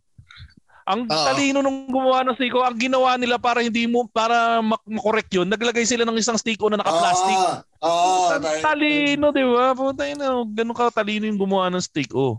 ang 0.85 1.09
Oo. 1.09 1.25
talino 1.25 1.65
nung 1.65 1.89
gumawa 1.89 2.21
ng 2.21 2.37
steak 2.37 2.53
ko, 2.53 2.61
ang 2.61 2.77
ginawa 2.77 3.17
nila 3.17 3.41
para 3.41 3.65
hindi 3.65 3.89
mo 3.89 4.05
para 4.05 4.61
mak- 4.61 4.85
makorek 4.85 5.33
yun, 5.33 5.49
naglagay 5.49 5.81
sila 5.81 6.05
ng 6.05 6.21
isang 6.21 6.37
steak 6.37 6.61
ko 6.61 6.69
na 6.69 6.77
naka-plastic. 6.77 7.65
Oo. 7.81 8.29
Ta- 8.29 8.61
talino, 8.61 9.33
di 9.33 9.41
ba? 9.41 9.73
Puta 9.73 10.05
na, 10.13 10.45
ganun 10.45 10.77
ka 10.77 10.93
talino 10.93 11.25
yung 11.25 11.41
gumawa 11.41 11.73
ng 11.73 11.81
steak 11.81 12.13
O. 12.13 12.37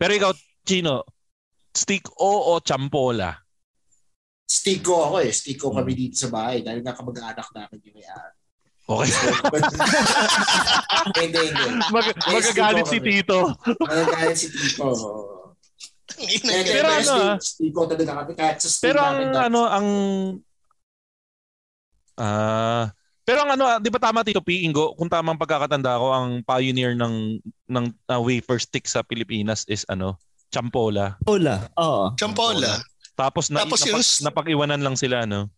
Pero 0.00 0.16
ikaw, 0.16 0.32
Chino, 0.64 1.04
steak 1.76 2.08
O 2.16 2.56
o 2.56 2.64
champola? 2.64 3.36
Ko 4.80 5.12
ako 5.12 5.16
eh. 5.20 5.30
Steak 5.30 5.60
ko 5.60 5.76
kami 5.76 5.92
Hmm. 5.92 6.00
dito 6.00 6.16
sa 6.16 6.32
bahay 6.32 6.64
dahil 6.64 6.80
nga 6.80 6.96
kamag-anak 6.96 7.52
namin 7.52 7.78
yung 7.84 7.96
may-ari. 8.00 8.32
Okay. 8.86 9.10
Hindi, 11.18 11.50
hindi. 11.50 11.64
Mag- 11.90 12.22
magagalit 12.22 12.86
si 12.86 13.02
Tito. 13.02 13.50
Magagalit 13.82 14.38
si 14.38 14.46
Tito. 14.46 14.86
Pero 16.66 16.88
ano, 16.88 17.12
ah. 17.12 17.36
Steak 17.38 17.72
ko 17.72 17.84
talaga 17.84 18.12
kami 18.24 18.32
kahit 18.32 18.58
sa 18.58 18.68
Pero 18.80 18.98
ang 19.00 19.18
ano, 19.32 19.60
ang... 19.68 19.86
Ah... 22.16 22.88
pero 23.26 23.44
ang 23.44 23.50
ano, 23.52 23.64
ah, 23.68 23.78
di 23.82 23.92
ba 23.92 24.00
tama 24.00 24.24
Tito 24.24 24.40
P, 24.40 24.64
Ingo, 24.64 24.96
kung 24.96 25.10
tama 25.10 25.34
ang 25.34 25.40
pagkakatanda 25.40 26.00
ko, 26.00 26.14
ang 26.14 26.40
pioneer 26.40 26.96
ng 26.96 27.42
ng 27.68 27.84
ah, 28.08 28.22
wafer 28.22 28.56
stick 28.56 28.88
sa 28.88 29.04
Pilipinas 29.04 29.66
is 29.68 29.84
ano, 29.90 30.16
champola. 30.48 31.18
Hola. 31.28 31.68
Oo. 31.76 32.14
Champola. 32.16 32.80
Tapos 33.16 33.48
na, 33.48 33.64
Tapos 33.64 33.80
napag, 33.82 33.90
yung- 33.92 34.24
napag-iwanan 34.24 34.80
lang 34.80 34.96
sila, 34.96 35.24
no? 35.28 35.48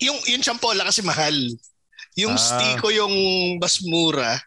yung 0.00 0.16
yung 0.24 0.40
champola 0.40 0.88
kasi 0.88 1.04
mahal. 1.04 1.36
Yung 2.16 2.32
Ah. 2.32 2.40
stiko 2.40 2.88
yung 2.88 3.12
mas 3.60 3.84
mura. 3.84 4.40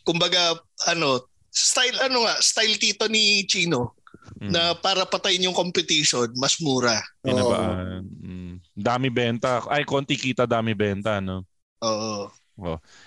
Kumbaga 0.00 0.56
ano, 0.88 1.28
style 1.52 2.00
ano 2.00 2.24
nga, 2.24 2.40
style 2.40 2.80
tito 2.80 3.04
ni 3.06 3.44
Chino 3.44 3.95
Mm. 4.40 4.52
na 4.52 4.76
para 4.76 5.06
patayin 5.08 5.48
yung 5.48 5.56
competition, 5.56 6.28
mas 6.36 6.60
mura. 6.60 7.00
Pinabaan. 7.24 8.04
Mm. 8.20 8.54
Dami 8.76 9.08
benta. 9.08 9.64
Ay, 9.70 9.86
konti 9.88 10.18
kita, 10.18 10.44
dami 10.44 10.76
benta, 10.76 11.20
no? 11.22 11.46
Oo. 11.82 12.30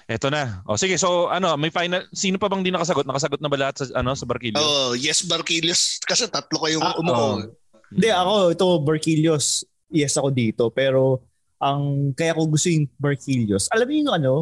Eto 0.06 0.30
na. 0.30 0.62
O 0.70 0.78
sige, 0.78 0.94
so 1.02 1.26
ano, 1.26 1.58
may 1.58 1.74
final 1.74 2.06
sino 2.14 2.38
pa 2.38 2.46
bang 2.46 2.62
di 2.62 2.70
nakasagot? 2.70 3.06
Nakasagot 3.10 3.41
na 3.41 3.50
ba 3.50 3.58
lahat 3.58 3.82
sa 3.82 3.86
ano 3.98 4.14
sa 4.14 4.30
Barkilyo? 4.30 4.62
Oh, 4.62 4.94
yes 4.94 5.26
Barquilios 5.26 5.98
kasi 6.06 6.30
tatlo 6.30 6.62
kayong 6.62 6.86
Ah, 6.86 6.94
umuko. 7.02 7.50
Hindi, 7.90 8.10
ako, 8.14 8.34
ito, 8.54 8.66
Barquilios, 8.86 9.66
yes 9.90 10.14
ako 10.22 10.30
dito. 10.30 10.70
Pero, 10.70 11.26
ang 11.58 12.14
kaya 12.14 12.38
ko 12.38 12.46
gusto 12.46 12.70
yung 12.70 12.86
Barquilios, 13.02 13.66
alam 13.74 13.90
mo 13.90 13.94
yung 13.98 14.12
ano, 14.14 14.34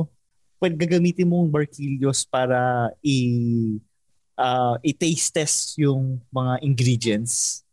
pag 0.60 0.76
gagamitin 0.76 1.24
mo 1.24 1.40
yung 1.48 1.54
Barquilios 1.56 2.28
para 2.28 2.92
i 3.00 3.80
ah, 4.38 4.78
i-taste 4.80 5.34
test 5.34 5.58
yung 5.76 6.22
mga 6.30 6.62
ingredients. 6.62 7.66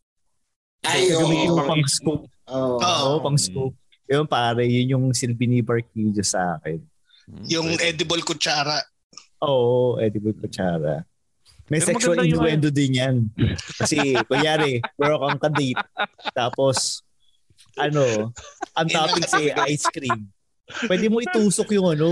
Ay, 0.82 1.08
So, 1.08 1.24
mo 1.24 1.36
oo. 1.54 1.60
pang 1.62 1.84
scope. 1.86 2.24
Oo. 2.48 2.76
Oo, 2.76 3.12
pang 3.20 3.38
scope. 3.38 3.76
Yun 4.04 4.26
pare, 4.26 4.64
yun 4.64 4.92
yung 4.92 5.04
silbi 5.12 5.48
ni 5.48 5.64
Barquilios 5.64 6.32
sa 6.32 6.58
akin. 6.58 6.76
Mm, 7.24 7.44
Yung 7.48 7.68
pwede. 7.72 7.88
edible 7.88 8.20
kutsara. 8.20 8.84
Oo, 9.40 9.96
edible 9.96 10.36
kutsara. 10.36 11.08
May 11.72 11.80
Pero 11.80 11.96
sexual 11.96 12.20
innuendo 12.20 12.68
din 12.68 13.00
yan. 13.00 13.16
Kasi, 13.80 14.12
kunyari, 14.28 14.84
meron 15.00 15.24
kang 15.24 15.48
kadate, 15.48 15.80
tapos, 16.36 17.00
ano, 17.80 18.28
ang 18.76 18.88
topping 18.92 19.24
say 19.32 19.48
ice 19.72 19.88
cream. 19.88 20.28
Pwede 20.64 21.12
mo 21.12 21.20
itusok 21.20 21.76
yung 21.76 21.92
ano, 21.92 22.08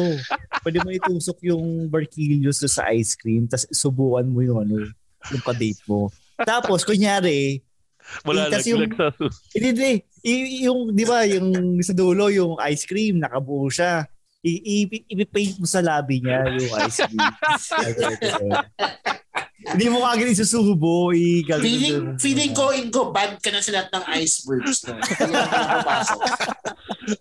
pwede 0.60 0.78
mo 0.84 0.92
itusok 0.92 1.38
yung 1.48 1.88
barquillos 1.88 2.60
sa 2.68 2.92
ice 2.92 3.16
cream, 3.16 3.48
tapos 3.48 3.64
subukan 3.72 4.28
mo 4.28 4.44
yung 4.44 4.60
ano, 4.60 4.76
yung 5.32 5.42
kadate 5.42 5.80
mo. 5.88 6.12
Tapos, 6.36 6.84
kunyari, 6.84 7.64
Wala 8.26 8.50
lang 8.50 8.60
yung- 8.66 8.92
hindi, 9.54 9.68
hindi, 9.72 9.92
Y- 10.22 10.70
yung, 10.70 10.94
di 10.94 11.02
ba, 11.02 11.26
yung 11.26 11.50
sa 11.82 11.90
dulo, 11.90 12.30
yung 12.30 12.54
ice 12.62 12.86
cream, 12.86 13.18
nakabuo 13.18 13.66
siya. 13.66 14.06
I-paint 14.42 15.54
mo 15.56 15.66
sa 15.66 15.78
labi 15.78 16.18
niya 16.18 16.50
yung 16.50 16.74
ice 16.82 16.98
cream. 17.06 17.22
Hindi 19.62 19.86
mo 19.86 20.02
kagad 20.02 20.34
isusubo. 20.34 21.14
i 21.14 21.46
Feeling, 21.46 22.18
feeling 22.18 22.50
ko, 22.50 22.74
Ingo, 22.74 23.14
bad 23.14 23.38
ka 23.38 23.54
na 23.54 23.62
sa 23.62 23.70
lahat 23.70 23.94
ng 23.94 24.04
icebergs. 24.18 24.82
No? 24.90 24.98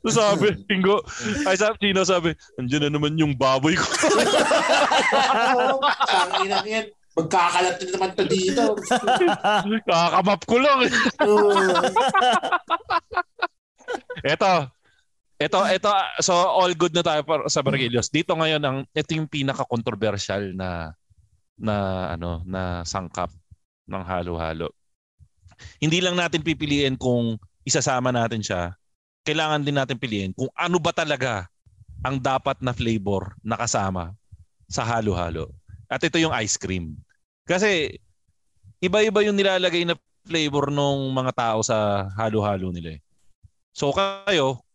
So 0.02 0.10
sabi, 0.10 0.58
Ingo, 0.74 1.06
ay 1.46 1.54
sabi, 1.54 1.78
Chino 1.78 2.02
sabi, 2.02 2.34
andyan 2.58 2.90
na 2.90 2.98
naman 2.98 3.14
yung 3.22 3.38
baboy 3.38 3.78
ko. 3.78 3.86
Ang 6.10 6.50
ina 6.50 6.66
yan. 6.66 6.90
Magkakalat 7.12 7.76
na 7.76 7.88
naman 7.92 8.10
to 8.16 8.24
dito. 8.26 8.64
Kakamap 9.90 10.42
ko 10.48 10.58
lang. 10.58 10.88
eh. 10.88 10.92
Eto, 14.24 14.72
eto, 15.42 15.66
eto, 15.66 15.90
so 16.22 16.34
all 16.34 16.72
good 16.78 16.94
na 16.94 17.02
tayo 17.02 17.26
sa 17.50 17.66
Barquillos. 17.66 18.14
Dito 18.14 18.38
ngayon, 18.38 18.62
ang, 18.62 18.78
ito 18.94 19.12
yung 19.18 19.26
pinaka-controversial 19.26 20.54
na, 20.54 20.94
na, 21.58 21.76
ano, 22.14 22.46
na 22.46 22.86
sangkap 22.86 23.34
ng 23.90 24.04
halo-halo. 24.06 24.70
Hindi 25.82 26.02
lang 26.02 26.18
natin 26.18 26.46
pipiliin 26.46 26.98
kung 26.98 27.38
isasama 27.66 28.14
natin 28.14 28.42
siya. 28.42 28.78
Kailangan 29.22 29.62
din 29.62 29.78
natin 29.78 29.98
piliin 30.02 30.34
kung 30.34 30.50
ano 30.58 30.78
ba 30.82 30.90
talaga 30.94 31.46
ang 32.02 32.18
dapat 32.18 32.58
na 32.66 32.74
flavor 32.74 33.38
na 33.46 33.58
kasama 33.58 34.14
sa 34.66 34.82
halo-halo. 34.82 35.54
At 35.86 36.02
ito 36.02 36.18
yung 36.18 36.34
ice 36.34 36.58
cream. 36.58 36.98
Kasi 37.46 38.00
iba-iba 38.82 39.22
yung 39.22 39.38
nilalagay 39.38 39.86
na 39.86 39.94
flavor 40.26 40.74
ng 40.74 41.14
mga 41.14 41.32
tao 41.34 41.60
sa 41.62 42.10
halo-halo 42.18 42.74
nila. 42.74 42.98
eh. 42.98 43.02
So 43.72 43.94
kayo, 43.94 44.66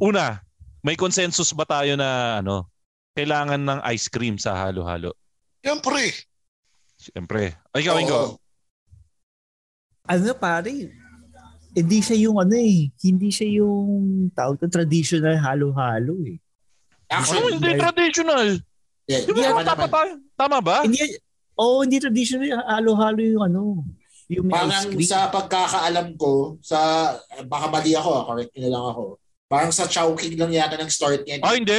una, 0.00 0.40
may 0.80 0.96
consensus 0.96 1.52
ba 1.52 1.68
tayo 1.68 1.94
na 1.94 2.40
ano, 2.40 2.66
kailangan 3.12 3.60
ng 3.60 3.80
ice 3.92 4.08
cream 4.08 4.40
sa 4.40 4.56
halo-halo? 4.56 5.12
Siyempre. 5.60 6.16
Siyempre. 6.96 7.54
Ay, 7.76 7.84
ikaw. 7.84 7.96
Ingo. 8.00 8.22
ano 10.08 10.32
pare, 10.34 10.72
hindi 11.70 11.98
siya 12.02 12.16
yung 12.26 12.40
ano 12.40 12.56
eh, 12.58 12.90
hindi 13.04 13.28
siya 13.30 13.62
yung 13.62 14.26
tawag 14.34 14.58
to 14.58 14.66
traditional 14.66 15.38
halo-halo 15.38 16.16
eh. 16.26 16.40
Ano 17.10 17.22
Actually, 17.22 17.52
hindi 17.58 17.72
traditional? 17.78 18.48
yeah, 19.06 19.22
Di 19.22 19.30
hindi 19.30 19.42
ba 19.42 19.48
naman 19.54 19.64
tama 19.66 19.86
tayo? 19.86 20.12
Tama 20.34 20.58
ba? 20.62 20.76
Hindi, 20.82 21.02
oh, 21.54 21.82
hindi 21.82 21.98
traditional 22.02 22.58
halo-halo 22.66 23.20
yung 23.22 23.44
ano, 23.46 23.62
yung 24.30 24.46
Parang 24.46 24.86
cream. 24.94 25.06
sa 25.06 25.26
pagkakaalam 25.30 26.14
ko, 26.14 26.58
sa 26.62 26.78
baka 27.50 27.66
mali 27.66 27.94
ako, 27.98 28.10
ah, 28.14 28.24
correct 28.30 28.54
na 28.54 28.70
lang 28.70 28.84
ako. 28.94 29.04
Parang 29.50 29.74
sa 29.74 29.90
Chowking 29.90 30.38
lang 30.38 30.54
yata 30.54 30.78
ng 30.78 30.86
start 30.86 31.26
niya. 31.26 31.42
Ah, 31.42 31.58
hindi. 31.58 31.74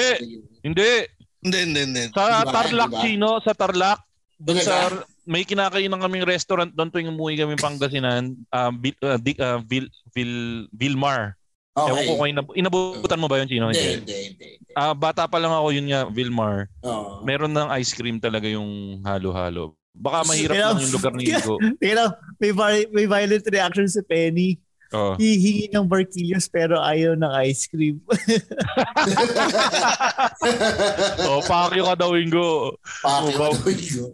Hindi. 0.60 0.92
Hindi, 1.40 1.58
hindi, 1.64 1.80
hindi. 1.88 2.04
Sa 2.12 2.44
Di 2.44 2.44
ba? 2.44 2.52
Tarlac, 2.52 2.90
Di 2.92 2.94
ba? 2.94 3.02
Chino, 3.02 3.30
sa 3.40 3.56
Tarlac, 3.56 4.00
Doon 4.36 4.58
sa, 4.60 4.92
may 5.24 5.48
kinakainan 5.48 6.02
kaming 6.02 6.28
restaurant 6.28 6.68
doon 6.68 6.92
tuwing 6.92 7.08
umuwi 7.08 7.40
kami 7.40 7.56
Pangasinan, 7.56 8.36
um, 8.36 8.72
Vil, 8.76 8.96
uh, 9.00 9.16
Di- 9.16 9.40
uh, 9.40 9.64
Vil, 9.64 9.88
Vil, 10.12 10.34
Vilmar. 10.70 11.40
Ewan 11.72 11.96
Okay. 11.96 12.04
ko 12.04 12.14
kung 12.20 12.30
inab- 12.30 12.56
inabutan 12.58 13.22
mo 13.22 13.32
ba 13.32 13.40
yun, 13.40 13.48
Chino? 13.48 13.72
Hindi, 13.72 14.04
hindi, 14.04 14.18
hindi. 14.28 14.48
hindi. 14.60 14.76
Ah, 14.76 14.92
bata 14.92 15.24
pa 15.24 15.40
lang 15.40 15.56
ako 15.56 15.72
yun 15.72 15.88
nga, 15.88 16.04
Vilmar. 16.06 16.68
Oo. 16.84 17.24
Meron 17.24 17.56
ng 17.56 17.72
ice 17.80 17.96
cream 17.96 18.20
talaga 18.20 18.44
yung 18.44 19.00
halo-halo. 19.02 19.80
Baka 19.96 20.28
mahirap 20.28 20.52
Kaya- 20.52 20.68
lang 20.76 20.84
yung 20.84 20.94
lugar 20.94 21.14
ni 21.16 21.24
Igo. 21.24 21.56
Tingnan, 21.80 22.10
may, 22.38 22.52
vi- 22.52 22.90
may 22.92 23.06
violent 23.08 23.46
reaction 23.48 23.88
si 23.88 24.04
Penny. 24.04 24.60
Oh. 24.92 25.16
Hihingi 25.16 25.72
ng 25.72 25.88
barquillos 25.88 26.52
pero 26.52 26.76
ayaw 26.76 27.16
ng 27.16 27.32
ice 27.48 27.72
cream. 27.72 28.04
oh, 31.32 31.40
pakyo 31.48 31.88
ka 31.88 31.96
daw, 31.96 32.12
Ingo. 32.16 32.76
Paki 33.00 33.32
Oh, 33.40 33.56
ko 33.56 33.70
yun. 33.72 34.12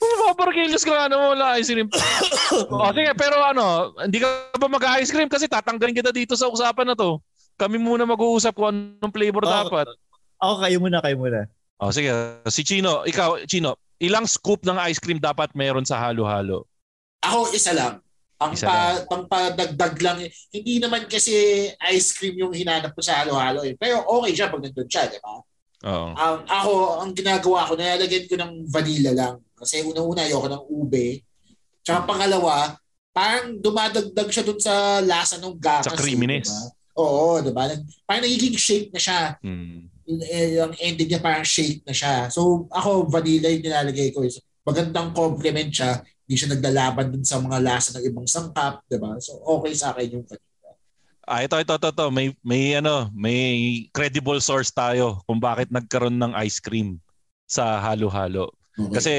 Mapaparkilos 0.00 0.82
ka 0.82 0.92
nga 0.92 1.06
naman 1.06 1.38
wala 1.38 1.62
ice 1.62 1.70
cream. 1.70 1.86
oh, 2.74 2.90
sige, 2.90 3.12
pero 3.14 3.38
ano, 3.38 3.94
hindi 4.02 4.18
ka 4.18 4.28
ba 4.58 4.66
mag-ice 4.66 5.14
cream 5.14 5.30
kasi 5.30 5.46
tatanggalin 5.46 5.94
kita 5.94 6.10
dito 6.10 6.34
sa 6.34 6.50
usapan 6.50 6.90
na 6.90 6.96
to. 6.98 7.22
Kami 7.54 7.78
muna 7.78 8.02
mag-uusap 8.08 8.56
kung 8.56 8.72
anong 8.72 9.14
flavor 9.14 9.46
Oh. 9.46 9.52
dapat. 9.52 9.86
Ako, 10.40 10.54
kayo 10.64 10.76
muna, 10.80 10.98
kayo 11.04 11.16
muna. 11.20 11.44
Oh, 11.78 11.92
sige. 11.92 12.08
Si 12.48 12.64
Chino, 12.64 13.04
ikaw, 13.04 13.44
Chino, 13.44 13.76
ilang 14.00 14.24
scoop 14.24 14.64
ng 14.64 14.80
ice 14.88 14.98
cream 14.98 15.20
dapat 15.20 15.52
meron 15.52 15.84
sa 15.84 16.00
halo-halo? 16.00 16.64
Ako 17.20 17.52
isa 17.52 17.76
lang. 17.76 18.00
Pang, 18.40 18.56
pa, 18.56 18.76
pang 19.04 19.24
padagdag 19.28 19.94
lang. 20.00 20.18
eh. 20.24 20.32
Hindi 20.48 20.80
naman 20.80 21.04
kasi 21.04 21.28
ice 21.92 22.16
cream 22.16 22.40
yung 22.40 22.56
hinanap 22.56 22.96
ko 22.96 23.04
sa 23.04 23.20
halo-halo 23.20 23.60
eh. 23.62 23.76
Pero 23.76 24.00
okay 24.00 24.32
siya 24.32 24.48
pag 24.48 24.64
nandun 24.64 24.88
siya, 24.88 25.04
di 25.06 25.20
ba? 25.20 25.44
Oo. 25.80 26.08
Um, 26.12 26.38
ako, 26.44 26.72
ang 26.98 27.12
ginagawa 27.12 27.68
ko, 27.68 27.76
nilalagyan 27.76 28.24
ko 28.24 28.34
ng 28.34 28.52
vanilla 28.64 29.12
lang. 29.12 29.34
Kasi 29.52 29.84
unang-una, 29.84 30.24
ayoko 30.24 30.48
ng 30.48 30.64
ube. 30.72 31.20
Tsaka 31.84 32.08
pangalawa, 32.08 32.80
parang 33.12 33.56
dumadagdag 33.56 34.28
siya 34.28 34.40
dun 34.40 34.56
sa 34.56 34.72
lasa 35.00 35.36
ng 35.36 35.60
gatas. 35.60 35.92
Sa 35.92 36.00
creaminess. 36.00 36.48
Eh, 36.48 36.56
diba? 36.72 36.96
Oo, 36.96 37.44
diba? 37.44 37.62
Nag- 37.68 37.84
Parang 38.04 38.24
nagiging 38.24 38.56
shake 38.56 38.88
na 38.88 39.00
siya. 39.00 39.36
Eh, 40.10 40.58
Yung 40.58 40.72
ending 40.76 41.06
niya 41.06 41.20
parang 41.20 41.44
shake 41.44 41.84
na 41.84 41.92
siya. 41.92 42.26
So 42.28 42.64
ako, 42.68 43.06
vanilla 43.06 43.46
yung 43.46 43.62
nilalagay 43.62 44.10
ko. 44.10 44.24
Magandang 44.64 45.12
compliment 45.12 45.68
siya. 45.68 46.00
Hindi 46.30 46.46
siya 46.46 46.54
naglalaban 46.54 47.10
dun 47.10 47.26
sa 47.26 47.42
mga 47.42 47.58
lasa 47.58 47.98
ng 47.98 48.06
ibang 48.06 48.22
sangkap. 48.30 48.86
Diba? 48.86 49.18
So 49.18 49.42
okay 49.42 49.74
sa 49.74 49.90
akin 49.90 50.14
yung 50.14 50.26
vanilla. 50.30 50.70
Ah, 51.26 51.42
ito, 51.42 51.58
ito, 51.58 51.74
ito, 51.74 51.90
ito. 51.90 52.06
May, 52.14 52.30
may, 52.46 52.78
ano, 52.78 53.10
may 53.10 53.50
credible 53.90 54.38
source 54.38 54.70
tayo 54.70 55.18
kung 55.26 55.42
bakit 55.42 55.74
nagkaroon 55.74 56.14
ng 56.22 56.38
ice 56.46 56.62
cream 56.62 57.02
sa 57.50 57.82
halo-halo. 57.82 58.54
Okay. 58.78 58.94
Kasi 58.94 59.12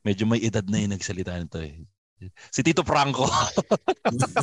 medyo 0.00 0.24
may 0.24 0.40
edad 0.40 0.64
na 0.64 0.80
yung 0.80 0.96
nagsalita 0.96 1.36
nito 1.36 1.60
eh. 1.60 1.84
Si 2.48 2.64
Tito 2.64 2.80
Franco. 2.80 3.28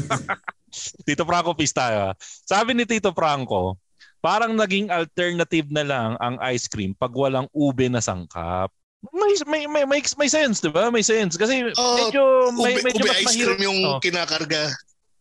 Tito 1.10 1.26
Franco 1.26 1.58
tayo. 1.58 1.98
ah. 2.10 2.14
Sabi 2.22 2.78
ni 2.78 2.86
Tito 2.86 3.10
Franco, 3.18 3.82
parang 4.22 4.54
naging 4.54 4.94
alternative 4.94 5.74
na 5.74 5.82
lang 5.82 6.10
ang 6.22 6.38
ice 6.54 6.70
cream 6.70 6.94
pag 6.94 7.10
walang 7.18 7.50
ube 7.50 7.90
na 7.90 7.98
sangkap. 7.98 8.70
May 9.12 9.34
may 9.46 9.62
may 9.68 9.84
may, 9.86 10.02
may 10.02 10.30
sense, 10.30 10.64
'di 10.64 10.72
ba? 10.72 10.90
May 10.90 11.04
sense 11.04 11.36
kasi 11.36 11.68
Oh, 11.76 11.96
medyo 12.00 12.24
may, 12.56 12.80
Ube, 12.80 12.88
medyo 12.88 13.04
ube 13.04 13.10
mas 13.12 13.22
ice 13.28 13.38
cream 13.44 13.62
yung 13.62 13.80
Oh. 13.86 14.00
kinakarga. 14.00 14.72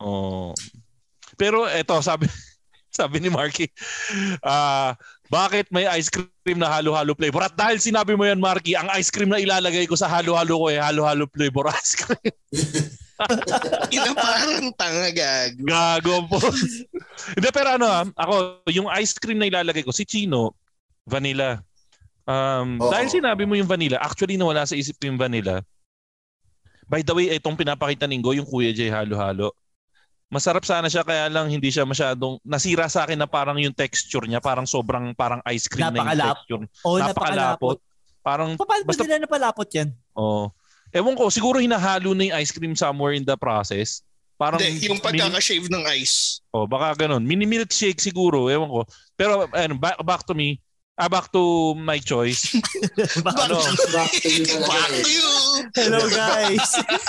Oh. 0.01 0.53
Pero 1.35 1.67
eto 1.67 1.99
sabi 2.01 2.29
sabi 2.99 3.19
ni 3.19 3.29
Marky, 3.29 3.67
ah 4.47 4.95
bakit 5.33 5.67
may 5.75 5.89
ice 5.89 6.13
cream 6.13 6.61
na 6.61 6.71
halo-halo 6.71 7.17
flavor? 7.17 7.43
At 7.43 7.57
dahil 7.59 7.81
sinabi 7.83 8.15
mo 8.15 8.23
yan, 8.29 8.39
Marky, 8.39 8.77
ang 8.79 8.87
ice 8.95 9.11
cream 9.11 9.33
na 9.33 9.41
ilalagay 9.41 9.89
ko 9.89 9.97
sa 9.99 10.07
halo-halo 10.07 10.55
ko 10.63 10.67
eh, 10.71 10.79
halo-halo 10.79 11.27
flavor 11.33 11.73
ice 11.75 11.97
cream. 11.99 12.35
Ina 13.95 14.11
parang 14.15 14.69
tanga 14.75 15.11
gag. 15.15 15.59
Gago 15.59 16.29
po. 16.29 16.39
Hindi, 17.35 17.49
pero 17.55 17.79
ano 17.79 17.87
ah, 17.89 18.05
ako, 18.15 18.63
yung 18.69 18.87
ice 18.95 19.17
cream 19.17 19.41
na 19.41 19.49
ilalagay 19.49 19.83
ko, 19.83 19.95
si 19.95 20.05
Chino, 20.05 20.55
vanilla. 21.09 21.63
Um, 22.25 22.81
Oo. 22.81 22.89
dahil 22.89 23.09
sinabi 23.11 23.45
mo 23.45 23.53
yung 23.53 23.69
vanilla, 23.69 24.01
actually 24.01 24.35
nawala 24.35 24.65
sa 24.65 24.73
isip 24.73 24.97
ko 24.97 25.07
yung 25.07 25.21
vanilla. 25.21 25.61
By 26.85 27.01
the 27.01 27.13
way, 27.13 27.33
itong 27.33 27.57
pinapakita 27.57 28.05
ni 28.05 28.21
Go, 28.21 28.33
yung 28.33 28.45
Kuya 28.45 28.73
J 28.73 28.89
halo-halo. 28.89 29.53
Masarap 30.29 30.65
sana 30.65 30.89
siya 30.89 31.05
kaya 31.05 31.29
lang 31.29 31.47
hindi 31.47 31.69
siya 31.69 31.85
masyadong 31.85 32.41
nasira 32.43 32.89
sa 32.89 33.05
akin 33.05 33.17
na 33.17 33.29
parang 33.29 33.55
yung 33.57 33.73
texture 33.73 34.25
niya 34.25 34.41
parang 34.41 34.65
sobrang 34.65 35.13
parang 35.13 35.39
ice 35.47 35.69
cream 35.69 35.85
na 35.85 35.95
yung 35.95 36.01
Napakalap- 36.11 36.29
texture. 36.35 36.63
Oh, 36.83 36.97
Napakalapot. 36.97 37.77
Parang 38.19 38.57
Paano 38.57 38.83
ba 38.83 38.89
basta 38.89 39.05
nila 39.05 39.21
napalapot 39.21 39.69
yan? 39.69 39.93
oh. 40.15 40.49
Ewan 40.91 41.13
ko, 41.13 41.27
siguro 41.27 41.59
hinahalo 41.59 42.15
na 42.15 42.25
yung 42.25 42.37
ice 42.39 42.51
cream 42.51 42.73
somewhere 42.73 43.13
in 43.13 43.23
the 43.23 43.35
process. 43.35 44.01
Parang 44.35 44.63
Hindi, 44.63 44.87
yung 44.87 44.97
mini- 44.97 45.19
pagkakashave 45.21 45.67
ng 45.67 45.85
ice. 45.93 46.39
Oh, 46.51 46.65
baka 46.65 46.95
ganun. 46.97 47.21
Mini 47.21 47.45
milkshake 47.45 47.99
siguro, 47.99 48.47
ewan 48.47 48.67
ko. 48.67 48.81
Pero 49.13 49.45
ano, 49.45 49.75
back, 49.75 49.99
back 50.01 50.23
to 50.23 50.33
me. 50.33 50.63
Ah, 50.95 51.11
back 51.11 51.27
to 51.35 51.75
my 51.75 51.99
choice. 51.99 52.55
ano? 53.27 53.59
Back 53.91 54.15
to 54.15 54.31
you 54.31 54.47
Back 54.63 54.91
to 54.95 55.11
you! 55.11 55.27
Hello 55.75 56.07
guys. 56.07 56.63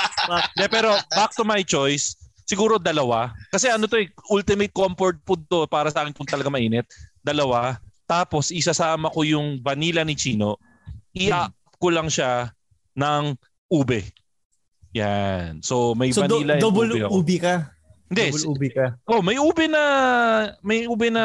De, 0.58 0.66
pero 0.66 0.98
back 1.14 1.38
to 1.38 1.46
my 1.46 1.62
choice, 1.62 2.18
siguro 2.50 2.82
dalawa. 2.82 3.30
Kasi 3.54 3.70
ano 3.70 3.86
to 3.86 4.02
eh, 4.02 4.10
ultimate 4.34 4.74
comfort 4.74 5.22
food 5.22 5.46
to 5.54 5.70
para 5.70 5.94
sa 5.94 6.02
akin 6.02 6.18
kung 6.18 6.26
talaga 6.26 6.50
mainit. 6.50 6.90
Dalawa. 7.22 7.78
Tapos 8.10 8.50
isasama 8.50 9.14
ko 9.14 9.22
yung 9.22 9.62
vanilla 9.62 10.02
ni 10.02 10.18
Chino. 10.18 10.58
i 11.14 11.30
ko 11.78 11.88
lang 11.94 12.10
siya 12.10 12.50
ng 12.98 13.38
ube. 13.70 14.02
Yan. 14.98 15.62
So 15.62 15.94
may 15.94 16.10
so 16.10 16.26
do- 16.26 16.42
vanilla 16.42 16.58
and 16.58 16.64
double 16.66 16.90
ube 16.90 17.06
ako. 17.06 17.22
ubi 17.22 17.38
ka. 17.38 17.70
Hindi. 18.10 18.34
Double 18.34 18.50
ubi 18.50 18.70
ka. 18.74 18.86
Oh, 19.06 19.22
may 19.22 19.38
ube 19.38 19.70
na 19.70 19.84
may 20.66 20.90
ube 20.90 21.14
na 21.14 21.24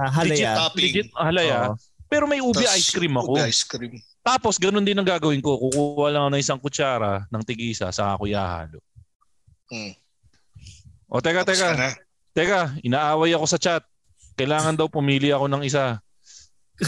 Ah, 0.00 0.08
halaya. 0.08 0.72
legit, 0.72 0.72
legit 0.80 1.08
halaya. 1.12 1.76
Oo. 1.76 1.76
Pero 2.08 2.24
may 2.24 2.40
ube 2.40 2.64
Tas, 2.64 2.76
ice 2.76 2.90
cream 2.90 3.14
ako. 3.14 3.36
ube 3.36 3.44
ice 3.46 3.62
cream. 3.62 4.00
Tapos 4.24 4.56
ganun 4.56 4.84
din 4.84 4.96
ang 4.96 5.06
gagawin 5.06 5.40
ko. 5.40 5.56
Kukuha 5.60 6.08
lang 6.10 6.22
ako 6.24 6.30
ng 6.32 6.42
isang 6.42 6.60
kutsara 6.60 7.24
ng 7.28 7.42
tig-isa 7.44 7.88
sa 7.88 8.16
ako 8.16 8.28
ihahalo. 8.28 8.80
Hmm. 9.68 9.92
O 11.08 11.20
teka, 11.20 11.44
Tapos 11.44 11.56
teka. 11.56 11.68
ka 11.72 11.76
na. 11.76 11.90
Teka, 12.32 12.60
inaaway 12.80 13.32
ako 13.32 13.44
sa 13.44 13.56
chat. 13.56 13.82
Kailangan 14.36 14.76
daw 14.76 14.88
pumili 14.88 15.32
ako 15.32 15.48
ng 15.48 15.62
isa. 15.64 16.00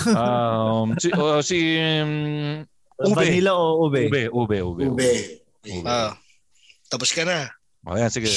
Um, 0.07 0.95
si, 0.97 1.09
o, 1.11 1.43
si 1.43 1.59
um, 2.01 2.63
Ube. 3.01 3.17
Vanilla 3.17 3.57
o 3.57 3.89
ube? 3.89 4.07
ube, 4.07 4.23
ube, 4.29 4.57
ube. 4.61 4.85
Ube. 4.87 5.11
Ah, 5.83 6.13
tapos 6.87 7.09
ka 7.11 7.25
na. 7.25 7.49
O 7.83 7.97
yan, 7.97 8.13
sige. 8.13 8.29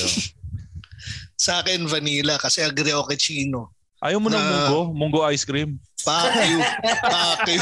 Sa 1.44 1.60
akin, 1.60 1.84
vanilla 1.84 2.40
kasi 2.40 2.64
agree 2.64 2.96
ako 2.96 3.12
kay 3.12 3.20
Chino. 3.20 3.76
Ayaw 4.00 4.24
mo 4.24 4.32
ng 4.32 4.36
Na- 4.36 4.44
munggo? 4.72 4.80
Munggo 4.96 5.20
ice 5.28 5.44
cream? 5.44 5.76
Fuck 6.04 6.36
you. 6.44 6.60
Fuck 7.02 7.48
you. 7.54 7.62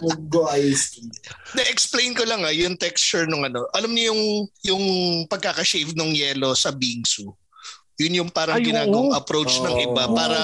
Munggo 0.00 0.48
ice 0.56 0.96
cream. 0.96 1.08
Na-explain 1.54 2.12
ko 2.16 2.24
lang 2.24 2.42
ah, 2.42 2.52
yung 2.52 2.80
texture 2.80 3.28
nung 3.28 3.44
ano. 3.44 3.68
Alam 3.76 3.92
niyo 3.92 4.12
yung, 4.12 4.22
yung 4.64 4.84
pagkakashave 5.28 5.92
ng 5.92 6.16
yellow 6.16 6.56
sa 6.56 6.72
bingsu. 6.72 7.28
Yun 7.96 8.24
yung 8.24 8.30
parang 8.32 8.60
Ay, 8.60 8.64
oo. 8.64 8.68
ginagawang 8.68 9.12
approach 9.16 9.56
ng 9.64 9.76
iba 9.88 10.04
Oo. 10.04 10.12
para 10.12 10.40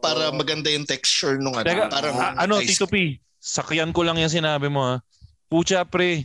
para 0.00 0.24
maganda 0.32 0.72
yung 0.72 0.88
texture 0.88 1.36
nung 1.36 1.52
ano. 1.52 1.68
Teka, 1.68 1.92
parang 1.92 2.16
a- 2.16 2.36
ano, 2.40 2.64
ice 2.64 2.80
Tito 2.80 2.88
P, 2.88 3.20
sakyan 3.36 3.92
ko 3.92 4.00
lang 4.04 4.16
yung 4.16 4.32
sinabi 4.32 4.72
mo 4.72 4.80
ha. 4.80 5.04
Pucha 5.52 5.84
pre, 5.84 6.24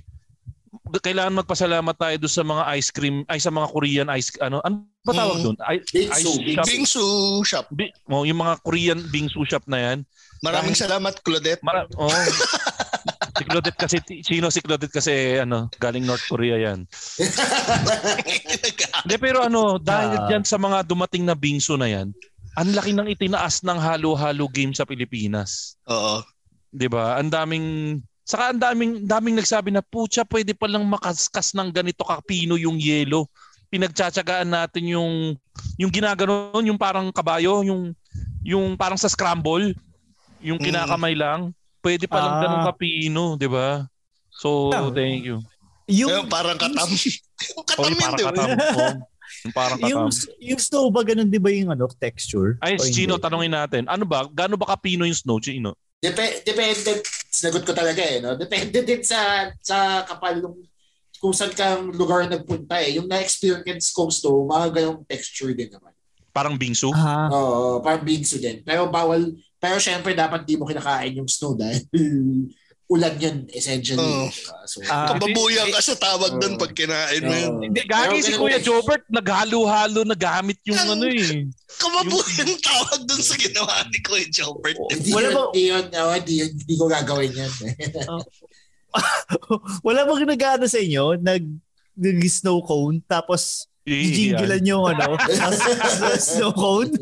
kailangan 0.96 1.40
magpasalamat 1.40 1.96
tayo 1.96 2.16
doon 2.18 2.34
sa 2.34 2.44
mga 2.44 2.64
ice 2.74 2.90
cream, 2.90 3.22
ay 3.26 3.38
sa 3.38 3.50
mga 3.50 3.68
Korean 3.70 4.08
ice, 4.12 4.30
ano, 4.40 4.58
ano 4.60 4.86
ba 5.02 5.14
tawag 5.14 5.38
Mm. 5.38 5.46
doon? 5.46 5.58
I- 5.64 5.84
Bingsu, 5.86 6.12
ice 6.12 6.54
shop. 6.54 6.66
Bingsu 6.66 7.06
shop. 7.44 7.66
Bi- 7.70 7.94
oh, 8.08 8.24
yung 8.24 8.40
mga 8.40 8.60
Korean 8.62 9.00
bingsu 9.06 9.41
shop 9.44 9.64
na 9.66 9.80
yan. 9.80 9.98
Maraming 10.40 10.74
salamat, 10.74 11.20
Claudette. 11.20 11.60
Mara- 11.62 11.88
oh. 12.00 12.08
si 13.32 13.44
Claudette 13.44 13.78
kasi, 13.78 13.98
sino 14.22 14.48
si 14.48 14.60
Claudette 14.60 14.91
kasi, 14.91 15.12
ano, 15.38 15.68
galing 15.78 16.04
North 16.04 16.24
Korea 16.26 16.58
yan. 16.58 16.84
Hindi, 19.04 19.16
pero 19.18 19.44
ano, 19.44 19.78
dahil 19.78 20.16
Ah. 20.16 20.28
dyan 20.28 20.44
sa 20.44 20.56
mga 20.56 20.84
dumating 20.84 21.24
na 21.24 21.36
bingsu 21.36 21.76
na 21.76 21.88
yan, 21.88 22.12
ang 22.56 22.70
laki 22.74 22.91
ng 22.91 23.08
itinaas 23.08 23.64
ng 23.64 23.78
halo-halo 23.78 24.50
game 24.50 24.74
sa 24.74 24.84
Pilipinas. 24.84 25.80
Oo. 25.88 26.20
'Di 26.70 26.86
ba? 26.86 27.16
Ang 27.16 27.32
daming 27.32 27.68
saka 28.30 28.53
ang 28.53 28.61
daming 28.61 28.93
daming 29.01 29.41
nagsabi 29.41 29.73
na 29.73 29.81
pucha 29.81 30.22
pwede 30.22 30.53
pa 30.53 30.69
lang 30.69 30.85
makaskas 30.85 31.57
ng 31.57 31.73
ganito 31.73 32.06
kapino 32.06 32.53
yung 32.56 32.77
yelo. 32.77 33.26
Pinagtsatsagaan 33.73 34.49
natin 34.49 34.85
yung 34.85 35.34
yung 35.81 35.89
ginaganon, 35.89 36.61
yung 36.61 36.77
parang 36.77 37.10
kabayo, 37.10 37.65
yung 37.65 37.93
yung 38.45 38.77
parang 38.77 38.97
sa 38.97 39.10
scramble, 39.10 39.73
yung 40.39 40.61
Mm. 40.61 40.65
kinakamay 40.69 41.14
lang. 41.18 41.49
Pwede 41.81 42.06
pa 42.06 42.19
lang 42.19 42.34
Ah. 42.38 42.41
ganun 42.43 42.64
kapino, 42.69 43.23
'di 43.34 43.49
ba? 43.49 43.89
So, 44.30 44.69
Yeah. 44.69 44.93
thank 44.93 45.26
you. 45.26 45.38
Yung, 45.89 46.11
Yung, 46.11 46.26
parang 46.30 46.53
katam. 46.53 46.85
yung 46.85 47.57
Oh, 47.57 47.65
katam 47.65 47.81
yung 47.81 47.89
yun, 47.89 47.99
parang 47.99 48.18
di 48.18 48.23
ba? 48.23 48.31
katam. 48.31 48.49
Oh, 49.30 49.45
yung 49.45 49.53
parang 49.53 49.77
yung, 49.85 50.03
katam. 50.10 50.41
yung 50.41 50.60
snow 50.60 50.85
ba 50.89 51.01
ganun 51.06 51.30
di 51.30 51.38
ba 51.38 51.49
yung 51.49 51.69
ano, 51.69 51.85
texture? 51.97 52.57
Ay? 52.61 52.77
Chino, 52.81 53.18
tanongin 53.18 53.53
natin. 53.53 53.85
Ano 53.85 54.06
ba? 54.06 54.26
Gaano 54.26 54.57
ba 54.57 54.73
kapino 54.73 55.06
yung 55.06 55.18
snow, 55.18 55.38
Chino? 55.38 55.77
Dep- 56.01 56.41
depende, 56.41 57.01
sinagot 57.30 57.64
ko 57.64 57.72
talaga 57.72 58.01
eh, 58.01 58.19
no? 58.19 58.34
Depende 58.35 58.81
din 58.81 59.01
sa 59.06 59.53
sa 59.61 60.03
kapal 60.03 60.41
ng 60.41 60.57
kung 61.19 61.35
saan 61.35 61.51
kang 61.51 61.91
lugar 61.93 62.26
nagpunta 62.26 62.80
eh. 62.80 62.95
Yung 62.97 63.06
na-experience 63.06 63.91
ko 63.91 64.07
snow, 64.07 64.47
mga 64.47 64.68
ganong 64.72 65.03
texture 65.03 65.51
din 65.51 65.68
naman. 65.68 65.91
Parang 66.31 66.56
bingsu? 66.56 66.89
Ah, 66.95 67.27
Oo, 67.27 67.84
parang 67.84 68.07
bingsu 68.07 68.39
din. 68.39 68.64
Pero 68.64 68.88
bawal, 68.88 69.35
pero 69.60 69.76
syempre 69.84 70.15
dapat 70.15 70.47
di 70.47 70.56
mo 70.56 70.64
kinakain 70.64 71.19
yung 71.19 71.27
snow 71.27 71.60
dahil 71.60 71.84
ulan 72.90 73.14
yun 73.22 73.38
essentially. 73.53 74.02
Oo. 74.02 74.26
diba? 74.28 74.57
So, 74.66 74.82
Ah, 74.90 75.14
Kababuyan 75.14 75.70
ka 75.70 75.78
sa 75.80 75.94
tawag 75.94 76.41
doon 76.41 76.57
Oo. 76.57 76.61
pag 76.61 76.74
kinain 76.74 77.22
mo 77.22 77.32
yun. 77.32 77.52
oo. 77.53 77.61
Hindi, 77.61 77.82
gagi 77.86 78.18
si 78.20 78.34
Kuya 78.34 78.57
eh. 78.57 78.66
Jobert, 78.66 79.06
naghalo-halo 79.07 80.02
na 80.03 80.18
gamit 80.18 80.57
yung 80.66 80.76
Ang- 80.76 80.98
ano 80.98 81.06
eh. 81.06 81.45
Kababuyan 81.78 82.49
tawag 82.60 83.06
doon 83.06 83.22
sa 83.22 83.38
ginawa 83.38 83.86
ni 83.88 83.99
Kuya 84.02 84.26
Jobert. 84.34 84.78
Hindi 84.90 85.10
Wala 85.14 85.28
yun, 85.30 85.36
ba- 85.38 85.49
hindi 85.53 85.64
yun, 85.70 85.86
oh, 85.94 86.14
hindi 86.18 86.34
yun, 86.41 86.49
hindi 86.49 86.74
ko 86.76 86.86
gagawin 86.90 87.32
yan. 87.32 87.52
wala 89.86 90.02
bang 90.02 90.26
nag 90.26 90.41
sa 90.66 90.82
inyo? 90.82 91.22
Nag, 91.22 91.44
nag 91.94 92.18
snow 92.41 92.66
cone 92.66 93.06
tapos 93.06 93.70
jinggilan 93.86 94.66
yung 94.66 94.86
ano, 94.86 95.14
snow 96.18 96.53
cone? 96.53 96.94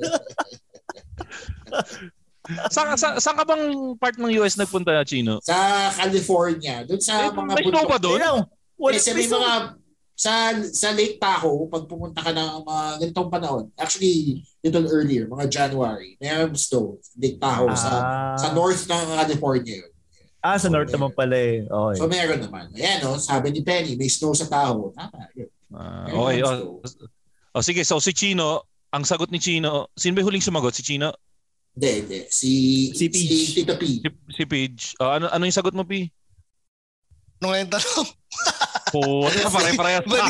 Saan, 2.70 2.96
saan, 2.96 3.14
saan 3.20 3.36
ka 3.36 3.44
bang 3.44 3.64
part 3.96 4.16
ng 4.16 4.32
US 4.40 4.56
nagpunta, 4.56 5.04
Chino? 5.04 5.40
sa 5.44 5.92
California, 5.94 6.84
doon 6.84 7.02
sa 7.02 7.28
Eh, 7.28 7.32
mga 7.32 7.52
may 7.54 7.66
snow 7.68 7.86
ba 7.86 7.98
doon? 8.00 8.20
Wala, 8.78 8.96
Kasi 8.96 9.12
may 9.12 9.28
mga 9.28 9.52
sa 10.18 10.50
sa 10.66 10.90
Lake 10.98 11.22
Tahoe, 11.22 11.70
pag 11.70 11.86
pumunta 11.86 12.26
ka 12.26 12.34
ng 12.34 12.66
mga 12.66 12.84
ganitong 13.06 13.30
panahon, 13.30 13.70
actually, 13.78 14.42
little 14.66 14.90
earlier, 14.90 15.30
mga 15.30 15.46
January, 15.46 16.18
mayroong 16.18 16.58
snow, 16.58 16.98
Lake 17.14 17.38
Tahoe, 17.38 17.70
sa 17.78 17.92
Ah. 18.02 18.38
sa 18.38 18.50
north 18.50 18.82
ng 18.84 19.06
California 19.14 19.78
yun. 19.78 19.92
Ah, 20.42 20.58
sa 20.58 20.70
north 20.70 20.90
naman 20.90 21.12
pala 21.14 21.38
eh. 21.38 21.66
Okay. 21.66 21.98
So 22.00 22.08
meron 22.08 22.40
naman. 22.40 22.72
Ayan, 22.74 23.04
no, 23.04 23.20
sabi 23.20 23.52
ni 23.52 23.62
Penny, 23.62 23.94
may 23.94 24.10
snow 24.10 24.34
sa 24.34 24.48
Tahoe. 24.48 24.90
Tama, 24.96 25.28
yun. 25.36 25.50
Ah, 25.70 26.08
okay. 26.08 26.42
Oh, 26.42 26.82
oh, 27.54 27.62
sige, 27.62 27.84
so 27.84 28.00
si 28.00 28.10
Chino, 28.10 28.64
ang 28.90 29.04
sagot 29.04 29.30
ni 29.30 29.38
Chino, 29.38 29.92
sino 29.94 30.16
ba 30.16 30.24
huling 30.24 30.42
sumagot? 30.42 30.74
Si 30.74 30.82
Chino? 30.82 31.12
Hindi, 31.78 31.92
hindi. 32.02 32.20
Si, 32.34 32.50
Si 32.98 33.06
Peach. 33.06 33.30
si 33.30 33.54
Tito 33.62 33.78
P. 33.78 34.02
Si, 34.02 34.10
si 34.34 34.44
Pidge? 34.50 34.98
Oh, 34.98 35.14
ano, 35.14 35.30
ano 35.30 35.46
yung 35.46 35.54
sagot 35.54 35.78
mo, 35.78 35.86
P? 35.86 36.10
Nung 37.38 37.54
ngayon 37.54 37.70
tanong, 37.70 38.10
Po, 38.98 39.30
pare-parehas 39.30 40.08
na. 40.08 40.26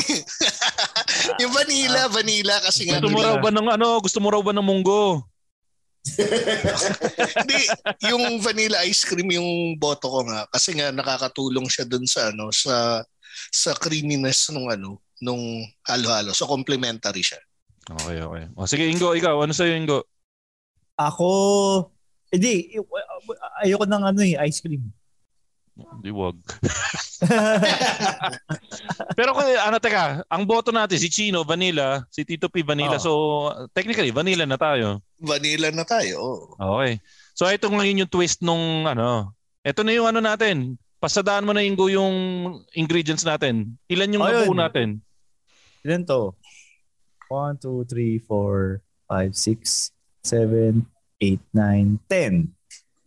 Yung 1.42 1.54
vanilla, 1.54 2.10
vanilla 2.10 2.58
kasi 2.58 2.90
nga. 2.90 2.98
Gusto 2.98 3.14
mo 3.14 3.22
raw 3.22 3.38
ba 3.38 3.54
ng 3.54 3.68
ano? 3.70 3.88
Gusto 4.02 4.18
mo 4.18 4.28
raw 4.34 4.42
ba 4.42 4.50
ng 4.50 4.66
munggo? 4.66 5.22
Hindi, 7.38 7.60
yung 8.08 8.40
vanilla 8.40 8.80
ice 8.88 9.04
cream 9.04 9.28
yung 9.28 9.76
boto 9.76 10.08
ko 10.08 10.24
nga 10.24 10.48
kasi 10.48 10.72
nga 10.72 10.88
nakakatulong 10.88 11.68
siya 11.68 11.84
dun 11.84 12.08
sa 12.08 12.32
ano 12.32 12.48
sa 12.48 13.04
sa 13.52 13.76
creaminess 13.76 14.48
nung 14.50 14.72
ano 14.72 15.04
nung 15.20 15.62
halo-halo. 15.84 16.32
So 16.32 16.48
complementary 16.48 17.22
siya. 17.22 17.38
Okay, 17.88 18.24
okay. 18.24 18.44
O, 18.56 18.66
sige, 18.66 18.84
Ingo, 18.88 19.12
ikaw. 19.14 19.38
Ano 19.42 19.52
sa'yo, 19.52 19.74
Ingo? 19.76 20.04
Ako, 20.98 21.30
hindi, 22.34 22.74
ayoko 23.62 23.86
ng 23.86 24.02
ano 24.02 24.20
eh, 24.26 24.34
ice 24.50 24.58
cream. 24.58 24.90
Hindi, 25.78 26.10
wag. 26.10 26.34
Pero 29.18 29.30
kung 29.30 29.46
ano, 29.46 29.78
teka, 29.78 30.26
ang 30.26 30.42
boto 30.42 30.74
natin, 30.74 30.98
si 30.98 31.06
Chino, 31.06 31.46
vanilla, 31.46 32.02
si 32.10 32.26
Tito 32.26 32.50
P, 32.50 32.66
vanilla. 32.66 32.98
Oh. 32.98 33.02
So, 33.02 33.12
technically, 33.70 34.10
vanilla 34.10 34.42
na 34.42 34.58
tayo. 34.58 35.06
Vanilla 35.22 35.70
na 35.70 35.86
tayo. 35.86 36.50
Okay. 36.58 36.98
So, 37.38 37.46
ito 37.46 37.70
ngayon 37.70 38.02
yung 38.02 38.10
twist 38.10 38.42
nung, 38.42 38.90
ano, 38.90 39.30
ito 39.62 39.86
na 39.86 39.94
yung 39.94 40.10
ano 40.10 40.18
natin, 40.18 40.74
pasadaan 40.98 41.46
mo 41.46 41.54
na 41.54 41.62
Ingo 41.62 41.86
yung 41.86 42.14
ingredients 42.74 43.22
natin. 43.22 43.78
Ilan 43.86 44.18
yung 44.18 44.26
nabuo 44.26 44.54
natin? 44.58 44.98
Ilan 45.86 46.02
to? 46.02 46.34
1, 47.30 47.62
2, 47.62 47.86
3, 47.86 48.18
4, 48.26 48.82
5, 49.06 49.30
6, 49.30 49.97
7, 50.28 50.84
8, 51.16 51.40
9, 51.52 51.96
10. 52.04 52.52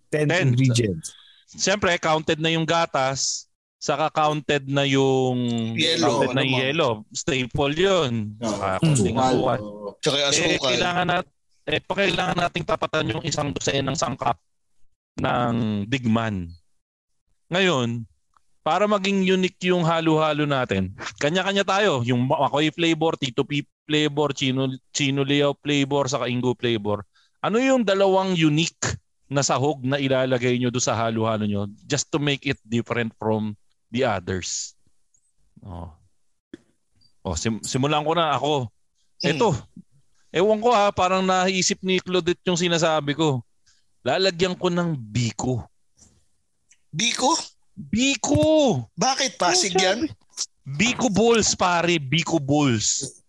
10 0.10 0.28
Ten. 0.28 0.48
ingredients. 0.50 1.14
Siyempre, 1.48 1.96
counted 1.98 2.40
na 2.40 2.50
yung 2.50 2.66
gatas, 2.66 3.46
saka 3.78 4.10
counted 4.10 4.66
na 4.66 4.84
yung 4.84 5.38
Yellow, 5.76 6.26
counted 6.26 6.32
na 6.34 6.44
ano 6.44 6.58
yellow. 6.58 6.94
Staple 7.12 7.76
yun. 7.76 8.12
Saka 8.38 8.68
Mm. 8.78 8.84
konting 8.84 9.18
asukan. 9.18 9.60
Tsaka 10.00 10.16
yung 10.18 10.28
Eh, 10.28 10.32
asukal. 10.32 10.70
kailangan 10.72 11.06
nat 11.08 11.28
eh, 11.62 11.80
pa 11.80 11.94
kailangan 11.94 12.38
nating 12.40 12.66
tapatan 12.66 13.12
yung 13.12 13.24
isang 13.24 13.54
dosen 13.54 13.86
ng 13.86 13.94
sangkap 13.94 14.36
ng 15.16 15.86
digman. 15.86 16.50
Ngayon, 17.48 18.08
para 18.62 18.86
maging 18.86 19.26
unique 19.26 19.62
yung 19.68 19.84
halo-halo 19.84 20.46
natin, 20.46 20.94
kanya-kanya 21.18 21.62
tayo. 21.62 22.02
Yung 22.02 22.26
Makoy 22.26 22.72
flavor, 22.72 23.14
Tito 23.16 23.44
P 23.44 23.62
flavor, 23.86 24.32
Chino, 24.32 24.70
Chino 24.90 25.22
Leo 25.22 25.54
flavor, 25.58 26.08
saka 26.08 26.32
Ingo 26.32 26.56
flavor. 26.56 27.04
Ano 27.42 27.58
yung 27.58 27.82
dalawang 27.82 28.38
unique 28.38 28.86
na 29.26 29.42
sahog 29.42 29.82
na 29.82 29.98
ilalagay 29.98 30.62
nyo 30.62 30.70
doon 30.70 30.86
sa 30.86 30.94
halo-halo 30.94 31.50
nyo 31.50 31.66
just 31.90 32.14
to 32.14 32.22
make 32.22 32.46
it 32.46 32.62
different 32.62 33.10
from 33.18 33.58
the 33.90 34.06
others? 34.06 34.78
Oh. 35.66 35.90
Oh, 37.26 37.34
sim- 37.34 37.62
simulan 37.66 38.06
ko 38.06 38.14
na 38.14 38.38
ako. 38.38 38.70
Hmm. 39.26 39.30
Ito. 39.34 39.50
Ewan 40.32 40.62
ko 40.62 40.70
ha, 40.72 40.94
parang 40.94 41.26
naisip 41.26 41.82
ni 41.82 41.98
Claudette 41.98 42.46
yung 42.46 42.58
sinasabi 42.58 43.18
ko. 43.18 43.42
Lalagyan 44.06 44.58
ko 44.58 44.70
ng 44.70 44.94
biko. 44.98 45.66
Biko? 46.94 47.34
Biko! 47.74 48.86
Bakit? 48.94 49.42
Pasig 49.42 49.74
yan? 49.74 50.06
Biko 50.66 51.10
balls, 51.10 51.58
pare. 51.58 51.98
Biko 51.98 52.38
balls. 52.38 53.22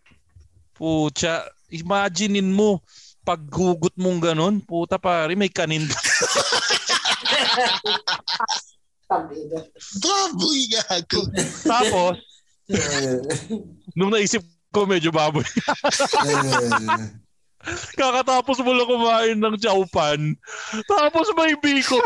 Pucha, 0.72 1.44
imaginein 1.68 2.52
mo, 2.52 2.80
pag 3.22 3.38
hugot 3.38 3.94
mong 3.94 4.18
ganun, 4.18 4.58
puta 4.58 4.98
pare, 4.98 5.38
may 5.38 5.46
kanin. 5.48 5.86
Baboy 10.00 10.60
gago. 10.70 11.20
Tapos, 11.62 12.14
nung 13.94 14.10
naisip 14.10 14.42
ko, 14.72 14.88
medyo 14.88 15.12
baboy. 15.12 15.44
Kakatapos 17.94 18.58
mo 18.66 18.74
lang 18.74 18.90
kumain 18.90 19.38
ng 19.38 19.54
chowpan. 19.54 20.34
Tapos 20.90 21.30
may 21.38 21.54
biko. 21.54 22.02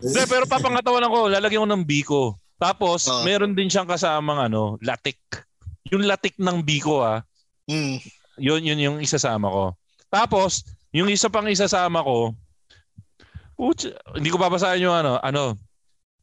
De, 0.00 0.24
pero 0.24 0.48
papangatawan 0.48 1.12
ko, 1.12 1.28
lalagyan 1.28 1.68
ko 1.68 1.68
ng 1.68 1.84
biko. 1.84 2.22
Tapos, 2.56 3.04
Oh. 3.08 3.20
meron 3.24 3.52
din 3.52 3.68
siyang 3.68 3.84
kasamang 3.88 4.48
ano, 4.48 4.80
latik. 4.80 5.20
Yung 5.92 6.04
latik 6.08 6.36
ng 6.40 6.64
biko 6.64 7.04
ah, 7.04 7.20
Mm. 7.70 8.02
Yun, 8.40 8.64
yun 8.64 8.80
yung 8.80 8.98
isasama 8.98 9.52
ko. 9.52 9.64
Tapos, 10.08 10.64
yung 10.90 11.12
isa 11.12 11.30
pang 11.30 11.46
isasama 11.46 12.02
ko, 12.02 12.34
putya, 13.54 13.94
hindi 14.16 14.32
ko 14.32 14.40
babasahin 14.40 14.88
yung 14.88 14.96
ano, 14.96 15.20
ano, 15.20 15.54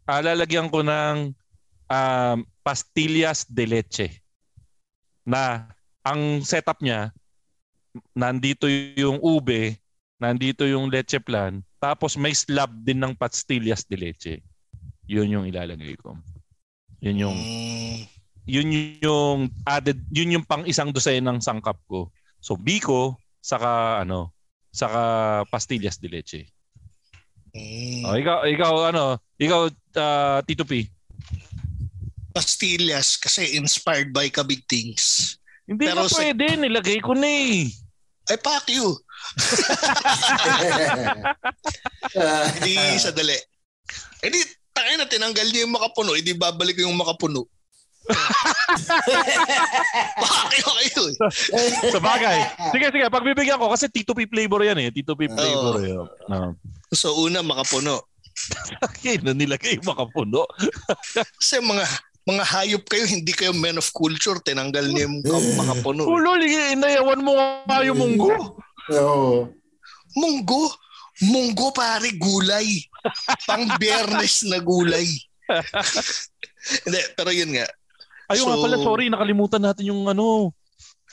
ah, 0.10 0.22
lalagyan 0.26 0.68
ko 0.68 0.82
ng 0.82 1.32
um, 1.88 2.38
pastillas 2.66 3.46
de 3.48 3.64
leche. 3.70 4.08
Na 5.24 5.70
ang 6.02 6.44
setup 6.44 6.82
niya, 6.82 7.14
nandito 8.18 8.68
yung 8.98 9.22
ube, 9.22 9.78
nandito 10.18 10.66
yung 10.66 10.90
leche 10.90 11.22
plan, 11.22 11.62
tapos 11.78 12.18
may 12.18 12.34
slab 12.34 12.74
din 12.82 12.98
ng 13.00 13.14
pastillas 13.14 13.86
de 13.86 13.96
leche. 13.96 14.34
Yun 15.08 15.40
yung 15.40 15.46
ilalagay 15.48 15.96
ko. 16.02 16.18
Yun 17.00 17.30
yung 17.30 17.38
Mm. 17.38 18.17
Yun 18.48 18.98
yung 19.04 19.52
added 19.68 20.00
yun 20.10 20.40
yung 20.40 20.46
pang 20.48 20.64
isang 20.64 20.96
dosenang 20.96 21.44
sangkap 21.44 21.78
ko. 21.86 22.10
So 22.40 22.56
biko 22.56 23.20
saka 23.44 24.02
ano 24.02 24.32
saka 24.72 25.02
pastillas 25.52 26.00
de 26.00 26.08
leche. 26.08 26.42
Mm. 27.52 28.02
Oh, 28.08 28.16
ikaw 28.16 28.38
ikaw 28.48 28.74
ano, 28.94 29.20
ikaw 29.36 29.68
ah, 30.00 30.40
Tito 30.48 30.64
P. 30.64 30.88
Pastillas 32.32 33.18
kasi 33.18 33.58
inspired 33.58 34.14
by 34.14 34.30
Kabig 34.30 34.64
Things. 34.70 35.36
Hindi 35.68 35.90
Pero 35.90 36.06
na 36.06 36.10
sa- 36.10 36.22
pwede, 36.24 36.56
nilagay 36.56 37.04
ko 37.04 37.12
na 37.18 37.28
eh. 37.28 37.68
Ay, 38.28 38.38
fuck 38.40 38.68
you. 38.72 38.88
Hindi 42.52 42.76
sa 43.00 43.12
dali. 43.16 43.36
Eh 44.24 44.30
di, 44.32 44.40
tangin 44.76 45.00
na 45.00 45.08
tinanggal 45.08 45.48
niya 45.48 45.64
yung 45.64 45.76
makapuno, 45.76 46.12
hindi 46.12 46.36
babalik 46.36 46.78
yung 46.84 46.96
makapuno. 46.96 47.48
Bakit 50.18 50.62
kayo 50.64 51.02
eh? 51.12 51.16
Sa 51.92 52.00
bagay. 52.02 52.40
Sige, 52.74 52.88
sige, 52.92 53.06
pagbibigyan 53.12 53.60
ko 53.60 53.72
kasi 53.72 53.88
Tito 53.92 54.14
P 54.16 54.28
flavor 54.28 54.64
yan 54.64 54.80
eh. 54.80 54.90
Tito 54.92 55.16
P 55.16 55.28
flavor 55.28 55.76
Oo. 55.80 55.84
yun. 55.84 56.08
No. 56.30 56.56
So 56.92 57.16
una, 57.20 57.44
makapuno. 57.44 58.04
Okay, 58.88 59.18
na 59.26 59.34
nilagay 59.34 59.82
yung 59.82 59.90
makapuno. 59.90 60.46
Kasi 61.42 61.58
mga 61.58 61.84
mga 62.28 62.44
hayop 62.46 62.84
kayo, 62.86 63.10
hindi 63.10 63.34
kayo 63.34 63.50
men 63.50 63.82
of 63.82 63.90
culture, 63.90 64.38
tinanggal 64.46 64.86
niya 64.94 65.10
yung 65.10 65.26
makapuno. 65.58 66.06
Ulo, 66.06 66.38
inayawan 66.38 67.18
mo 67.24 67.34
nga 67.34 67.82
yung 67.82 67.98
munggo. 67.98 68.62
Oo. 68.94 69.50
Munggo? 70.14 70.70
Munggo 71.24 71.74
pare, 71.74 72.14
gulay. 72.14 72.84
Pang 73.50 73.66
biyernes 73.82 74.46
na 74.46 74.62
gulay. 74.62 75.08
Hindi, 76.86 77.00
pero 77.16 77.32
yun 77.32 77.58
nga. 77.58 77.68
Ayun 78.28 78.46
nga 78.46 78.58
So- 78.60 78.64
pala, 78.64 78.78
sorry, 78.78 79.06
nakalimutan 79.08 79.64
natin 79.64 79.88
yung 79.88 80.04
ano. 80.06 80.52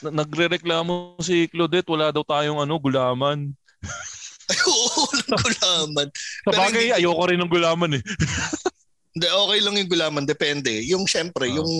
Na- 0.03 0.23
Nagre-reklamo 0.23 1.15
si 1.17 1.47
Claudette, 1.47 1.87
wala 1.87 2.11
daw 2.11 2.21
tayong 2.21 2.59
ano, 2.59 2.75
gulaman. 2.75 3.55
Ay, 4.51 4.59
oo, 4.67 5.03
gulaman. 5.25 6.07
Sa 6.11 6.51
Pero 6.51 6.59
bagay, 6.59 6.83
hindi- 6.91 6.97
ayoko 6.99 7.23
rin 7.25 7.39
ng 7.39 7.51
gulaman 7.51 7.91
eh. 7.97 8.03
Hindi, 9.15 9.31
okay 9.31 9.59
lang 9.63 9.75
yung 9.79 9.87
gulaman. 9.87 10.27
Depende. 10.27 10.75
Yung 10.83 11.07
syempre, 11.07 11.47
Ah. 11.47 11.55
yung 11.55 11.71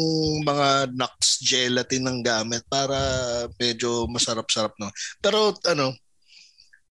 mga 0.47 0.87
nuts 0.95 1.43
gelatin 1.43 2.07
ng 2.07 2.23
gamit 2.23 2.63
para 2.71 2.95
medyo 3.59 4.07
masarap-sarap 4.07 4.71
no. 4.79 4.87
Pero 5.19 5.51
ano, 5.67 5.91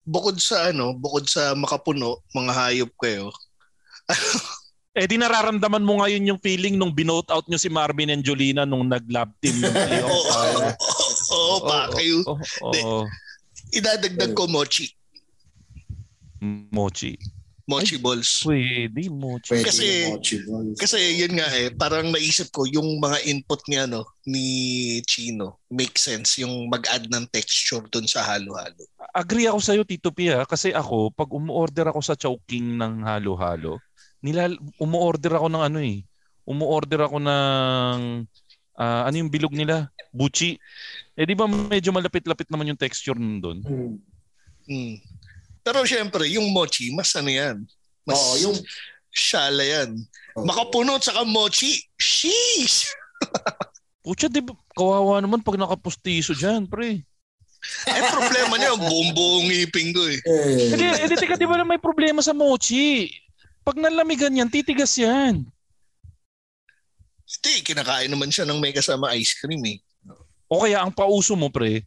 bukod 0.08 0.40
sa 0.40 0.72
ano, 0.72 0.96
bukod 0.96 1.28
sa 1.28 1.52
makapuno, 1.54 2.24
mga 2.32 2.52
hayop 2.56 2.92
kayo. 2.96 3.36
Eh 5.00 5.08
di 5.08 5.16
nararamdaman 5.16 5.80
mo 5.80 6.04
ngayon 6.04 6.28
yung 6.28 6.42
feeling 6.44 6.76
nung 6.76 6.92
binote 6.92 7.32
out 7.32 7.48
nyo 7.48 7.56
si 7.56 7.72
Marvin 7.72 8.12
and 8.12 8.20
Jolina 8.20 8.68
nung 8.68 8.84
nag-lab 8.84 9.32
team 9.40 9.56
yung 9.64 9.72
playoff. 9.88 10.12
Oo, 11.32 11.64
oo, 11.64 12.36
oo. 12.68 13.00
Idadagdag 13.72 14.36
ko 14.36 14.52
mochi. 14.52 14.92
Mochi. 16.76 17.16
Mochi 17.70 17.96
balls. 18.02 18.44
Pwede, 18.44 19.08
mochi. 19.14 19.56
Pwede 19.56 19.72
Kasi- 19.72 20.10
mochi 20.12 20.38
balls. 20.44 20.76
Kasi 20.76 21.00
yun 21.16 21.38
nga 21.38 21.48
eh, 21.54 21.70
parang 21.72 22.12
naisip 22.12 22.52
ko 22.52 22.68
yung 22.68 23.00
mga 23.00 23.24
input 23.30 23.62
niya 23.72 23.88
no, 23.88 24.04
ni 24.28 25.00
Chino. 25.08 25.64
Make 25.72 25.96
sense 25.96 26.42
yung 26.44 26.68
mag-add 26.68 27.08
ng 27.08 27.30
texture 27.32 27.86
dun 27.88 28.10
sa 28.10 28.26
halo-halo. 28.26 28.84
Agree 29.16 29.48
ako 29.48 29.60
sa'yo, 29.62 29.82
Tito 29.86 30.12
Pia. 30.12 30.44
Kasi 30.44 30.74
ako, 30.74 31.14
pag 31.14 31.30
umu-order 31.30 31.88
ako 31.94 32.02
sa 32.02 32.18
Chowking 32.18 32.76
ng 32.76 33.06
halo-halo, 33.06 33.78
nilal 34.20 34.56
umu-order 34.80 35.40
ako 35.40 35.48
ng 35.48 35.64
ano 35.64 35.80
eh. 35.80 36.04
Umu-order 36.50 37.06
ako 37.08 37.18
ng 37.22 37.98
ah, 38.80 39.04
ano 39.08 39.16
yung 39.16 39.32
bilog 39.32 39.54
nila? 39.54 39.92
Buchi. 40.10 40.58
Eh 41.14 41.26
di 41.28 41.36
ba 41.38 41.46
medyo 41.46 41.94
malapit-lapit 41.94 42.50
naman 42.50 42.74
yung 42.74 42.80
texture 42.80 43.18
nun 43.20 43.40
doon? 43.40 43.60
Hmm. 43.64 43.96
Mm. 44.70 45.02
Pero 45.66 45.82
syempre, 45.84 46.30
yung 46.30 46.50
mochi, 46.54 46.94
mas 46.94 47.12
ano 47.18 47.30
yan? 47.30 47.66
Mas 48.06 48.18
Oo, 48.18 48.34
yung 48.50 48.58
shala 49.10 49.66
yan. 49.66 49.98
Oo. 50.38 50.46
Makapuno 50.46 50.98
tsaka 51.02 51.26
mochi. 51.26 51.82
Sheesh! 51.98 52.90
Pucha, 54.06 54.32
di 54.32 54.40
ba, 54.42 54.56
kawawa 54.74 55.20
naman 55.20 55.44
pag 55.44 55.60
nakapustiso 55.60 56.32
dyan, 56.34 56.66
pre. 56.66 57.04
Eh, 57.86 58.04
problema 58.08 58.56
niya, 58.56 58.74
buong-buong 58.88 59.46
ngipin 59.52 59.92
ko 59.92 60.02
eh. 60.08 60.18
Eh, 60.24 60.74
Hindi, 60.74 60.86
eh, 60.88 61.08
di, 61.12 61.16
teka, 61.20 61.36
di 61.36 61.46
ba 61.50 61.60
na 61.60 61.68
may 61.68 61.82
problema 61.82 62.24
sa 62.24 62.32
mochi? 62.32 63.12
Pag 63.70 63.86
nalamigan 63.86 64.34
yan, 64.34 64.50
titigas 64.50 64.98
yan. 64.98 65.46
Hindi, 67.30 67.54
kinakain 67.62 68.10
naman 68.10 68.34
siya 68.34 68.50
ng 68.50 68.58
may 68.58 68.74
kasama 68.74 69.14
ice 69.14 69.38
cream 69.38 69.62
eh. 69.70 69.78
O 70.50 70.66
kaya 70.66 70.82
ang 70.82 70.90
pauso 70.90 71.38
mo, 71.38 71.54
pre, 71.54 71.86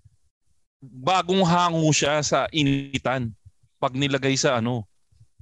bagong 0.78 1.42
hango 1.42 1.90
siya 1.90 2.22
sa 2.22 2.46
initan 2.54 3.34
pag 3.82 3.98
nilagay 3.98 4.38
sa 4.38 4.62
ano, 4.62 4.86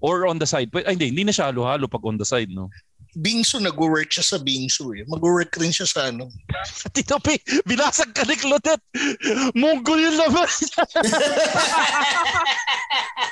or 0.00 0.24
on 0.24 0.40
the 0.40 0.48
side. 0.48 0.72
Ay, 0.72 0.96
hindi, 0.96 1.12
hindi 1.12 1.28
na 1.28 1.36
siya 1.36 1.52
halo-halo 1.52 1.84
pag 1.84 2.08
on 2.08 2.16
the 2.16 2.24
side, 2.24 2.48
no? 2.48 2.72
Bingsu, 3.20 3.60
nag-work 3.60 4.08
siya 4.08 4.24
sa 4.24 4.40
Bingsu 4.40 4.96
eh. 4.96 5.04
Mag-work 5.12 5.52
rin 5.60 5.76
siya 5.76 5.84
sa 5.84 6.08
ano. 6.08 6.32
Tito 6.96 7.20
P, 7.20 7.36
binasag 7.68 8.16
ka 8.16 8.24
ni 8.24 8.40
Claudette. 8.40 8.80
Monggol 9.52 10.08
yun 10.08 10.16
naman. 10.16 10.48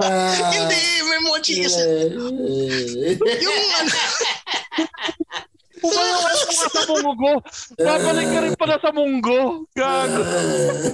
Hindi, 0.00 0.80
you. 0.98 1.00
mochi 1.40 1.62
kasi 1.62 1.80
yung 3.40 3.64
ano, 3.80 3.96
Pumayo 5.80 6.16
ka 6.20 6.76
sa 6.76 6.82
munggo. 6.92 7.40
Babalik 7.80 8.28
ka 8.28 8.38
rin 8.44 8.52
pala 8.52 8.76
sa 8.84 8.92
munggo. 8.92 9.64
Gago. 9.72 10.20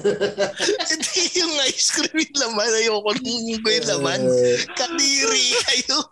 hindi 0.95 1.23
yung 1.43 1.59
ice 1.67 1.91
cream 1.91 2.23
yung 2.23 2.39
laman. 2.39 2.71
Ayoko 2.71 3.11
nung 3.19 3.51
munggo 3.51 3.67
yung 3.67 3.89
laman. 3.91 4.31
Kadiri 4.79 5.59
kayo. 5.67 6.07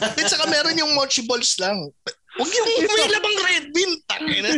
At 0.00 0.16
saka 0.32 0.48
meron 0.48 0.80
yung 0.80 0.96
mochi 0.96 1.28
balls 1.28 1.60
lang. 1.60 1.92
Huwag 2.40 2.48
yung 2.48 2.88
may 2.88 3.12
labang 3.12 3.36
red 3.44 3.68
bean. 3.76 4.00
Tangina. 4.08 4.48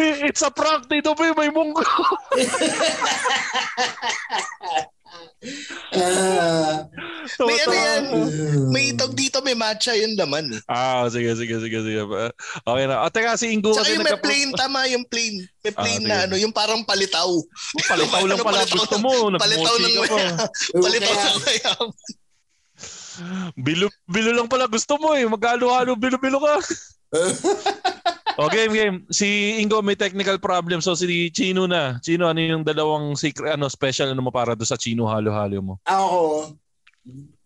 Eh, 0.00 0.32
It's 0.32 0.40
a 0.40 0.48
prank 0.48 0.88
dito 0.88 1.12
pa 1.12 1.36
may 1.36 1.52
munggo. 1.52 1.84
Ah, 5.94 6.88
May 7.40 7.56
ano 7.60 7.74
yan. 7.74 8.02
May 8.68 8.84
itog 8.90 9.12
dito, 9.12 9.38
may 9.40 9.52
matcha 9.52 9.92
yung 9.92 10.14
laman. 10.14 10.50
eh. 10.50 10.60
Ah, 10.66 11.04
sige, 11.06 11.30
sige, 11.34 11.56
sige, 11.58 11.78
sige. 11.80 12.00
Okay 12.60 12.84
na. 12.84 13.00
O, 13.00 13.08
teka, 13.08 13.36
si 13.36 13.50
Ingo 13.50 13.70
Tsaka 13.70 13.84
kasi 13.84 13.94
yung 13.94 14.02
may 14.02 14.12
nagka- 14.12 14.24
plain, 14.24 14.48
tama 14.54 14.78
yung 14.88 15.04
plain. 15.04 15.34
May 15.60 15.70
Ah, 15.70 15.78
plain 15.78 16.00
sige. 16.00 16.08
na 16.08 16.16
ano, 16.24 16.34
yung 16.34 16.50
parang 16.50 16.82
palitaw. 16.82 17.28
Palitaw 17.84 18.22
lang 18.24 18.36
Ano, 18.36 18.44
pala 18.44 18.58
palitaw 18.64 18.76
gusto 18.76 18.96
mo. 18.98 19.12
Palitaw 19.36 19.74
ng 19.76 19.94
pa. 19.94 20.18
Palitaw 20.74 21.12
ng 21.14 21.38
mayam. 21.40 21.86
Bilo, 23.54 23.86
bilo 24.04 24.30
lang 24.32 24.50
pala 24.50 24.66
gusto 24.66 24.98
mo 24.98 25.14
eh. 25.14 25.22
Magalo-halo, 25.24 25.94
bilo-bilo 25.94 26.42
ka. 26.42 26.54
o 28.36 28.48
game, 28.48 28.72
game. 28.72 28.96
Si 29.08 29.26
Ingo 29.58 29.78
may 29.80 29.94
technical 29.94 30.38
problem. 30.38 30.80
So 30.80 30.94
si 30.94 31.06
Chino 31.30 31.64
na. 31.64 31.98
Chino, 31.98 32.26
ano 32.26 32.38
yung 32.38 32.62
dalawang 32.62 33.14
secret, 33.14 33.54
ano, 33.54 33.66
special 33.66 34.10
ano 34.10 34.20
mo 34.20 34.30
para 34.30 34.54
do 34.54 34.62
sa 34.62 34.74
Chino 34.74 35.06
halo-halo 35.06 35.58
mo? 35.60 35.74
ako, 35.82 36.50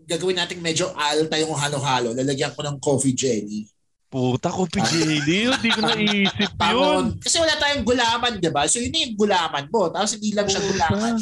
gagawin 0.02 0.40
natin 0.40 0.59
medyo 0.59 0.89
alta 0.94 1.36
yung 1.36 1.52
halo-halo. 1.52 2.16
Lalagyan 2.16 2.56
ko 2.56 2.65
ng 2.65 2.81
coffee 2.81 3.12
jelly. 3.12 3.69
Puta 4.09 4.48
ko, 4.48 4.65
PJD. 4.65 5.52
Hindi 5.52 5.69
ko 5.69 5.81
naisip 5.85 6.52
yun. 6.73 7.20
Kasi 7.20 7.36
wala 7.36 7.60
tayong 7.60 7.85
gulaman, 7.85 8.40
di 8.40 8.48
ba? 8.48 8.65
So 8.65 8.81
yun 8.81 8.89
yung 8.89 9.20
gulaman 9.20 9.69
mo. 9.69 9.93
Tapos 9.93 10.16
hindi 10.16 10.32
lang 10.32 10.48
siya 10.48 10.65
gulaman. 10.65 11.20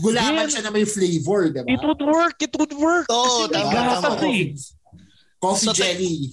Gulaman 0.00 0.48
Yeah. 0.48 0.52
siya 0.56 0.62
na 0.64 0.72
may 0.72 0.88
flavor, 0.88 1.52
di 1.52 1.60
ba? 1.60 1.68
It 1.68 1.84
would 1.84 2.00
work. 2.00 2.40
It 2.40 2.56
would 2.56 2.72
work. 2.72 3.12
Oo, 3.12 3.44
Kasi 3.44 3.52
may 3.52 3.60
tama, 3.60 3.72
gatas 3.76 4.16
eh. 4.24 4.44
Coffee 5.36 5.68
So, 5.68 5.76
jelly. 5.76 6.32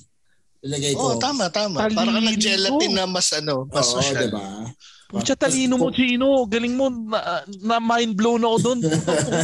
Ilagay 0.66 0.98
ko. 0.98 1.22
tama, 1.22 1.46
tama. 1.54 1.86
Talino. 1.86 1.98
Parang 2.02 2.18
nag-gelatin 2.18 2.92
na 2.98 3.06
mas 3.06 3.30
ano, 3.38 3.70
mas 3.70 3.86
Oo, 3.94 4.02
social. 4.02 4.26
di 4.26 4.34
ba? 4.34 4.66
Pucha, 5.06 5.38
talino 5.38 5.78
mo, 5.78 5.94
Chino. 5.94 6.50
Galing 6.50 6.74
mo. 6.74 6.90
Na, 6.90 7.46
na 7.62 7.78
mind 7.78 8.18
blown 8.18 8.42
ako 8.42 8.58
doon. 8.58 8.80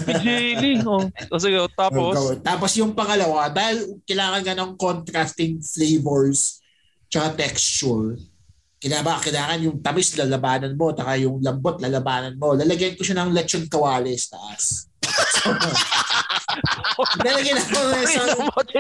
PJD. 0.09 0.81
Oh. 0.81 1.05
O, 1.29 1.37
sige, 1.37 1.61
tapos. 1.77 2.41
Tapos 2.41 2.71
yung 2.81 2.97
pangalawa, 2.97 3.47
dahil 3.53 4.01
kailangan 4.09 4.41
ka 4.41 4.53
ng 4.57 4.71
contrasting 4.75 5.61
flavors 5.61 6.59
tsaka 7.11 7.37
texture, 7.37 8.17
kailangan, 8.81 9.21
kailangan 9.21 9.59
yung 9.61 9.77
tamis 9.85 10.17
lalabanan 10.17 10.73
mo, 10.73 10.89
taka 10.97 11.13
yung 11.21 11.37
lambot 11.37 11.77
lalabanan 11.77 12.33
mo. 12.41 12.57
Lalagyan 12.57 12.97
ko 12.97 13.05
siya 13.05 13.21
ng 13.21 13.35
lechon 13.35 13.69
kawali 13.69 14.17
sa 14.17 14.41
taas. 15.21 15.77
Lalagyan 17.21 17.57
ako 17.57 17.79
ng 17.79 18.03
isang, 18.03 18.29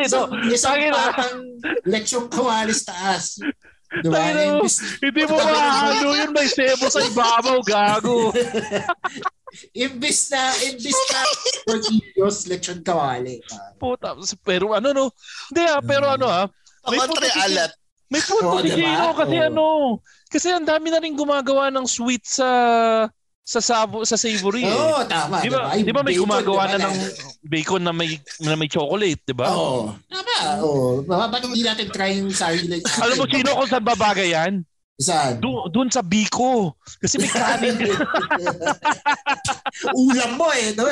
isang, 0.01 0.29
isang 0.51 0.77
patang 0.91 1.37
lechon 1.87 2.25
kawali 2.27 2.73
sa 2.75 2.91
taas. 2.93 3.39
Diba? 3.91 4.15
Tangina 4.15 4.55
mo. 4.55 4.67
Hindi 5.03 5.21
mo 5.27 5.35
mahalo 5.35 6.09
yun. 6.15 6.31
May 6.31 6.47
sebo 6.47 6.87
sa 6.87 7.03
ibabaw, 7.03 7.59
gago. 7.59 8.31
imbis 9.75 10.31
na, 10.31 10.47
imbis 10.63 10.95
na 11.11 11.19
tortillos, 11.67 12.47
lechon 12.47 12.79
kawali. 12.79 13.43
Puta. 13.75 14.15
Pero 14.47 14.71
ano, 14.71 14.95
no? 14.95 15.05
Hindi 15.51 15.61
ah, 15.67 15.83
pero 15.83 16.07
ano 16.07 16.27
ah. 16.31 16.47
May 16.87 17.03
si- 17.03 17.43
alat. 17.43 17.71
May 18.11 18.19
punto 18.27 18.59
Oo, 18.59 18.59
si 18.59 18.75
diba? 18.75 18.79
Gino 18.79 19.07
kasi 19.15 19.35
Oo. 19.39 19.47
ano. 19.47 19.65
Kasi 20.27 20.47
ang 20.51 20.67
dami 20.67 20.87
na 20.91 20.99
rin 20.99 21.15
gumagawa 21.15 21.71
ng 21.71 21.87
sweet 21.87 22.23
sa 22.27 22.47
sa 23.51 23.59
sabo, 23.59 24.07
sa 24.07 24.15
savory 24.15 24.63
eh. 24.63 24.71
Oo, 24.71 25.03
tama. 25.03 25.43
Di 25.43 25.51
ba, 25.51 25.75
Yung 25.75 25.83
di 25.83 25.91
ba 25.91 25.99
may 26.07 26.15
bacon, 26.15 26.23
gumagawa 26.23 26.63
diba, 26.71 26.79
na 26.79 26.87
ng 26.87 26.95
bacon 27.43 27.81
na 27.83 27.91
may 27.91 28.09
na 28.39 28.55
may 28.55 28.71
chocolate, 28.71 29.19
di 29.27 29.35
ba? 29.35 29.51
Oo. 29.51 29.91
Tama. 30.07 30.37
Oo. 30.63 31.03
Ba- 31.03 31.27
Ba't 31.27 31.43
hindi 31.43 31.67
natin 31.67 31.91
try 31.91 32.15
yung 32.15 32.31
sarili? 32.31 32.79
Alam 33.03 33.19
mo 33.19 33.25
sino 33.27 33.51
kung 33.51 33.67
saan 33.67 33.83
babagay 33.83 34.31
yan? 34.31 34.63
Saan? 35.01 35.43
Do, 35.43 35.67
doon 35.67 35.91
sa 35.91 35.99
Biko. 35.99 36.79
Kasi 37.01 37.19
may 37.19 37.27
kanin 37.27 37.75
ka. 37.75 37.95
Ulam 40.07 40.31
mo 40.37 40.47
eh. 40.55 40.71
No? 40.77 40.87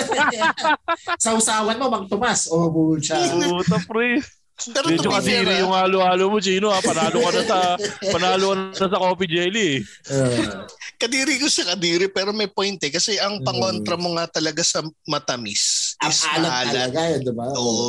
Sausawan 1.23 1.77
mo. 1.79 1.87
O, 1.87 2.55
oh, 2.57 2.67
bull 2.73 2.99
siya. 2.99 3.21
Puta 3.23 3.79
pre. 3.87 4.19
Pero 4.67 4.85
Medyo 4.91 5.07
to 5.07 5.09
be 5.09 5.15
fair, 5.23 5.43
kadiri 5.47 5.53
ah, 5.55 5.61
yung 5.63 5.75
halo-halo 5.75 6.23
mo, 6.27 6.37
Chino. 6.43 6.67
Ha? 6.67 6.83
Panalo 6.83 7.17
ka 7.23 7.31
na 7.31 7.43
sa 7.47 7.59
panalo 8.13 8.45
ka 8.51 8.55
na 8.59 8.87
sa 8.91 8.99
coffee 8.99 9.31
jelly. 9.31 9.79
eh. 9.79 10.11
Uh, 10.11 10.67
kadiri 10.99 11.39
ko 11.39 11.47
sa 11.47 11.63
kadiri 11.73 12.11
pero 12.11 12.35
may 12.35 12.51
point 12.51 12.75
eh. 12.83 12.91
Kasi 12.91 13.15
ang 13.15 13.39
pangontra 13.47 13.95
mo 13.95 14.11
nga 14.19 14.27
talaga 14.27 14.59
sa 14.59 14.83
matamis 15.07 15.95
ang 16.03 16.11
is 16.11 16.21
alat 16.27 16.51
maalat. 16.51 16.73
talaga 16.75 16.99
yun, 17.07 17.21
di 17.23 17.33
ba? 17.33 17.45
Oo. 17.55 17.87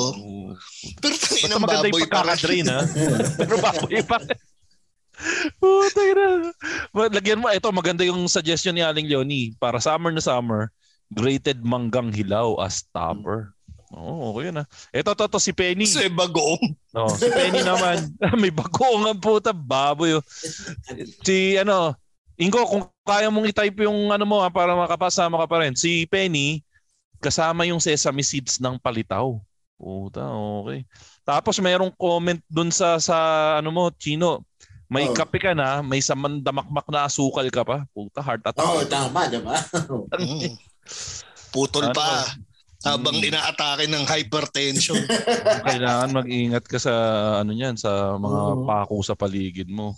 Pero 1.03 1.15
tangin 1.19 1.51
ng 1.51 1.63
maganda 1.63 1.87
baboy 1.91 2.01
yung 2.03 2.11
pa 2.11 2.23
pagkakadrain, 2.23 2.67
ha? 2.71 2.81
Pero 3.43 3.55
baboy 3.59 4.01
pa. 4.07 4.19
Puta 5.61 6.03
na. 6.17 6.27
Lagyan 7.13 7.41
mo, 7.43 7.53
ito 7.53 7.69
maganda 7.75 8.03
yung 8.07 8.25
suggestion 8.31 8.73
ni 8.79 8.83
Aling 8.83 9.11
Leonie. 9.11 9.53
Para 9.61 9.83
summer 9.83 10.15
na 10.15 10.23
summer, 10.23 10.73
grated 11.13 11.61
manggang 11.67 12.15
hilaw 12.15 12.57
as 12.63 12.87
topper. 12.95 13.53
Oo, 13.91 14.39
okay 14.39 14.55
na. 14.55 14.63
Ito, 14.95 15.19
to, 15.19 15.27
to, 15.27 15.43
si 15.43 15.51
Penny. 15.51 15.83
Kasi 15.83 16.07
bagoong. 16.07 16.63
Oh, 16.95 17.11
si 17.11 17.27
Penny 17.27 17.61
naman. 17.61 18.15
May 18.43 18.55
bagoong 18.55 19.03
ang 19.07 19.19
puta, 19.19 19.51
baboy. 19.51 20.15
oh. 20.15 20.25
Si, 21.27 21.59
ano, 21.59 21.95
Ingo, 22.41 22.65
kung 22.65 22.87
kaya 23.05 23.29
mong 23.29 23.51
i-type 23.51 23.85
yung 23.85 24.09
ano 24.09 24.25
mo 24.25 24.41
ha, 24.41 24.49
para 24.49 24.73
makapasama 24.73 25.37
ka 25.43 25.47
pa 25.51 25.61
rin. 25.61 25.75
Si 25.77 26.07
Penny, 26.07 26.63
kasama 27.21 27.69
yung 27.69 27.83
sesame 27.83 28.25
seeds 28.25 28.63
ng 28.63 28.81
palitaw. 28.81 29.37
Puta, 29.77 30.25
okay. 30.25 30.87
Tapos 31.21 31.61
mayroong 31.61 31.93
comment 31.99 32.41
dun 32.49 32.73
sa 32.73 32.97
sa 32.97 33.17
ano 33.61 33.69
mo, 33.69 33.91
Chino. 33.93 34.41
May 34.89 35.07
Oh. 35.07 35.15
kape 35.15 35.39
ka 35.39 35.53
na, 35.53 35.85
may 35.85 36.01
samandamakmak 36.01 36.89
na 36.89 37.05
asukal 37.05 37.47
ka 37.47 37.63
pa. 37.63 37.85
Puta, 37.93 38.25
heart 38.25 38.43
attack. 38.43 38.65
Oo, 38.65 38.83
tama, 38.87 39.29
di 39.29 39.39
ba? 39.39 39.55
Mm. 40.19 40.57
Putol 41.51 41.91
Ano 41.91 41.95
pa. 41.95 42.25
Ba? 42.83 42.91
Habang 42.91 43.17
Mm. 43.17 43.29
inaatake 43.29 43.85
ng 43.87 44.05
hypertension. 44.07 45.01
Kailangan 45.69 46.11
mag-ingat 46.13 46.65
ka 46.65 46.77
sa 46.77 46.93
ano 47.39 47.53
niyan, 47.53 47.77
sa 47.77 48.17
mga 48.17 48.41
Oo. 48.55 48.65
pako 48.65 48.95
sa 49.01 49.13
paligid 49.13 49.69
mo. 49.69 49.93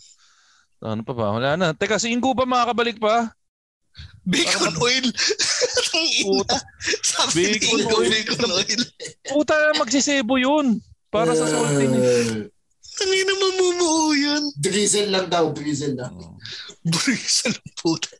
Ano 0.79 1.01
pa 1.01 1.13
ba? 1.13 1.31
Wala 1.31 1.55
na. 1.55 1.71
Teka, 1.73 1.97
si 1.97 2.11
Ingo 2.11 2.35
ba 2.35 2.43
makakabalik 2.43 2.99
pa? 2.99 3.31
Bacon 4.25 4.75
oil. 4.79 5.07
Puta. 6.25 6.59
Sabi 7.03 7.39
ni 7.45 7.59
Bacon 7.61 7.79
Ingo, 7.79 7.97
oil. 7.99 8.11
bacon 8.11 8.51
oil. 8.51 8.81
Puta, 9.25 9.55
magsisebo 9.77 10.35
yun. 10.37 10.67
Para 11.07 11.33
sa 11.33 11.47
salty. 11.47 11.87
Uh, 11.87 12.49
Ang 13.03 13.09
ina 13.11 13.33
mamumuo 13.33 14.13
yan. 14.13 14.43
drizzle 14.55 15.09
lang 15.09 15.27
daw, 15.27 15.49
drizzle 15.51 15.97
lang. 15.97 16.13
Brisa 16.83 17.49
ng 17.49 17.73
puta. 17.75 18.11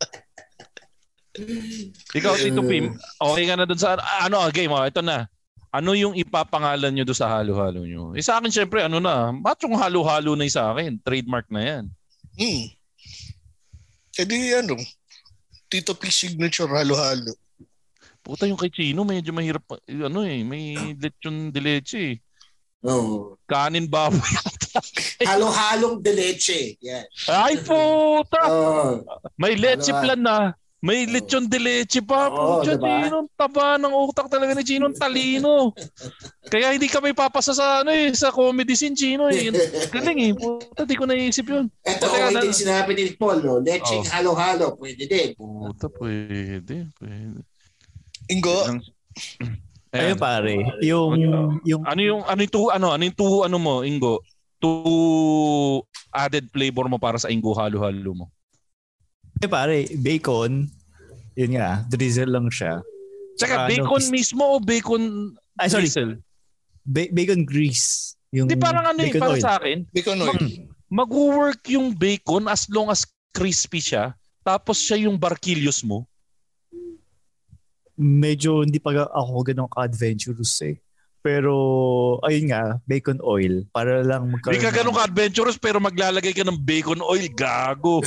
Ikaw, 2.13 2.37
Tito 2.37 2.63
Pim, 2.65 2.93
okay 3.17 3.45
ka 3.49 3.55
na 3.57 3.65
dun 3.65 3.81
sa, 3.81 3.97
ano, 4.21 4.45
game, 4.53 4.73
oh, 4.73 4.85
ito 4.85 5.01
na. 5.01 5.25
Ano 5.73 5.97
yung 5.97 6.13
ipapangalan 6.13 6.93
nyo 6.93 7.05
doon 7.09 7.17
sa 7.17 7.33
halo-halo 7.33 7.89
nyo? 7.89 8.13
Eh, 8.13 8.21
sa 8.21 8.37
akin, 8.37 8.53
syempre, 8.53 8.85
ano 8.85 9.01
na, 9.01 9.33
machong 9.33 9.73
halo-halo 9.73 10.37
na 10.37 10.45
sa 10.53 10.69
akin. 10.77 11.01
Trademark 11.01 11.49
na 11.49 11.63
yan. 11.65 11.85
Hmm. 12.37 12.65
E 14.13 14.23
di 14.29 14.53
ano, 14.53 14.77
Tito 15.73 15.97
P 15.97 16.13
signature 16.13 16.69
halo-halo. 16.69 17.33
Puta 18.21 18.45
yung 18.45 18.61
kay 18.61 18.69
Chino, 18.69 19.09
medyo 19.09 19.33
mahirap, 19.33 19.65
pa- 19.65 19.81
ano 19.89 20.21
eh, 20.29 20.45
may 20.45 20.77
lechon 21.01 21.49
de 21.49 21.61
leche 21.65 21.99
eh. 21.99 22.17
Oo. 22.85 23.41
Kanin 23.49 23.89
baboy. 23.89 24.21
Halo-halong 25.29 26.03
de 26.03 26.13
leche. 26.13 26.77
Yan. 26.83 27.07
Ay, 27.31 27.57
puta! 27.63 28.43
Oo. 28.51 29.07
May 29.39 29.55
leche 29.57 29.95
ba? 29.95 30.03
plan 30.03 30.21
na. 30.21 30.39
May 30.83 31.07
lechon 31.07 31.47
de 31.47 31.63
leche 31.63 32.03
pa. 32.03 32.27
Oo, 32.27 32.59
Pucha, 32.59 32.75
diba? 32.75 33.07
Chino, 33.07 33.17
ang 33.23 33.31
taba 33.39 33.79
ng 33.79 33.95
utak 33.95 34.27
talaga 34.27 34.51
ni 34.51 34.67
Chino, 34.67 34.91
ang 34.91 34.99
talino. 34.99 35.71
Kaya 36.51 36.75
hindi 36.75 36.91
kami 36.91 37.15
papasa 37.15 37.55
sa 37.55 37.87
ano 37.87 37.95
eh, 37.95 38.11
sa 38.11 38.35
comedy 38.35 38.75
scene 38.75 38.99
Chino 38.99 39.31
eh. 39.31 39.47
Galing 39.95 40.19
eh. 40.19 40.33
Puta, 40.35 40.83
di 40.83 40.99
ko 40.99 41.07
naisip 41.07 41.47
yun. 41.47 41.71
Ito, 41.87 42.03
okay 42.03 42.35
na- 42.35 42.43
din 42.43 42.51
sinabi 42.51 42.99
ni 42.99 43.15
Paul, 43.15 43.47
no? 43.47 43.63
Lecheng 43.63 44.03
Oh. 44.03 44.11
halo-halo, 44.11 44.75
pwede 44.75 45.07
din. 45.07 45.29
Puta, 45.39 45.87
pwede. 45.87 46.91
pwede. 46.99 47.41
Ingo, 48.27 48.59
Ayun 49.95 50.17
pare, 50.17 50.57
yung 50.81 51.13
yung 51.69 51.83
Ano 51.85 52.01
yung 52.01 52.23
ano 52.25 52.41
yung 52.41 52.49
two, 52.51 52.73
ano 52.73 52.91
ano 52.91 53.03
yung 53.05 53.13
two, 53.15 53.45
ano 53.45 53.57
mo 53.61 53.85
Ingo? 53.85 54.25
Two 54.57 55.85
added 56.11 56.49
flavor 56.49 56.89
mo 56.89 56.97
para 56.97 57.21
sa 57.21 57.29
Ingo 57.29 57.53
halo-halo 57.53 58.25
mo. 58.25 58.27
Eh, 59.43 59.51
pare, 59.51 59.77
bacon, 59.97 60.71
yun 61.35 61.51
nga, 61.53 61.83
drizzle 61.85 62.31
lang 62.31 62.47
siya. 62.49 62.79
Tsaka 63.35 63.53
Saka 63.53 63.55
ano, 63.61 63.71
bacon 63.75 64.01
is- 64.01 64.13
mismo 64.13 64.43
o 64.47 64.57
bacon 64.57 65.03
Ay, 65.59 65.67
sorry. 65.67 65.83
drizzle? 65.85 66.23
ba- 66.85 67.11
bacon 67.13 67.43
grease. 67.43 68.15
Yung 68.31 68.47
Hindi 68.47 68.55
parang 68.57 68.87
ano 68.87 68.97
eh, 68.97 69.11
bacon 69.11 69.21
para 69.21 69.35
oil. 69.35 69.43
sa 69.43 69.53
akin, 69.59 69.79
Bacon 69.91 70.19
oil. 70.21 70.39
mag-work 70.89 71.63
yung 71.69 71.91
bacon 71.91 72.47
as 72.47 72.65
long 72.69 72.87
as 72.87 73.03
crispy 73.31 73.79
siya, 73.79 74.15
tapos 74.41 74.79
siya 74.79 75.03
yung 75.03 75.19
barquillos 75.19 75.83
mo. 75.83 76.07
Medyo 77.93 78.63
hindi 78.63 78.79
pa 78.79 78.95
ako 79.05 79.43
ganun 79.43 79.69
ka-adventurous 79.69 80.55
eh. 80.63 80.79
Pero, 81.23 81.55
ayun 82.27 82.51
nga, 82.51 82.83
bacon 82.83 83.23
oil. 83.23 83.63
Para 83.71 84.03
lang 84.03 84.27
magkaroon 84.27 84.59
Hindi 84.59 84.67
ka 84.67 84.75
ganun 84.75 84.91
ng- 84.91 84.99
ka-adventurous 84.99 85.55
pero 85.55 85.79
maglalagay 85.79 86.35
ka 86.35 86.43
ng 86.43 86.59
bacon 86.59 86.99
oil, 86.99 87.23
gago. 87.31 88.03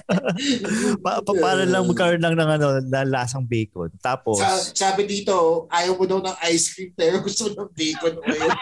pa, 1.04 1.18
pa- 1.20 1.40
para 1.42 1.66
lang 1.66 1.90
magkaroon 1.90 2.22
lang 2.22 2.38
ng 2.38 2.50
ano, 2.54 2.66
lasang 3.04 3.42
bacon. 3.42 3.90
Tapos, 3.98 4.38
Sa, 4.38 4.54
sabi 4.62 5.04
dito, 5.04 5.66
ayaw 5.68 5.98
mo 5.98 6.06
daw 6.06 6.22
ng 6.22 6.36
ice 6.48 6.70
cream 6.70 6.94
pero 6.94 7.18
gusto 7.18 7.50
mo 7.50 7.66
ng 7.66 7.70
bacon 7.74 8.14
oil. 8.16 8.50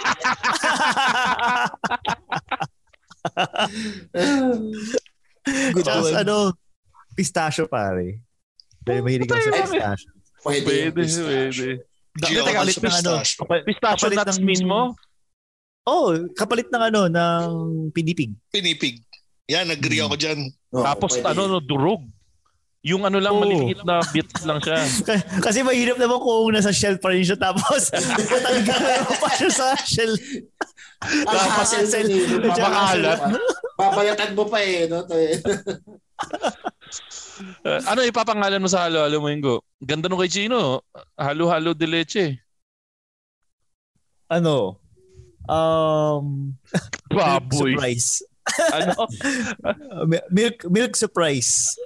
Good 5.44 5.84
Tapos 5.84 6.08
one. 6.08 6.16
ano, 6.18 6.36
pistachio 7.14 7.66
pare. 7.66 8.20
Dahil 8.80 9.02
mahilig 9.02 9.28
ako 9.28 9.40
sa 9.42 9.52
pistachio. 9.58 10.10
Pwede, 10.38 10.64
Pwede, 10.64 10.88
pistachio. 10.94 11.24
pwede. 11.66 11.87
Ako 12.20 12.42
kapalit 12.44 12.76
ng 12.76 12.88
ano, 12.88 13.10
pistachio. 13.14 13.40
Kapalit 13.44 14.18
nuts 14.18 14.38
ng- 14.38 14.44
mismo? 14.44 14.78
Oh, 15.84 16.12
kapalit 16.32 16.68
ng 16.68 16.82
ano, 16.84 17.00
ng 17.06 17.46
pinipig. 17.90 18.36
Pinipig. 18.48 19.00
Yan, 19.48 19.68
agree 19.68 19.98
ako 19.98 20.14
dyan. 20.14 20.52
Oo, 20.70 20.84
Tapos 20.84 21.16
pwede. 21.16 21.32
ano, 21.32 21.48
no, 21.48 21.58
durog. 21.58 22.04
Yung 22.84 23.02
ano 23.02 23.18
lang, 23.18 23.34
Oo. 23.34 23.42
maliliit 23.42 23.80
na 23.82 23.98
bits 24.06 24.44
lang 24.44 24.60
siya. 24.60 24.78
Kasi 25.44 25.64
mahirap 25.64 25.96
naman 25.96 26.20
kung 26.20 26.52
nasa 26.52 26.70
shell 26.70 26.94
pa 26.96 27.10
rin 27.10 27.24
siya 27.24 27.34
tapos 27.34 27.88
tatanggalin 28.30 29.02
mo 29.02 29.14
pa 29.16 29.28
siya 29.34 29.50
sa 29.50 29.66
shell. 29.78 30.12
Nung 31.00 32.52
Tsaka 32.52 32.68
babakalat. 32.68 33.18
sel- 33.18 33.40
Babayatan 33.74 34.30
mo 34.34 34.44
pa 34.46 34.58
eh. 34.60 34.86
No? 34.86 35.02
Uh, 37.62 37.80
ano 37.86 38.02
ipapangalan 38.02 38.62
mo 38.62 38.68
sa 38.70 38.86
halo-halo 38.86 39.22
mo, 39.22 39.28
Ingo? 39.30 39.56
Ganda 39.78 40.10
nung 40.10 40.18
kay 40.18 40.30
Chino. 40.30 40.82
Halo-halo 41.14 41.72
de 41.72 41.86
leche. 41.86 42.26
Ano? 44.28 44.76
Um, 45.48 46.52
milk 47.14 47.48
Baboy. 47.48 47.72
surprise. 47.72 48.08
ano? 48.74 49.08
Mi- 50.10 50.28
milk 50.28 50.64
milk 50.68 50.92
surprise. 50.96 51.76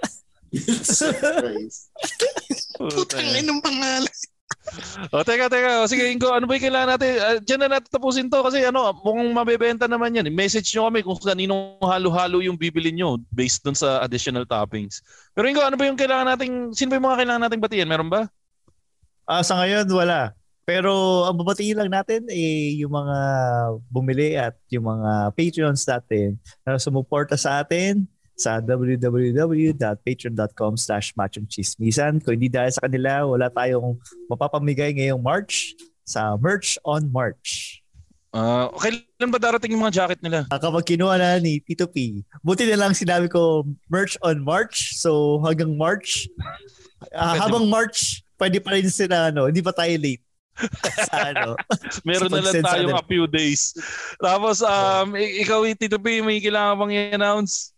Putang 2.76 3.28
inang 3.38 3.62
pangalan. 3.62 4.10
O, 5.14 5.24
teka, 5.26 5.50
teka. 5.50 5.82
O, 5.82 5.88
sige, 5.90 6.08
Ingo, 6.08 6.32
ano 6.32 6.46
ba 6.46 6.56
yung 6.56 6.64
kailangan 6.64 6.90
natin? 6.96 7.10
Uh, 7.18 7.38
diyan 7.42 7.60
na 7.66 7.68
natin 7.78 7.88
tapusin 7.92 8.28
to 8.30 8.40
kasi 8.40 8.64
ano, 8.64 8.94
mukhang 9.04 9.30
mabebenta 9.34 9.84
naman 9.90 10.14
yan. 10.14 10.30
Message 10.32 10.72
nyo 10.72 10.88
kami 10.88 11.00
kung 11.04 11.18
kaninong 11.18 11.82
halo-halo 11.82 12.40
yung 12.40 12.56
bibili 12.56 12.94
nyo 12.94 13.20
based 13.34 13.66
dun 13.66 13.76
sa 13.76 14.00
additional 14.00 14.46
toppings. 14.48 15.04
Pero 15.36 15.44
Ingo, 15.50 15.60
ano 15.60 15.76
ba 15.76 15.84
yung 15.88 15.98
kailangan 15.98 16.36
nating, 16.36 16.54
sino 16.72 16.92
ba 16.92 16.96
yung 16.96 17.06
mga 17.10 17.18
kailangan 17.24 17.42
nating 17.48 17.62
batiyan? 17.62 17.88
Meron 17.90 18.10
ba? 18.12 18.30
Ah, 19.28 19.42
sa 19.42 19.58
ngayon 19.60 19.86
wala. 19.90 20.34
Pero 20.62 21.26
ang 21.26 21.34
babatiin 21.34 21.74
lang 21.74 21.90
natin 21.90 22.22
eh 22.30 22.78
yung 22.78 22.94
mga 22.94 23.18
bumili 23.90 24.38
at 24.38 24.54
yung 24.70 24.86
mga 24.86 25.34
Patreons 25.34 25.82
natin 25.82 26.38
na 26.62 26.78
sumuporta 26.78 27.34
sa 27.34 27.58
atin 27.58 28.06
sa 28.36 28.58
www.patreon.com 28.58 30.76
slash 30.76 31.14
machongchismisan. 31.14 32.20
Kung 32.24 32.34
hindi 32.40 32.48
dahil 32.48 32.72
sa 32.72 32.80
kanila, 32.88 33.28
wala 33.28 33.50
tayong 33.52 34.00
mapapamigay 34.26 34.96
ngayong 34.96 35.22
March 35.22 35.76
sa 36.02 36.34
Merch 36.36 36.78
on 36.82 37.06
March. 37.12 37.78
Ah, 38.32 38.72
kailan 38.80 39.28
ba 39.28 39.36
darating 39.36 39.76
yung 39.76 39.84
mga 39.84 39.92
jacket 39.92 40.24
nila? 40.24 40.48
Ah, 40.48 40.56
kapag 40.56 40.88
kinuha 40.88 41.20
na 41.20 41.36
ni 41.36 41.60
Tito 41.60 41.84
P, 41.84 42.24
buti 42.40 42.64
na 42.64 42.80
lang 42.80 42.96
sinabi 42.96 43.28
ko 43.28 43.68
Merch 43.92 44.16
on 44.24 44.40
March. 44.40 44.96
So 44.96 45.36
hanggang 45.44 45.76
March, 45.76 46.32
Pwede. 46.96 47.36
habang 47.36 47.68
March, 47.68 48.24
pwede 48.40 48.56
pa 48.64 48.72
rin 48.72 48.88
sila, 48.88 49.28
ano, 49.28 49.52
hindi 49.52 49.60
pa 49.60 49.76
tayo 49.76 49.92
late. 50.00 50.24
sa 51.08 51.32
ano. 51.32 51.56
Meron 52.08 52.28
na 52.28 52.44
lang 52.44 52.54
tayong 52.60 52.92
kanila. 52.92 53.00
a 53.00 53.06
few 53.08 53.24
days. 53.28 53.72
Tapos, 54.20 54.60
um, 54.60 55.16
ikaw, 55.16 55.64
Tito 55.76 55.96
P, 55.96 56.20
may 56.20 56.40
kailangan 56.40 56.76
bang 56.76 56.92
i-announce? 56.92 57.71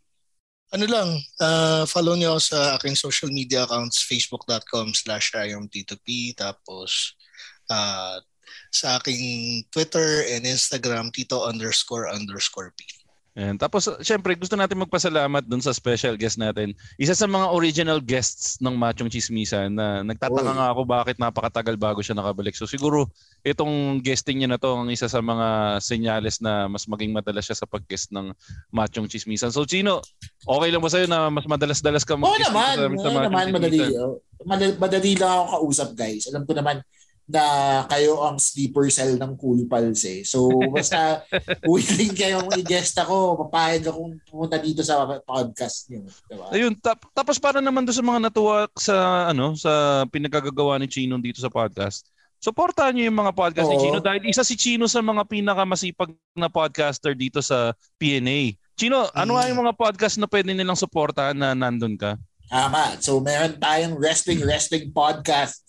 Ano 0.75 0.91
lang, 0.91 1.23
uh, 1.39 1.87
follow 1.87 2.19
niyo 2.19 2.43
sa 2.43 2.75
aking 2.75 2.99
social 2.99 3.31
media 3.31 3.63
accounts, 3.63 4.03
facebook.com 4.03 4.91
slash 4.91 5.31
p 6.03 6.35
tapos 6.35 7.15
uh, 7.71 8.19
sa 8.75 8.99
aking 8.99 9.63
Twitter 9.71 10.27
and 10.35 10.43
Instagram, 10.43 11.15
tito 11.15 11.47
underscore 11.47 12.11
underscore 12.11 12.75
p. 12.75 12.83
Ayan. 13.35 13.59
Tapos, 13.59 13.90
syempre, 13.98 14.39
gusto 14.39 14.55
natin 14.55 14.78
magpasalamat 14.78 15.43
dun 15.43 15.59
sa 15.59 15.74
special 15.74 16.15
guest 16.15 16.39
natin. 16.39 16.70
Isa 17.02 17.19
sa 17.19 17.27
mga 17.27 17.51
original 17.51 17.98
guests 17.98 18.62
ng 18.62 18.78
Machong 18.78 19.11
Chismisan 19.11 19.74
na 19.74 20.06
nagtataka 20.06 20.55
Oy. 20.55 20.55
nga 20.55 20.70
ako 20.70 20.81
bakit 20.86 21.16
napakatagal 21.19 21.74
bago 21.74 21.98
siya 21.98 22.15
nakabalik. 22.15 22.55
So 22.55 22.70
siguro, 22.70 23.11
itong 23.43 23.98
guesting 24.06 24.39
niya 24.39 24.55
na 24.55 24.59
to 24.62 24.78
ang 24.78 24.86
isa 24.86 25.11
sa 25.11 25.19
mga 25.19 25.82
senyales 25.82 26.39
na 26.39 26.70
mas 26.70 26.86
maging 26.86 27.11
madalas 27.11 27.51
siya 27.51 27.59
sa 27.59 27.66
pag-guest 27.66 28.15
ng 28.15 28.31
Machong 28.70 29.11
Chismisan. 29.11 29.51
So 29.51 29.66
Chino, 29.66 29.98
okay 30.47 30.70
lang 30.70 30.78
ba 30.78 30.90
sa'yo 30.94 31.11
na 31.11 31.27
mas 31.27 31.51
madalas-dalas 31.51 32.06
ka 32.06 32.15
Oo 32.15 32.23
mag-guest 32.23 32.55
naman. 32.55 32.74
dito 32.78 32.78
sa 32.78 32.86
Oo 32.86 32.94
Machong 32.94 33.27
naman, 33.27 33.47
madali. 33.51 33.81
Oh. 33.98 34.23
Madali, 34.47 34.78
madali 34.78 35.12
lang 35.19 35.31
ako 35.43 35.47
kausap, 35.59 35.90
guys. 35.98 36.31
Alam 36.31 36.47
ko 36.47 36.55
naman 36.55 36.86
na 37.25 37.45
kayo 37.89 38.21
ang 38.21 38.37
sleeper 38.37 38.93
cell 38.93 39.17
ng 39.17 39.33
Cool 39.41 39.65
Pals 39.65 40.05
eh. 40.05 40.21
So, 40.29 40.53
basta 40.69 41.25
willing 41.71 42.13
kayong 42.13 42.53
i-guest 42.61 43.01
ako, 43.01 43.49
papayag 43.49 43.89
akong 43.89 44.21
pumunta 44.29 44.61
dito 44.61 44.85
sa 44.85 45.09
podcast 45.25 45.89
niyo. 45.89 46.05
Diba? 46.29 46.53
Ayun, 46.53 46.77
tap- 46.77 47.09
tapos 47.17 47.41
para 47.41 47.65
naman 47.65 47.89
doon 47.89 47.97
sa 47.97 48.05
mga 48.05 48.21
natuwa 48.29 48.69
sa 48.77 48.97
ano 49.33 49.57
sa 49.57 50.05
pinagkagagawa 50.13 50.77
ni 50.77 50.89
Chino 50.89 51.17
dito 51.17 51.41
sa 51.41 51.49
podcast. 51.49 52.05
Suportahan 52.45 52.93
niyo 52.93 53.09
yung 53.09 53.25
mga 53.25 53.33
podcast 53.33 53.73
ni 53.73 53.81
Oo. 53.81 53.85
Chino 53.89 53.99
dahil 54.05 54.21
isa 54.29 54.45
si 54.45 54.53
Chino 54.53 54.85
sa 54.85 55.01
mga 55.01 55.25
pinakamasipag 55.25 56.13
na 56.37 56.53
podcaster 56.53 57.17
dito 57.17 57.41
sa 57.41 57.73
PNA. 57.97 58.61
Chino, 58.77 59.09
ano 59.17 59.41
nga 59.41 59.49
yung 59.49 59.65
mga 59.65 59.73
podcast 59.73 60.21
na 60.21 60.29
pwede 60.29 60.53
nilang 60.53 60.77
suportahan 60.77 61.33
na 61.33 61.57
nandun 61.57 61.97
ka? 61.97 62.21
Tama. 62.53 63.01
So, 63.01 63.25
meron 63.25 63.57
tayong 63.57 63.97
wrestling, 63.97 64.45
wrestling 64.45 64.93
podcast 64.93 65.64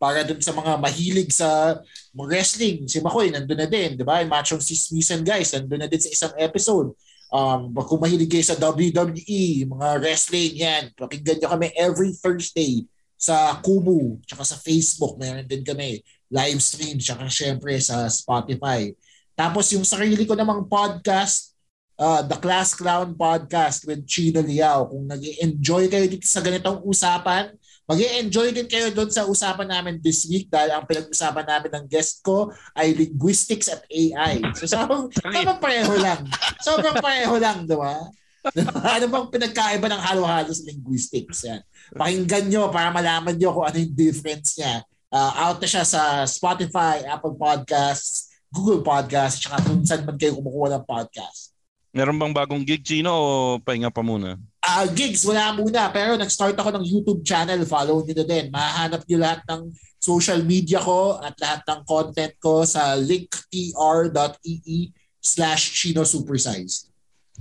para 0.00 0.24
dun 0.24 0.40
sa 0.40 0.56
mga 0.56 0.80
mahilig 0.80 1.28
sa 1.28 1.76
wrestling. 2.16 2.88
Si 2.88 3.04
Makoy, 3.04 3.28
nandun 3.28 3.60
na 3.60 3.68
din. 3.68 4.00
Di 4.00 4.04
ba? 4.04 4.24
Yung 4.24 4.32
Machong 4.32 4.64
Sismisan 4.64 5.20
guys, 5.20 5.52
nandun 5.52 5.84
na 5.84 5.88
din 5.92 6.00
sa 6.00 6.08
isang 6.08 6.34
episode. 6.40 6.96
Um, 7.28 7.76
kung 7.84 8.00
mahilig 8.00 8.32
kayo 8.32 8.42
sa 8.42 8.56
WWE, 8.56 9.68
mga 9.68 9.88
wrestling 10.00 10.56
yan, 10.56 10.84
pakinggan 10.96 11.44
nyo 11.44 11.48
kami 11.52 11.68
every 11.76 12.16
Thursday 12.16 12.88
sa 13.20 13.60
Kumu, 13.60 14.16
tsaka 14.24 14.42
sa 14.48 14.56
Facebook. 14.56 15.20
Meron 15.20 15.44
din 15.44 15.60
kami 15.60 16.00
live 16.32 16.60
stream, 16.64 16.96
tsaka 16.96 17.28
syempre 17.28 17.76
sa 17.76 18.08
Spotify. 18.08 18.88
Tapos 19.36 19.68
yung 19.76 19.84
sarili 19.84 20.24
ko 20.24 20.32
namang 20.32 20.64
podcast, 20.64 21.52
uh, 22.00 22.24
The 22.24 22.40
Class 22.40 22.72
Clown 22.72 23.12
Podcast 23.12 23.84
with 23.84 24.08
Chino 24.08 24.40
Liao. 24.40 24.88
Kung 24.88 25.04
nag 25.04 25.20
enjoy 25.20 25.92
kayo 25.92 26.08
dito 26.08 26.24
sa 26.24 26.40
ganitong 26.40 26.80
usapan, 26.88 27.52
mag 27.90 27.98
enjoy 27.98 28.54
din 28.54 28.70
kayo 28.70 28.94
doon 28.94 29.10
sa 29.10 29.26
usapan 29.26 29.66
namin 29.66 29.98
this 29.98 30.22
week 30.30 30.46
dahil 30.46 30.70
ang 30.78 30.86
pinag-usapan 30.86 31.42
namin 31.42 31.70
ng 31.74 31.84
guest 31.90 32.22
ko 32.22 32.54
ay 32.78 32.94
linguistics 32.94 33.66
at 33.66 33.82
AI. 33.90 34.38
So 34.54 34.70
sobrang, 34.70 35.10
sobrang 35.34 35.58
pareho 35.58 35.94
lang. 35.98 36.22
Sobrang 36.62 37.02
pareho 37.02 37.34
lang, 37.42 37.66
di 37.66 37.74
ba? 37.74 37.98
ano 38.94 39.04
bang 39.10 39.26
pinagkaiba 39.28 39.90
ng 39.90 40.02
halo-halo 40.06 40.54
sa 40.54 40.64
linguistics? 40.70 41.50
Yan. 41.50 41.66
Pakinggan 41.98 42.46
nyo 42.46 42.70
para 42.70 42.94
malaman 42.94 43.34
nyo 43.34 43.50
kung 43.58 43.66
ano 43.66 43.76
yung 43.82 43.94
difference 43.98 44.54
niya. 44.54 44.86
Uh, 45.10 45.50
out 45.50 45.58
na 45.58 45.66
siya 45.66 45.82
sa 45.82 46.22
Spotify, 46.30 47.02
Apple 47.10 47.34
Podcasts, 47.34 48.30
Google 48.54 48.86
Podcasts, 48.86 49.50
at 49.50 49.66
kung 49.66 49.82
saan 49.82 50.06
man 50.06 50.14
kayo 50.14 50.38
kumukuha 50.38 50.78
ng 50.78 50.86
podcast. 50.86 51.49
Meron 51.90 52.22
bang 52.22 52.30
bagong 52.30 52.62
gig, 52.62 52.86
Chino, 52.86 53.10
o 53.10 53.58
pahinga 53.58 53.90
pa 53.90 53.98
muna? 53.98 54.38
Ah, 54.62 54.86
gigs, 54.86 55.26
wala 55.26 55.50
muna. 55.58 55.90
Pero 55.90 56.14
nag-start 56.14 56.54
ako 56.54 56.70
ng 56.78 56.86
YouTube 56.86 57.26
channel. 57.26 57.66
Follow 57.66 58.06
nyo 58.06 58.14
na 58.14 58.26
din. 58.26 58.46
Mahanap 58.54 59.02
nyo 59.10 59.18
lahat 59.18 59.42
ng 59.50 59.74
social 59.98 60.46
media 60.46 60.78
ko 60.78 61.18
at 61.18 61.34
lahat 61.42 61.66
ng 61.66 61.80
content 61.82 62.34
ko 62.38 62.62
sa 62.62 62.94
linktr.ee 62.94 64.78
slash 65.18 65.62
Chino 65.74 66.06
Supersize. 66.06 66.86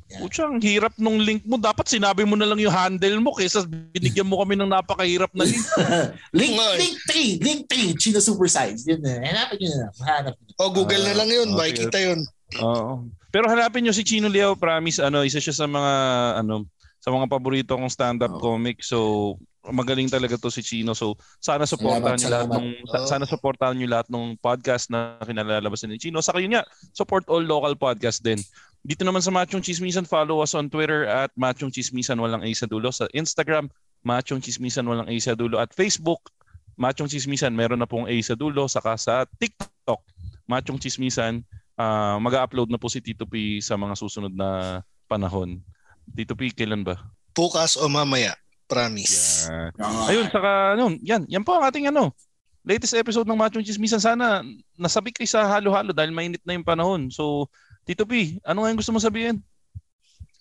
Yeah. 0.09 0.25
Pucha, 0.25 0.49
ang 0.49 0.57
hirap 0.57 0.97
nung 0.97 1.21
link 1.21 1.45
mo. 1.45 1.61
Dapat 1.61 1.85
sinabi 1.85 2.25
mo 2.25 2.33
na 2.33 2.49
lang 2.49 2.57
yung 2.57 2.73
handle 2.73 3.21
mo 3.21 3.37
kaysa 3.37 3.69
binigyan 3.69 4.25
mo 4.25 4.41
kami 4.41 4.57
ng 4.57 4.65
napakahirap 4.65 5.29
na 5.37 5.45
link. 5.45 5.61
link, 6.41 6.53
eh. 6.57 6.77
link 6.81 6.97
3, 7.37 7.45
link 7.45 7.61
3, 7.69 8.01
Chino 8.01 8.17
Supersize. 8.17 8.81
Yun 8.89 9.05
na. 9.05 9.21
Hanapin 9.21 9.61
nyo 9.61 9.69
na. 9.69 9.87
Mahanap 10.01 10.33
nyo. 10.33 10.51
O, 10.57 10.73
Google 10.73 11.05
na 11.05 11.13
lang 11.13 11.29
yun. 11.29 11.53
Ah, 11.53 11.57
Makikita 11.61 12.01
yun. 12.01 12.19
Oo. 12.57 13.05
Pero 13.29 13.45
hanapin 13.49 13.85
nyo 13.85 13.93
si 13.93 14.01
Chino 14.01 14.25
Leo, 14.25 14.57
promise, 14.57 14.97
ano, 15.01 15.21
isa 15.21 15.37
siya 15.37 15.53
sa 15.53 15.65
mga, 15.69 15.93
ano, 16.41 16.65
sa 16.99 17.13
mga 17.13 17.29
paborito 17.29 17.77
kong 17.77 17.89
stand-up 17.89 18.33
Oo. 18.37 18.41
comic. 18.41 18.81
So, 18.81 19.37
magaling 19.69 20.09
talaga 20.09 20.35
to 20.39 20.49
si 20.49 20.65
Chino. 20.65 20.97
So, 20.97 21.15
sana 21.39 21.69
supportahan 21.69 22.17
Salamat, 22.17 22.49
niyo 22.57 22.83
lahat 22.85 23.03
Oo. 23.05 23.07
sana 23.07 23.25
supportahan 23.29 23.75
niyo 23.77 23.87
lahat 23.91 24.07
ng 24.09 24.39
podcast 24.41 24.89
na 24.89 25.19
kinalalabas 25.21 25.85
ni 25.85 26.01
Chino. 26.01 26.19
Saka 26.25 26.41
yun 26.41 26.57
nga, 26.57 26.65
support 26.91 27.23
all 27.29 27.45
local 27.45 27.75
podcast 27.77 28.25
din. 28.25 28.41
Dito 28.81 29.03
naman 29.03 29.19
sa 29.19 29.29
Machong 29.29 29.59
Chismisan, 29.59 30.07
follow 30.07 30.39
us 30.39 30.55
on 30.55 30.71
Twitter 30.71 31.03
at 31.03 31.29
Machong 31.35 31.71
Chismisan 31.71 32.17
walang 32.17 32.41
A 32.41 32.49
sa 32.55 32.65
dulo. 32.65 32.89
Sa 32.95 33.11
Instagram, 33.11 33.67
Machong 34.07 34.39
Chismisan 34.39 34.87
walang 34.87 35.07
A 35.11 35.15
sa 35.19 35.35
dulo. 35.35 35.59
At 35.59 35.75
Facebook, 35.75 36.31
Machong 36.79 37.11
Chismisan 37.11 37.51
meron 37.51 37.83
na 37.83 37.89
pong 37.89 38.07
A 38.07 38.15
sa 38.23 38.39
dulo. 38.39 38.71
Saka 38.71 38.95
sa 38.95 39.27
TikTok, 39.27 39.99
Machong 40.47 40.79
Chismisan, 40.79 41.43
ah, 41.79 42.19
mag-upload 42.19 42.67
na 42.67 42.75
po 42.75 42.91
si 42.91 42.99
Tito 42.99 43.23
P 43.23 43.63
sa 43.63 43.79
mga 43.79 43.95
susunod 43.95 44.35
na 44.35 44.83
panahon. 45.07 45.63
Tito 46.11 46.35
P, 46.35 46.51
kailan 46.51 46.83
ba? 46.83 46.99
Bukas 47.31 47.79
o 47.79 47.87
mamaya. 47.87 48.35
Promise. 48.69 49.49
Yan. 49.49 49.73
Ayun, 50.11 50.27
saka 50.29 50.77
ano, 50.77 50.93
yan, 51.01 51.25
yan 51.25 51.41
po 51.41 51.57
ang 51.57 51.65
ating 51.65 51.89
ano, 51.89 52.13
latest 52.61 52.93
episode 52.93 53.25
ng 53.25 53.39
Machong 53.39 53.65
Chismisan. 53.65 53.97
Sana 53.97 54.45
nasabi 54.77 55.09
kayo 55.09 55.25
sa 55.25 55.47
halo-halo 55.47 55.89
dahil 55.89 56.13
mainit 56.13 56.43
na 56.45 56.53
yung 56.53 56.67
panahon. 56.67 57.09
So, 57.09 57.49
Tito 57.87 58.05
P, 58.05 58.37
ano 58.45 58.61
nga 58.61 58.69
yung 58.69 58.77
gusto 58.77 58.93
mo 58.93 59.01
sabihin? 59.01 59.41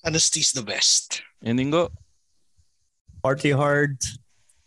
Honesty's 0.04 0.52
the 0.52 0.60
best. 0.60 1.24
Endingo. 1.40 1.88
Party 3.24 3.50
hard, 3.50 3.96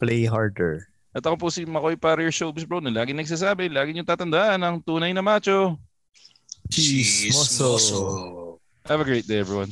play 0.02 0.26
harder. 0.26 0.90
At 1.12 1.28
ako 1.28 1.36
po 1.38 1.48
si 1.52 1.68
Makoy 1.68 2.00
Parir 2.00 2.32
Showbiz 2.32 2.64
Bro 2.64 2.82
na 2.82 2.92
lagi 2.92 3.12
nagsasabi, 3.12 3.68
lagi 3.68 3.92
niyong 3.92 4.08
tatandaan 4.08 4.60
ang 4.64 4.80
tunay 4.80 5.12
na 5.12 5.22
macho. 5.22 5.76
Chismoso. 6.72 7.76
Chismoso. 7.76 8.60
Have 8.86 9.02
a 9.02 9.04
great 9.04 9.28
day, 9.28 9.40
everyone. 9.40 9.72